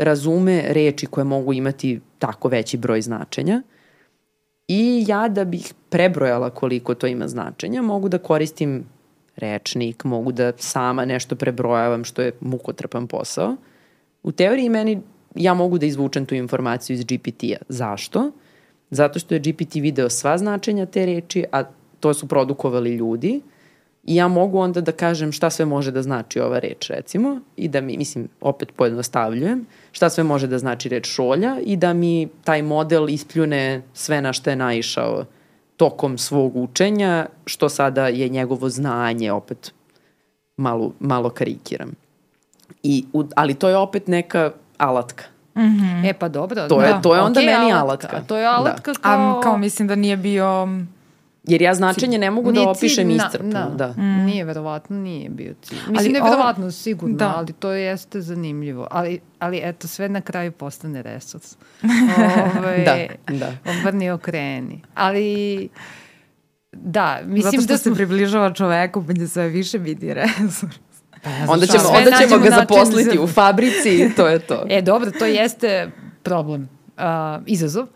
razume 0.00 0.62
reči 0.66 1.06
koje 1.06 1.24
mogu 1.24 1.52
imati 1.52 2.00
tako 2.18 2.48
veći 2.48 2.76
broj 2.76 3.02
značenja. 3.02 3.62
I 4.68 5.04
ja 5.08 5.28
da 5.28 5.44
bih 5.44 5.74
prebrojala 5.88 6.50
koliko 6.50 6.94
to 6.94 7.06
ima 7.06 7.28
značenja, 7.28 7.82
mogu 7.82 8.08
da 8.08 8.18
koristim 8.18 8.84
rečnik, 9.36 10.04
mogu 10.04 10.32
da 10.32 10.52
sama 10.56 11.04
nešto 11.04 11.36
prebrojavam 11.36 12.04
što 12.04 12.22
je 12.22 12.32
mukotrpan 12.40 13.06
posao. 13.06 13.56
U 14.22 14.32
teoriji 14.32 14.68
meni 14.68 15.00
ja 15.34 15.54
mogu 15.54 15.78
da 15.78 15.86
izvučem 15.86 16.26
tu 16.26 16.34
informaciju 16.34 16.94
iz 16.94 17.04
GPT-a. 17.04 17.56
Zašto? 17.68 18.30
Zato 18.90 19.18
što 19.18 19.34
je 19.34 19.40
GPT 19.40 19.74
video 19.74 20.10
sva 20.10 20.38
značenja 20.38 20.86
te 20.86 21.06
reči, 21.06 21.44
a 21.52 21.64
to 22.00 22.14
su 22.14 22.28
produkovali 22.28 22.94
ljudi 22.94 23.40
i 24.04 24.16
ja 24.16 24.28
mogu 24.28 24.58
onda 24.58 24.80
da 24.80 24.92
kažem 24.92 25.32
šta 25.32 25.50
sve 25.50 25.64
može 25.64 25.90
da 25.90 26.02
znači 26.02 26.40
ova 26.40 26.58
reč 26.58 26.90
recimo 26.90 27.40
i 27.56 27.68
da 27.68 27.80
mi, 27.80 27.96
mislim, 27.96 28.28
opet 28.40 28.68
pojednostavljujem, 28.76 29.66
šta 29.92 30.10
sve 30.10 30.24
može 30.24 30.46
da 30.46 30.58
znači 30.58 30.88
reč 30.88 31.06
šolja 31.06 31.56
i 31.64 31.76
da 31.76 31.92
mi 31.92 32.28
taj 32.44 32.62
model 32.62 33.08
ispljune 33.08 33.82
sve 33.94 34.20
na 34.22 34.32
što 34.32 34.50
je 34.50 34.56
naišao 34.56 35.24
tokom 35.76 36.18
svog 36.18 36.56
učenja, 36.56 37.26
što 37.46 37.68
sada 37.68 38.08
je 38.08 38.28
njegovo 38.28 38.68
znanje, 38.68 39.32
opet 39.32 39.72
malo, 40.56 40.92
malo 41.00 41.30
karikiram. 41.30 41.90
I, 42.82 43.04
u, 43.12 43.24
ali 43.36 43.54
to 43.54 43.68
je 43.68 43.76
opet 43.76 44.06
neka 44.06 44.52
alatka. 44.78 45.24
E 46.04 46.12
pa 46.12 46.28
dobro. 46.28 46.68
To 46.68 46.82
je- 46.82 46.92
da. 46.92 47.00
to 47.00 47.14
je 47.14 47.20
onda 47.20 47.40
Okej, 47.40 47.54
meni 47.54 47.72
alatka. 47.72 48.16
A 48.16 48.20
to 48.20 48.36
je 48.36 48.46
alatka 48.46 48.92
kao... 48.94 49.38
A 49.38 49.40
kao 49.40 49.58
mislim 49.58 49.88
da 49.88 49.94
nije 49.94 50.16
bio... 50.16 50.68
Jer 51.50 51.62
ja 51.62 51.74
značenje 51.74 52.18
ne 52.18 52.30
mogu 52.30 52.52
da 52.52 52.62
opišem 52.62 52.88
cilj, 53.04 53.16
na- 53.16 53.24
iscrpno. 53.26 53.50
Da, 53.50 53.86
Da. 53.86 53.94
Mm. 53.94 54.24
Nije 54.24 54.44
verovatno, 54.44 54.96
nije 54.98 55.28
bio 55.30 55.54
cilj. 55.62 55.78
Mislim, 55.78 55.96
Ali 55.98 56.08
ne 56.08 56.20
ovo- 56.20 56.30
verovatno, 56.30 56.70
sigurno, 56.72 57.16
Da. 57.16 57.34
ali 57.36 57.52
to 57.52 57.70
jeste 57.72 58.20
zanimljivo. 58.20 58.88
Ali, 58.90 59.20
ali 59.38 59.60
eto, 59.62 59.88
sve 59.88 60.08
na 60.08 60.20
kraju 60.20 60.52
postane 60.52 61.02
resurs. 61.02 61.56
Ove, 62.58 62.84
Da, 63.26 63.34
da. 63.36 63.52
Obrni 63.72 64.10
okreni. 64.10 64.82
Ali, 64.94 65.68
da, 66.72 67.20
mislim 67.22 67.42
Zato 67.42 67.56
što 67.56 67.66
da 67.66 67.76
se 67.76 67.82
smo... 67.82 67.94
približava 67.94 68.52
čoveku, 68.52 69.04
pa 69.04 69.14
će 69.14 69.28
sve 69.28 69.48
više 69.48 69.78
biti 69.78 70.14
resurs. 70.14 70.66
Onda 71.48 71.66
Šta, 71.66 71.72
ćemo, 71.72 71.84
sve 71.86 71.98
onda 71.98 72.10
ćemo 72.18 72.38
ga 72.38 72.50
zaposliti 72.50 73.16
za- 73.16 73.22
u 73.22 73.28
fabrici 73.28 73.88
i 73.90 74.14
to 74.16 74.28
je 74.28 74.38
to. 74.38 74.64
E, 74.68 74.82
dobro, 74.82 75.10
to 75.10 75.26
jeste 75.26 75.90
problem, 76.22 76.68
uh, 76.88 77.02
izazov. 77.46 77.86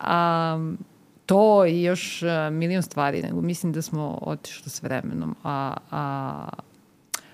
Um, 0.00 0.78
to 1.26 1.66
i 1.66 1.82
još 1.82 2.22
uh, 2.22 2.28
milion 2.52 2.82
stvari, 2.82 3.22
nego 3.22 3.40
mislim 3.40 3.72
da 3.72 3.82
smo 3.82 4.18
otišli 4.22 4.70
s 4.70 4.82
vremenom. 4.82 5.36
A, 5.44 5.76
a, 5.90 6.48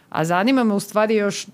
a 0.08 0.24
zanima 0.24 0.64
me 0.64 0.74
u 0.74 0.80
stvari 0.80 1.14
još 1.14 1.46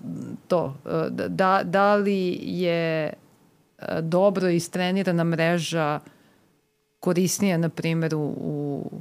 to, 0.47 0.65
uh, 0.65 0.91
da- 1.09 1.27
da, 1.27 1.61
da 1.63 1.95
li 1.95 2.39
je 2.41 3.13
uh, 3.13 3.85
dobro 4.01 4.49
istrenirana 4.49 5.23
mreža 5.23 5.99
korisnija, 6.99 7.57
na 7.57 7.69
primjer, 7.69 8.15
u, 8.15 8.33
u 8.37 8.91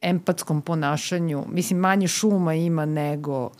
empatskom 0.00 0.62
ponašanju. 0.62 1.44
Mislim, 1.48 1.78
manje 1.78 2.08
šuma 2.08 2.54
ima 2.54 2.84
nego 2.84 3.50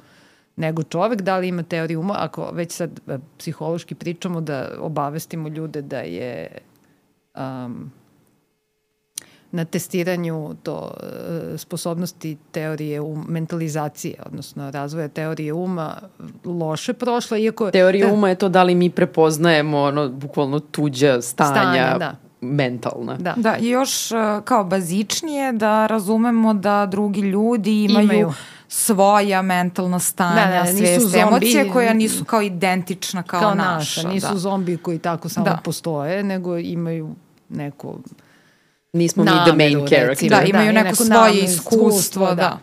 nego 0.56 0.82
čovek, 0.82 1.20
da 1.20 1.38
li 1.38 1.48
ima 1.48 1.62
teoriju 1.62 2.00
uma, 2.00 2.14
ako 2.18 2.50
već 2.52 2.72
sad 2.72 3.00
e, 3.08 3.18
psihološki 3.38 3.94
pričamo 3.94 4.40
da 4.40 4.70
obavestimo 4.80 5.48
ljude 5.48 5.82
da 5.82 5.98
je 5.98 6.58
um, 7.34 7.90
na 9.52 9.64
testiranju 9.64 10.54
to 10.62 10.90
e, 11.54 11.58
sposobnosti 11.58 12.36
teorije 12.52 13.00
um, 13.00 13.24
mentalizacije, 13.28 14.14
odnosno 14.26 14.70
razvoja 14.70 15.08
teorije 15.08 15.52
uma 15.52 15.96
loše 16.44 16.92
prošla, 16.92 17.38
iako... 17.38 17.70
Teorija 17.70 18.06
da, 18.06 18.12
uma 18.12 18.28
je 18.28 18.34
to 18.34 18.48
da 18.48 18.62
li 18.62 18.74
mi 18.74 18.90
prepoznajemo 18.90 19.82
ono, 19.82 20.08
bukvalno 20.08 20.60
tuđa 20.60 21.22
stanja, 21.22 21.50
stanja 21.50 21.98
da 21.98 22.16
mentalna. 22.40 23.16
Da. 23.16 23.34
da, 23.36 23.56
i 23.56 23.68
još 23.68 24.10
e, 24.10 24.14
kao 24.44 24.64
bazičnije 24.64 25.52
da 25.52 25.86
razumemo 25.86 26.54
da 26.54 26.86
drugi 26.86 27.20
ljudi 27.20 27.84
imaju, 27.84 28.04
imaju 28.04 28.32
svoja 28.68 29.42
mentalna 29.42 29.98
stanja, 29.98 30.46
da, 30.46 30.62
da, 30.62 30.76
svest, 30.76 31.00
zombi, 31.00 31.18
emocije 31.18 31.70
koja 31.72 31.92
nisu 31.92 32.24
kao 32.24 32.42
identična 32.42 33.22
kao, 33.22 33.40
kao 33.40 33.54
naša. 33.54 34.02
naša. 34.02 34.08
Nisu 34.08 34.32
da. 34.32 34.38
zombi 34.38 34.76
koji 34.76 34.98
tako 34.98 35.28
samo 35.28 35.44
da. 35.44 35.60
postoje, 35.64 36.22
nego 36.22 36.58
imaju 36.58 37.14
neko 37.48 37.98
Nismo 38.96 39.24
nameru, 39.24 39.44
mi 39.44 39.50
the 39.50 39.56
main 39.56 39.88
character. 39.88 40.28
Da, 40.28 40.42
imaju 40.42 40.72
da, 40.72 40.82
neko 40.82 40.96
svoje 40.96 41.44
iskustvo, 41.44 42.26
da. 42.26 42.34
da. 42.34 42.58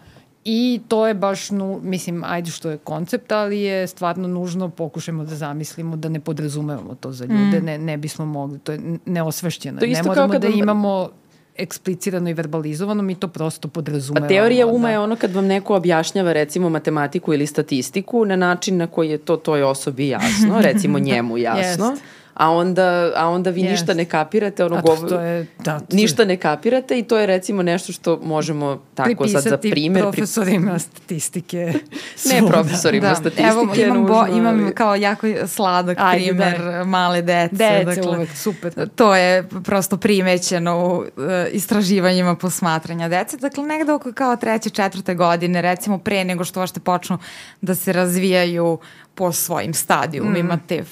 I 0.46 0.82
to 0.88 1.08
je 1.08 1.14
baš, 1.14 1.50
nu, 1.52 1.80
mislim, 1.84 2.24
ajde 2.24 2.52
što 2.52 2.70
je 2.70 2.78
koncept, 2.78 3.32
ali 3.32 3.62
je 3.62 3.88
stvarno 3.88 4.28
nužno 4.28 4.70
pokušajmo 4.70 5.24
da 5.24 5.36
zamislimo 5.36 5.96
da 5.96 6.10
ne 6.10 6.20
podrazumevamo 6.20 6.96
to 6.96 7.12
za 7.12 7.26
ljude, 7.26 7.60
mm. 7.62 7.66
ne, 7.66 7.78
ne 7.78 7.98
bismo 7.98 8.26
mogli, 8.26 8.60
to 8.60 8.72
je 8.72 8.80
neosvešćeno. 9.06 9.80
To 9.80 9.86
ne 9.86 10.04
moramo 10.04 10.40
da 10.40 10.48
imamo 10.48 11.10
eksplicirano 11.56 12.30
i 12.30 12.34
verbalizovano, 12.34 13.04
mi 13.04 13.16
to 13.16 13.28
prosto 13.28 13.68
podrazumevamo. 13.68 14.26
A 14.26 14.30
teorija 14.30 14.68
uma 14.68 14.88
da. 14.88 14.92
je 14.92 15.00
ono 15.00 15.16
kad 15.16 15.34
vam 15.34 15.46
neko 15.46 15.76
objašnjava 15.76 16.34
recimo 16.34 16.70
matematiku 16.70 17.34
ili 17.34 17.48
statistiku 17.48 18.26
na 18.26 18.36
način 18.36 18.78
na 18.78 18.88
koji 18.88 19.10
je 19.10 19.18
to 19.18 19.38
toj 19.38 19.64
osobi 19.64 20.08
jasno, 20.08 20.62
recimo 20.62 21.00
njemu 21.00 21.38
jasno. 21.50 21.90
Jest 21.90 22.04
a 22.34 22.50
onda, 22.52 23.12
a 23.16 23.30
onda 23.30 23.50
vi 23.50 23.62
yes. 23.62 23.72
ništa 23.72 23.94
ne 23.94 24.06
kapirate, 24.06 24.66
ono 24.66 24.82
govor, 24.82 25.10
to 25.10 25.20
je, 25.20 25.48
da, 25.60 25.80
to 25.80 25.96
ništa 25.96 26.26
ne 26.26 26.38
kapirate 26.38 27.00
i 27.00 27.04
to 27.04 27.18
je 27.18 27.26
recimo 27.26 27.64
nešto 27.64 27.92
što 27.94 28.20
možemo 28.24 28.82
tako 28.96 29.28
sad 29.28 29.44
za 29.44 29.58
primer. 29.58 30.02
profesorima 30.02 30.80
statistike. 30.80 31.74
ne 32.34 32.48
profesorima 32.48 33.10
da. 33.10 33.16
statistike. 33.16 33.48
Evo 33.48 33.74
imam, 33.76 34.06
bo, 34.06 34.26
imam 34.38 34.72
kao 34.76 34.96
jako 34.96 35.28
sladak 35.48 35.98
Ajde, 36.02 36.26
primer 36.26 36.60
da. 36.60 36.84
male 36.84 37.22
dece. 37.22 37.56
Dece 37.56 37.84
dakle, 37.84 38.18
uvek, 38.18 38.30
super. 38.36 38.90
To 38.96 39.16
je 39.16 39.50
prosto 39.64 39.98
primećeno 39.98 40.78
u 40.78 40.98
uh, 40.98 41.06
istraživanjima 41.52 42.36
posmatranja 42.36 43.10
dece. 43.10 43.38
Dakle, 43.38 43.64
negde 43.64 43.92
oko 43.92 44.14
kao 44.14 44.36
treće, 44.36 44.70
četvrte 44.70 45.16
godine, 45.16 45.62
recimo 45.62 45.98
pre 45.98 46.24
nego 46.24 46.44
što 46.44 46.62
ošte 46.62 46.80
počnu 46.80 47.18
da 47.62 47.76
se 47.76 47.94
razvijaju 47.94 48.80
po 49.16 49.32
svojim 49.32 49.74
stadijumima 49.74 50.56
mm. 50.56 50.62
te 50.68 50.84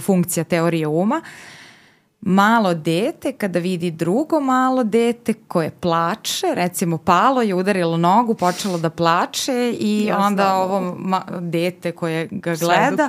funkcija 0.00 0.44
teorije 0.44 0.86
uma. 0.86 1.22
Malo 2.20 2.74
dete, 2.74 3.32
kada 3.32 3.58
vidi 3.58 3.90
drugo 3.90 4.40
malo 4.40 4.84
dete 4.84 5.32
koje 5.32 5.70
plače, 5.70 6.46
recimo 6.54 6.98
palo 6.98 7.42
je 7.42 7.54
udarilo 7.54 7.96
nogu, 7.96 8.34
počelo 8.34 8.78
da 8.78 8.90
plače 8.90 9.74
i 9.80 10.04
ja 10.04 10.18
onda 10.18 10.42
znam. 10.42 10.60
ovo 10.60 10.96
dete 11.40 11.92
koje 11.92 12.28
ga 12.30 12.54
gleda 12.54 13.08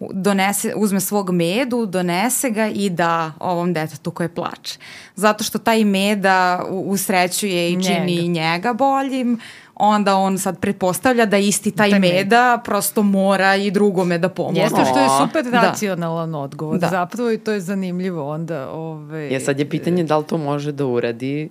donese, 0.00 0.72
uzme 0.76 1.00
svog 1.00 1.30
medu, 1.30 1.86
donese 1.86 2.50
ga 2.50 2.66
i 2.66 2.90
da 2.90 3.32
ovom 3.38 3.72
detetu 3.72 4.10
koje 4.10 4.28
plače. 4.28 4.78
Zato 5.16 5.44
što 5.44 5.58
taj 5.58 5.84
meda 5.84 6.64
usrećuje 6.70 7.72
i 7.72 7.82
čini 7.84 8.28
njega, 8.28 8.40
njega 8.40 8.72
boljim, 8.72 9.40
onda 9.76 10.16
on 10.16 10.38
sad 10.38 10.60
pretpostavlja 10.60 11.26
da 11.26 11.38
isti 11.38 11.70
taj 11.70 11.90
da 11.90 11.98
meda 11.98 12.60
prosto 12.64 13.02
mora 13.02 13.56
i 13.56 13.70
drugome 13.70 14.18
da 14.18 14.28
pomogne. 14.28 14.60
Jeste 14.60 14.84
što 14.84 14.98
je 14.98 15.08
super 15.26 15.44
da. 15.44 15.60
racionalan 15.60 16.32
da. 16.32 16.38
odgovor. 16.38 16.78
Da. 16.78 16.88
Zapravo 16.88 17.30
i 17.30 17.38
to 17.38 17.52
je 17.52 17.60
zanimljivo 17.60 18.30
onda. 18.32 18.70
Ove, 18.70 19.30
ja 19.32 19.40
sad 19.40 19.58
je 19.58 19.68
pitanje 19.68 20.04
da 20.04 20.18
li 20.18 20.24
to 20.24 20.38
može 20.38 20.72
da 20.72 20.86
uradi 20.86 21.50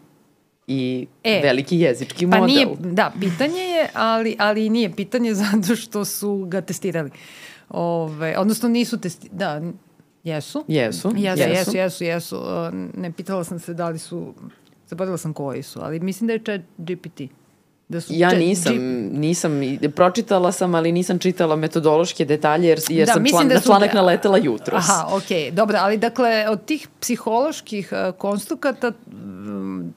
i 0.68 1.08
e, 1.24 1.42
veliki 1.44 1.80
jezički 1.80 2.30
pa 2.30 2.38
model. 2.38 2.56
Nije, 2.56 2.68
da, 2.80 3.12
pitanje 3.20 3.62
je, 3.62 3.90
ali, 3.94 4.36
ali 4.40 4.70
nije 4.70 4.96
pitanje 4.96 5.34
zato 5.44 5.76
što 5.76 6.06
su 6.06 6.46
ga 6.48 6.62
testirali. 6.62 7.12
Ove, 7.70 8.38
odnosno 8.38 8.70
nisu 8.70 8.98
testirali, 8.98 9.38
da, 9.38 9.62
jesu. 10.24 10.66
Jesu. 10.68 11.14
Jesu, 11.16 11.42
jesu, 11.42 11.78
jesu, 11.78 12.04
jesu. 12.04 12.42
Ne 12.98 13.12
pitala 13.12 13.44
sam 13.44 13.60
se 13.60 13.74
da 13.74 13.90
li 13.90 14.00
su, 14.00 14.34
zaboravila 14.88 15.18
sam 15.18 15.34
koji 15.34 15.64
su, 15.64 15.80
ali 15.82 16.00
mislim 16.00 16.28
da 16.28 16.34
je 16.34 16.44
chat 16.44 16.62
GPT. 16.78 17.22
Da 17.88 18.02
su 18.02 18.14
ja 18.16 18.34
nisam, 18.34 18.78
nisam, 19.12 19.52
pročitala 19.96 20.52
sam, 20.52 20.76
ali 20.76 20.92
nisam 20.92 21.20
čitala 21.20 21.56
metodološke 21.56 22.26
detalje 22.26 22.68
jer, 22.68 22.80
jer 22.90 23.08
da, 23.08 23.14
sam 23.14 23.26
član, 23.26 23.48
da 23.48 23.54
na 23.54 23.62
članak 23.62 23.92
da, 23.94 24.02
naletela 24.02 24.38
jutros. 24.38 24.90
Aha, 24.90 25.08
okej, 25.12 25.38
okay, 25.38 25.52
dobro, 25.52 25.78
ali 25.82 25.98
dakle, 25.98 26.46
od 26.50 26.66
tih 26.66 26.88
psiholoških 27.00 27.92
uh, 27.92 28.16
konstrukata, 28.18 28.92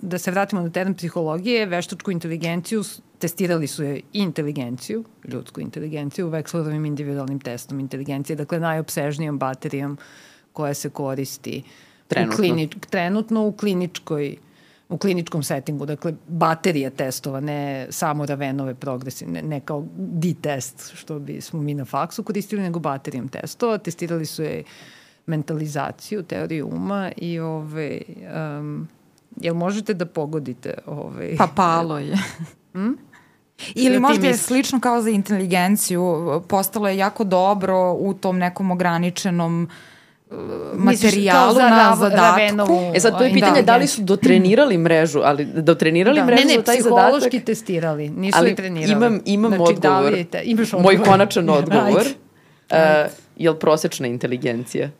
da 0.01 0.19
se 0.19 0.31
vratimo 0.31 0.63
na 0.63 0.71
teren 0.71 0.95
psihologije, 0.95 1.67
veštačku 1.67 2.11
inteligenciju, 2.11 2.83
testirali 3.19 3.67
su 3.67 3.85
je 3.85 4.01
inteligenciju, 4.13 5.05
ljudsku 5.25 5.61
inteligenciju, 5.61 6.31
Vexlerovim 6.31 6.87
individualnim 6.87 7.41
testom 7.41 7.81
inteligencije, 7.81 8.37
dakle 8.37 8.61
najopsežnijom 8.61 9.39
baterijom 9.39 9.99
koja 10.53 10.75
se 10.75 10.91
koristi 10.91 11.63
trenutno 12.09 12.35
u, 12.35 12.37
klini, 12.37 12.69
trenutno 12.91 13.47
u 13.47 13.53
kliničkoj 13.53 14.37
u 14.89 14.99
kliničkom 14.99 15.43
settingu, 15.43 15.87
dakle 15.87 16.15
baterija 16.29 16.91
testova, 16.91 17.41
ne 17.41 17.87
samo 17.91 18.27
ravenove 18.27 18.75
progresi, 18.75 19.27
ne, 19.27 19.43
ne 19.43 19.61
kao 19.61 19.85
D-test, 19.97 20.93
što 20.95 21.19
bi 21.19 21.41
smo 21.41 21.63
mi 21.63 21.75
na 21.75 21.85
faksu 21.85 22.23
koristili, 22.23 22.63
nego 22.63 22.79
baterijom 22.79 23.29
testova. 23.29 23.79
Testirali 23.79 24.27
su 24.27 24.43
je 24.43 24.65
mentalizaciju, 25.27 26.23
teoriju 26.23 26.69
uma 26.69 27.11
i 27.17 27.39
ove, 27.39 28.01
um, 28.59 28.89
jel 29.41 29.55
možete 29.55 29.95
da 29.95 30.07
pogodite? 30.07 30.75
Ove, 30.87 31.37
pa 31.37 31.49
palo 31.57 31.99
je. 31.99 32.17
Hmm? 32.77 32.99
Ili 33.75 34.01
možda 34.01 34.27
je 34.27 34.37
slično 34.37 34.81
kao 34.81 35.03
za 35.03 35.11
inteligenciju, 35.11 36.43
postalo 36.49 36.89
je 36.89 36.97
jako 36.97 37.25
dobro 37.25 37.93
u 37.93 38.15
tom 38.15 38.39
nekom 38.39 38.71
ograničenom 38.71 39.63
uh, 39.63 39.71
materijalu 40.74 41.55
za 41.55 41.69
na 41.69 41.97
zadatku. 41.97 42.93
E 42.94 43.01
sad, 43.01 43.19
to 43.19 43.24
je 43.24 43.32
pitanje 43.32 43.62
da, 43.62 43.73
da 43.73 43.77
li 43.77 43.86
su 43.86 44.03
dotrenirali 44.03 44.78
mrežu, 44.78 45.20
ali 45.24 45.44
dotrenirali 45.44 46.20
da. 46.20 46.27
mrežu 46.27 46.47
ne, 46.47 46.55
ne, 46.55 46.59
za 46.59 46.62
taj 46.62 46.81
zadatak? 46.81 47.32
Ne, 47.32 47.39
ne, 47.39 47.44
testirali, 47.44 48.09
nisu 48.09 48.39
ali 48.39 48.51
je 48.51 48.57
trenirali. 48.57 48.93
Imam, 48.93 49.20
imam 49.24 49.55
znači, 49.55 49.73
odgovor, 49.73 50.12
da 50.12 50.24
te, 50.24 50.43
imaš 50.44 50.74
odgovor. 50.74 50.97
moj 50.97 51.05
konačan 51.05 51.51
odgovor. 51.61 52.07
Uh, 52.70 52.77
je 53.36 53.51
li 53.51 53.59
prosečna 53.59 54.07
inteligencija? 54.07 54.90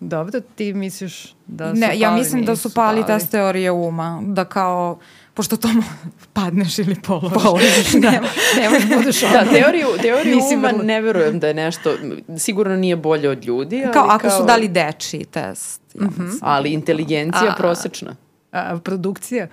Dobro, 0.00 0.40
ti 0.54 0.72
misliš 0.72 1.34
da 1.46 1.74
su 1.74 1.80
ne, 1.80 1.86
pali, 1.86 2.00
ja 2.00 2.10
mislim 2.10 2.44
da 2.44 2.56
su 2.56 2.74
pali, 2.74 3.02
pali 3.02 3.18
test 3.18 3.30
teorije 3.30 3.70
uma, 3.70 4.22
da 4.26 4.44
kao 4.44 4.98
pošto 5.36 5.56
to 5.56 5.68
padneš 6.32 6.78
ili 6.78 6.94
položiš. 6.94 7.42
Položiš, 7.42 7.92
da. 8.02 8.10
nema, 8.10 8.28
nema 8.56 8.78
da 8.78 8.96
budeš 8.96 9.20
Da, 9.20 9.44
teoriju, 9.44 9.88
teoriju 10.02 10.38
uma 10.58 10.72
ne 10.72 11.00
verujem 11.00 11.38
da 11.38 11.48
je 11.48 11.54
nešto, 11.54 11.94
sigurno 12.38 12.76
nije 12.76 12.96
bolje 12.96 13.30
od 13.30 13.44
ljudi. 13.44 13.82
Ali 13.84 13.92
kao 13.92 14.06
ako 14.08 14.28
kao... 14.28 14.38
su 14.38 14.44
dali 14.44 14.68
deči 14.68 15.24
test. 15.30 15.82
Ja 15.94 16.06
mm 16.06 16.14
-hmm. 16.18 16.38
Ali 16.40 16.72
inteligencija 16.72 17.50
a, 17.50 17.54
prosečna. 17.54 18.16
A, 18.52 18.74
a, 18.74 18.78
produkcija? 18.78 19.48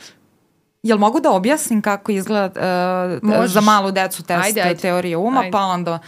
Jel 0.84 0.97
mogu 0.97 1.19
da 1.19 1.31
objasnim 1.31 1.81
kako 1.81 2.11
izgleda 2.11 3.19
uh, 3.22 3.45
za 3.45 3.61
malu 3.61 3.91
decu 3.91 4.23
test 4.23 4.45
ajde, 4.45 4.61
ajde. 4.61 4.81
teorije 4.81 5.18
uma, 5.18 5.39
ajde. 5.39 5.51
pa 5.51 5.60
onda 5.60 5.99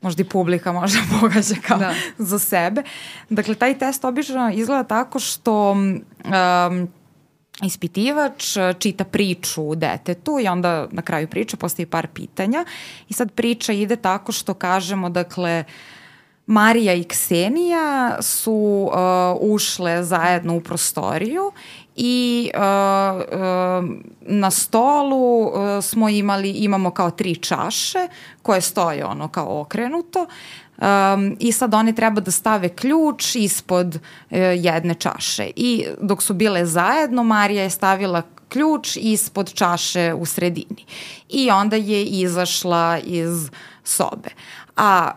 možda 0.00 0.22
i 0.22 0.24
publika 0.24 0.72
možda 0.72 0.98
pogađa 1.20 1.54
kao 1.66 1.78
da. 1.78 1.94
za 2.18 2.38
sebe. 2.38 2.82
Dakle, 3.30 3.54
taj 3.54 3.78
test 3.78 4.04
obično 4.04 4.50
izgleda 4.54 4.84
tako 4.84 5.18
što 5.18 5.70
um, 5.70 6.88
ispitivač 7.62 8.56
čita 8.78 9.04
priču 9.04 9.74
detetu 9.74 10.38
i 10.40 10.48
onda 10.48 10.88
na 10.90 11.02
kraju 11.02 11.28
priče 11.28 11.56
postoji 11.56 11.86
par 11.86 12.06
pitanja. 12.06 12.64
I 13.08 13.14
sad 13.14 13.32
priča 13.32 13.72
ide 13.72 13.96
tako 13.96 14.32
što 14.32 14.54
kažemo 14.54 15.10
dakle 15.10 15.64
Marija 16.46 16.94
i 16.94 17.04
Ksenija 17.04 18.18
su 18.22 18.90
uh, 18.92 19.52
ušle 19.52 20.04
zajedno 20.04 20.56
u 20.56 20.60
prostoriju 20.60 21.52
i 21.96 22.50
uh, 22.54 22.60
uh, 22.60 23.90
na 24.20 24.50
stolu 24.50 25.46
uh, 25.46 25.52
smo 25.82 26.08
imali, 26.08 26.50
imamo 26.50 26.90
kao 26.90 27.10
tri 27.10 27.36
čaše 27.36 28.08
koje 28.42 28.60
stoje 28.60 29.04
ono 29.04 29.28
kao 29.28 29.60
okrenuto 29.60 30.26
Um, 30.76 31.36
I 31.40 31.52
sad 31.52 31.74
oni 31.74 31.94
treba 31.94 32.20
da 32.20 32.30
stave 32.30 32.68
ključ 32.68 33.34
ispod 33.34 33.94
uh, 33.94 34.38
jedne 34.54 34.94
čaše. 34.94 35.50
I 35.56 35.86
dok 36.00 36.22
su 36.22 36.34
bile 36.34 36.66
zajedno, 36.66 37.24
Marija 37.24 37.62
je 37.62 37.70
stavila 37.70 38.22
ključ 38.48 38.96
ispod 38.96 39.52
čaše 39.52 40.14
u 40.14 40.26
sredini. 40.26 40.84
I 41.28 41.50
onda 41.50 41.76
je 41.76 42.04
izašla 42.04 42.98
iz 43.04 43.50
sobe. 43.84 44.28
A 44.76 45.10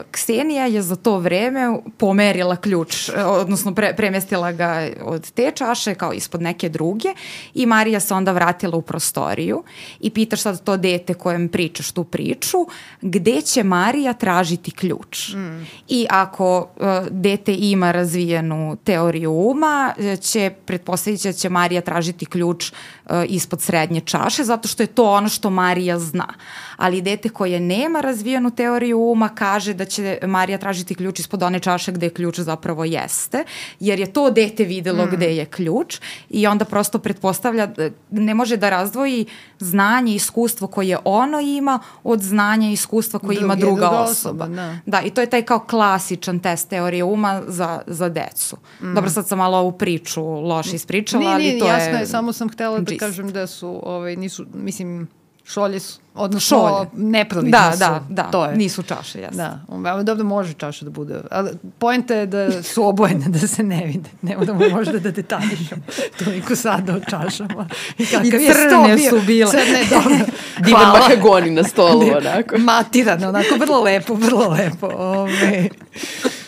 uh, 0.00 0.10
Ksenija 0.10 0.66
je 0.66 0.82
za 0.82 0.96
to 0.96 1.18
vreme 1.18 1.78
pomerila 1.96 2.56
ključ, 2.56 3.08
e, 3.08 3.24
odnosno 3.24 3.74
pre, 3.74 3.96
premestila 3.96 4.52
ga 4.52 4.88
od 5.02 5.30
te 5.30 5.50
čaše 5.54 5.94
kao 5.94 6.12
ispod 6.12 6.42
neke 6.42 6.68
druge 6.68 7.08
i 7.54 7.66
Marija 7.66 8.00
se 8.00 8.14
onda 8.14 8.32
vratila 8.32 8.76
u 8.76 8.82
prostoriju 8.82 9.62
i 10.00 10.10
pitaš 10.10 10.40
sad 10.40 10.64
to 10.64 10.76
dete 10.76 11.14
kojem 11.14 11.48
pričaš 11.48 11.90
tu 11.90 12.04
priču, 12.04 12.58
gde 13.02 13.40
će 13.40 13.62
Marija 13.62 14.12
tražiti 14.12 14.70
ključ? 14.70 15.34
Mm. 15.34 15.66
I 15.88 16.06
ako 16.10 16.58
uh, 16.58 16.86
dete 17.10 17.54
ima 17.54 17.92
razvijenu 17.92 18.76
teoriju 18.84 19.32
uma, 19.32 19.94
će 20.20 20.50
pretpostaviti 20.64 21.28
da 21.28 21.32
će 21.32 21.48
Marija 21.48 21.80
tražiti 21.80 22.26
ključ 22.26 22.72
uh, 22.72 23.16
ispod 23.26 23.62
srednje 23.62 24.00
čaše, 24.00 24.44
zato 24.44 24.68
što 24.68 24.82
je 24.82 24.86
to 24.86 25.10
ono 25.10 25.28
što 25.28 25.50
Marija 25.50 25.98
zna. 25.98 26.34
Ali 26.76 27.02
dete 27.02 27.28
koje 27.28 27.60
nema 27.60 28.00
razvijenu 28.00 28.50
teoriju 28.50 28.95
uma 28.96 29.28
kaže 29.28 29.74
da 29.74 29.84
će 29.84 30.18
Marija 30.22 30.58
tražiti 30.58 30.94
ključ 30.94 31.20
ispod 31.20 31.42
one 31.42 31.60
čaše 31.60 31.92
gde 31.92 32.10
ključ 32.10 32.38
zapravo 32.40 32.84
jeste, 32.84 33.44
jer 33.80 34.00
je 34.00 34.12
to 34.12 34.30
dete 34.30 34.64
videlo 34.64 35.06
mm. 35.06 35.08
gde 35.12 35.36
je 35.36 35.44
ključ 35.44 36.00
i 36.30 36.46
onda 36.46 36.64
prosto 36.64 36.98
pretpostavlja, 36.98 37.68
ne 38.10 38.34
može 38.34 38.56
da 38.56 38.70
razdvoji 38.70 39.26
znanje 39.58 40.12
i 40.12 40.16
iskustvo 40.16 40.66
koje 40.66 40.98
ono 41.04 41.40
ima 41.40 41.80
od 42.04 42.22
znanja 42.22 42.68
i 42.68 42.72
iskustva 42.72 43.18
koje 43.18 43.34
Drugi, 43.34 43.44
ima 43.44 43.54
druga, 43.54 43.80
druga 43.80 43.90
osoba. 43.90 44.44
osoba 44.44 44.46
da. 44.46 44.78
da, 44.86 45.02
i 45.02 45.10
to 45.10 45.20
je 45.20 45.30
taj 45.30 45.42
kao 45.42 45.58
klasičan 45.58 46.38
test 46.40 46.68
teorije 46.68 47.04
uma 47.04 47.42
za, 47.46 47.82
za 47.86 48.08
decu. 48.08 48.56
Mm. 48.80 48.94
Dobro, 48.94 49.10
sad 49.10 49.28
sam 49.28 49.38
malo 49.38 49.58
ovu 49.58 49.72
priču 49.72 50.22
loše 50.24 50.76
ispričala, 50.76 51.20
nije, 51.20 51.38
nije, 51.38 51.50
ali 51.50 51.60
to 51.60 51.66
jasno 51.66 51.92
je... 51.92 52.00
je, 52.00 52.06
samo 52.06 52.32
sam 52.32 52.48
htela 52.48 52.78
da 52.80 52.96
kažem 52.98 53.32
da 53.32 53.46
su, 53.46 53.80
ovaj, 53.82 54.16
nisu, 54.16 54.46
mislim, 54.54 55.08
šolje 55.46 55.80
su, 55.80 56.00
odnosno 56.14 56.58
šolje. 56.58 56.88
nepravidne 57.10 57.50
da, 57.50 57.72
su. 57.72 57.78
Da, 57.78 58.02
da, 58.08 58.22
to 58.22 58.44
je. 58.44 58.56
nisu 58.56 58.82
čaše, 58.82 59.20
jasno. 59.20 59.58
Da, 59.68 60.02
dobro 60.02 60.24
može 60.24 60.52
čaša 60.52 60.84
da 60.84 60.90
bude, 60.90 61.20
ali 61.30 61.50
pojenta 61.78 62.14
je 62.14 62.26
da 62.26 62.62
su 62.62 62.86
obojene, 62.86 63.28
da 63.28 63.38
se 63.38 63.62
ne 63.62 63.86
vide. 63.86 64.10
Ne 64.22 64.36
moramo 64.36 64.68
možda 64.68 64.98
da 64.98 65.10
detaljišem 65.10 65.84
toliko 66.24 66.56
sada 66.56 66.94
o 66.94 67.00
čašama. 67.00 67.68
I, 67.98 68.06
kakav 68.06 68.26
I 68.26 68.30
crne 68.30 68.90
je 68.90 69.10
su 69.10 69.20
bile. 69.26 69.50
Crne, 69.50 69.84
dobro. 69.90 70.16
Divan 70.64 70.88
makagoni 70.88 71.50
na 71.50 71.64
stolu, 71.64 72.06
onako. 72.16 72.58
Matirano, 72.58 73.28
onako, 73.28 73.54
vrlo 73.58 73.82
lepo, 73.82 74.14
vrlo 74.14 74.48
lepo. 74.48 74.86
Ove 74.86 75.68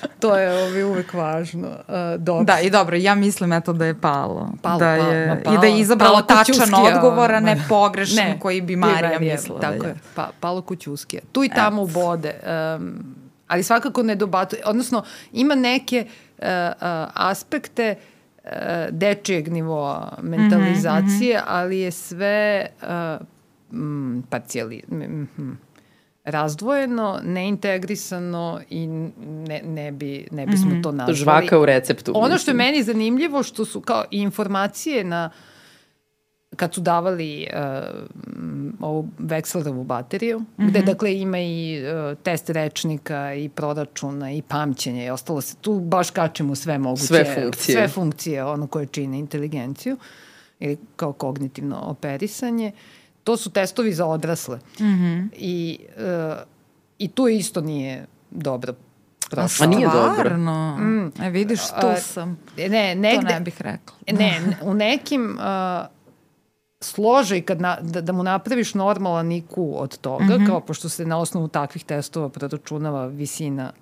to 0.20 0.36
je 0.36 0.64
ovi 0.64 0.82
uvek 0.82 1.14
važno. 1.14 1.68
Uh, 1.68 1.94
dobro. 2.18 2.44
Da, 2.44 2.60
i 2.60 2.70
dobro, 2.70 2.96
ja 2.96 3.14
mislim 3.14 3.52
eto 3.52 3.72
da 3.72 3.84
je 3.84 4.00
palo. 4.00 4.50
palo 4.62 4.78
da 4.78 4.90
je, 4.90 5.42
palo, 5.44 5.56
I 5.56 5.60
da 5.60 5.66
je 5.66 5.80
izabrala 5.80 6.22
tačan 6.22 6.74
odgovor, 6.74 7.32
a 7.32 7.40
ne 7.40 7.64
pogrešan 7.68 8.26
ne, 8.26 8.40
koji 8.40 8.60
bi 8.60 8.76
Marija 8.76 9.18
mislila. 9.20 9.60
Tako 9.60 9.82
da 9.82 9.88
je. 9.88 9.94
Pa, 10.14 10.30
palo 10.40 10.62
kućuskije. 10.62 11.22
Tu 11.32 11.44
i 11.44 11.48
tamo 11.48 11.82
Et. 11.82 11.92
bode. 11.92 12.34
Um, 12.76 13.04
ali 13.48 13.62
svakako 13.62 14.02
ne 14.02 14.14
dobatuje. 14.14 14.62
Odnosno, 14.66 15.02
ima 15.32 15.54
neke 15.54 16.06
uh, 16.38 16.44
uh, 16.44 16.82
aspekte 17.14 17.94
uh, 18.44 18.50
dečijeg 18.90 19.48
nivoa 19.48 20.18
mentalizacije, 20.22 21.38
mm 21.38 21.40
-hmm. 21.40 21.46
ali 21.46 21.78
je 21.78 21.90
sve 21.90 22.66
uh, 22.82 23.78
mm, 23.78 24.22
parcijali... 24.30 24.82
Mm, 24.90 25.67
razdvojeno, 26.30 27.20
neintegrisano 27.22 28.60
i 28.70 28.86
ne, 28.86 29.62
ne, 29.64 29.92
bi, 29.92 30.28
ne 30.30 30.46
bismo 30.46 30.70
mm 30.70 30.72
-hmm. 30.72 30.82
to 30.82 30.92
nazvali. 30.92 31.16
Žvaka 31.16 31.59
u 31.59 31.66
receptu. 31.66 32.12
Ono 32.14 32.38
što 32.38 32.50
je 32.50 32.55
meni 32.55 32.82
zanimljivo, 32.82 33.42
što 33.42 33.64
su 33.64 33.80
kao 33.80 34.05
informacije 34.10 35.05
na 35.05 35.30
kad 36.56 36.74
su 36.74 36.80
davali 36.80 37.46
uh, 37.52 37.60
ovu 38.80 39.09
Vexlerovu 39.18 39.84
bateriju, 39.84 40.38
mm 40.38 40.44
-hmm. 40.59 40.68
gde 40.68 40.82
dakle 40.82 41.18
ima 41.18 41.38
i 41.38 41.82
uh, 41.82 42.18
test 42.18 42.50
rečnika 42.50 43.34
i 43.34 43.48
proračuna 43.48 44.32
i 44.32 44.42
pamćenje 44.42 45.06
i 45.06 45.10
ostalo 45.10 45.40
se, 45.40 45.56
tu 45.56 45.80
baš 45.80 46.10
kačemo 46.10 46.55
sve 46.55 46.78
moguće. 46.78 47.06
Sve 47.06 47.34
funkcije. 47.42 47.76
Sve 47.76 47.88
funkcije, 47.88 48.44
ono 48.44 48.66
koje 48.66 48.86
čine 48.86 49.18
inteligenciju 49.18 49.96
ili 50.60 50.78
kao 50.96 51.12
kognitivno 51.12 51.76
operisanje. 51.76 52.72
Uh, 52.74 52.97
to 53.28 53.36
su 53.36 53.50
testovi 53.50 53.92
za 53.92 54.06
odrasle. 54.06 54.59
Mm 54.80 54.84
-hmm. 54.84 55.28
I, 55.36 55.78
uh, 55.96 56.38
I 56.98 57.09
tu 57.09 57.28
isto 57.28 57.60
nije 57.60 58.06
dobro 58.30 58.74
prošlo. 59.30 59.64
A 59.64 59.68
nije 59.68 59.88
dobro. 59.88 60.36
Mm. 60.36 61.12
E 61.22 61.30
vidiš, 61.30 61.60
tu 61.80 61.86
sam. 62.00 62.38
Ne, 62.56 62.94
negde, 62.94 63.26
to 63.28 63.34
ne 63.34 63.40
bih 63.40 63.60
rekla. 63.60 63.96
Ne, 64.12 64.59
u 64.62 64.74
nekim 64.74 65.38
uh, 65.38 65.86
složaj 66.80 67.40
kad 67.40 67.60
na, 67.60 67.78
da, 67.80 68.00
da 68.00 68.12
mu 68.12 68.22
napraviš 68.22 68.74
normalan 68.74 69.28
IQ 69.28 69.74
od 69.74 69.98
toga, 69.98 70.24
mm 70.24 70.28
-hmm. 70.28 70.46
kao 70.46 70.60
pošto 70.60 70.88
se 70.88 71.06
na 71.06 71.18
osnovu 71.18 71.48
takvih 71.48 71.84
testova 71.84 72.28
proračunava 72.28 73.06
visina 73.06 73.72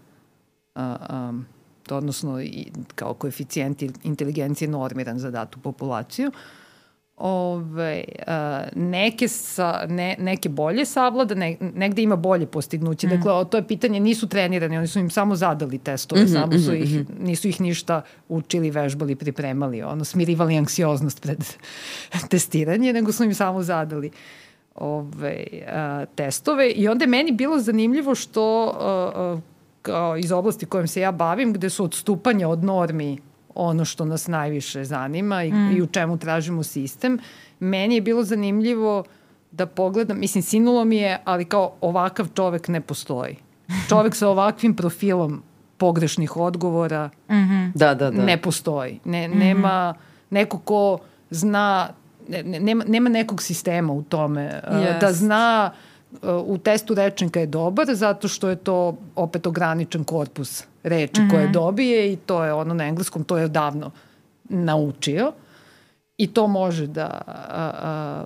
uh, 0.74 0.82
um, 1.10 1.46
odnosno 1.90 2.40
i, 2.40 2.72
kao 2.94 3.14
koeficijent 3.14 3.82
inteligencije 4.04 4.68
normiran 4.68 5.18
za 5.18 5.30
datu 5.30 5.58
populaciju, 5.58 6.28
uh, 6.28 6.34
ove, 7.16 8.04
neke, 8.74 9.28
sa, 9.28 9.86
ne, 9.88 10.16
neke 10.18 10.48
bolje 10.48 10.84
savlada, 10.84 11.34
ne, 11.34 11.56
negde 11.60 12.02
ima 12.02 12.16
bolje 12.16 12.46
postignuće. 12.46 13.06
Mm. 13.06 13.10
Dakle, 13.10 13.44
to 13.50 13.56
je 13.56 13.68
pitanje, 13.68 14.00
nisu 14.00 14.28
trenirani, 14.28 14.78
oni 14.78 14.86
su 14.86 14.98
im 14.98 15.10
samo 15.10 15.36
zadali 15.36 15.78
testove, 15.78 16.22
mm 16.22 16.26
-hmm, 16.26 16.32
samo 16.32 16.52
su 16.52 16.70
mm 16.70 16.74
-hmm. 16.74 16.82
ih, 16.82 17.00
mhm. 17.00 17.24
nisu 17.24 17.48
ih 17.48 17.60
ništa 17.60 18.02
učili, 18.28 18.70
vežbali, 18.70 19.14
pripremali, 19.14 19.82
ono, 19.82 20.04
smirivali 20.04 20.56
anksioznost 20.56 21.22
pred 21.22 21.44
testiranje, 22.30 22.92
nego 22.92 23.12
su 23.12 23.24
im 23.24 23.34
samo 23.34 23.62
zadali 23.62 24.10
ove, 24.74 25.44
uh, 25.52 26.14
testove. 26.14 26.70
I 26.70 26.88
onda 26.88 27.04
je 27.04 27.08
meni 27.08 27.32
bilo 27.32 27.58
zanimljivo 27.58 28.14
što 28.14 28.64
uh, 28.64 29.36
uh, 29.36 29.42
kao 29.82 30.16
iz 30.16 30.32
oblasti 30.32 30.66
kojom 30.66 30.86
se 30.86 31.00
ja 31.00 31.12
bavim, 31.12 31.52
gde 31.52 31.70
su 31.70 31.84
odstupanja 31.84 32.48
od 32.48 32.64
normi 32.64 33.18
ono 33.56 33.84
što 33.84 34.04
nas 34.04 34.28
najviše 34.28 34.84
zanima 34.84 35.42
i, 35.42 35.52
mm. 35.52 35.76
i 35.76 35.82
u 35.82 35.86
čemu 35.86 36.18
tražimo 36.18 36.62
sistem. 36.62 37.18
Meni 37.60 37.94
je 37.94 38.00
bilo 38.00 38.24
zanimljivo 38.24 39.04
da 39.50 39.66
pogledam, 39.66 40.20
mislim, 40.20 40.42
sinulo 40.42 40.84
mi 40.84 40.96
je, 40.96 41.20
ali 41.24 41.44
kao 41.44 41.72
ovakav 41.80 42.26
čovek 42.34 42.68
ne 42.68 42.80
postoji. 42.80 43.36
Čovek 43.88 44.14
sa 44.14 44.28
ovakvim 44.28 44.76
profilom 44.76 45.42
pogrešnih 45.76 46.36
odgovora 46.36 47.10
mm 47.30 47.34
-hmm. 47.34 47.72
da, 47.74 47.94
da, 47.94 48.10
da. 48.10 48.24
ne 48.24 48.36
postoji. 48.36 49.00
Ne, 49.04 49.28
mm 49.28 49.32
-hmm. 49.32 49.38
Nema 49.38 49.94
neko 50.30 50.58
ko 50.58 50.98
zna, 51.30 51.88
ne, 52.28 52.42
nema, 52.42 52.84
nema 52.88 53.08
nekog 53.08 53.42
sistema 53.42 53.92
u 53.92 54.02
tome. 54.02 54.60
Yes. 54.70 55.00
Da 55.00 55.12
zna 55.12 55.72
u 56.46 56.58
testu 56.58 56.94
rečnika 56.94 57.40
je 57.40 57.46
dobar 57.46 57.94
zato 57.94 58.28
što 58.28 58.48
je 58.48 58.56
to 58.56 58.96
opet 59.16 59.46
ograničen 59.46 60.04
korpus 60.04 60.64
reči 60.82 61.20
mm 61.20 61.24
-hmm. 61.24 61.30
koje 61.30 61.44
mhm. 61.44 61.52
dobije 61.52 62.12
i 62.12 62.16
to 62.16 62.44
je 62.44 62.52
ono 62.52 62.74
na 62.74 62.84
engleskom, 62.84 63.24
to 63.24 63.38
je 63.38 63.48
davno 63.48 63.90
naučio 64.48 65.32
i 66.18 66.26
to 66.26 66.46
može 66.46 66.86
da 66.86 67.22
a, 67.26 67.72
a, 67.82 68.24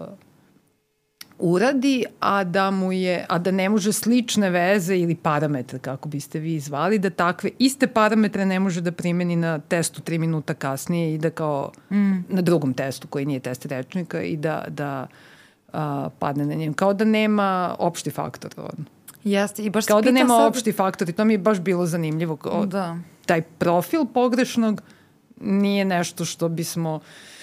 uradi, 1.39 2.05
a 2.21 2.45
da 2.45 2.71
mu 2.71 2.93
je, 2.93 3.27
a 3.29 3.39
da 3.39 3.51
ne 3.51 3.69
može 3.69 3.93
slične 3.93 4.51
veze 4.51 4.99
ili 4.99 5.15
parametre, 5.15 5.79
kako 5.79 6.09
biste 6.09 6.39
vi 6.39 6.61
zvali, 6.61 6.99
da 6.99 7.11
takve 7.11 7.51
iste 7.59 7.87
parametre 7.87 8.47
ne 8.47 8.61
može 8.61 8.81
da 8.81 8.93
primeni 8.93 9.37
na 9.37 9.59
testu 9.59 10.01
tri 10.01 10.19
minuta 10.19 10.55
kasnije 10.55 11.15
i 11.15 11.19
da 11.19 11.31
kao 11.31 11.73
mm. 11.91 12.13
na 12.29 12.43
drugom 12.43 12.75
testu 12.75 13.09
koji 13.09 13.27
nije 13.27 13.41
test 13.41 13.67
rečnika 13.67 14.23
i 14.23 14.37
da, 14.37 14.65
da 14.69 15.07
a, 15.73 16.09
padne 16.19 16.47
na 16.47 16.55
njem. 16.55 16.75
Kao 16.75 16.95
da 16.95 17.05
nema 17.05 17.77
opšti 17.79 18.11
faktor. 18.11 18.55
On. 18.57 18.85
Jeste, 19.25 19.63
i 19.63 19.71
baš 19.71 19.87
Kao 19.87 20.03
da 20.03 20.11
nema 20.11 20.35
sad... 20.35 20.47
opšti 20.47 20.73
faktor 20.73 21.09
i 21.09 21.13
to 21.13 21.25
mi 21.25 21.35
je 21.35 21.39
baš 21.39 21.61
bilo 21.61 21.87
zanimljivo. 21.87 22.37
Kao, 22.37 22.67
da. 22.67 22.99
Taj 23.27 23.43
profil 23.43 24.05
pogrešnog 24.15 24.83
nije 25.41 25.85
nešto 25.85 26.25
što 26.25 26.49
bismo 26.49 27.01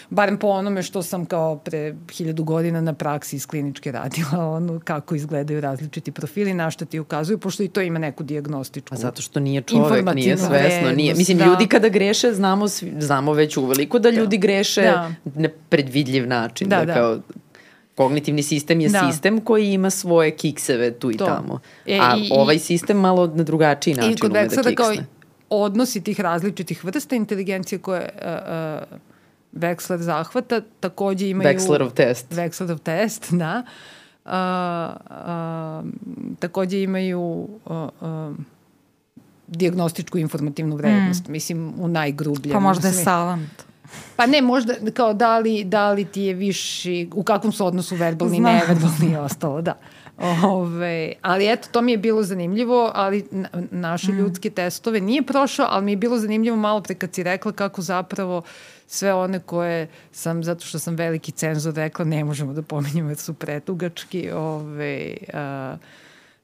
barem 0.09 0.37
po 0.37 0.47
onome 0.47 0.83
što 0.83 1.03
sam 1.03 1.25
kao 1.25 1.57
pre 1.57 1.95
hiljadu 2.11 2.43
godina 2.43 2.81
na 2.81 2.93
praksi 2.93 3.35
iz 3.35 3.47
kliničke 3.47 3.91
radila, 3.91 4.49
ono 4.57 4.79
kako 4.79 5.15
izgledaju 5.15 5.61
različiti 5.61 6.11
profili, 6.11 6.53
na 6.53 6.71
što 6.71 6.85
ti 6.85 6.99
ukazuju, 6.99 7.37
pošto 7.37 7.63
i 7.63 7.67
to 7.67 7.81
ima 7.81 7.99
neku 7.99 8.23
diagnostičku 8.23 8.95
A 8.95 8.97
zato 8.97 9.21
što 9.21 9.39
nije 9.39 9.61
čovek, 9.61 10.13
nije 10.13 10.37
svesno, 10.37 10.91
nije. 10.91 11.15
Mislim, 11.15 11.37
da. 11.37 11.45
ljudi 11.45 11.67
kada 11.67 11.89
greše, 11.89 12.33
znamo, 12.33 12.67
znamo 12.99 13.33
već 13.33 13.57
uveliko 13.57 13.99
da, 13.99 14.11
da. 14.11 14.17
ljudi 14.17 14.37
greše 14.37 14.81
da. 14.81 15.11
na 15.35 15.49
predvidljiv 15.69 16.27
način, 16.27 16.69
da, 16.69 16.79
da, 16.79 16.85
da 16.85 16.93
kao 16.93 17.17
Kognitivni 17.97 18.43
sistem 18.43 18.79
je 18.79 18.89
da. 18.89 19.11
sistem 19.11 19.41
koji 19.41 19.73
ima 19.73 19.89
svoje 19.89 20.31
kikseve 20.31 20.91
tu 20.91 21.11
i 21.11 21.17
to. 21.17 21.25
tamo. 21.25 21.59
E, 21.85 21.99
A 22.01 22.15
i, 22.17 22.29
ovaj 22.31 22.59
sistem 22.59 22.97
malo 22.97 23.27
na 23.27 23.43
drugačiji 23.43 23.93
način 23.93 24.11
i 24.11 24.17
kod 24.17 24.31
ume 24.31 24.43
da 24.43 24.49
kiksne. 24.49 24.75
Kao 24.75 24.93
odnosi 25.49 26.01
tih 26.01 26.19
različitih 26.19 26.85
vrsta 26.85 27.15
inteligencije 27.15 27.79
koje 27.79 28.09
uh, 28.15 28.27
uh, 28.91 28.97
Wexler 29.53 29.97
zahvata, 29.97 30.61
takođe 30.79 31.29
imaju... 31.29 31.49
Wexlerov 31.49 31.93
test. 31.93 32.31
Wexlerov 32.31 32.77
test, 32.77 33.33
da. 33.41 33.63
Uh, 34.25 34.31
uh, 34.31 35.89
takođe 36.39 36.81
imaju 36.81 37.47
uh, 37.65 37.89
uh, 38.01 38.35
diagnostičku 39.47 40.17
informativnu 40.17 40.75
vrednost, 40.75 41.27
mm. 41.27 41.31
mislim, 41.31 41.73
u 41.77 41.87
najgrubljem. 41.87 42.53
Pa 42.53 42.59
možda 42.59 42.87
je 42.87 42.93
savant. 42.93 43.66
Pa 44.15 44.25
ne, 44.25 44.41
možda 44.41 44.73
kao 44.93 45.13
da 45.13 45.39
li, 45.39 45.63
da 45.63 45.91
li 45.91 46.05
ti 46.05 46.21
je 46.21 46.33
viši, 46.33 47.09
u 47.13 47.23
kakvom 47.23 47.53
su 47.53 47.65
odnosu 47.65 47.95
verbalni, 47.95 48.37
i 48.37 48.39
neverbalni 48.39 49.11
i 49.11 49.15
ostalo, 49.15 49.61
da. 49.61 49.73
Ove, 50.43 51.13
ali 51.21 51.51
eto, 51.51 51.67
to 51.71 51.81
mi 51.81 51.91
je 51.91 51.97
bilo 51.97 52.23
zanimljivo, 52.23 52.91
ali 52.95 53.25
na, 53.31 53.49
naše 53.71 54.11
mm. 54.11 54.17
ljudske 54.17 54.49
testove 54.49 55.01
nije 55.01 55.21
prošao, 55.23 55.67
ali 55.69 55.85
mi 55.85 55.91
je 55.91 55.97
bilo 55.97 56.17
zanimljivo 56.17 56.57
malo 56.57 56.81
pre 56.81 56.95
kad 56.95 57.15
si 57.15 57.23
rekla 57.23 57.51
kako 57.51 57.81
zapravo 57.81 58.41
sve 58.87 59.13
one 59.13 59.39
koje 59.39 59.87
sam, 60.11 60.43
zato 60.43 60.65
što 60.65 60.79
sam 60.79 60.95
veliki 60.95 61.31
cenzor 61.31 61.75
rekla, 61.75 62.05
ne 62.05 62.23
možemo 62.23 62.53
da 62.53 62.61
pominjamo 62.61 63.09
jer 63.09 63.17
su 63.17 63.33
pretugački, 63.33 64.31
ove, 64.31 65.13
a, 65.33 65.77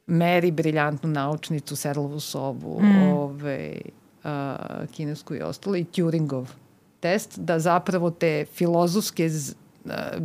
meri 0.07 0.51
briljantnu 0.51 1.09
naučnicu, 1.09 1.75
Sedlovu 1.75 2.19
sobu, 2.19 2.79
mm. 2.81 3.13
ove, 3.13 3.75
a, 4.23 4.55
kinesku 4.91 5.35
i 5.35 5.41
ostalo, 5.41 5.75
i 5.75 5.83
Turingov 5.83 6.62
test, 7.03 7.39
da 7.39 7.59
zapravo 7.59 8.11
te 8.11 8.45
filozofske 8.55 9.29
z, 9.29 9.55
a, 9.89 10.17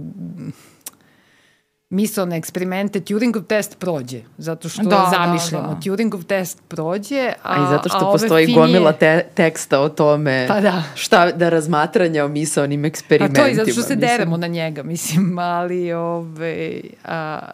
misalne 1.90 2.36
eksperimente, 2.36 3.00
Turingov 3.00 3.42
test 3.48 3.78
prođe, 3.78 4.20
zato 4.38 4.68
što 4.68 4.82
da, 4.82 5.08
zamišljamo. 5.10 5.68
Da, 5.68 5.74
da. 5.74 5.80
Turingov 5.80 6.24
test 6.24 6.62
prođe, 6.68 7.32
a, 7.42 7.52
a 7.52 7.56
i 7.56 7.66
zato 7.70 7.88
što 7.88 8.12
postoji 8.12 8.46
finije... 8.46 8.60
gomila 8.60 8.92
te, 8.92 9.26
teksta 9.34 9.80
o 9.80 9.88
tome 9.88 10.44
pa 10.48 10.60
da. 10.60 10.82
šta 10.94 11.30
da 11.32 11.48
razmatranja 11.48 12.24
o 12.24 12.28
misalnim 12.28 12.84
eksperimentima. 12.84 13.44
A 13.44 13.46
to 13.46 13.52
i 13.52 13.54
zato 13.54 13.72
što 13.72 13.82
se 13.82 13.96
mislim. 13.96 14.10
deremo 14.10 14.36
na 14.36 14.46
njega, 14.46 14.82
mislim, 14.82 15.38
ali 15.38 15.92
ove, 15.92 16.80
a, 17.04 17.50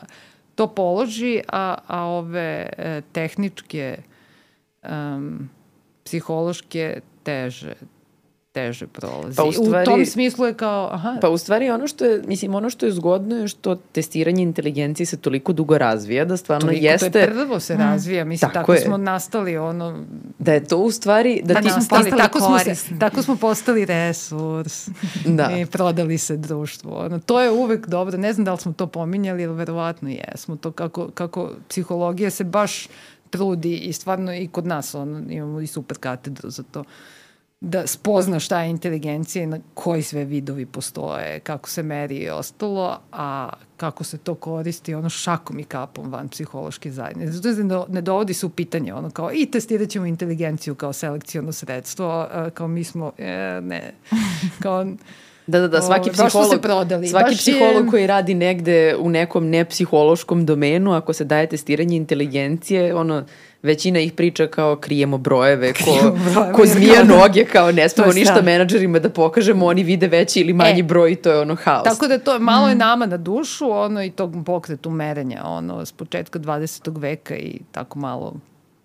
to 0.55 0.67
položi, 0.67 1.41
a, 1.53 1.75
a 1.87 2.05
ove 2.05 2.67
e, 2.79 3.01
tehničke, 3.13 3.99
um, 4.83 5.51
psihološke 6.05 7.01
teže, 7.23 7.75
teže 8.55 8.87
prolazi. 8.87 9.37
Pa 9.37 9.45
u, 9.45 9.53
stvari, 9.53 9.83
u 9.83 9.85
tom 9.85 10.07
smislu 10.07 10.47
je 10.47 10.55
kao... 10.55 10.89
Aha. 10.93 11.19
Pa 11.21 11.29
u 11.29 11.39
stvari 11.39 11.71
ono 11.71 11.87
što 11.87 12.05
je, 12.05 12.23
mislim, 12.27 12.55
ono 12.55 12.71
što 12.71 12.87
je 12.87 12.93
zgodno 12.93 13.37
je 13.37 13.49
što 13.49 13.77
testiranje 13.77 14.43
inteligencije 14.43 15.07
se 15.07 15.17
toliko 15.17 15.53
dugo 15.53 15.79
razvija 15.79 16.25
da 16.25 16.37
stvarno 16.37 16.67
toliko 16.67 16.85
jeste... 16.85 17.11
To 17.11 17.19
je 17.19 17.31
prvo 17.31 17.61
se 17.61 17.77
razvija, 17.77 18.25
mislim, 18.25 18.51
tako, 18.51 18.73
tako 18.73 18.85
smo 18.85 18.97
nastali 18.97 19.57
ono... 19.57 20.05
Da 20.39 20.53
je 20.53 20.65
to 20.65 20.79
u 20.79 20.91
stvari... 20.91 21.41
Da 21.45 21.55
pa 21.55 21.61
ti 21.61 21.71
smo 21.71 21.83
postali 21.89 22.11
tako 22.11 22.41
smo, 22.41 22.59
se, 22.59 22.99
tako 22.99 23.23
smo 23.23 23.37
postali 23.37 23.85
resurs 23.85 24.89
da. 25.39 25.51
i 25.57 25.67
prodali 25.67 26.19
se 26.19 26.37
društvu. 26.37 26.93
Ono, 26.95 27.19
to 27.19 27.41
je 27.41 27.51
uvek 27.51 27.87
dobro, 27.87 28.19
ne 28.19 28.33
znam 28.33 28.45
da 28.45 28.53
li 28.53 28.59
smo 28.59 28.73
to 28.73 28.87
pominjali, 28.87 29.45
ali 29.45 29.55
verovatno 29.55 30.09
jesmo. 30.09 30.57
To 30.57 30.71
kako, 30.71 31.09
kako 31.15 31.51
psihologija 31.69 32.31
se 32.31 32.45
baš 32.45 32.89
trudi 33.31 33.77
i 33.77 33.93
stvarno 33.93 34.35
i 34.35 34.49
kod 34.49 34.67
nas 34.67 34.95
ono, 34.95 35.23
imamo 35.29 35.61
i 35.61 35.67
super 35.67 35.99
katedru 35.99 36.51
za 36.51 36.63
to 36.63 36.85
da 37.65 37.87
spozna 37.87 38.41
šta 38.41 38.63
je 38.63 38.71
inteligencija 38.71 39.43
i 39.43 39.47
na 39.47 39.59
koji 39.75 40.03
sve 40.03 40.25
vidovi 40.25 40.67
postoje, 40.67 41.41
kako 41.41 41.69
se 41.69 41.83
meri 41.83 42.17
i 42.17 42.31
ostalo, 42.31 42.99
a 43.13 43.51
kako 43.77 44.05
se 44.05 44.19
to 44.19 44.35
koristi 44.35 44.95
ono 44.95 45.09
šakom 45.09 45.59
i 45.59 45.65
kapom 45.65 46.13
van 46.13 46.29
psihološke 46.29 46.91
zajednice. 46.91 47.33
Zato 47.33 47.87
ne 47.89 48.01
dovodi 48.01 48.35
se 48.35 48.47
u 48.47 48.49
pitanje 48.49 48.95
ono 48.95 49.11
kao 49.11 49.31
i 49.35 49.47
testirat 49.47 49.89
ćemo 49.89 50.07
inteligenciju 50.07 50.75
kao 50.75 50.93
selekcijono 50.93 51.53
sredstvo, 51.53 52.29
kao 52.55 52.69
mi 52.69 52.85
smo, 52.85 53.13
e, 53.19 53.61
ne, 53.63 53.95
kao 54.63 54.87
Da, 55.47 55.61
da, 55.61 55.69
da, 55.69 55.83
svaki 55.83 56.11
psiholog, 56.11 56.61
prodali. 56.63 57.09
svaki 57.09 57.31
Baš 57.31 57.39
psiholog 57.39 57.85
je... 57.85 57.91
koji 57.91 58.07
radi 58.07 58.35
negde 58.35 58.97
u 58.99 59.11
nekom 59.11 59.49
nepsihološkom 59.49 60.47
domenu, 60.47 60.93
ako 60.93 61.13
se 61.13 61.25
daje 61.25 61.47
testiranje 61.47 61.97
inteligencije, 61.97 62.95
ono, 62.95 63.25
većina 63.65 64.01
ih 64.01 64.13
priča 64.13 64.47
kao 64.47 64.77
krijemo 64.77 65.19
brojeve, 65.19 65.73
ko, 65.73 66.11
brojeve, 66.33 66.53
ko 66.53 66.67
zmija 66.67 67.05
noge, 67.05 67.45
kao 67.45 67.73
ne 67.73 67.89
smemo 67.89 68.13
ništa 68.13 68.43
menadžerima 68.43 68.99
da 68.99 69.11
pokažemo, 69.11 69.67
oni 69.67 69.83
vide 69.83 70.07
veći 70.07 70.41
ili 70.41 70.53
manji 70.53 70.81
e, 70.81 70.83
broj 70.83 71.13
i 71.13 71.17
to 71.17 71.31
je 71.31 71.41
ono 71.41 71.55
haos. 71.55 71.85
Tako 71.85 72.07
da 72.07 72.19
to 72.19 72.39
malo 72.39 72.69
je 72.69 72.75
mm. 72.75 72.79
nama 72.79 73.07
na 73.07 73.17
dušu, 73.17 73.71
ono 73.71 74.05
i 74.05 74.11
tog 74.11 74.35
pokretu 74.47 74.91
merenja, 74.91 75.43
ono, 75.45 75.87
s 75.87 75.93
početka 75.93 76.39
20. 76.39 77.01
veka 77.01 77.37
i 77.37 77.61
tako 77.73 77.99
malo 77.99 78.35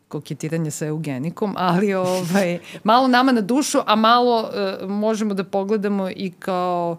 koketiranje 0.08 0.72
sa 0.72 0.86
eugenikom, 0.86 1.56
ali 1.58 1.94
ovaj, 2.18 2.60
malo 2.84 3.08
nama 3.08 3.32
na 3.32 3.42
dušu, 3.42 3.80
a 3.86 3.96
malo 3.96 4.50
uh, 4.84 4.90
možemo 4.90 5.34
da 5.34 5.44
pogledamo 5.44 6.10
i 6.10 6.32
kao 6.40 6.98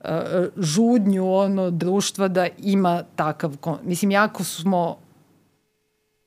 uh, 0.00 0.08
žudnju 0.56 1.34
ono 1.34 1.70
društva 1.70 2.28
da 2.28 2.46
ima 2.58 3.02
takav, 3.16 3.56
mislim, 3.84 4.10
jako 4.10 4.44
smo 4.44 5.05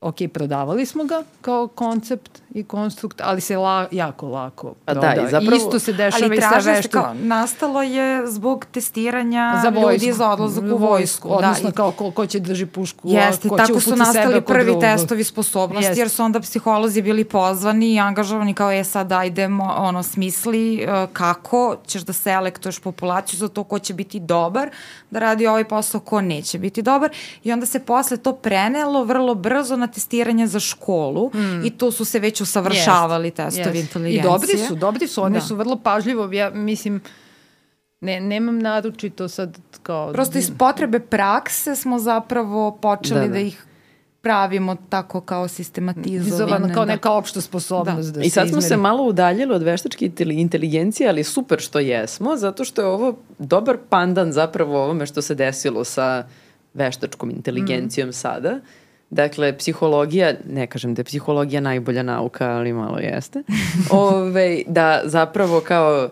ok, 0.02 0.16
prodavali 0.34 0.86
smo 0.86 1.04
ga 1.04 1.24
kao 1.42 1.68
koncept 1.68 2.42
i 2.54 2.64
konstrukt, 2.64 3.22
ali 3.24 3.42
se 3.42 3.58
la, 3.58 3.88
jako 3.92 4.28
lako 4.28 4.74
proda. 4.86 5.02
Da, 5.02 5.22
i 5.22 5.32
zapravo, 5.32 5.56
Isto 5.56 5.80
se 5.80 5.94
dešava 5.94 6.36
i 6.36 6.42
sa 6.42 6.72
veštom. 6.72 7.02
Kao, 7.02 7.14
nastalo 7.14 7.82
je 7.82 8.28
zbog 8.28 8.66
testiranja 8.72 9.60
za 9.64 9.70
vojsku, 9.70 10.06
ljudi 10.06 10.14
za 10.14 10.30
odlazak 10.30 10.64
u 10.64 10.78
vojsku. 10.78 11.30
Odnosno 11.32 11.70
da, 11.70 11.76
kao 11.76 11.92
ko, 11.92 12.12
ko 12.12 12.26
će 12.26 12.40
drži 12.40 12.66
pušku, 12.66 13.10
jeste, 13.10 13.50
ko 13.50 13.58
će 13.58 13.64
tako 13.66 13.80
su 13.80 13.96
nastali 13.96 14.42
prvi 14.42 14.66
drugo. 14.66 14.82
testovi 14.82 15.24
sposobnosti, 15.24 15.86
jeste. 15.86 16.02
jer 16.02 16.10
su 16.10 16.24
onda 16.24 16.40
psiholozi 16.40 17.02
bili 17.02 17.24
pozvani 17.24 17.94
i 17.94 18.00
angažovani 18.00 18.54
kao 18.54 18.72
je 18.72 18.84
sad 18.84 19.12
ajdemo, 19.12 19.76
ono, 19.78 20.04
smisli 20.04 20.86
uh, 20.88 21.10
kako 21.14 21.78
ćeš 21.88 22.02
da 22.02 22.14
selektuješ 22.14 22.80
populaciju 22.80 23.38
za 23.38 23.48
to 23.48 23.64
ko 23.64 23.80
će 23.80 23.94
biti 23.94 24.20
dobar, 24.20 24.70
da 25.12 25.20
radi 25.20 25.48
ovaj 25.48 25.64
posao, 25.64 26.02
ko 26.02 26.22
neće 26.22 26.60
biti 26.60 26.82
dobar 26.82 27.10
i 27.44 27.52
onda 27.52 27.66
se 27.66 27.80
posle 27.80 28.18
to 28.18 28.34
prenelo 28.34 29.04
vrlo 29.04 29.36
brzo 29.36 29.76
na 29.76 29.89
testiranje 29.92 30.48
za 30.48 30.60
školu 30.60 31.32
mm. 31.34 31.66
i 31.66 31.70
to 31.70 31.92
su 31.92 32.06
se 32.06 32.20
već 32.20 32.42
usavršavali 32.42 33.32
yes. 33.32 33.36
testovi 33.36 33.78
yes. 33.78 33.82
inteligencije. 33.82 34.20
I 34.20 34.24
dobri 34.24 34.68
su, 34.68 34.76
dobri 34.76 35.08
su, 35.08 35.24
oni 35.24 35.34
da. 35.34 35.42
su 35.42 35.56
vrlo 35.56 35.76
pažljivo, 35.76 36.34
ja 36.34 36.50
mislim, 36.50 37.02
ne, 38.02 38.20
nemam 38.20 38.60
naručito 38.60 39.28
sad 39.28 39.58
kao... 39.84 40.14
Prosto 40.14 40.38
iz 40.38 40.52
potrebe 40.58 41.00
prakse 41.00 41.76
smo 41.76 42.00
zapravo 42.00 42.78
počeli 42.82 43.20
da, 43.20 43.28
da. 43.28 43.34
da 43.34 43.40
ih 43.40 43.66
pravimo 44.22 44.78
tako 44.90 45.22
kao 45.22 45.48
sistematizovano. 45.48 46.74
kao 46.74 46.86
da. 46.86 46.92
neka 46.92 47.12
opšta 47.12 47.42
sposobnost 47.42 48.14
da, 48.14 48.20
da 48.20 48.26
I 48.26 48.30
sad 48.30 48.50
smo 48.50 48.58
izmeri. 48.58 48.70
se 48.70 48.78
malo 48.78 49.04
udaljili 49.04 49.54
od 49.54 49.64
veštačke 49.64 50.12
inteligencije, 50.30 51.10
ali 51.10 51.24
super 51.24 51.60
što 51.60 51.80
jesmo, 51.80 52.38
zato 52.38 52.64
što 52.64 52.82
je 52.82 52.88
ovo 52.88 53.16
dobar 53.40 53.78
pandan 53.90 54.32
zapravo 54.32 54.84
ovome 54.84 55.06
što 55.06 55.22
se 55.22 55.36
desilo 55.36 55.84
sa 55.84 56.28
veštačkom 56.74 57.30
inteligencijom 57.30 58.10
mm. 58.10 58.14
sada. 58.14 58.60
Dakle, 59.10 59.58
psihologija, 59.58 60.34
ne 60.50 60.68
kažem 60.68 60.94
da 60.94 61.00
je 61.00 61.04
psihologija 61.04 61.62
najbolja 61.62 62.04
nauka, 62.04 62.50
ali 62.50 62.74
malo 62.74 62.98
jeste, 62.98 63.44
Ove, 63.92 64.62
da 64.68 65.02
zapravo 65.06 65.62
kao 65.62 66.10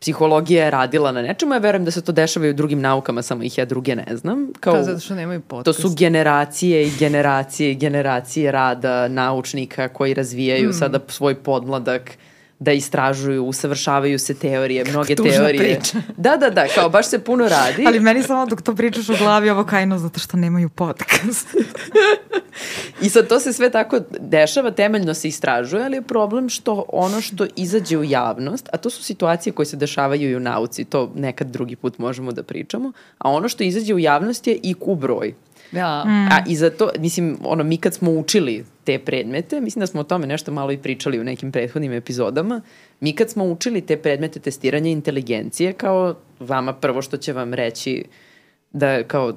psihologija 0.00 0.64
je 0.64 0.70
radila 0.70 1.12
na 1.12 1.22
nečemu, 1.22 1.54
ja 1.54 1.58
verujem 1.58 1.84
da 1.84 1.90
se 1.90 2.02
to 2.04 2.12
dešava 2.12 2.46
i 2.46 2.50
u 2.50 2.54
drugim 2.54 2.80
naukama, 2.80 3.22
samo 3.22 3.42
ih 3.42 3.58
ja 3.58 3.64
druge 3.64 3.96
ne 3.96 4.16
znam. 4.16 4.52
Kao, 4.60 4.74
kao 4.74 4.82
zato 4.82 5.00
što 5.00 5.14
nemaju 5.14 5.40
podcast. 5.40 5.64
To 5.64 5.88
su 5.88 5.94
generacije 5.96 6.86
i 6.86 6.90
generacije 6.98 7.72
i 7.72 7.74
generacije 7.74 8.52
rada 8.52 9.08
naučnika 9.08 9.88
koji 9.88 10.14
razvijaju 10.14 10.68
mm. 10.68 10.72
sada 10.72 11.00
svoj 11.08 11.34
podmladak 11.34 12.18
da 12.60 12.72
istražuju, 12.72 13.44
usavršavaju 13.44 14.18
se 14.18 14.34
teorije, 14.34 14.84
Kako 14.84 14.92
mnoge 14.92 15.14
teorije. 15.14 15.58
Priča. 15.58 15.98
Da, 16.16 16.36
da, 16.36 16.50
da, 16.50 16.66
kao 16.74 16.88
baš 16.88 17.08
se 17.08 17.18
puno 17.18 17.48
radi. 17.48 17.84
Ali 17.86 18.00
meni 18.00 18.22
samo 18.22 18.46
dok 18.46 18.62
to 18.62 18.74
pričaš 18.74 19.08
u 19.08 19.16
glavi 19.18 19.50
ovo 19.50 19.64
kajno 19.64 19.98
zato 19.98 20.20
što 20.20 20.36
nemaju 20.36 20.68
podcast. 20.68 21.48
I 23.02 23.08
sad 23.08 23.28
to 23.28 23.40
se 23.40 23.52
sve 23.52 23.70
tako 23.70 24.00
dešava, 24.20 24.70
temeljno 24.70 25.14
se 25.14 25.28
istražuje, 25.28 25.84
ali 25.84 25.96
je 25.96 26.02
problem 26.02 26.48
što 26.48 26.84
ono 26.88 27.20
što 27.20 27.46
izađe 27.56 27.98
u 27.98 28.04
javnost, 28.04 28.68
a 28.72 28.76
to 28.76 28.90
su 28.90 29.02
situacije 29.02 29.52
koje 29.52 29.66
se 29.66 29.76
dešavaju 29.76 30.30
i 30.30 30.36
u 30.36 30.40
nauci, 30.40 30.84
to 30.84 31.12
nekad 31.14 31.46
drugi 31.46 31.76
put 31.76 31.98
možemo 31.98 32.32
da 32.32 32.42
pričamo, 32.42 32.92
a 33.18 33.30
ono 33.30 33.48
što 33.48 33.64
izađe 33.64 33.94
u 33.94 33.98
javnost 33.98 34.46
je 34.46 34.60
IQ 34.60 34.96
broj. 34.96 35.34
Ja. 35.72 36.04
Mm. 36.06 36.28
A 36.32 36.44
i 36.48 36.56
za 36.56 36.70
to, 36.70 36.90
mislim, 36.98 37.38
ono, 37.44 37.64
mi 37.64 37.76
kad 37.76 37.94
smo 37.94 38.10
učili 38.10 38.64
te 38.84 38.98
predmete, 38.98 39.60
mislim 39.60 39.80
da 39.80 39.86
smo 39.86 40.00
o 40.00 40.04
tome 40.04 40.26
nešto 40.26 40.52
malo 40.52 40.72
i 40.72 40.78
pričali 40.78 41.20
u 41.20 41.24
nekim 41.24 41.52
prethodnim 41.52 41.92
epizodama, 41.92 42.60
mi 43.00 43.12
kad 43.12 43.30
smo 43.30 43.44
učili 43.44 43.80
te 43.80 43.96
predmete 43.96 44.40
testiranja 44.40 44.90
inteligencije, 44.90 45.72
kao 45.72 46.14
vama 46.40 46.72
prvo 46.72 47.02
što 47.02 47.16
će 47.16 47.32
vam 47.32 47.54
reći 47.54 48.04
da 48.72 49.02
kao 49.02 49.32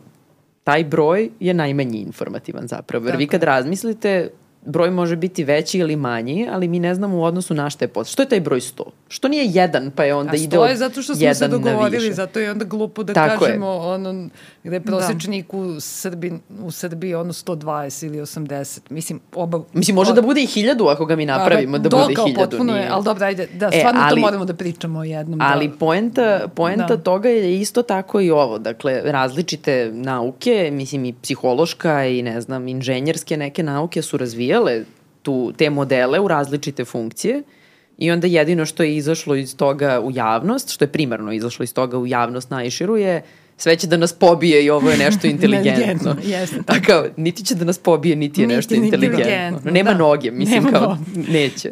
taj 0.64 0.84
broj 0.84 1.30
je 1.40 1.53
najmanji 1.53 1.98
informativan 1.98 2.68
zapravo. 2.68 3.06
Jer 3.06 3.12
Tako. 3.12 3.20
vi 3.20 3.28
kad 3.28 3.44
razmislite, 3.44 4.30
broj 4.66 4.92
može 4.92 5.16
biti 5.16 5.44
veći 5.44 5.78
ili 5.78 5.96
manji, 5.96 6.48
ali 6.52 6.68
mi 6.68 6.80
ne 6.80 6.96
znamo 6.96 7.18
u 7.18 7.24
odnosu 7.24 7.54
na 7.54 7.70
šta 7.70 7.86
je 7.86 7.90
posto. 7.90 8.12
Što 8.12 8.22
je 8.22 8.30
taj 8.30 8.40
broj 8.40 8.60
100? 8.60 8.84
Što 9.08 9.28
nije 9.28 9.46
jedan, 9.46 9.92
pa 9.96 10.04
je 10.04 10.16
onda 10.16 10.38
ide 10.38 10.60
od 10.60 10.70
je 10.70 10.76
zato 10.76 11.02
što 11.02 11.16
smo 11.16 11.34
se 11.34 11.48
dogovorili, 11.48 12.14
zato 12.14 12.40
je 12.40 12.52
onda 12.52 12.66
glupo 12.66 13.04
da 13.04 13.14
Tako 13.14 13.46
kažemo 13.46 13.66
je. 13.66 13.80
ono, 13.80 14.30
gde 14.64 14.76
je 14.76 14.82
prosečnik 14.82 15.52
da. 15.52 15.58
u, 15.58 15.80
Srbi, 15.80 16.34
u 16.64 16.72
Srbiji 16.72 17.16
ono 17.16 17.34
120 17.34 18.06
ili 18.06 18.18
80. 18.18 18.80
Mislim, 18.90 19.20
oba... 19.36 19.62
Mislim, 19.74 19.96
može 19.96 20.10
od... 20.10 20.16
da 20.16 20.22
bude 20.22 20.44
i 20.44 20.46
hiljadu 20.46 20.86
ako 20.86 21.06
ga 21.06 21.16
mi 21.16 21.26
napravimo, 21.26 21.78
da 21.78 21.90
bude 21.90 22.16
hiljadu. 22.26 22.50
Potpuno 22.50 22.74
nije. 22.74 22.84
je, 22.84 22.90
ali 22.92 23.04
dobro, 23.04 23.26
ajde, 23.26 23.48
da, 23.54 23.70
e, 23.74 23.80
stvarno 23.80 24.02
e, 24.02 24.04
ali, 24.06 24.22
to 24.22 24.26
moramo 24.26 24.46
da 24.46 24.54
pričamo 24.54 25.00
o 25.00 25.04
jednom. 25.04 25.40
Da. 25.40 25.46
Ali 25.54 25.68
da. 25.68 25.74
poenta, 25.76 26.48
poenta 26.56 26.96
da. 26.96 26.98
toga 26.98 27.30
je 27.30 27.60
isto 27.60 27.82
tako 27.82 28.22
i 28.22 28.32
ovo. 28.32 28.60
Dakle, 28.60 29.02
različite 29.06 29.92
nauke, 29.94 30.70
mislim 30.74 31.06
i 31.06 31.14
psihološka 31.14 32.06
i 32.06 32.22
ne 32.22 32.42
znam, 32.42 32.68
inženjerske 32.68 33.38
neke 33.38 33.64
nauke 33.64 34.02
su 34.02 34.18
razvijale 34.52 34.84
tu, 35.22 35.53
te 35.57 35.69
modele 35.69 36.19
u 36.19 36.28
različite 36.28 36.86
funkcije 36.86 37.44
i 37.98 38.11
onda 38.11 38.28
jedino 38.28 38.65
što 38.65 38.84
je 38.84 38.95
izašlo 38.95 39.36
iz 39.36 39.56
toga 39.57 39.99
u 39.99 40.11
javnost, 40.11 40.69
što 40.69 40.86
je 40.86 40.91
primarno 40.91 41.32
izašlo 41.32 41.64
iz 41.64 41.73
toga 41.73 41.98
u 41.98 42.07
javnost 42.07 42.49
najširu 42.49 42.98
je 42.98 43.22
sve 43.57 43.76
će 43.76 43.88
da 43.88 43.98
nas 43.98 44.14
pobije 44.14 44.65
i 44.65 44.69
ovo 44.69 44.90
je 44.90 44.98
nešto 44.98 45.28
inteligentno. 45.36 46.15
Jeste. 46.23 46.60
A 46.68 46.82
kao, 46.82 47.06
niti 47.18 47.45
će 47.45 47.56
da 47.56 47.65
nas 47.65 47.78
pobije, 47.78 48.15
niti 48.15 48.41
je 48.41 48.48
Niti 48.48 48.56
nešto 48.56 48.76
ni 48.76 48.86
inteligentno. 48.86 49.19
inteligentno, 49.19 49.72
Nema 49.72 49.91
da. 49.91 49.98
noge, 49.98 50.32
mislim 50.32 50.64
Nema 50.64 50.72
kao, 50.72 50.90
noge. 50.90 51.32
neće. 51.32 51.72